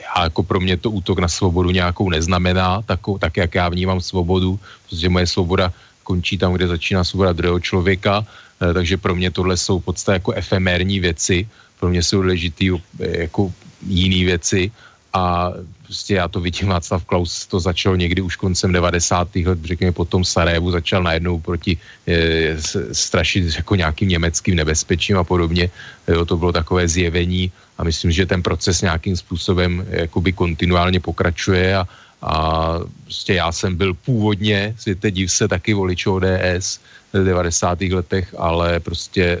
Já, 0.00 0.22
jako 0.24 0.42
pro 0.42 0.60
mě 0.60 0.76
to 0.76 0.90
útok 0.90 1.18
na 1.18 1.28
svobodu 1.28 1.70
nějakou 1.70 2.10
neznamená, 2.10 2.82
tak, 2.82 3.00
tak 3.18 3.36
jak 3.36 3.54
já 3.54 3.68
vnímám 3.68 4.00
svobodu, 4.00 4.58
protože 4.88 5.08
moje 5.08 5.26
svoboda 5.26 5.72
končí 6.02 6.38
tam, 6.38 6.56
kde 6.56 6.66
začíná 6.66 7.04
svoboda 7.04 7.32
druhého 7.32 7.60
člověka, 7.60 8.24
eh, 8.24 8.72
takže 8.74 8.96
pro 8.96 9.14
mě 9.14 9.30
tohle 9.30 9.56
jsou 9.56 9.80
podstatě 9.80 10.16
jako 10.16 10.32
efemérní 10.32 11.00
věci, 11.00 11.44
pro 11.80 11.92
mě 11.92 12.02
jsou 12.02 12.24
důležitý 12.24 12.72
eh, 12.72 13.28
jako 13.28 13.52
jiný 13.84 14.24
věci 14.24 14.72
a 15.12 15.52
prostě 15.88 16.20
já 16.20 16.28
to 16.28 16.40
vidím, 16.40 16.68
Václav 16.68 17.04
Klaus 17.04 17.48
to 17.48 17.56
začal 17.60 17.96
někdy 17.96 18.20
už 18.20 18.36
koncem 18.36 18.72
90. 18.72 19.36
let, 19.48 19.58
řekněme 19.64 19.92
potom 19.92 20.20
Sarajevu, 20.20 20.70
začal 20.70 21.00
najednou 21.02 21.40
proti 21.40 21.80
e, 22.04 22.56
strašit 22.92 23.56
jako 23.56 23.74
nějakým 23.74 24.08
německým 24.08 24.54
nebezpečím 24.54 25.16
a 25.16 25.24
podobně. 25.24 25.72
Jo, 26.08 26.28
to 26.28 26.36
bylo 26.36 26.52
takové 26.52 26.88
zjevení 26.88 27.48
a 27.80 27.84
myslím, 27.88 28.12
že 28.12 28.28
ten 28.28 28.44
proces 28.44 28.84
nějakým 28.84 29.16
způsobem 29.16 29.84
jakoby 29.88 30.32
kontinuálně 30.32 31.00
pokračuje 31.00 31.76
a, 31.76 31.88
a 32.22 32.74
prostě 33.04 33.34
já 33.34 33.52
jsem 33.52 33.76
byl 33.76 33.94
původně, 33.94 34.74
světe 34.78 35.10
div 35.10 35.32
se, 35.32 35.48
taky 35.48 35.74
volič 35.74 36.06
ODS 36.06 36.80
v 37.12 37.24
90. 37.24 37.80
letech, 37.80 38.34
ale 38.38 38.80
prostě 38.80 39.40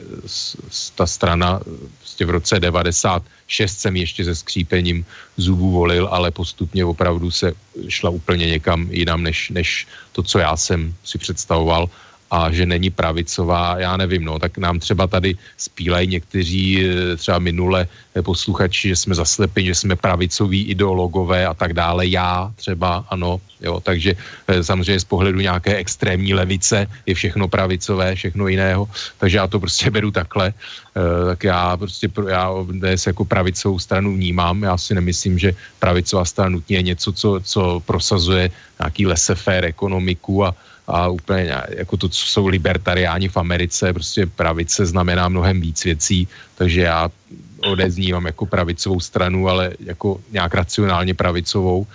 ta 0.94 1.06
strana 1.06 1.60
prostě 1.98 2.26
v 2.26 2.30
roce 2.30 2.60
90 2.60 3.22
šest 3.46 3.80
jsem 3.80 3.96
ještě 3.96 4.24
se 4.24 4.34
skřípením 4.34 5.04
zubů 5.36 5.70
volil, 5.70 6.08
ale 6.10 6.30
postupně 6.30 6.84
opravdu 6.84 7.30
se 7.30 7.52
šla 7.88 8.10
úplně 8.10 8.46
někam 8.46 8.88
jinam, 8.90 9.22
než, 9.22 9.50
než 9.50 9.86
to, 10.12 10.22
co 10.22 10.38
já 10.38 10.56
jsem 10.56 10.94
si 11.04 11.18
představoval 11.18 11.90
a 12.30 12.52
že 12.52 12.66
není 12.66 12.90
pravicová, 12.90 13.78
já 13.78 13.96
nevím, 13.96 14.24
no, 14.24 14.38
tak 14.38 14.58
nám 14.58 14.78
třeba 14.78 15.06
tady 15.06 15.36
spílají 15.56 16.08
někteří 16.08 16.84
eh, 16.84 17.16
třeba 17.16 17.38
minule 17.38 17.88
eh, 18.14 18.22
posluchači, 18.22 18.88
že 18.88 18.96
jsme 18.96 19.14
zaslepeni, 19.14 19.66
že 19.66 19.74
jsme 19.74 19.96
pravicoví 19.96 20.68
ideologové 20.68 21.46
a 21.46 21.54
tak 21.54 21.72
dále, 21.72 22.06
já 22.06 22.52
třeba, 22.56 23.04
ano, 23.08 23.40
jo, 23.60 23.80
takže 23.80 24.12
eh, 24.48 24.64
samozřejmě 24.64 25.00
z 25.00 25.08
pohledu 25.08 25.40
nějaké 25.40 25.76
extrémní 25.76 26.34
levice 26.34 26.86
je 27.06 27.14
všechno 27.14 27.48
pravicové, 27.48 28.14
všechno 28.14 28.48
jiného, 28.48 28.88
takže 29.18 29.36
já 29.36 29.46
to 29.48 29.60
prostě 29.60 29.90
beru 29.90 30.10
takhle, 30.10 30.52
tak 31.28 31.44
já 31.44 31.76
prostě, 31.76 32.10
já 32.28 32.50
dnes 32.66 33.06
jako 33.06 33.24
pravicovou 33.24 33.78
stranu 33.78 34.14
vnímám, 34.14 34.62
já 34.62 34.74
si 34.78 34.94
nemyslím, 34.94 35.38
že 35.38 35.54
pravicová 35.78 36.24
strana 36.24 36.50
nutně 36.50 36.76
je 36.76 36.82
něco, 36.82 37.12
co, 37.12 37.28
co 37.44 37.82
prosazuje 37.86 38.50
nějaký 38.80 39.06
laissez-faire 39.06 39.64
ekonomiku 39.64 40.44
a, 40.44 40.54
a 40.88 41.08
úplně 41.08 41.52
jako 41.68 41.96
to, 41.96 42.08
co 42.08 42.26
jsou 42.26 42.46
libertariáni 42.46 43.28
v 43.28 43.36
Americe, 43.36 43.92
prostě 43.92 44.26
pravice 44.26 44.86
znamená 44.86 45.28
mnohem 45.28 45.60
víc 45.60 45.84
věcí, 45.84 46.28
takže 46.54 46.80
já 46.80 47.08
odeznívám 47.62 48.26
jako 48.26 48.46
pravicovou 48.46 49.00
stranu, 49.00 49.48
ale 49.48 49.72
jako 49.80 50.20
nějak 50.30 50.54
racionálně 50.54 51.14
pravicovou 51.14 51.86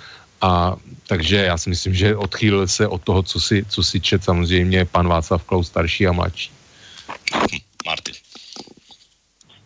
a 0.42 0.76
takže 1.08 1.36
já 1.36 1.58
si 1.58 1.70
myslím, 1.70 1.94
že 1.94 2.16
odchýlil 2.16 2.68
se 2.68 2.88
od 2.88 3.02
toho, 3.04 3.24
co 3.24 3.40
si, 3.40 3.66
co 3.66 3.84
si 3.84 4.00
čet 4.00 4.24
samozřejmě 4.24 4.86
pan 4.86 5.08
Václav 5.08 5.44
Klaus 5.44 5.68
starší 5.68 6.08
a 6.08 6.12
mladší. 6.12 6.52
Martin. 7.86 8.14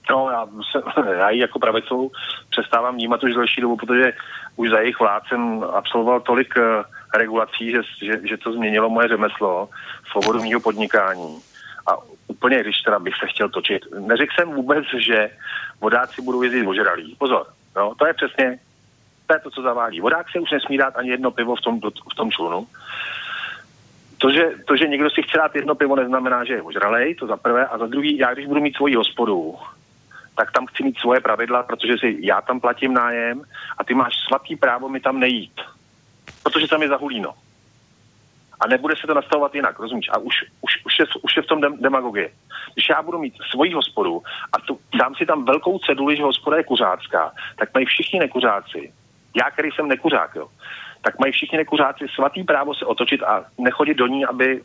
No, 0.10 0.30
já, 0.32 0.48
se, 0.72 1.12
já 1.20 1.30
ji 1.30 1.40
jako 1.40 1.60
pravicovou 1.60 2.12
přestávám 2.50 2.96
vnímat 2.96 3.24
už 3.24 3.34
delší 3.34 3.62
dobu, 3.62 3.78
protože 3.78 4.14
už 4.56 4.70
za 4.70 4.80
jejich 4.80 5.00
vlád 5.00 5.24
jsem 5.28 5.64
absolvoval 5.64 6.22
tolik 6.22 6.54
uh, 6.58 6.64
regulací, 7.14 7.72
že, 7.72 7.82
že, 8.04 8.28
že 8.28 8.38
to 8.38 8.54
změnilo 8.54 8.90
moje 8.90 9.08
řemeslo, 9.08 9.70
svobodu 10.12 10.44
mého 10.44 10.60
podnikání. 10.60 11.40
A 11.88 11.98
úplně, 12.28 12.60
když 12.62 12.82
teda 12.82 13.00
bych 13.00 13.16
se 13.16 13.28
chtěl 13.28 13.50
točit, 13.50 13.82
neřekl 14.00 14.34
jsem 14.36 14.54
vůbec, 14.54 14.86
že 14.98 15.30
vodáci 15.82 16.22
budou 16.22 16.42
jezdit 16.42 16.68
ožralí. 16.68 17.16
Pozor, 17.20 17.46
no, 17.76 17.96
to 17.96 18.08
je 18.08 18.14
přesně, 18.14 18.60
to 19.28 19.34
je 19.34 19.40
to, 19.40 19.52
co 19.52 19.62
zavádí. 19.62 20.02
Vodák 20.02 20.30
se 20.32 20.40
už 20.40 20.52
nesmí 20.52 20.78
dát 20.78 20.98
ani 20.98 21.10
jedno 21.10 21.32
pivo 21.32 21.56
v 21.56 21.62
tom, 21.62 21.80
v 22.12 22.16
tom 22.16 22.32
člunu. 22.32 22.68
To 24.18 24.32
že, 24.32 24.52
to, 24.66 24.78
že 24.78 24.88
někdo 24.88 25.10
si 25.10 25.22
chce 25.22 25.38
dát 25.38 25.56
jedno 25.56 25.76
pivo, 25.76 25.96
neznamená, 25.96 26.44
že 26.44 26.54
je 26.54 26.62
ožralej, 26.62 27.16
to 27.16 27.28
za 27.28 27.38
prvé. 27.38 27.66
A 27.66 27.78
za 27.78 27.88
druhý, 27.88 28.18
já 28.18 28.34
když 28.34 28.46
budu 28.46 28.62
mít 28.62 28.76
svoji 28.76 28.96
hospodu, 28.96 29.56
tak 30.36 30.52
tam 30.52 30.66
chci 30.66 30.84
mít 30.84 30.98
svoje 30.98 31.20
pravidla, 31.20 31.64
protože 31.64 31.94
si 31.98 32.18
já 32.20 32.42
tam 32.42 32.60
platím 32.60 32.94
nájem 32.94 33.42
a 33.78 33.84
ty 33.84 33.94
máš 33.94 34.14
svatý 34.28 34.56
právo 34.56 34.90
mi 34.90 35.00
tam 35.00 35.20
nejít 35.20 35.62
protože 36.48 36.68
tam 36.68 36.82
je 36.82 36.88
zahulíno. 36.90 37.34
A 38.60 38.68
nebude 38.68 38.96
se 38.96 39.08
to 39.08 39.14
nastavovat 39.14 39.56
jinak, 39.56 39.80
rozumíš? 39.80 40.10
A 40.10 40.18
už, 40.18 40.36
už, 40.62 40.72
už, 40.86 41.00
je, 41.00 41.06
už 41.22 41.38
je 41.38 41.44
v 41.44 41.46
tom 41.46 41.62
dem, 41.62 41.78
demagogie. 41.78 42.30
Když 42.74 42.90
já 42.90 43.02
budu 43.02 43.20
mít 43.20 43.34
svoji 43.52 43.74
hospodu 43.74 44.24
a 44.54 44.60
tu, 44.60 44.80
dám 45.00 45.16
si 45.16 45.26
tam 45.26 45.46
velkou 45.46 45.80
ceduli, 45.80 46.18
že 46.18 46.24
hospoda 46.24 46.58
je 46.58 46.64
kuřácká, 46.64 47.32
tak 47.56 47.74
mají 47.74 47.86
všichni 47.86 48.20
nekuřáci, 48.20 48.94
já, 49.36 49.52
který 49.52 49.70
jsem 49.72 49.88
nekuřák, 49.88 50.36
jo, 50.36 50.48
tak 51.02 51.20
mají 51.20 51.32
všichni 51.32 51.58
nekuřáci 51.58 52.06
svatý 52.16 52.44
právo 52.44 52.76
se 52.76 52.86
otočit 52.86 53.24
a 53.24 53.46
nechodit 53.58 53.98
do 53.98 54.08
ní, 54.08 54.26
aby, 54.26 54.62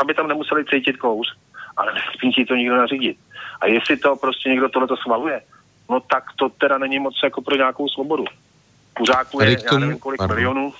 aby 0.00 0.14
tam 0.14 0.28
nemuseli 0.28 0.64
cítit 0.64 0.96
kouř. 0.96 1.36
Ale 1.76 1.94
nesmí 1.94 2.32
si 2.32 2.44
to 2.44 2.54
nikdo 2.54 2.76
nařídit. 2.76 3.18
A 3.60 3.66
jestli 3.66 3.96
to 3.96 4.16
prostě 4.16 4.48
někdo 4.48 4.68
tohleto 4.68 4.96
schvaluje, 4.96 5.40
no 5.90 6.00
tak 6.00 6.24
to 6.36 6.48
teda 6.48 6.78
není 6.78 6.98
moc 6.98 7.14
jako 7.24 7.42
pro 7.42 7.56
nějakou 7.56 7.88
svobodu. 7.88 8.24
Kuřáků 8.94 9.40
je, 9.40 9.56
já 9.72 9.78
nevím 9.78 9.98
kolik 9.98 10.20
milionů, 10.28 10.72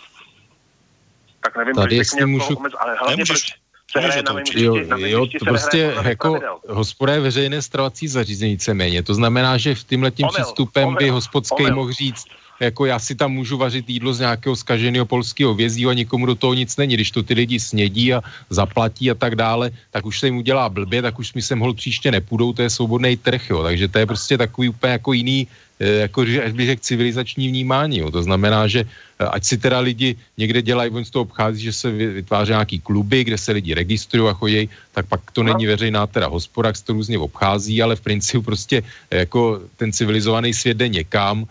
tak 1.48 1.56
nevím, 1.56 1.74
Tady 1.74 1.96
proč 1.96 1.98
jestli 1.98 2.26
můžu... 2.26 2.54
omez, 2.56 2.72
ale 2.80 2.96
hlavně 3.00 3.16
Nemůžeš. 3.16 3.26
proč 3.26 3.56
se 3.92 4.00
hraje 4.00 4.22
na 4.22 4.34
jo, 4.54 4.76
jo, 4.96 5.26
to 5.38 5.44
prostě 5.44 5.94
jako 6.04 6.40
hospoda 6.68 7.12
je 7.14 7.20
veřejné 7.20 7.62
stravací 7.62 8.08
zařízení 8.08 8.52
víceméně. 8.52 9.02
To 9.02 9.14
znamená, 9.14 9.56
že 9.56 9.74
v 9.74 9.84
tímhle 9.84 10.10
tím 10.10 10.28
přístupem 10.28 10.94
by 10.94 11.08
hospodský 11.08 11.70
mohl 11.72 11.92
říct, 11.92 12.24
jako 12.60 12.86
já 12.86 12.98
si 12.98 13.14
tam 13.14 13.32
můžu 13.32 13.56
vařit 13.56 13.88
jídlo 13.88 14.14
z 14.14 14.20
nějakého 14.20 14.56
skaženého 14.56 15.06
polského 15.06 15.54
vězího 15.54 15.90
a 15.90 15.94
nikomu 15.94 16.26
do 16.26 16.34
toho 16.34 16.54
nic 16.54 16.76
není. 16.76 16.94
Když 16.94 17.10
to 17.10 17.22
ty 17.22 17.34
lidi 17.34 17.60
snědí 17.60 18.14
a 18.14 18.20
zaplatí 18.50 19.10
a 19.10 19.14
tak 19.14 19.36
dále, 19.36 19.70
tak 19.90 20.06
už 20.06 20.20
se 20.20 20.26
jim 20.26 20.36
udělá 20.36 20.68
blbě, 20.68 21.02
tak 21.02 21.18
už 21.18 21.34
mi 21.34 21.42
sem 21.42 21.58
hol 21.60 21.74
příště 21.74 22.10
nepůjdou, 22.10 22.52
to 22.52 22.62
je 22.62 22.70
svobodný 22.70 23.16
trh, 23.16 23.50
jo. 23.50 23.62
Takže 23.62 23.88
to 23.88 23.98
je 23.98 24.06
prostě 24.06 24.38
takový 24.38 24.68
úplně 24.68 24.92
jako 24.92 25.12
jiný, 25.12 25.46
jako, 25.80 26.20
až 26.20 26.52
bych 26.52 26.66
řekl, 26.66 26.82
civilizační 26.82 27.48
vnímání. 27.48 27.98
Jo. 27.98 28.10
To 28.10 28.22
znamená, 28.22 28.66
že 28.66 28.84
ať 29.18 29.44
si 29.44 29.56
teda 29.58 29.78
lidi 29.78 30.16
někde 30.38 30.62
dělají, 30.62 30.90
oni 30.90 31.04
z 31.04 31.10
toho 31.10 31.22
obchází, 31.22 31.62
že 31.62 31.72
se 31.72 31.90
vytváří 31.90 32.50
nějaký 32.50 32.78
kluby, 32.80 33.24
kde 33.24 33.38
se 33.38 33.52
lidi 33.52 33.74
registrují 33.74 34.30
a 34.30 34.32
chodí, 34.32 34.68
tak 34.92 35.06
pak 35.06 35.30
to 35.32 35.42
není 35.42 35.66
veřejná 35.66 36.06
teda 36.06 36.26
hospoda, 36.26 36.74
se 36.74 36.84
to 36.84 36.92
různě 36.92 37.18
obchází, 37.18 37.82
ale 37.82 37.96
v 37.96 38.00
principu 38.00 38.42
prostě 38.42 38.82
jako 39.10 39.60
ten 39.76 39.92
civilizovaný 39.92 40.54
svět 40.54 40.76
jde 40.76 40.88
někam, 40.88 41.46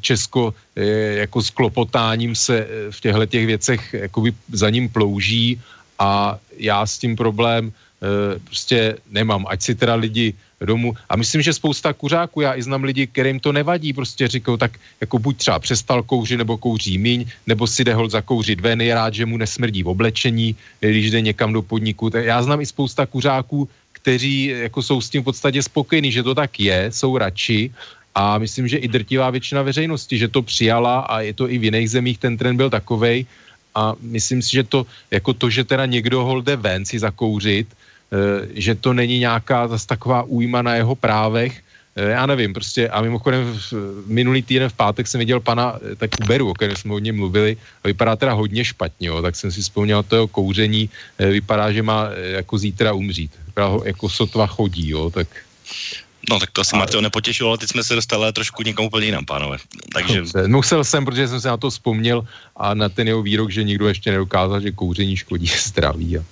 Česko 0.00 0.54
jako 1.24 1.42
s 1.42 1.50
klopotáním 1.50 2.34
se 2.34 2.68
v 2.90 3.00
těchto 3.00 3.26
těch 3.26 3.46
věcech 3.46 3.94
jakoby 3.94 4.32
za 4.52 4.70
ním 4.70 4.88
plouží 4.88 5.60
a 5.98 6.38
já 6.56 6.86
s 6.86 6.98
tím 6.98 7.16
problém 7.16 7.72
prostě 8.44 8.96
nemám. 9.10 9.46
Ať 9.48 9.62
si 9.62 9.74
teda 9.74 9.94
lidi 9.94 10.34
domů. 10.60 10.94
A 11.08 11.16
myslím, 11.16 11.42
že 11.42 11.52
spousta 11.52 11.92
kuřáků, 11.92 12.40
já 12.40 12.54
i 12.54 12.62
znám 12.62 12.84
lidi, 12.84 13.06
kterým 13.06 13.40
to 13.40 13.52
nevadí, 13.52 13.92
prostě 13.92 14.28
říkou, 14.28 14.56
tak 14.56 14.80
jako 15.00 15.18
buď 15.18 15.36
třeba 15.36 15.58
přestal 15.58 16.02
kouřit, 16.02 16.38
nebo 16.38 16.56
kouří 16.56 16.98
míň, 16.98 17.24
nebo 17.46 17.66
si 17.66 17.84
jde 17.84 17.94
hol 17.94 18.08
zakouřit 18.08 18.60
ven, 18.60 18.80
je 18.80 18.94
rád, 18.94 19.14
že 19.14 19.26
mu 19.26 19.36
nesmrdí 19.36 19.82
v 19.82 19.88
oblečení, 19.88 20.56
když 20.80 21.10
jde 21.10 21.20
někam 21.20 21.52
do 21.52 21.62
podniku. 21.62 22.10
Já 22.14 22.42
znám 22.42 22.60
i 22.60 22.66
spousta 22.66 23.06
kuřáků, 23.06 23.68
kteří 23.92 24.44
jako 24.44 24.82
jsou 24.82 25.00
s 25.00 25.10
tím 25.10 25.22
v 25.22 25.24
podstatě 25.24 25.62
spokojení, 25.62 26.12
že 26.12 26.22
to 26.22 26.34
tak 26.34 26.60
je, 26.60 26.88
jsou 26.92 27.18
radši 27.18 27.70
a 28.14 28.38
myslím, 28.38 28.68
že 28.68 28.76
i 28.78 28.88
drtivá 28.88 29.30
většina 29.30 29.62
veřejnosti, 29.62 30.18
že 30.18 30.28
to 30.28 30.42
přijala 30.42 31.00
a 31.00 31.20
je 31.20 31.32
to 31.32 31.50
i 31.50 31.58
v 31.58 31.64
jiných 31.64 31.90
zemích, 31.90 32.18
ten 32.18 32.36
trend 32.36 32.56
byl 32.56 32.70
takovej 32.70 33.26
a 33.74 33.92
myslím 34.00 34.42
si, 34.42 34.52
že 34.56 34.64
to, 34.64 34.86
jako 35.10 35.32
to, 35.32 35.50
že 35.50 35.64
teda 35.64 35.86
někdo 35.86 36.24
hol 36.24 36.42
jde 36.42 36.56
ven 36.56 36.84
si 36.84 36.98
zakouřit, 36.98 37.68
Eh, 37.68 37.85
že 38.54 38.74
to 38.74 38.92
není 38.92 39.18
nějaká 39.18 39.68
zase 39.68 39.86
taková 39.86 40.22
újma 40.22 40.62
na 40.62 40.74
jeho 40.74 40.94
právech, 40.94 41.62
eh, 41.96 42.10
já 42.10 42.26
nevím, 42.26 42.54
prostě 42.54 42.88
a 42.88 43.02
mimochodem 43.02 43.44
v, 43.44 43.72
minulý 44.06 44.42
týden 44.42 44.68
v 44.68 44.72
pátek 44.72 45.06
jsem 45.06 45.18
viděl 45.18 45.40
pana 45.40 45.78
eh, 45.82 45.96
tak 45.96 46.10
Uberu, 46.22 46.50
o 46.50 46.54
kterém 46.54 46.76
jsme 46.76 46.92
hodně 46.92 47.12
mluvili, 47.12 47.56
a 47.84 47.88
vypadá 47.88 48.16
teda 48.16 48.32
hodně 48.32 48.64
špatně, 48.64 49.08
jo, 49.08 49.22
tak 49.22 49.36
jsem 49.36 49.52
si 49.52 49.60
vzpomněl 49.60 50.02
to 50.02 50.14
jeho 50.16 50.28
kouření, 50.28 50.90
vypadá, 51.18 51.72
že 51.72 51.82
má 51.82 52.08
jako 52.14 52.58
zítra 52.58 52.92
umřít, 52.92 53.30
vypadá 53.46 53.66
ho, 53.66 53.82
jako 53.84 54.08
sotva 54.08 54.46
chodí, 54.46 54.88
jo, 54.88 55.10
tak 55.10 55.28
No 56.30 56.40
tak 56.40 56.50
to 56.50 56.60
asi 56.60 56.76
Martio 56.76 57.00
nepotěšilo, 57.00 57.50
ale 57.50 57.58
teď 57.58 57.70
jsme 57.70 57.84
se 57.84 57.94
dostali 57.94 58.32
trošku 58.32 58.62
někam 58.62 58.84
úplně 58.84 59.06
jinam, 59.06 59.24
pánové. 59.24 59.58
Takže... 59.92 60.16
Dobře, 60.16 60.48
musel 60.48 60.84
jsem, 60.84 61.04
protože 61.04 61.28
jsem 61.28 61.40
se 61.40 61.48
na 61.48 61.56
to 61.56 61.70
vzpomněl 61.70 62.26
a 62.56 62.74
na 62.74 62.88
ten 62.88 63.06
jeho 63.06 63.22
výrok, 63.22 63.50
že 63.50 63.64
nikdo 63.64 63.88
ještě 63.88 64.10
nedokázal, 64.10 64.60
že 64.60 64.72
kouření 64.72 65.16
škodí 65.16 65.46
zdraví. 65.66 66.18
A... 66.18 66.24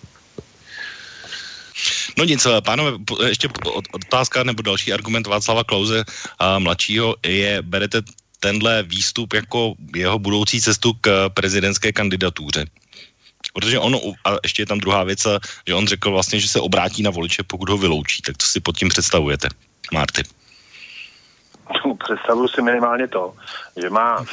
No 2.19 2.24
nic, 2.24 2.47
eh, 2.47 2.61
pánové, 2.61 2.93
ještě 3.27 3.49
otázka 3.93 4.43
nebo 4.43 4.62
další 4.62 4.93
argument 4.93 5.27
Václava 5.27 5.65
Klauze 5.65 6.05
a 6.39 6.59
mladšího 6.59 7.15
je, 7.27 7.62
berete 7.62 8.03
tenhle 8.41 8.82
výstup 8.82 9.32
jako 9.32 9.74
jeho 9.97 10.19
budoucí 10.19 10.61
cestu 10.61 10.93
k 11.01 11.28
prezidentské 11.35 11.93
kandidatuře? 11.93 12.66
Protože 13.53 13.78
on, 13.78 13.97
a 14.24 14.31
ještě 14.43 14.62
je 14.62 14.66
tam 14.66 14.78
druhá 14.78 15.05
věc, 15.05 15.27
že 15.66 15.74
on 15.74 15.86
řekl 15.86 16.11
vlastně, 16.11 16.41
že 16.41 16.49
se 16.49 16.61
obrátí 16.61 17.03
na 17.03 17.11
voliče, 17.11 17.43
pokud 17.43 17.69
ho 17.69 17.78
vyloučí. 17.78 18.23
Tak 18.23 18.39
co 18.39 18.47
si 18.49 18.61
pod 18.61 18.77
tím 18.77 18.89
představujete, 18.89 19.49
Marty? 19.93 20.23
Představuju 22.05 22.49
si 22.49 22.62
minimálně 22.62 23.09
to, 23.09 23.35
že 23.82 23.91
má, 23.91 24.24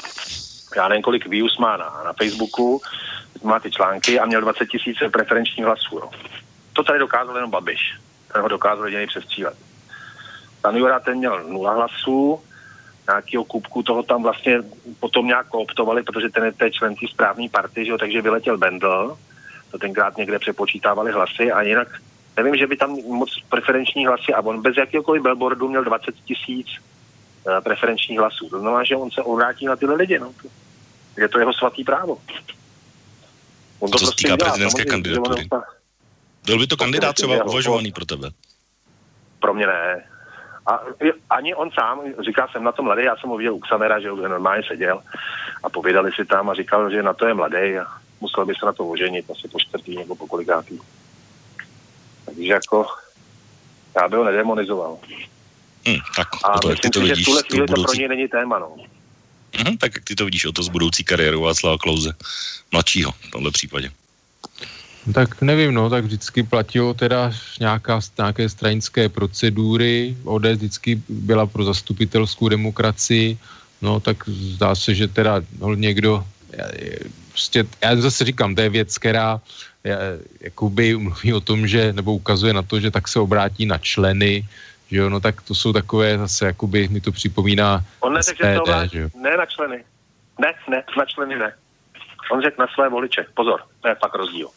já 0.75 0.87
nevím, 0.87 1.03
kolik 1.03 1.27
views 1.27 1.57
má 1.57 1.77
na, 1.77 2.01
na 2.05 2.13
Facebooku, 2.13 2.81
má 3.43 3.59
ty 3.59 3.71
články 3.71 4.19
a 4.19 4.25
měl 4.25 4.41
20 4.41 4.65
tisíc 4.69 4.97
preferenčních 5.11 5.65
hlasů. 5.65 5.99
No. 5.99 6.09
To 6.73 6.83
tady 6.83 6.99
dokázal 6.99 7.35
jenom 7.35 7.51
Babiš. 7.51 7.99
Ten 8.33 8.41
ho 8.41 8.47
dokázal 8.47 8.85
jediný 8.85 9.07
přestřílet. 9.07 9.57
Pan 10.61 10.75
Jura 10.75 10.99
ten 10.99 11.17
měl 11.17 11.43
nula 11.43 11.73
hlasů, 11.73 12.41
nějakého 13.07 13.43
kubku 13.43 13.83
toho 13.83 14.03
tam 14.03 14.23
vlastně 14.23 14.59
potom 14.99 15.27
nějak 15.27 15.47
kooptovali, 15.47 16.03
protože 16.03 16.29
ten 16.29 16.43
je 16.43 16.51
té 16.51 16.71
člen 16.71 16.95
té 16.95 17.07
správné 17.07 17.49
party, 17.49 17.85
že 17.85 17.91
jo, 17.91 17.97
takže 17.97 18.21
vyletěl 18.21 18.57
Bendel, 18.57 19.17
to 19.71 19.77
tenkrát 19.77 20.17
někde 20.17 20.39
přepočítávali 20.39 21.11
hlasy 21.11 21.51
a 21.51 21.61
jinak 21.61 21.87
nevím, 22.37 22.55
že 22.55 22.67
by 22.67 22.77
tam 22.77 22.91
moc 22.91 23.29
preferenční 23.49 24.05
hlasy 24.05 24.33
a 24.33 24.41
on 24.41 24.61
bez 24.61 24.77
jakéhokoliv 24.77 25.23
billboardu 25.23 25.69
měl 25.69 25.83
20 25.83 26.15
tisíc 26.25 26.67
uh, 26.67 27.59
preferenčních 27.63 28.19
hlasů. 28.19 28.49
To 28.49 28.59
znamená, 28.59 28.83
že 28.83 28.95
on 28.95 29.11
se 29.11 29.21
obrátí 29.21 29.65
na 29.65 29.75
tyhle 29.75 29.95
lidi. 29.95 30.19
No. 30.19 30.33
Je 31.17 31.29
to 31.29 31.39
jeho 31.39 31.53
svatý 31.53 31.83
právo. 31.83 32.17
On 33.79 33.91
to 33.91 33.97
co 33.97 34.05
prostě 34.05 34.27
týká 34.27 34.37
prezidentské 34.37 34.85
kandidatury. 34.85 35.49
Byl 36.45 36.59
by 36.59 36.67
to 36.67 36.77
kandidát 36.77 37.13
třeba 37.13 37.43
uvažovaný 37.43 37.91
pro 37.91 38.05
tebe? 38.05 38.29
Pro 39.39 39.53
mě 39.53 39.67
ne. 39.67 40.03
A 40.65 40.79
ani 41.29 41.55
on 41.55 41.71
sám, 41.71 42.01
říká 42.25 42.47
jsem 42.47 42.63
na 42.63 42.71
to 42.71 42.83
mladý, 42.83 43.03
já 43.03 43.15
jsem 43.15 43.29
ho 43.29 43.37
viděl 43.37 43.55
u 43.55 43.59
Xanera, 43.59 43.99
že 43.99 44.07
normálně 44.07 44.63
seděl 44.67 45.01
a 45.63 45.69
povídali 45.69 46.11
si 46.11 46.25
tam 46.25 46.49
a 46.49 46.53
říkal, 46.53 46.91
že 46.91 47.03
na 47.03 47.13
to 47.13 47.27
je 47.27 47.33
mladý 47.33 47.77
a 47.77 47.85
musel 48.21 48.45
by 48.45 48.53
se 48.59 48.65
na 48.65 48.73
to 48.73 48.87
oženit 48.87 49.31
asi 49.31 49.47
po 49.47 49.59
čtvrtý 49.59 49.97
nebo 49.97 50.15
po 50.15 50.27
kolikátý. 50.27 50.79
Takže 52.25 52.53
jako 52.53 52.85
já 53.95 54.07
bych 54.07 54.17
ho 54.17 54.25
nedemonizoval. 54.25 54.97
Hmm, 55.87 55.99
tak 56.15 56.27
a 56.43 56.59
to, 56.59 56.67
myslím 56.67 56.93
si, 56.93 57.07
že 57.07 57.15
v 57.15 57.25
tuhle 57.25 57.43
chvíli 57.43 57.67
budoucí... 57.67 57.81
to 57.81 57.87
pro 57.87 57.93
něj 57.93 58.07
není 58.07 58.27
téma, 58.27 58.59
no. 58.59 58.75
Hmm, 59.53 59.77
tak 59.77 59.95
jak 59.95 60.03
ty 60.03 60.15
to 60.15 60.25
vidíš 60.25 60.45
o 60.45 60.51
to 60.51 60.63
z 60.63 60.69
budoucí 60.69 61.03
kariéru 61.03 61.41
Václava 61.41 61.77
Klauze, 61.77 62.13
mladšího 62.71 63.11
v 63.11 63.31
tomhle 63.31 63.51
případě? 63.51 63.91
Tak 65.13 65.41
nevím, 65.41 65.73
no, 65.73 65.89
tak 65.89 66.03
vždycky 66.03 66.43
platilo 66.43 66.93
teda 66.93 67.31
nějaká, 67.59 67.99
nějaké 68.17 68.49
stranické 68.49 69.09
procedury, 69.09 70.17
ODS 70.23 70.61
vždycky 70.61 71.01
byla 71.09 71.45
pro 71.45 71.63
zastupitelskou 71.63 72.49
demokracii, 72.49 73.37
no 73.81 73.99
tak 73.99 74.29
zdá 74.29 74.75
se, 74.75 74.95
že 74.95 75.07
teda 75.07 75.41
no, 75.59 75.73
někdo, 75.73 76.23
prostě, 77.29 77.65
já 77.81 77.95
zase 77.95 78.25
říkám, 78.25 78.55
to 78.55 78.61
je 78.61 78.69
věc, 78.69 78.97
která 78.97 79.41
jakoby 80.41 80.97
mluví 80.97 81.33
o 81.33 81.41
tom, 81.41 81.67
že, 81.67 81.93
nebo 81.93 82.13
ukazuje 82.13 82.53
na 82.53 82.61
to, 82.61 82.79
že 82.79 82.91
tak 82.91 83.07
se 83.07 83.19
obrátí 83.19 83.65
na 83.65 83.77
členy, 83.77 84.45
že 84.91 84.97
jo, 84.97 85.09
no 85.09 85.19
tak 85.19 85.41
to 85.41 85.55
jsou 85.55 85.73
takové 85.73 86.17
zase, 86.17 86.45
jakoby 86.45 86.87
mi 86.87 87.01
to 87.01 87.11
připomíná 87.11 87.83
On 87.99 88.13
neřekl, 88.13 88.45
že 88.45 88.53
se 88.53 88.61
obrátí, 88.61 88.97
ne 89.17 89.37
na 89.37 89.45
členy, 89.45 89.83
ne, 90.39 90.53
ne, 90.69 90.83
na 90.97 91.05
členy 91.05 91.35
ne. 91.35 91.53
On 92.31 92.41
řekl 92.41 92.61
na 92.61 92.67
své 92.73 92.89
voliče, 92.89 93.25
pozor, 93.33 93.61
to 93.81 93.87
je 93.87 93.95
pak 93.95 94.15
rozdíl. 94.15 94.49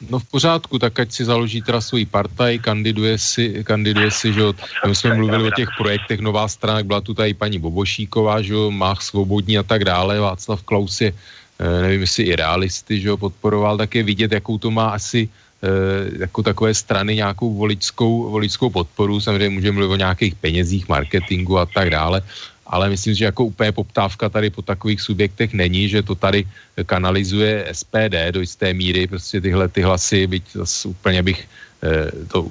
No 0.00 0.18
v 0.18 0.24
pořádku, 0.24 0.78
tak 0.78 1.00
ať 1.00 1.12
si 1.12 1.22
založí 1.24 1.60
teda 1.60 1.80
svůj 1.80 2.08
partaj, 2.08 2.58
kandiduje 2.58 3.18
si, 3.18 3.64
kandiduje 3.64 4.10
si, 4.10 4.32
že 4.32 4.42
my 4.86 4.94
jsme 4.94 5.14
mluvili 5.14 5.44
o 5.44 5.50
těch 5.52 5.68
projektech 5.76 6.20
Nová 6.20 6.48
strana, 6.48 6.82
byla 6.82 7.00
tu 7.00 7.14
tady 7.14 7.34
paní 7.34 7.58
Bobošíková, 7.58 8.40
že 8.42 8.52
jo, 8.52 8.70
Mách 8.70 9.02
Svobodní 9.02 9.58
a 9.58 9.62
tak 9.62 9.84
dále, 9.84 10.20
Václav 10.20 10.62
Klaus 10.62 11.00
je, 11.00 11.12
eh, 11.12 11.82
nevím, 11.82 12.00
jestli 12.00 12.22
i 12.32 12.36
realisty, 12.36 13.00
že 13.00 13.08
jo, 13.08 13.16
podporoval, 13.16 13.76
tak 13.76 13.94
je 13.94 14.02
vidět, 14.02 14.32
jakou 14.32 14.58
to 14.58 14.70
má 14.70 14.96
asi 14.96 15.28
eh, 15.28 16.24
jako 16.24 16.42
takové 16.42 16.72
strany 16.74 17.20
nějakou 17.20 17.52
voličskou, 17.52 18.30
voličskou 18.32 18.70
podporu, 18.70 19.20
samozřejmě 19.20 19.60
můžeme 19.60 19.76
mluvit 19.76 19.92
o 19.92 20.02
nějakých 20.08 20.34
penězích, 20.40 20.88
marketingu 20.88 21.58
a 21.60 21.68
tak 21.68 21.92
dále, 21.92 22.24
ale 22.70 22.90
myslím, 22.90 23.14
že 23.14 23.24
jako 23.24 23.44
úplně 23.44 23.72
poptávka 23.72 24.28
tady 24.28 24.50
po 24.50 24.62
takových 24.62 25.00
subjektech 25.00 25.52
není, 25.52 25.88
že 25.88 26.02
to 26.02 26.14
tady 26.14 26.46
kanalizuje 26.86 27.66
SPD 27.72 28.30
do 28.30 28.40
jisté 28.40 28.74
míry, 28.74 29.06
prostě 29.06 29.40
tyhle 29.40 29.68
ty 29.68 29.82
hlasy, 29.82 30.26
byť 30.26 30.44
zase 30.54 30.88
úplně 30.88 31.22
bych 31.22 31.40
eh, 31.82 32.10
to 32.30 32.46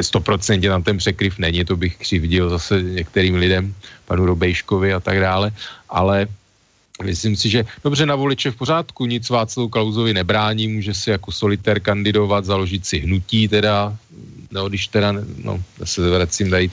stoprocentně 0.00 0.68
tam 0.68 0.82
ten 0.82 0.98
překryv 0.98 1.38
není, 1.38 1.64
to 1.64 1.76
bych 1.76 1.96
křivdil 1.96 2.50
zase 2.50 2.82
některým 2.82 3.34
lidem, 3.34 3.74
panu 4.04 4.26
Robejškovi 4.26 4.92
a 4.92 5.00
tak 5.00 5.20
dále, 5.20 5.52
ale 5.88 6.26
Myslím 7.02 7.36
si, 7.36 7.50
že 7.50 7.64
dobře 7.84 8.06
na 8.06 8.14
voliče 8.14 8.50
v 8.50 8.56
pořádku, 8.56 9.06
nic 9.06 9.30
Václavu 9.30 9.68
Klauzovi 9.68 10.14
nebrání, 10.14 10.68
může 10.68 10.94
si 10.94 11.10
jako 11.10 11.32
solitér 11.32 11.80
kandidovat, 11.80 12.44
založit 12.44 12.86
si 12.86 12.98
hnutí 12.98 13.48
teda, 13.48 13.96
no 14.52 14.68
když 14.68 14.86
teda, 14.86 15.12
no, 15.44 15.62
se 15.84 16.10
vracím 16.10 16.50
tady. 16.50 16.70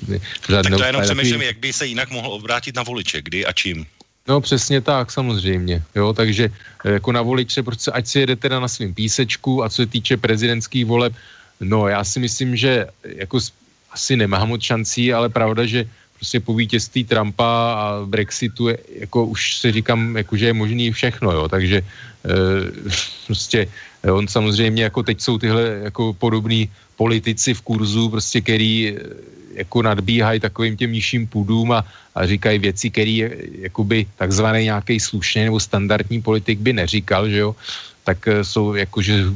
Tak 0.48 0.68
to 0.68 0.84
jenom 0.84 1.02
přemýšlím, 1.02 1.42
jak 1.42 1.58
by 1.58 1.74
se 1.74 1.86
jinak 1.88 2.12
mohl 2.12 2.28
obrátit 2.28 2.76
na 2.76 2.84
voliče, 2.84 3.22
kdy 3.22 3.46
a 3.46 3.52
čím. 3.54 3.86
No 4.28 4.42
přesně 4.42 4.82
tak, 4.82 5.12
samozřejmě. 5.12 5.84
Jo, 5.96 6.14
takže 6.14 6.52
eh, 6.86 6.92
jako 7.02 7.12
na 7.12 7.22
voliče, 7.22 7.64
prostě 7.64 7.92
ať 7.92 8.08
si 8.08 8.20
jede 8.20 8.36
teda 8.36 8.60
na 8.60 8.68
svým 8.68 8.94
písečku 8.94 9.64
a 9.64 9.70
co 9.70 9.76
se 9.76 9.88
týče 9.88 10.18
prezidentských 10.18 10.86
voleb, 10.86 11.14
no 11.60 11.88
já 11.88 12.04
si 12.04 12.20
myslím, 12.20 12.56
že 12.56 12.86
jako 13.04 13.40
asi 13.92 14.16
nemá 14.16 14.46
moc 14.46 14.62
šancí, 14.62 15.14
ale 15.14 15.30
pravda, 15.30 15.66
že 15.66 15.90
prostě 16.16 16.40
po 16.40 16.54
vítězství 16.54 17.04
Trumpa 17.04 17.74
a 17.74 18.06
Brexitu 18.06 18.68
je, 18.68 18.78
jako 19.08 19.26
už 19.26 19.58
si 19.58 19.72
říkám, 19.72 20.18
jako, 20.18 20.38
že 20.38 20.46
je 20.46 20.54
možný 20.54 20.92
všechno, 20.92 21.32
jo, 21.32 21.48
takže 21.48 21.78
e, 21.80 21.84
prostě 23.26 23.68
on 24.04 24.28
samozřejmě, 24.28 24.84
jako 24.84 25.04
teď 25.04 25.18
jsou 25.22 25.38
tyhle 25.38 25.64
jako 25.84 26.14
podobný 26.14 26.70
politici 27.00 27.56
v 27.56 27.62
kurzu, 27.64 28.12
prostě, 28.12 28.44
který 28.44 28.92
eh, 28.92 29.00
jako 29.64 29.82
nadbíhají 29.82 30.40
takovým 30.44 30.76
těm 30.76 30.92
nižším 30.92 31.24
půdům 31.32 31.72
a, 31.72 31.80
a 32.16 32.28
říkají 32.28 32.60
věci, 32.60 32.92
které 32.92 33.32
jakoby 33.72 34.04
takzvaný 34.20 34.68
nějaký 34.68 35.00
slušný 35.00 35.48
nebo 35.48 35.60
standardní 35.64 36.20
politik 36.20 36.60
by 36.60 36.76
neříkal, 36.76 37.32
že 37.32 37.40
jo, 37.40 37.56
tak 38.04 38.20
eh, 38.28 38.44
jsou 38.44 38.76
jakože 38.76 39.32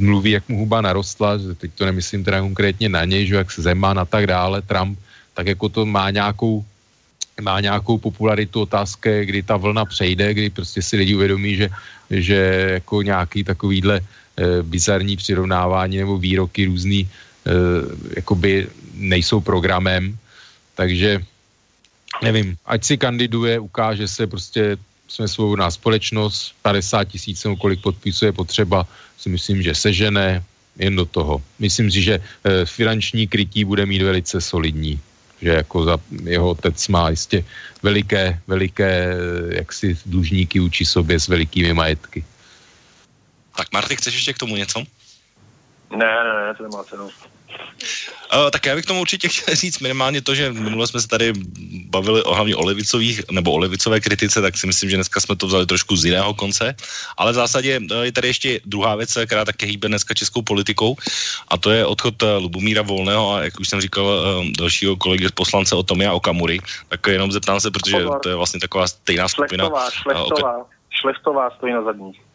mluví, 0.00 0.30
jak 0.40 0.48
mu 0.48 0.64
huba 0.64 0.80
narostla, 0.80 1.36
že 1.36 1.54
teď 1.54 1.70
to 1.76 1.84
nemyslím 1.84 2.24
teda 2.24 2.40
konkrétně 2.40 2.88
na 2.88 3.04
něj, 3.04 3.26
že 3.26 3.34
jak 3.44 3.50
se 3.52 3.60
Zeman 3.62 4.00
a 4.00 4.08
tak 4.08 4.24
dále, 4.26 4.64
Trump, 4.64 4.96
tak 5.36 5.46
jako 5.46 5.68
to 5.68 5.80
má 5.84 6.08
nějakou 6.10 6.64
má 7.40 7.60
nějakou 7.60 7.98
popularitu, 7.98 8.66
otázka 8.66 9.10
je, 9.10 9.26
kdy 9.26 9.40
ta 9.42 9.56
vlna 9.56 9.84
přejde, 9.84 10.34
kdy 10.34 10.50
prostě 10.50 10.82
si 10.82 10.96
lidi 10.96 11.14
uvědomí, 11.14 11.54
že, 11.54 11.70
že 12.10 12.38
jako 12.82 13.02
nějaký 13.02 13.44
takovýhle 13.44 13.96
e, 13.96 14.02
bizarní 14.62 15.16
přirovnávání 15.16 15.96
nebo 15.96 16.18
výroky 16.18 16.64
různý 16.64 17.00
e, 17.00 17.08
jakoby 18.16 18.68
nejsou 18.94 19.40
programem, 19.40 20.16
takže 20.74 21.22
nevím, 22.22 22.56
ať 22.66 22.84
si 22.84 22.94
kandiduje, 22.98 23.58
ukáže 23.58 24.08
se 24.08 24.26
prostě 24.26 24.76
jsme 25.08 25.28
svobodná 25.28 25.70
společnost, 25.70 26.54
50 26.62 27.04
tisíc 27.04 27.44
nebo 27.44 27.56
kolik 27.56 27.80
podpisů 27.80 28.24
je 28.24 28.32
potřeba, 28.32 28.86
si 29.18 29.28
myslím, 29.28 29.62
že 29.62 29.74
sežené, 29.74 30.44
jen 30.78 30.96
do 30.96 31.06
toho. 31.06 31.42
Myslím 31.58 31.90
si, 31.90 32.02
že 32.02 32.14
e, 32.14 32.22
finanční 32.66 33.26
krytí 33.26 33.64
bude 33.64 33.86
mít 33.86 34.02
velice 34.02 34.40
solidní 34.40 35.00
že 35.42 35.50
jako 35.50 35.84
za 35.84 35.98
jeho 36.24 36.48
otec 36.48 36.88
má 36.88 37.10
jistě 37.10 37.44
veliké, 37.82 38.40
veliké 38.46 39.16
jaksi 39.48 39.98
dlužníky 40.06 40.60
učí 40.60 40.84
sobě 40.84 41.20
s 41.20 41.28
velikými 41.28 41.74
majetky. 41.74 42.24
Tak 43.58 43.72
Marty, 43.72 43.96
chceš 43.96 44.14
ještě 44.14 44.32
k 44.32 44.38
tomu 44.38 44.56
něco? 44.56 44.78
Ne, 45.90 46.06
ne, 46.24 46.32
ne, 46.46 46.54
to 46.54 46.62
nemá 46.62 46.84
cenu. 46.84 47.04
Uh, 47.04 48.50
tak 48.50 48.66
já 48.66 48.74
bych 48.74 48.86
tomu 48.86 49.00
určitě 49.00 49.28
chtěl 49.28 49.54
říct 49.54 49.78
minimálně 49.78 50.22
to, 50.22 50.34
že 50.34 50.52
minule 50.52 50.86
jsme 50.86 51.00
se 51.00 51.08
tady 51.08 51.32
bavili 51.90 52.22
o 52.22 52.34
hlavně 52.34 52.56
o 52.56 52.64
levicových 52.64 53.20
nebo 53.30 53.52
o 53.52 53.58
levicové 53.58 54.00
kritice, 54.00 54.42
tak 54.42 54.56
si 54.56 54.66
myslím, 54.66 54.90
že 54.90 54.96
dneska 54.96 55.20
jsme 55.20 55.36
to 55.36 55.46
vzali 55.46 55.66
trošku 55.66 55.96
z 55.96 56.04
jiného 56.04 56.34
konce. 56.34 56.74
Ale 57.16 57.32
v 57.32 57.34
zásadě 57.34 57.80
uh, 57.80 58.02
je 58.02 58.12
tady 58.12 58.28
ještě 58.28 58.60
druhá 58.64 58.94
věc, 58.94 59.18
která 59.26 59.44
také 59.44 59.66
hýbe 59.66 59.88
dneska 59.88 60.14
českou 60.14 60.42
politikou, 60.42 60.96
a 61.48 61.58
to 61.58 61.70
je 61.70 61.86
odchod 61.86 62.22
uh, 62.22 62.28
Lubomíra 62.38 62.82
Volného 62.82 63.34
a 63.34 63.42
jak 63.42 63.60
už 63.60 63.68
jsem 63.68 63.80
říkal 63.80 64.06
dalšího 64.58 64.96
kolegy 64.96 65.28
poslance 65.34 65.74
o 65.74 65.82
Tomia 65.82 66.12
Okamury, 66.12 66.60
tak 66.88 67.06
jenom 67.06 67.32
zeptám 67.32 67.60
se, 67.60 67.70
protože 67.70 67.96
to 68.22 68.28
je 68.28 68.34
vlastně 68.34 68.60
taková 68.60 68.86
stejná 68.88 69.28
skupina. 69.28 69.64
Šlechtová, 69.64 69.90
šlechtová, 69.90 70.66
šlechtová 70.90 71.50
stojí 71.50 71.72
na 71.72 71.82
zadní. 71.82 72.27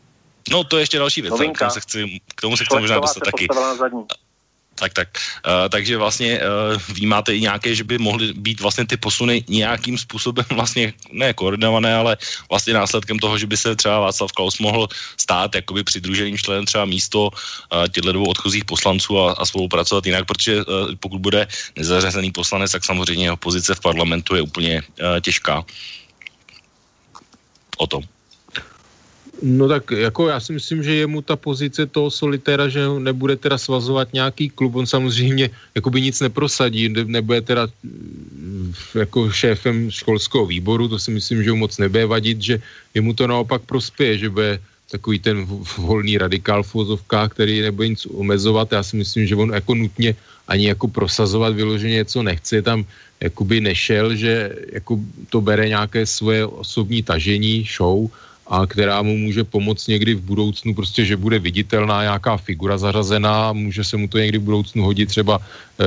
No 0.51 0.63
to 0.63 0.77
je 0.77 0.81
ještě 0.81 0.99
další 0.99 1.21
věc, 1.21 1.33
k 1.33 1.59
tomu 1.59 1.69
se 1.69 1.79
chci, 1.79 2.19
k 2.35 2.41
tomu 2.41 2.57
se 2.57 2.65
chci 2.65 2.79
možná 2.79 2.99
dostat 2.99 3.23
taky. 3.23 3.47
Tak, 4.75 4.93
tak. 4.93 5.07
Uh, 5.45 5.69
takže 5.69 5.97
vlastně 5.97 6.41
uh, 6.41 6.81
vy 6.93 7.05
máte 7.05 7.35
i 7.35 7.41
nějaké, 7.41 7.75
že 7.75 7.83
by 7.83 7.97
mohly 7.97 8.33
být 8.33 8.61
vlastně 8.61 8.85
ty 8.85 8.97
posuny 8.97 9.43
nějakým 9.49 9.97
způsobem 9.97 10.45
vlastně 10.55 10.93
ne 11.11 11.33
koordinované, 11.33 11.95
ale 11.95 12.17
vlastně 12.49 12.73
následkem 12.73 13.19
toho, 13.19 13.37
že 13.37 13.47
by 13.47 13.57
se 13.57 13.75
třeba 13.75 13.99
Václav 13.99 14.31
Klaus 14.31 14.59
mohl 14.59 14.87
stát 15.17 15.55
jakoby 15.55 15.83
přidruženým 15.83 16.37
členem 16.37 16.65
třeba 16.65 16.85
místo 16.85 17.29
uh, 17.29 17.87
těchto 17.87 18.11
dvou 18.11 18.25
odchozích 18.25 18.65
poslanců 18.65 19.19
a, 19.19 19.33
a 19.33 19.45
spolupracovat 19.45 20.05
jinak, 20.05 20.25
protože 20.25 20.65
uh, 20.65 20.95
pokud 20.99 21.21
bude 21.21 21.47
nezařazený 21.77 22.31
poslanec, 22.31 22.71
tak 22.71 22.85
samozřejmě 22.85 23.25
jeho 23.25 23.37
pozice 23.37 23.75
v 23.75 23.79
parlamentu 23.79 24.35
je 24.35 24.41
úplně 24.41 24.81
uh, 24.81 25.19
těžká. 25.21 25.63
O 27.77 27.87
tom. 27.87 28.03
No 29.43 29.67
tak 29.67 29.91
jako 29.91 30.27
já 30.27 30.39
si 30.39 30.53
myslím, 30.53 30.83
že 30.83 31.03
je 31.03 31.07
mu 31.07 31.21
ta 31.21 31.35
pozice 31.35 31.85
toho 31.85 32.07
solitéra, 32.07 32.71
že 32.71 32.87
nebude 32.99 33.35
teda 33.35 33.57
svazovat 33.57 34.13
nějaký 34.13 34.49
klub, 34.49 34.75
on 34.75 34.87
samozřejmě 34.87 35.49
jakoby 35.75 36.01
nic 36.01 36.15
neprosadí, 36.19 36.89
nebude 36.89 37.41
teda 37.41 37.67
mm, 37.83 38.73
jako 38.95 39.31
šéfem 39.31 39.91
školského 39.91 40.45
výboru, 40.45 40.87
to 40.87 40.99
si 40.99 41.11
myslím, 41.11 41.43
že 41.43 41.51
mu 41.51 41.67
moc 41.67 41.77
nebude 41.77 42.05
vadit, 42.05 42.41
že 42.41 42.55
jemu 42.93 43.13
to 43.13 43.27
naopak 43.27 43.61
prospěje, 43.67 44.17
že 44.17 44.29
bude 44.29 44.59
takový 44.91 45.19
ten 45.19 45.45
volný 45.77 46.17
radikál 46.17 46.63
v 46.63 46.73
vozovkách, 46.73 47.31
který 47.35 47.61
nebude 47.61 47.87
nic 47.87 48.05
omezovat. 48.05 48.71
Já 48.71 48.83
si 48.83 48.95
myslím, 48.95 49.27
že 49.27 49.35
on 49.35 49.51
jako 49.53 49.75
nutně 49.75 50.15
ani 50.47 50.67
jako 50.67 50.87
prosazovat 50.87 51.55
vyloženě 51.55 51.93
něco 51.93 52.23
nechce, 52.23 52.61
tam 52.61 52.85
jakoby 53.19 53.61
nešel, 53.61 54.15
že 54.15 54.55
jako 54.71 54.99
to 55.29 55.41
bere 55.41 55.67
nějaké 55.67 56.05
svoje 56.05 56.45
osobní 56.45 57.03
tažení, 57.03 57.67
show, 57.67 58.07
a 58.47 58.67
která 58.67 59.01
mu 59.01 59.17
může 59.17 59.43
pomoct 59.43 59.87
někdy 59.87 60.13
v 60.15 60.21
budoucnu, 60.21 60.75
prostě, 60.75 61.05
že 61.05 61.17
bude 61.17 61.39
viditelná 61.39 62.01
nějaká 62.01 62.37
figura 62.37 62.77
zařazená, 62.77 63.53
může 63.53 63.83
se 63.83 63.97
mu 63.97 64.07
to 64.07 64.17
někdy 64.17 64.37
v 64.37 64.41
budoucnu 64.41 64.83
hodit 64.83 65.09
třeba 65.09 65.39
e, 65.39 65.85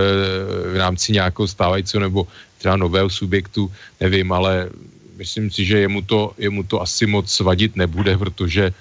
v 0.72 0.76
rámci 0.76 1.12
nějakého 1.12 1.48
stávajícího 1.48 2.00
nebo 2.00 2.26
třeba 2.58 2.76
nového 2.76 3.10
subjektu, 3.10 3.72
nevím, 4.00 4.32
ale 4.32 4.70
myslím 5.16 5.50
si, 5.50 5.64
že 5.64 5.78
jemu 5.78 6.02
to, 6.02 6.32
jemu 6.38 6.62
to 6.62 6.82
asi 6.82 7.06
moc 7.06 7.40
vadit 7.40 7.76
nebude, 7.76 8.18
protože 8.18 8.64
e, 8.64 8.72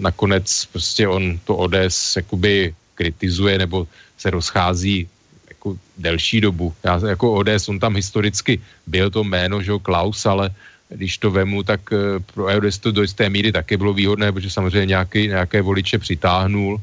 nakonec 0.00 0.64
prostě 0.72 1.08
on 1.08 1.38
to 1.44 1.56
ODS 1.56 2.16
jakoby 2.16 2.74
kritizuje 2.94 3.58
nebo 3.58 3.86
se 4.18 4.30
rozchází 4.30 5.08
jako 5.48 5.76
delší 5.98 6.40
dobu. 6.40 6.74
Já, 6.84 7.00
jako 7.08 7.34
ODS, 7.34 7.68
on 7.68 7.78
tam 7.78 7.96
historicky 7.96 8.60
byl 8.86 9.10
to 9.10 9.24
jméno, 9.24 9.62
že 9.62 9.70
jo, 9.70 9.78
Klaus, 9.78 10.26
ale 10.26 10.50
když 10.88 11.18
to 11.18 11.30
vemu, 11.30 11.62
tak 11.62 11.80
eh, 11.92 12.20
pro 12.34 12.46
EODES 12.46 12.78
to 12.78 12.92
do 12.92 13.02
jisté 13.02 13.28
míry 13.30 13.52
také 13.52 13.76
bylo 13.76 13.92
výhodné, 13.92 14.32
protože 14.32 14.50
samozřejmě 14.50 14.86
nějaký, 14.86 15.28
nějaké 15.28 15.62
voliče 15.62 15.98
přitáhnul, 15.98 16.80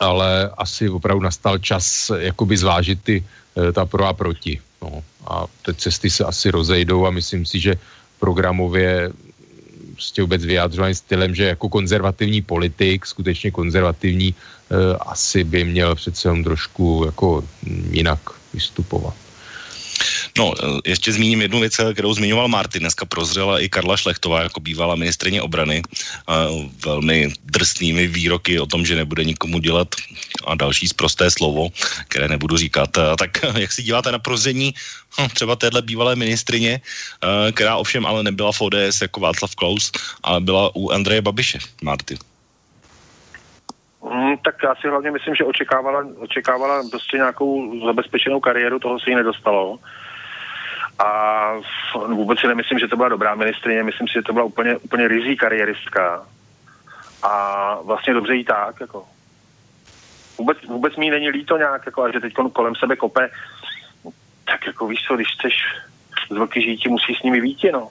ale 0.00 0.50
asi 0.58 0.88
opravdu 0.88 1.22
nastal 1.22 1.58
čas 1.58 2.10
jakoby 2.18 2.56
zvážit 2.56 2.98
ty, 3.02 3.24
eh, 3.56 3.72
ta 3.72 3.86
pro 3.86 4.04
a 4.04 4.12
proti. 4.12 4.60
No. 4.82 5.02
A 5.26 5.46
ty 5.62 5.74
cesty 5.74 6.10
se 6.10 6.24
asi 6.24 6.50
rozejdou 6.50 7.06
a 7.06 7.10
myslím 7.10 7.46
si, 7.46 7.60
že 7.60 7.74
programově 8.18 9.10
prostě 9.92 10.22
vůbec 10.22 10.44
vyjádřovaný 10.44 10.94
stylem, 10.94 11.34
že 11.34 11.44
jako 11.44 11.68
konzervativní 11.68 12.42
politik, 12.42 13.06
skutečně 13.06 13.50
konzervativní, 13.50 14.34
eh, 14.34 14.96
asi 15.00 15.44
by 15.44 15.64
měl 15.64 15.94
přece 15.94 16.28
jenom 16.28 16.44
trošku 16.44 17.02
jako 17.06 17.44
jinak 17.90 18.20
vystupovat. 18.54 19.25
No, 20.38 20.54
eh, 20.58 20.80
ještě 20.84 21.12
zmíním 21.12 21.42
jednu 21.42 21.60
věc, 21.60 21.80
kterou 21.92 22.14
zmiňoval 22.14 22.48
Martin. 22.48 22.80
Dneska 22.80 23.04
prozřela 23.04 23.60
i 23.60 23.68
Karla 23.68 23.96
Šlechtová 23.96 24.42
jako 24.42 24.60
bývalá 24.60 24.94
ministrině 24.94 25.42
obrany 25.42 25.82
velmi 26.84 27.32
drsnými 27.44 28.06
výroky 28.06 28.60
o 28.60 28.66
tom, 28.66 28.86
že 28.86 28.94
nebude 28.94 29.24
nikomu 29.24 29.58
dělat 29.58 29.94
a 30.46 30.54
další 30.54 30.88
zprosté 30.88 31.30
slovo, 31.30 31.68
které 32.08 32.28
nebudu 32.28 32.56
říkat. 32.56 32.90
Tak 33.18 33.30
jak 33.56 33.72
si 33.72 33.82
díváte 33.82 34.12
na 34.12 34.18
prozření 34.18 34.74
hm, 35.20 35.28
třeba 35.28 35.56
téhle 35.56 35.82
bývalé 35.82 36.16
ministrině, 36.16 36.80
eh, 36.80 37.52
která 37.52 37.76
ovšem 37.76 38.06
ale 38.06 38.22
nebyla 38.22 38.52
v 38.52 38.60
ODS 38.60 39.00
jako 39.00 39.20
Václav 39.20 39.54
Klaus, 39.54 39.92
ale 40.22 40.40
byla 40.40 40.76
u 40.76 40.90
Andreje 40.90 41.22
Babiše, 41.22 41.58
Martin? 41.82 42.18
Hmm, 44.10 44.36
tak 44.38 44.54
já 44.62 44.74
si 44.74 44.88
hlavně 44.88 45.10
myslím, 45.10 45.34
že 45.34 45.44
očekávala, 45.44 46.06
očekávala 46.18 46.82
prostě 46.90 47.16
nějakou 47.16 47.80
zabezpečenou 47.86 48.40
kariéru, 48.40 48.78
toho 48.78 49.00
se 49.00 49.10
jí 49.10 49.16
nedostalo 49.16 49.78
a 50.98 51.52
vůbec 52.06 52.40
si 52.40 52.46
nemyslím, 52.46 52.78
že 52.78 52.88
to 52.88 52.96
byla 52.96 53.08
dobrá 53.08 53.34
ministrině, 53.34 53.82
myslím 53.82 54.08
si, 54.08 54.12
že 54.12 54.22
to 54.22 54.32
byla 54.32 54.44
úplně, 54.44 54.76
úplně 54.76 55.08
rizí 55.08 55.36
kariéristka. 55.36 56.26
A 57.22 57.78
vlastně 57.84 58.14
dobře 58.14 58.34
jí 58.34 58.44
tak, 58.44 58.80
jako. 58.80 59.04
Vůbec, 60.38 60.58
vůbec 60.66 60.96
mi 60.96 61.10
není 61.10 61.30
líto 61.30 61.56
nějak, 61.56 61.86
jako, 61.86 62.02
a 62.02 62.12
že 62.12 62.20
teď 62.20 62.34
kolem 62.52 62.74
sebe 62.74 62.96
kope, 62.96 63.30
tak 64.44 64.66
jako 64.66 64.86
víš 64.86 65.04
co, 65.08 65.16
když 65.16 65.28
chceš 65.38 65.54
z 66.30 66.34
velký 66.36 66.62
žítí, 66.62 66.88
musíš 66.88 67.18
s 67.18 67.22
nimi 67.22 67.40
víti, 67.40 67.72
no. 67.72 67.88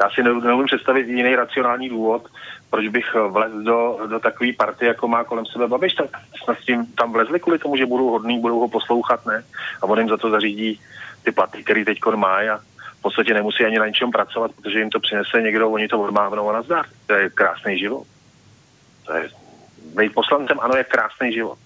Já 0.00 0.10
si 0.10 0.22
neumím 0.22 0.66
představit 0.66 1.08
jiný 1.08 1.36
racionální 1.36 1.88
důvod, 1.88 2.28
proč 2.70 2.88
bych 2.88 3.14
vlez 3.14 3.52
do, 3.52 3.98
do 4.06 4.20
takové 4.20 4.52
party, 4.52 4.86
jako 4.86 5.08
má 5.08 5.24
kolem 5.24 5.46
sebe 5.46 5.68
Babiš, 5.68 5.94
tak 5.94 6.10
snad 6.44 6.58
s 6.58 6.64
tím 6.64 6.86
tam 6.86 7.12
vlezli 7.12 7.40
kvůli 7.40 7.58
tomu, 7.58 7.76
že 7.76 7.86
budou 7.86 8.10
hodný, 8.10 8.40
budou 8.40 8.60
ho 8.60 8.68
poslouchat, 8.68 9.26
ne? 9.26 9.44
A 9.82 9.84
on 9.84 9.98
jim 9.98 10.08
za 10.08 10.16
to 10.16 10.30
zařídí 10.30 10.80
ty 11.24 11.32
platy, 11.32 11.64
který 11.64 11.84
teď 11.84 11.98
má 12.14 12.36
a 12.36 12.58
v 12.98 13.02
podstatě 13.02 13.34
nemusí 13.34 13.64
ani 13.64 13.78
na 13.78 13.86
ničem 13.86 14.10
pracovat, 14.10 14.50
protože 14.52 14.78
jim 14.78 14.90
to 14.90 15.00
přinese 15.00 15.42
někdo, 15.42 15.70
oni 15.70 15.88
to 15.88 16.00
odmávnou 16.00 16.50
a 16.50 16.52
nazdar. 16.52 16.86
To 17.06 17.12
je 17.12 17.30
krásný 17.30 17.78
život. 17.78 18.06
To 19.06 19.12
je, 19.12 19.30
být 19.96 20.14
poslancem, 20.14 20.60
ano, 20.60 20.76
je 20.76 20.84
krásný 20.84 21.32
život. 21.32 21.58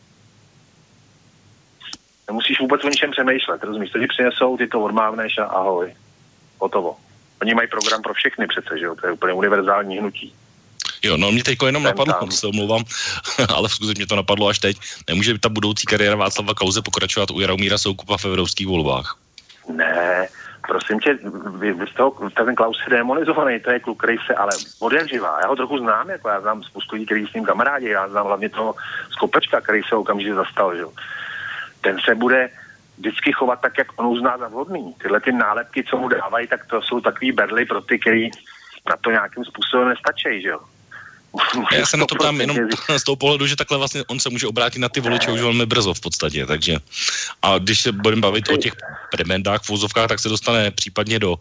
Nemusíš 2.28 2.60
vůbec 2.60 2.84
o 2.84 2.88
ničem 2.88 3.10
přemýšlet, 3.10 3.64
rozumíš? 3.64 3.90
To 3.90 3.98
ti 3.98 4.06
přinesou, 4.06 4.56
ty 4.56 4.66
to 4.66 4.80
odmávneš 4.80 5.38
a 5.38 5.44
ahoj. 5.44 5.94
Hotovo. 6.58 6.96
Oni 7.42 7.54
mají 7.54 7.68
program 7.68 8.02
pro 8.02 8.14
všechny 8.14 8.46
přece, 8.46 8.78
že 8.78 8.84
jo? 8.84 8.94
To 8.94 9.06
je 9.06 9.12
úplně 9.12 9.32
univerzální 9.32 9.98
hnutí. 9.98 10.34
Jo, 11.02 11.16
no 11.16 11.32
mě 11.32 11.44
teď 11.44 11.58
jenom 11.66 11.82
napadlo, 11.82 12.14
tam. 12.14 12.30
se 12.30 12.46
omlouvám, 12.46 12.82
ale 13.54 13.68
v 13.68 13.72
skutečně 13.72 14.00
mě 14.00 14.06
to 14.06 14.16
napadlo 14.16 14.48
až 14.48 14.58
teď. 14.58 14.76
Nemůže 15.08 15.38
ta 15.38 15.48
budoucí 15.48 15.86
kariéra 15.86 16.16
Václava 16.16 16.54
Kauze 16.54 16.82
pokračovat 16.82 17.30
u 17.30 17.40
Jaromíra 17.40 17.78
Soukupa 17.78 18.16
v 18.16 18.24
evropských 18.24 18.66
volbách? 18.66 19.16
Ne, 19.68 20.28
prosím 20.68 21.00
tě, 21.00 21.18
vy, 21.58 21.72
vy 21.72 21.86
z 21.86 21.94
toho, 21.94 22.30
ten 22.30 22.54
Klaus 22.54 22.78
je 22.84 22.96
demonizovaný, 22.96 23.60
to 23.60 23.70
je 23.70 23.80
kluk, 23.80 23.98
který 24.02 24.16
se, 24.26 24.34
ale 24.34 24.52
od 24.78 24.92
jak 24.92 25.08
živá, 25.08 25.38
já 25.42 25.48
ho 25.48 25.56
trochu 25.56 25.78
znám, 25.78 26.10
jako 26.10 26.28
já 26.28 26.40
znám 26.40 26.62
spoustu 26.62 26.94
lidí, 26.94 27.06
který 27.06 27.26
s 27.26 27.32
ním 27.32 27.44
kamarádi, 27.44 27.88
já 27.88 28.08
znám 28.08 28.26
hlavně 28.26 28.48
toho 28.48 28.74
skopečka, 29.10 29.60
který 29.60 29.82
se 29.82 29.96
okamžitě 29.96 30.34
zastal, 30.34 30.76
že 30.76 30.84
Ten 31.80 31.96
se 32.04 32.14
bude 32.14 32.50
vždycky 33.00 33.32
chovat 33.32 33.60
tak, 33.60 33.78
jak 33.78 33.88
on 33.96 34.06
uzná 34.06 34.38
za 34.38 34.48
vhodný. 34.48 34.94
Tyhle 35.02 35.20
ty 35.20 35.32
nálepky, 35.32 35.84
co 35.84 35.96
mu 35.96 36.08
dávají, 36.08 36.46
tak 36.46 36.66
to 36.66 36.82
jsou 36.82 37.00
takový 37.00 37.32
berly 37.32 37.64
pro 37.64 37.80
ty, 37.80 37.98
který 37.98 38.30
na 38.90 38.96
to 39.00 39.10
nějakým 39.10 39.44
způsobem 39.44 39.88
nestačí, 39.88 40.42
že 40.42 40.48
jo. 40.48 40.60
Já 41.72 41.86
se 41.86 41.96
na 41.96 42.06
to 42.06 42.14
ptám 42.14 42.40
jenom 42.40 42.56
z 42.96 43.04
toho 43.04 43.16
pohledu, 43.16 43.46
že 43.46 43.56
takhle 43.56 43.78
vlastně 43.78 44.04
on 44.06 44.20
se 44.20 44.30
může 44.30 44.46
obrátit 44.46 44.78
na 44.78 44.88
ty 44.88 45.00
voliče 45.00 45.30
už 45.30 45.40
velmi 45.40 45.66
brzo 45.66 45.94
v 45.94 46.00
podstatě, 46.00 46.46
takže 46.46 46.76
a 47.42 47.58
když 47.58 47.80
se 47.80 47.92
budeme 47.92 48.22
bavit 48.22 48.48
o 48.48 48.56
těch 48.56 48.72
premendách 49.10 49.62
v 49.62 49.68
vozovkách, 49.68 50.08
tak 50.08 50.18
se 50.18 50.28
dostane 50.28 50.70
případně 50.70 51.18
do, 51.18 51.36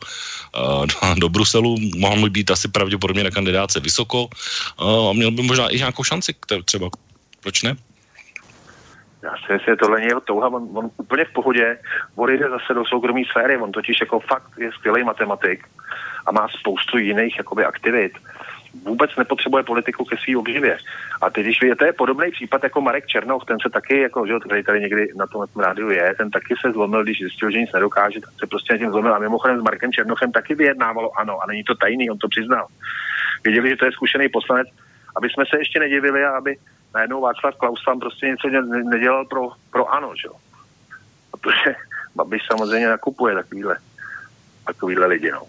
do, 0.86 1.16
do 1.18 1.30
Bruselu, 1.30 1.78
mohl 1.98 2.22
by 2.22 2.30
být 2.30 2.52
asi 2.52 2.68
pravděpodobně 2.68 3.24
na 3.24 3.32
kandidáce 3.32 3.80
vysoko 3.80 4.30
uh, 4.82 5.10
a 5.10 5.14
měl 5.14 5.32
by 5.32 5.42
možná 5.42 5.70
i 5.70 5.78
nějakou 5.78 6.04
šanci 6.04 6.36
třeba, 6.66 6.90
proč 7.42 7.64
ne? 7.64 7.76
Já 9.24 9.32
si 9.38 9.54
myslím, 9.54 9.74
že 9.74 9.76
tohle 9.76 10.02
je 10.02 10.08
jeho 10.08 10.22
touha, 10.22 10.48
on, 10.48 10.70
on 10.74 10.90
úplně 10.98 11.26
v 11.26 11.34
pohodě 11.34 11.78
odejde 12.16 12.50
zase 12.50 12.74
do 12.74 12.86
soukromé 12.86 13.22
sféry, 13.30 13.58
on 13.58 13.72
totiž 13.72 14.02
jako 14.02 14.20
fakt 14.20 14.52
je 14.58 14.72
skvělý 14.72 15.04
matematik 15.04 15.68
a 16.26 16.32
má 16.32 16.48
spoustu 16.60 16.98
jiných 16.98 17.38
jakoby 17.38 17.66
aktivit. 17.66 18.12
Vůbec 18.86 19.16
nepotřebuje 19.16 19.64
politiku 19.64 20.06
ke 20.06 20.18
své 20.18 20.38
obživě. 20.38 20.78
A 21.22 21.30
teď, 21.30 21.44
když 21.44 21.60
to 21.80 21.86
je 21.86 21.94
podobný 21.94 22.32
případ 22.32 22.64
jako 22.64 22.82
Marek 22.82 23.08
Černoch, 23.08 23.46
ten 23.46 23.58
se 23.60 23.70
taky, 23.70 24.02
jako, 24.02 24.28
že 24.28 24.34
tady, 24.48 24.64
tady 24.64 24.80
někdy 24.80 25.08
na 25.16 25.28
tom, 25.28 25.48
tom 25.54 25.64
rádiu 25.64 25.90
je, 25.90 26.16
ten 26.18 26.32
taky 26.32 26.56
se 26.62 26.72
zlomil, 26.72 27.04
když 27.04 27.20
zjistil, 27.20 27.52
že 27.52 27.60
nic 27.60 27.74
nedokáže, 27.74 28.22
tak 28.22 28.30
se 28.40 28.48
prostě 28.48 28.78
tím 28.78 28.92
zlomil. 28.92 29.14
A 29.14 29.20
mimochodem 29.20 29.60
s 29.60 29.64
Markem 29.64 29.92
Černochem 29.92 30.32
taky 30.32 30.56
vyjednávalo, 30.56 31.20
ano, 31.20 31.40
a 31.44 31.48
není 31.48 31.64
to 31.64 31.76
tajný, 31.76 32.10
on 32.10 32.18
to 32.18 32.28
přiznal. 32.28 32.68
Věděli, 33.44 33.70
že 33.70 33.76
to 33.76 33.86
je 33.86 33.92
zkušený 33.92 34.30
poslanec, 34.30 34.68
aby 35.18 35.30
jsme 35.30 35.44
se 35.50 35.58
ještě 35.58 35.80
nedivili 35.80 36.24
a 36.26 36.38
aby 36.38 36.58
najednou 36.94 37.22
Václav 37.22 37.56
Klaus 37.56 37.80
tam 37.86 38.00
prostě 38.00 38.26
něco 38.26 38.48
nedělal 38.90 39.26
pro, 39.26 39.50
pro 39.72 39.94
ano, 39.94 40.14
že 40.22 40.28
jo. 40.28 40.36
Protože 41.32 41.76
Babiš 42.16 42.42
samozřejmě 42.52 42.88
nakupuje 42.88 43.36
takovýhle, 43.36 43.78
takovýhle 44.68 45.08
lidi, 45.08 45.32
no. 45.32 45.42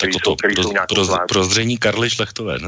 Tak 0.00 0.10
to, 0.24 0.36
pro, 0.36 0.70
pro, 0.94 1.16
prozření 1.28 1.78
Karly 1.78 2.10
Šlechtové 2.10 2.58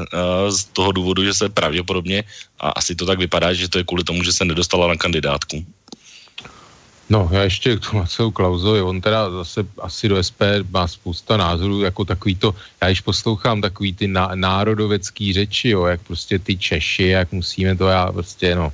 z 0.49 0.65
toho 0.65 0.91
důvodu, 0.91 1.23
že 1.23 1.33
se 1.33 1.49
pravděpodobně, 1.49 2.23
a 2.59 2.69
asi 2.69 2.95
to 2.95 3.05
tak 3.05 3.19
vypadá, 3.19 3.53
že 3.53 3.69
to 3.69 3.77
je 3.77 3.83
kvůli 3.83 4.03
tomu, 4.03 4.23
že 4.23 4.33
se 4.33 4.45
nedostala 4.45 4.87
na 4.87 4.95
kandidátku. 4.95 5.65
No, 7.11 7.29
já 7.31 7.43
ještě 7.43 7.75
k 7.75 7.79
tomu 7.79 7.99
Marcelu 7.99 8.31
Klauzovi, 8.31 8.81
on 8.81 9.01
teda 9.01 9.31
zase 9.31 9.67
asi 9.83 10.07
do 10.07 10.15
SP 10.29 10.39
má 10.71 10.87
spousta 10.87 11.37
názorů, 11.37 11.81
jako 11.81 12.05
takový 12.05 12.35
to, 12.35 12.55
já 12.81 12.87
když 12.87 13.01
poslouchám 13.01 13.61
takový 13.61 13.93
ty 13.93 14.07
ná, 14.07 14.31
národovecký 14.35 15.33
řeči, 15.33 15.69
jo, 15.69 15.85
jak 15.85 16.01
prostě 16.01 16.39
ty 16.39 16.57
Češi, 16.57 17.07
jak 17.07 17.31
musíme 17.31 17.75
to, 17.75 17.87
já 17.87 18.11
prostě, 18.11 18.55
no, 18.55 18.71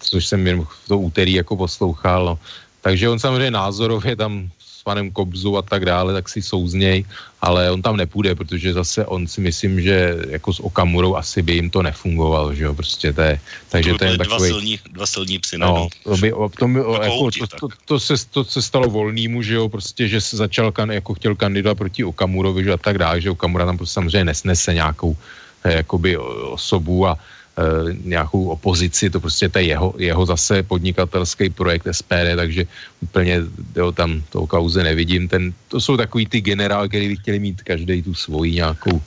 což 0.00 0.26
jsem 0.26 0.46
jen 0.46 0.64
v 0.64 0.88
to 0.88 0.98
úterý 0.98 1.32
jako 1.32 1.56
poslouchal, 1.56 2.24
no. 2.24 2.38
Takže 2.80 3.08
on 3.08 3.18
samozřejmě 3.18 3.50
názorově 3.50 4.16
tam 4.16 4.50
panem 4.84 5.10
Kobzu 5.10 5.56
a 5.56 5.62
tak 5.62 5.84
dále, 5.84 6.12
tak 6.12 6.28
si 6.28 6.42
souzněj, 6.42 7.04
ale 7.40 7.70
on 7.70 7.82
tam 7.82 7.96
nepůjde, 7.96 8.34
protože 8.34 8.72
zase 8.72 9.06
on 9.06 9.26
si 9.26 9.40
myslím, 9.40 9.80
že 9.80 10.16
jako 10.28 10.52
s 10.52 10.60
Okamurou 10.60 11.16
asi 11.16 11.42
by 11.42 11.52
jim 11.54 11.70
to 11.70 11.82
nefungovalo, 11.82 12.54
že 12.54 12.64
jo, 12.64 12.74
prostě 12.74 13.12
to 13.12 13.20
je, 13.20 13.40
takže 13.68 13.92
to, 13.92 13.98
to 13.98 14.04
je 14.04 14.16
dva 14.16 14.24
takový... 14.24 14.48
Silní, 14.48 14.78
dva 14.92 15.06
silní 15.06 15.38
psy, 15.38 15.58
no, 15.58 15.88
to, 16.04 16.16
by, 16.16 16.32
to, 16.58 16.68
by, 16.68 16.78
jako, 16.78 17.30
to, 17.30 17.46
to, 17.46 17.68
to, 17.84 18.00
se, 18.00 18.14
to 18.30 18.44
se 18.44 18.62
stalo 18.62 18.90
volnýmu, 18.90 19.42
že 19.42 19.54
jo, 19.54 19.68
prostě, 19.68 20.08
že 20.08 20.20
se 20.20 20.36
začal, 20.36 20.72
kan, 20.72 20.90
jako 20.90 21.14
chtěl 21.14 21.34
kandidovat 21.34 21.78
proti 21.78 22.04
Okamurovi, 22.04 22.64
že 22.64 22.72
a 22.72 22.76
tak 22.76 22.98
dále, 22.98 23.20
že 23.20 23.30
Okamura 23.30 23.66
tam 23.66 23.76
prostě 23.76 23.94
samozřejmě 23.94 24.24
nesnese 24.24 24.74
nějakou 24.74 25.16
eh, 25.64 25.72
jakoby 25.72 26.16
osobu 26.50 27.06
a 27.06 27.18
nějakou 28.04 28.48
opozici, 28.48 29.10
to 29.10 29.20
prostě 29.20 29.48
to 29.48 29.58
je 29.58 29.64
jeho, 29.64 29.94
jeho 29.98 30.26
zase 30.26 30.62
podnikatelský 30.62 31.50
projekt 31.50 31.86
SPD, 31.90 32.36
takže 32.36 32.66
úplně 33.00 33.42
jo, 33.76 33.92
tam 33.92 34.22
toho 34.30 34.46
kauze 34.46 34.82
nevidím. 34.82 35.28
Ten, 35.28 35.52
to 35.68 35.80
jsou 35.80 35.96
takový 35.96 36.26
ty 36.26 36.40
generál, 36.40 36.88
který 36.88 37.08
by 37.08 37.16
chtěli 37.16 37.38
mít 37.38 37.62
každý 37.62 38.02
tu 38.02 38.14
svoji 38.14 38.52
nějakou 38.54 39.02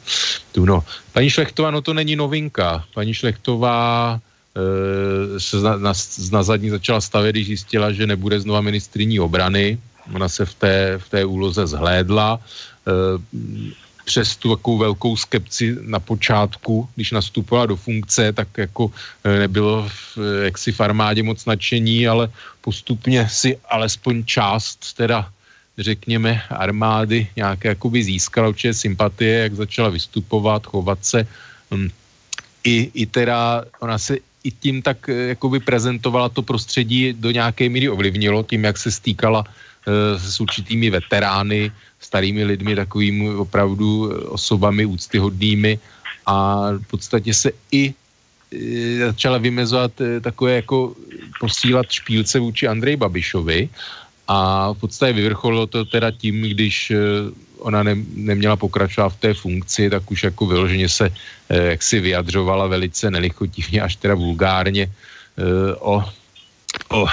tu 0.52 0.65
no. 0.65 0.84
Paní 1.14 1.30
Šlechtová, 1.30 1.72
no 1.72 1.82
to 1.82 1.94
není 1.94 2.15
novinka. 2.15 2.84
Paní 2.94 3.14
Šlechtová 3.14 4.19
e, 4.19 5.40
se 5.40 5.57
na, 5.57 5.78
na, 5.78 5.94
na 6.32 6.44
zadní 6.44 6.69
začala 6.69 7.02
stavět, 7.02 7.32
když 7.32 7.48
zjistila, 7.48 7.91
že 7.91 8.07
nebude 8.07 8.40
znova 8.40 8.61
ministriní 8.61 9.19
obrany. 9.19 9.80
Ona 10.14 10.30
se 10.30 10.45
v 10.45 10.53
té, 10.53 10.76
v 10.98 11.10
té 11.10 11.26
úloze 11.26 11.68
zhlédla. 11.68 12.40
E, 12.88 12.91
přes 14.11 14.35
tu 14.35 14.51
takovou 14.51 14.77
velkou 14.77 15.15
skepci 15.15 15.79
na 15.88 15.99
počátku, 16.03 16.83
když 16.99 17.15
nastupovala 17.15 17.65
do 17.71 17.75
funkce, 17.79 18.35
tak 18.35 18.47
jako 18.67 18.91
e, 19.23 19.47
nebylo 19.47 19.88
v, 19.88 20.17
e, 20.19 20.51
jaksi 20.51 20.75
v 20.75 20.81
armádě 20.83 21.23
moc 21.23 21.39
nadšení, 21.47 22.11
ale 22.11 22.27
postupně 22.59 23.23
si 23.31 23.55
alespoň 23.71 24.27
část 24.27 24.99
teda 24.99 25.31
řekněme 25.79 26.43
armády 26.51 27.27
nějaké 27.39 27.79
jakoby 27.79 28.03
získala 28.03 28.51
určitě 28.51 28.73
sympatie, 28.73 29.47
jak 29.47 29.63
začala 29.63 29.89
vystupovat, 29.95 30.67
chovat 30.67 30.99
se. 31.07 31.23
Hm. 31.71 31.89
I, 32.67 32.91
I 32.93 33.03
teda 33.07 33.63
ona 33.79 33.95
se 33.95 34.19
i 34.43 34.51
tím 34.51 34.83
tak 34.83 35.07
e, 35.07 35.39
jakoby 35.39 35.63
prezentovala 35.63 36.27
to 36.35 36.43
prostředí 36.43 37.15
do 37.15 37.31
nějaké 37.31 37.71
míry 37.71 37.88
ovlivnilo, 37.88 38.43
tím, 38.43 38.67
jak 38.67 38.75
se 38.75 38.91
stýkala 38.91 39.47
s 40.17 40.38
určitými 40.38 40.93
veterány, 40.93 41.71
starými 42.02 42.44
lidmi, 42.44 42.76
takovými 42.76 43.30
opravdu 43.36 44.11
osobami 44.30 44.86
úctyhodnými 44.86 45.80
a 46.26 46.68
v 46.72 46.88
podstatě 46.88 47.34
se 47.34 47.52
i 47.72 47.94
e, 47.94 49.06
začala 49.06 49.38
vymezovat 49.38 50.02
e, 50.02 50.19
takové 50.19 50.56
jako 50.65 50.94
posílat 51.40 51.91
špílce 51.91 52.40
vůči 52.40 52.68
Andrej 52.68 52.95
Babišovi 52.95 53.69
a 54.28 54.72
v 54.73 54.78
podstatě 54.80 55.14
vyvrcholilo 55.14 55.68
to 55.68 55.86
teda 55.86 56.11
tím, 56.11 56.41
když 56.41 56.91
ona 57.60 57.84
ne, 57.84 57.95
neměla 58.15 58.56
pokračovat 58.56 59.10
v 59.10 59.19
té 59.19 59.34
funkci, 59.34 59.90
tak 59.90 60.11
už 60.11 60.23
jako 60.23 60.45
vyloženě 60.45 60.90
se 60.90 61.10
jak 61.49 61.84
si 61.84 61.99
vyjadřovala 61.99 62.68
velice 62.68 63.11
nelichotivně 63.11 63.82
až 63.82 63.95
teda 63.95 64.15
vulgárně 64.15 64.88
o, 65.80 66.03
o 66.90 67.07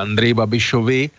Andrej 0.00 0.34
Babišovi 0.34 1.10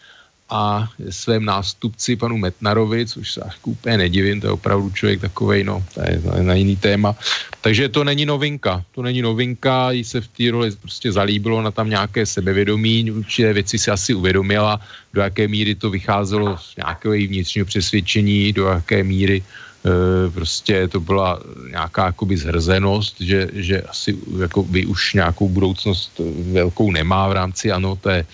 a 0.49 0.89
svém 1.09 1.45
nástupci 1.45 2.15
panu 2.15 2.37
Metnarovi, 2.37 3.05
což 3.05 3.31
se 3.33 3.41
až 3.41 3.57
úplně 3.65 3.97
nedivím, 3.97 4.41
to 4.41 4.47
je 4.47 4.51
opravdu 4.53 4.89
člověk 4.89 5.21
takovej, 5.21 5.63
no, 5.63 5.83
to 5.93 6.01
je 6.01 6.21
na 6.41 6.53
jiný 6.53 6.75
téma. 6.75 7.15
Takže 7.61 7.89
to 7.89 8.03
není 8.03 8.25
novinka, 8.25 8.83
to 8.91 9.01
není 9.01 9.21
novinka, 9.21 9.91
jí 9.91 10.03
se 10.03 10.21
v 10.21 10.27
té 10.27 10.51
roli 10.51 10.71
prostě 10.71 11.11
zalíbilo 11.11 11.61
na 11.61 11.71
tam 11.71 11.89
nějaké 11.89 12.25
sebevědomí, 12.25 13.11
určité 13.11 13.53
věci 13.53 13.79
si 13.79 13.91
asi 13.91 14.13
uvědomila, 14.13 14.79
do 15.13 15.21
jaké 15.21 15.47
míry 15.47 15.75
to 15.75 15.89
vycházelo 15.89 16.57
z 16.57 16.75
nějakého 16.77 17.13
její 17.13 17.27
vnitřního 17.27 17.65
přesvědčení, 17.65 18.53
do 18.53 18.65
jaké 18.65 19.03
míry 19.03 19.41
e, 19.41 20.29
prostě 20.29 20.87
to 20.87 20.99
byla 20.99 21.41
nějaká 21.69 22.05
jakoby 22.05 22.37
zhrzenost, 22.37 23.21
že, 23.21 23.49
že 23.53 23.81
asi 23.81 24.17
jako 24.41 24.63
by 24.63 24.85
už 24.85 25.13
nějakou 25.13 25.49
budoucnost 25.49 26.21
velkou 26.53 26.91
nemá 26.91 27.27
v 27.27 27.33
rámci 27.33 27.71
ano, 27.71 27.97
je 28.09 28.25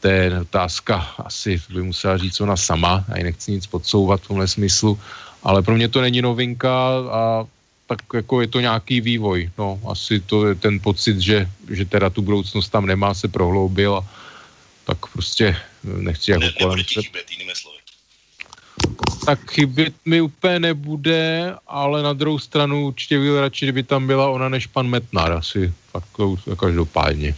to 0.00 0.08
je 0.08 0.40
otázka, 0.40 0.96
asi 1.18 1.62
by 1.70 1.82
musela 1.82 2.18
říct 2.18 2.40
ona 2.40 2.56
sama, 2.56 3.04
a 3.12 3.22
nechci 3.22 3.52
nic 3.52 3.66
podsouvat 3.66 4.20
v 4.20 4.28
tomhle 4.28 4.48
smyslu, 4.48 5.00
ale 5.42 5.62
pro 5.62 5.74
mě 5.74 5.88
to 5.88 6.00
není 6.00 6.22
novinka 6.22 6.72
a 7.10 7.46
tak 7.86 7.98
jako 8.14 8.40
je 8.40 8.46
to 8.46 8.60
nějaký 8.60 9.00
vývoj. 9.00 9.50
No, 9.58 9.80
asi 9.88 10.20
to 10.20 10.46
je 10.46 10.54
ten 10.54 10.80
pocit, 10.80 11.20
že, 11.20 11.48
že 11.70 11.84
teda 11.84 12.10
tu 12.10 12.22
budoucnost 12.22 12.68
tam 12.68 12.86
nemá, 12.86 13.14
se 13.14 13.28
prohloubil 13.28 13.96
a 13.96 14.06
tak 14.84 15.06
prostě 15.12 15.56
nechci 15.84 16.30
jako 16.30 16.44
ne, 16.44 16.52
kolem. 16.52 16.78
Chybět, 16.84 17.26
Tak 19.26 19.50
chybět 19.50 19.94
mi 20.04 20.20
úplně 20.20 20.60
nebude, 20.60 21.54
ale 21.66 22.02
na 22.02 22.12
druhou 22.12 22.38
stranu 22.38 22.86
určitě 22.86 23.18
byl 23.18 23.40
radši, 23.40 23.66
kdyby 23.66 23.82
tam 23.82 24.06
byla 24.06 24.28
ona 24.30 24.48
než 24.48 24.66
pan 24.66 24.86
Metnar, 24.86 25.32
asi 25.32 25.72
fakt 25.90 26.10
každopádně. 26.58 27.34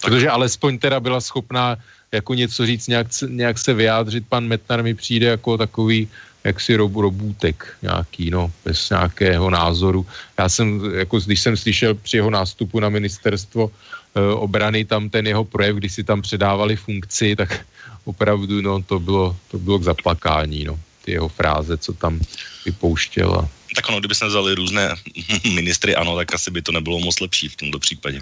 Protože 0.00 0.30
alespoň 0.30 0.78
teda 0.78 1.00
byla 1.00 1.20
schopná 1.20 1.76
jako 2.12 2.34
něco 2.34 2.66
říct, 2.66 2.88
nějak, 2.88 3.06
nějak 3.28 3.58
se 3.58 3.74
vyjádřit. 3.74 4.24
Pan 4.28 4.46
Metnar 4.46 4.82
mi 4.82 4.94
přijde 4.94 5.26
jako 5.26 5.58
takový 5.58 6.08
jaksi 6.44 6.76
rob, 6.76 6.96
robůtek 6.96 7.76
nějaký, 7.82 8.30
no, 8.30 8.52
bez 8.64 8.90
nějakého 8.90 9.50
názoru. 9.50 10.06
Já 10.38 10.48
jsem, 10.48 10.80
jako 10.94 11.20
když 11.20 11.40
jsem 11.40 11.56
slyšel 11.56 11.94
při 11.94 12.16
jeho 12.16 12.30
nástupu 12.30 12.80
na 12.80 12.88
ministerstvo 12.88 13.70
e, 13.70 14.20
obrany 14.34 14.84
tam 14.84 15.08
ten 15.08 15.26
jeho 15.26 15.44
projev, 15.44 15.76
když 15.76 15.92
si 15.92 16.04
tam 16.04 16.22
předávali 16.22 16.76
funkci, 16.76 17.36
tak 17.36 17.66
opravdu, 18.04 18.62
no, 18.62 18.82
to 18.82 19.00
bylo, 19.00 19.36
to 19.50 19.58
bylo 19.58 19.78
k 19.78 19.82
zaplakání, 19.92 20.64
no, 20.64 20.78
ty 21.04 21.12
jeho 21.12 21.28
fráze, 21.28 21.76
co 21.76 21.92
tam 21.92 22.20
vypouštěl 22.64 23.48
tak 23.74 23.88
ono, 23.88 24.00
kdyby 24.00 24.14
jsme 24.14 24.26
vzali 24.28 24.54
různé 24.54 24.94
ministry, 25.54 25.96
ano, 25.96 26.16
tak 26.16 26.34
asi 26.34 26.50
by 26.50 26.62
to 26.62 26.72
nebylo 26.72 26.98
moc 26.98 27.20
lepší 27.20 27.48
v 27.48 27.56
tomto 27.56 27.78
případě. 27.78 28.20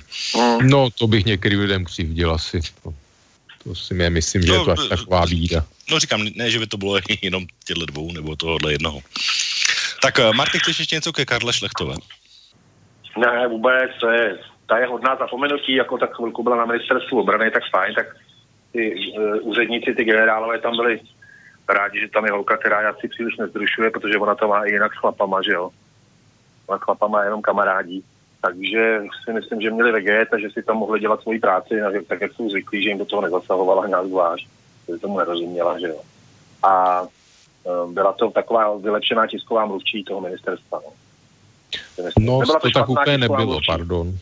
No, 0.63 0.91
to 0.91 1.07
bych 1.07 1.25
některým 1.25 1.61
lidem 1.61 1.85
křivdil 1.85 2.33
asi. 2.33 2.61
To, 2.83 2.95
to 3.65 3.75
si 3.75 3.95
mě 3.95 4.11
myslím, 4.11 4.43
že 4.43 4.53
no, 4.53 4.59
je 4.59 4.65
to 4.65 4.71
až 4.71 4.89
taková 4.89 5.27
bída. 5.27 5.65
No 5.91 5.99
říkám, 5.99 6.25
ne, 6.37 6.51
že 6.51 6.59
by 6.59 6.67
to 6.67 6.77
bylo 6.77 6.99
jenom 7.23 7.47
těchto 7.65 7.87
dvou 7.87 8.13
nebo 8.13 8.37
tohohle 8.37 8.73
jednoho. 8.73 9.01
Tak 10.03 10.19
eh, 10.19 10.33
Marty, 10.33 10.59
chceš 10.59 10.79
ještě 10.79 10.97
něco 10.97 11.13
ke 11.13 11.25
Karle 11.25 11.53
Šlechtové? 11.53 11.95
Ne, 13.19 13.49
vůbec, 13.49 13.91
to 14.01 14.11
je, 14.11 14.39
ta 14.67 14.79
je 14.79 14.87
hodná 14.87 15.17
zapomenutí, 15.17 15.75
jako 15.75 15.99
tak 15.99 16.17
chvilku 16.17 16.43
byla 16.43 16.57
na 16.57 16.67
ministerstvu 16.67 17.21
obrany, 17.21 17.51
tak 17.51 17.63
fajn, 17.71 17.95
tak 17.95 18.07
ty 18.73 18.95
uh, 18.95 19.37
úředníci, 19.41 19.95
ty 19.95 20.05
generálové 20.05 20.59
tam 20.59 20.77
byli 20.77 21.01
rádi, 21.75 22.01
že 22.01 22.09
tam 22.09 22.25
je 22.25 22.31
holka, 22.31 22.57
která 22.57 22.91
asi 22.91 23.09
příliš 23.09 23.37
nezrušuje, 23.37 23.91
protože 23.91 24.19
ona 24.19 24.35
to 24.35 24.49
má 24.49 24.65
i 24.65 24.73
jinak 24.73 24.95
s 24.95 24.99
chlapama, 24.99 25.43
že 25.43 25.53
jo. 25.53 25.71
Ona 26.67 26.79
s 26.79 26.83
chlapama 26.83 27.25
jenom 27.25 27.43
kamarádí. 27.43 28.05
takže 28.41 29.03
si 29.25 29.33
myslím, 29.33 29.61
že 29.61 29.71
měli 29.71 29.93
veget 29.93 30.33
a 30.33 30.39
že 30.39 30.51
si 30.51 30.63
tam 30.63 30.77
mohli 30.77 31.01
dělat 31.01 31.23
svoji 31.23 31.39
práci, 31.39 31.75
tak 32.09 32.21
jak 32.21 32.33
jsou 32.33 32.51
zvyklí, 32.51 32.83
že 32.83 32.89
jim 32.89 32.99
do 32.99 33.05
toho 33.05 33.23
nezasahovala 33.23 33.87
nějak 33.87 34.07
zvlášť, 34.07 34.49
že 34.89 34.99
tomu 34.99 35.19
nerozuměla, 35.19 35.79
že 35.79 35.87
jo. 35.89 36.01
A 36.63 37.03
um, 37.03 37.95
byla 37.95 38.13
to 38.13 38.31
taková 38.31 38.77
vylepšená 38.77 39.27
tisková 39.27 39.67
mluvčí 39.67 40.05
toho 40.05 40.21
ministerstva. 40.21 40.81
No, 42.19 42.41
no 42.41 42.47
to, 42.47 42.59
to 42.61 42.71
tak 42.71 42.89
úplně 42.89 43.19
nebylo, 43.19 43.47
mluvčí. 43.47 43.67
pardon. 43.67 44.19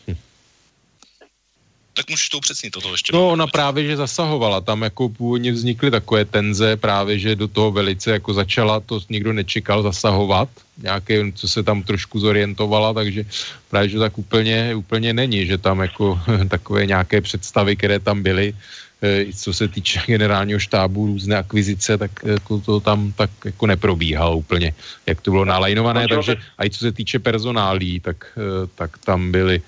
Tak 1.97 2.09
můžeš 2.09 2.29
to 2.29 2.37
upřesnit 2.37 2.71
toto 2.71 2.91
ještě. 2.91 3.09
No 3.13 3.29
ona 3.29 3.47
právě, 3.47 3.85
že 3.89 3.97
zasahovala, 3.97 4.61
tam 4.61 4.81
jako 4.81 5.09
původně 5.09 5.51
vznikly 5.51 5.91
takové 5.91 6.25
tenze, 6.25 6.77
právě, 6.77 7.19
že 7.19 7.35
do 7.35 7.47
toho 7.47 7.71
velice 7.71 8.11
jako 8.11 8.33
začala, 8.33 8.79
to 8.79 9.01
nikdo 9.09 9.33
nečekal 9.33 9.83
zasahovat, 9.83 10.49
nějaké, 10.77 11.31
co 11.33 11.47
se 11.47 11.63
tam 11.63 11.83
trošku 11.83 12.19
zorientovala, 12.19 12.93
takže 12.93 13.25
právě, 13.69 13.89
že 13.89 13.99
tak 13.99 14.17
úplně, 14.17 14.75
úplně 14.75 15.13
není, 15.13 15.45
že 15.45 15.57
tam 15.57 15.79
jako 15.79 16.21
takové 16.49 16.85
nějaké 16.85 17.21
představy, 17.21 17.75
které 17.75 17.99
tam 17.99 18.21
byly, 18.21 18.53
eh, 19.01 19.25
co 19.33 19.49
se 19.53 19.65
týče 19.67 20.01
generálního 20.05 20.59
štábu, 20.61 21.17
různé 21.17 21.37
akvizice, 21.37 21.97
tak 21.97 22.11
jako 22.23 22.61
to 22.61 22.79
tam 22.79 23.09
tak 23.17 23.29
jako 23.45 23.67
neprobíhalo 23.67 24.37
úplně, 24.37 24.73
jak 25.05 25.21
to 25.21 25.33
bylo 25.33 25.45
nalajnované, 25.45 26.05
takže 26.07 26.37
a 26.57 26.65
i 26.65 26.69
co 26.69 26.79
se 26.79 26.91
týče 26.93 27.19
personálí, 27.19 27.99
tak, 27.99 28.37
eh, 28.37 28.69
tak 28.77 29.01
tam 29.01 29.33
byly 29.33 29.65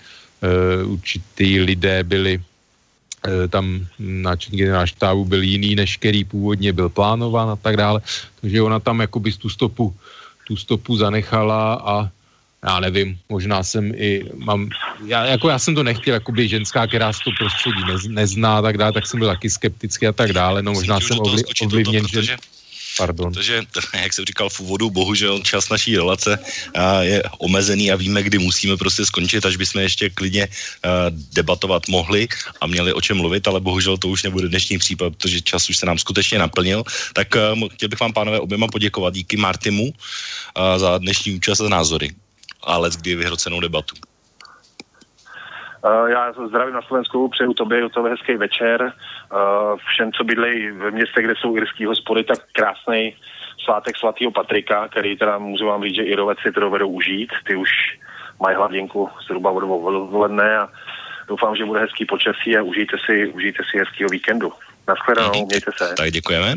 určitý 0.86 1.60
lidé 1.60 2.03
byli 2.03 2.38
uh, 2.40 3.48
tam 3.49 3.88
náčelník 3.99 4.60
generální 4.60 4.88
štábu 4.88 5.26
byl 5.26 5.44
jiný, 5.44 5.76
než 5.76 5.98
který 5.98 6.24
původně 6.24 6.74
byl 6.74 6.90
plánován 6.90 7.49
a 7.49 7.56
tak 7.56 7.78
dále. 7.78 8.02
Takže 8.41 8.61
ona 8.61 8.80
tam 8.80 8.99
jakoby 8.99 9.32
tu 9.32 9.49
stopu, 9.49 9.95
tu 10.48 10.56
stopu 10.56 10.98
zanechala 10.98 11.74
a 11.74 12.10
já 12.64 12.80
nevím, 12.80 13.20
možná 13.30 13.64
jsem 13.64 13.91
i, 13.95 14.24
mám, 14.36 14.70
já, 15.06 15.26
jako 15.26 15.49
já 15.49 15.60
jsem 15.60 15.76
to 15.76 15.84
nechtěl, 15.84 16.14
jakoby 16.14 16.48
ženská, 16.48 16.88
která 16.88 17.11
to 17.24 17.32
prostředí 17.38 17.84
nez, 17.88 18.03
nezná, 18.07 18.61
tak 18.61 18.78
dále, 18.78 18.91
tak 18.91 19.07
jsem 19.07 19.20
byl 19.20 19.28
taky 19.28 19.49
skeptický 19.49 20.07
a 20.07 20.11
tak 20.11 20.34
dále, 20.34 20.61
no 20.61 20.74
možná 20.74 20.99
jsem 20.99 21.20
ovli, 21.20 21.44
ovlivněn, 21.64 22.07
že... 22.07 22.36
Pardon. 22.99 23.31
Protože, 23.31 23.63
jak 24.03 24.13
jsem 24.13 24.26
říkal 24.26 24.49
v 24.49 24.59
úvodu, 24.59 24.89
bohužel 24.89 25.39
čas 25.39 25.69
naší 25.69 25.95
relace 25.95 26.39
je 27.01 27.23
omezený 27.39 27.91
a 27.91 27.95
víme, 27.95 28.23
kdy 28.23 28.38
musíme 28.38 28.77
prostě 28.77 29.05
skončit, 29.05 29.45
až 29.45 29.55
bychom 29.55 29.81
ještě 29.81 30.09
klidně 30.09 30.47
debatovat 31.31 31.88
mohli 31.88 32.27
a 32.61 32.67
měli 32.67 32.93
o 32.93 33.01
čem 33.01 33.17
mluvit, 33.17 33.47
ale 33.47 33.59
bohužel 33.59 33.97
to 33.97 34.07
už 34.07 34.23
nebude 34.23 34.51
dnešní 34.51 34.77
případ, 34.77 35.15
protože 35.15 35.41
čas 35.41 35.69
už 35.69 35.77
se 35.77 35.85
nám 35.85 35.97
skutečně 35.97 36.39
naplnil. 36.39 36.84
Tak 37.13 37.27
chtěl 37.73 37.89
bych 37.89 37.99
vám, 37.99 38.13
pánové, 38.13 38.39
oběma 38.39 38.67
poděkovat 38.67 39.13
díky 39.13 39.38
Martimu 39.38 39.93
za 40.77 40.97
dnešní 40.97 41.39
účast 41.39 41.61
a 41.61 41.69
názory 41.69 42.11
a 42.63 42.77
let 42.77 42.93
kdy 42.93 43.15
vyhrocenou 43.15 43.59
debatu. 43.59 44.09
Uh, 45.85 46.10
já 46.10 46.34
zdravím 46.47 46.73
na 46.73 46.81
Slovensku, 46.81 47.27
přeju 47.27 47.53
tobě 47.53 47.89
to 47.89 48.03
hezký 48.03 48.35
večer. 48.35 48.81
Uh, 48.84 49.77
všem, 49.77 50.11
co 50.11 50.23
bydlejí 50.23 50.72
ve 50.72 50.91
městě, 50.91 51.22
kde 51.22 51.34
jsou 51.35 51.57
irský 51.57 51.85
hospody, 51.85 52.23
tak 52.23 52.39
krásný 52.51 53.15
svátek 53.64 53.97
svatého 53.97 54.31
Patrika, 54.31 54.88
který 54.88 55.18
teda 55.18 55.38
můžu 55.38 55.65
vám 55.65 55.84
říct, 55.84 55.95
že 55.95 56.03
Irovec 56.03 56.39
si 56.39 56.51
to 56.51 56.60
dovedou 56.60 56.89
užít. 56.89 57.34
Ty 57.47 57.56
už 57.56 57.69
mají 58.39 58.56
hladinku 58.56 59.10
zhruba 59.26 59.51
od 59.51 60.31
a 60.41 60.69
doufám, 61.27 61.56
že 61.56 61.65
bude 61.65 61.80
hezký 61.80 62.06
počasí 62.06 62.57
a 62.57 62.64
užijte 62.64 62.97
si, 63.06 63.27
užijte 63.27 63.64
si 63.72 63.80
hezkýho 63.80 64.10
víkendu. 64.10 64.53
Naschledanou, 64.90 65.45
mějte 65.45 65.72
se. 65.78 65.94
Tak 65.98 66.11
děkujeme. 66.11 66.56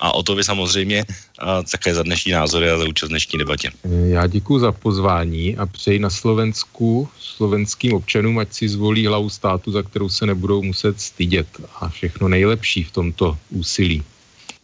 A 0.00 0.14
o 0.14 0.22
to 0.22 0.34
vy 0.34 0.44
samozřejmě 0.44 1.04
a 1.38 1.62
také 1.62 1.94
za 1.94 2.02
dnešní 2.02 2.32
názory 2.32 2.70
a 2.70 2.78
za 2.78 2.84
účast 2.84 3.08
dnešní 3.08 3.38
debatě. 3.38 3.70
Já 4.08 4.26
děkuji 4.26 4.58
za 4.58 4.72
pozvání 4.72 5.56
a 5.56 5.66
přeji 5.66 5.98
na 5.98 6.10
Slovensku 6.10 7.08
slovenským 7.18 7.94
občanům, 7.94 8.38
ať 8.38 8.52
si 8.52 8.68
zvolí 8.68 9.06
hlavu 9.06 9.30
státu, 9.30 9.72
za 9.72 9.82
kterou 9.82 10.08
se 10.08 10.26
nebudou 10.26 10.62
muset 10.62 11.00
stydět 11.00 11.46
a 11.80 11.88
všechno 11.88 12.28
nejlepší 12.28 12.84
v 12.84 12.90
tomto 12.90 13.38
úsilí. 13.50 14.02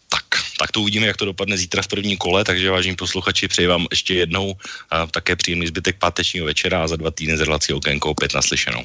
Tak, 0.08 0.24
tak 0.60 0.72
to 0.72 0.80
uvidíme, 0.80 1.06
jak 1.06 1.16
to 1.16 1.24
dopadne 1.24 1.56
zítra 1.56 1.82
v 1.82 1.88
prvním 1.88 2.16
kole, 2.16 2.44
takže 2.44 2.70
vážení 2.70 2.96
posluchači, 2.96 3.48
přeji 3.48 3.68
vám 3.68 3.86
ještě 3.90 4.14
jednou 4.14 4.54
a 4.90 5.06
také 5.06 5.36
příjemný 5.36 5.66
zbytek 5.66 5.96
pátečního 5.98 6.46
večera 6.46 6.82
a 6.82 6.88
za 6.88 6.96
dva 6.96 7.10
týdny 7.10 7.36
z 7.36 7.40
relací 7.40 7.72
okénko 7.72 8.10
opět 8.10 8.34
naslyšenou. 8.34 8.84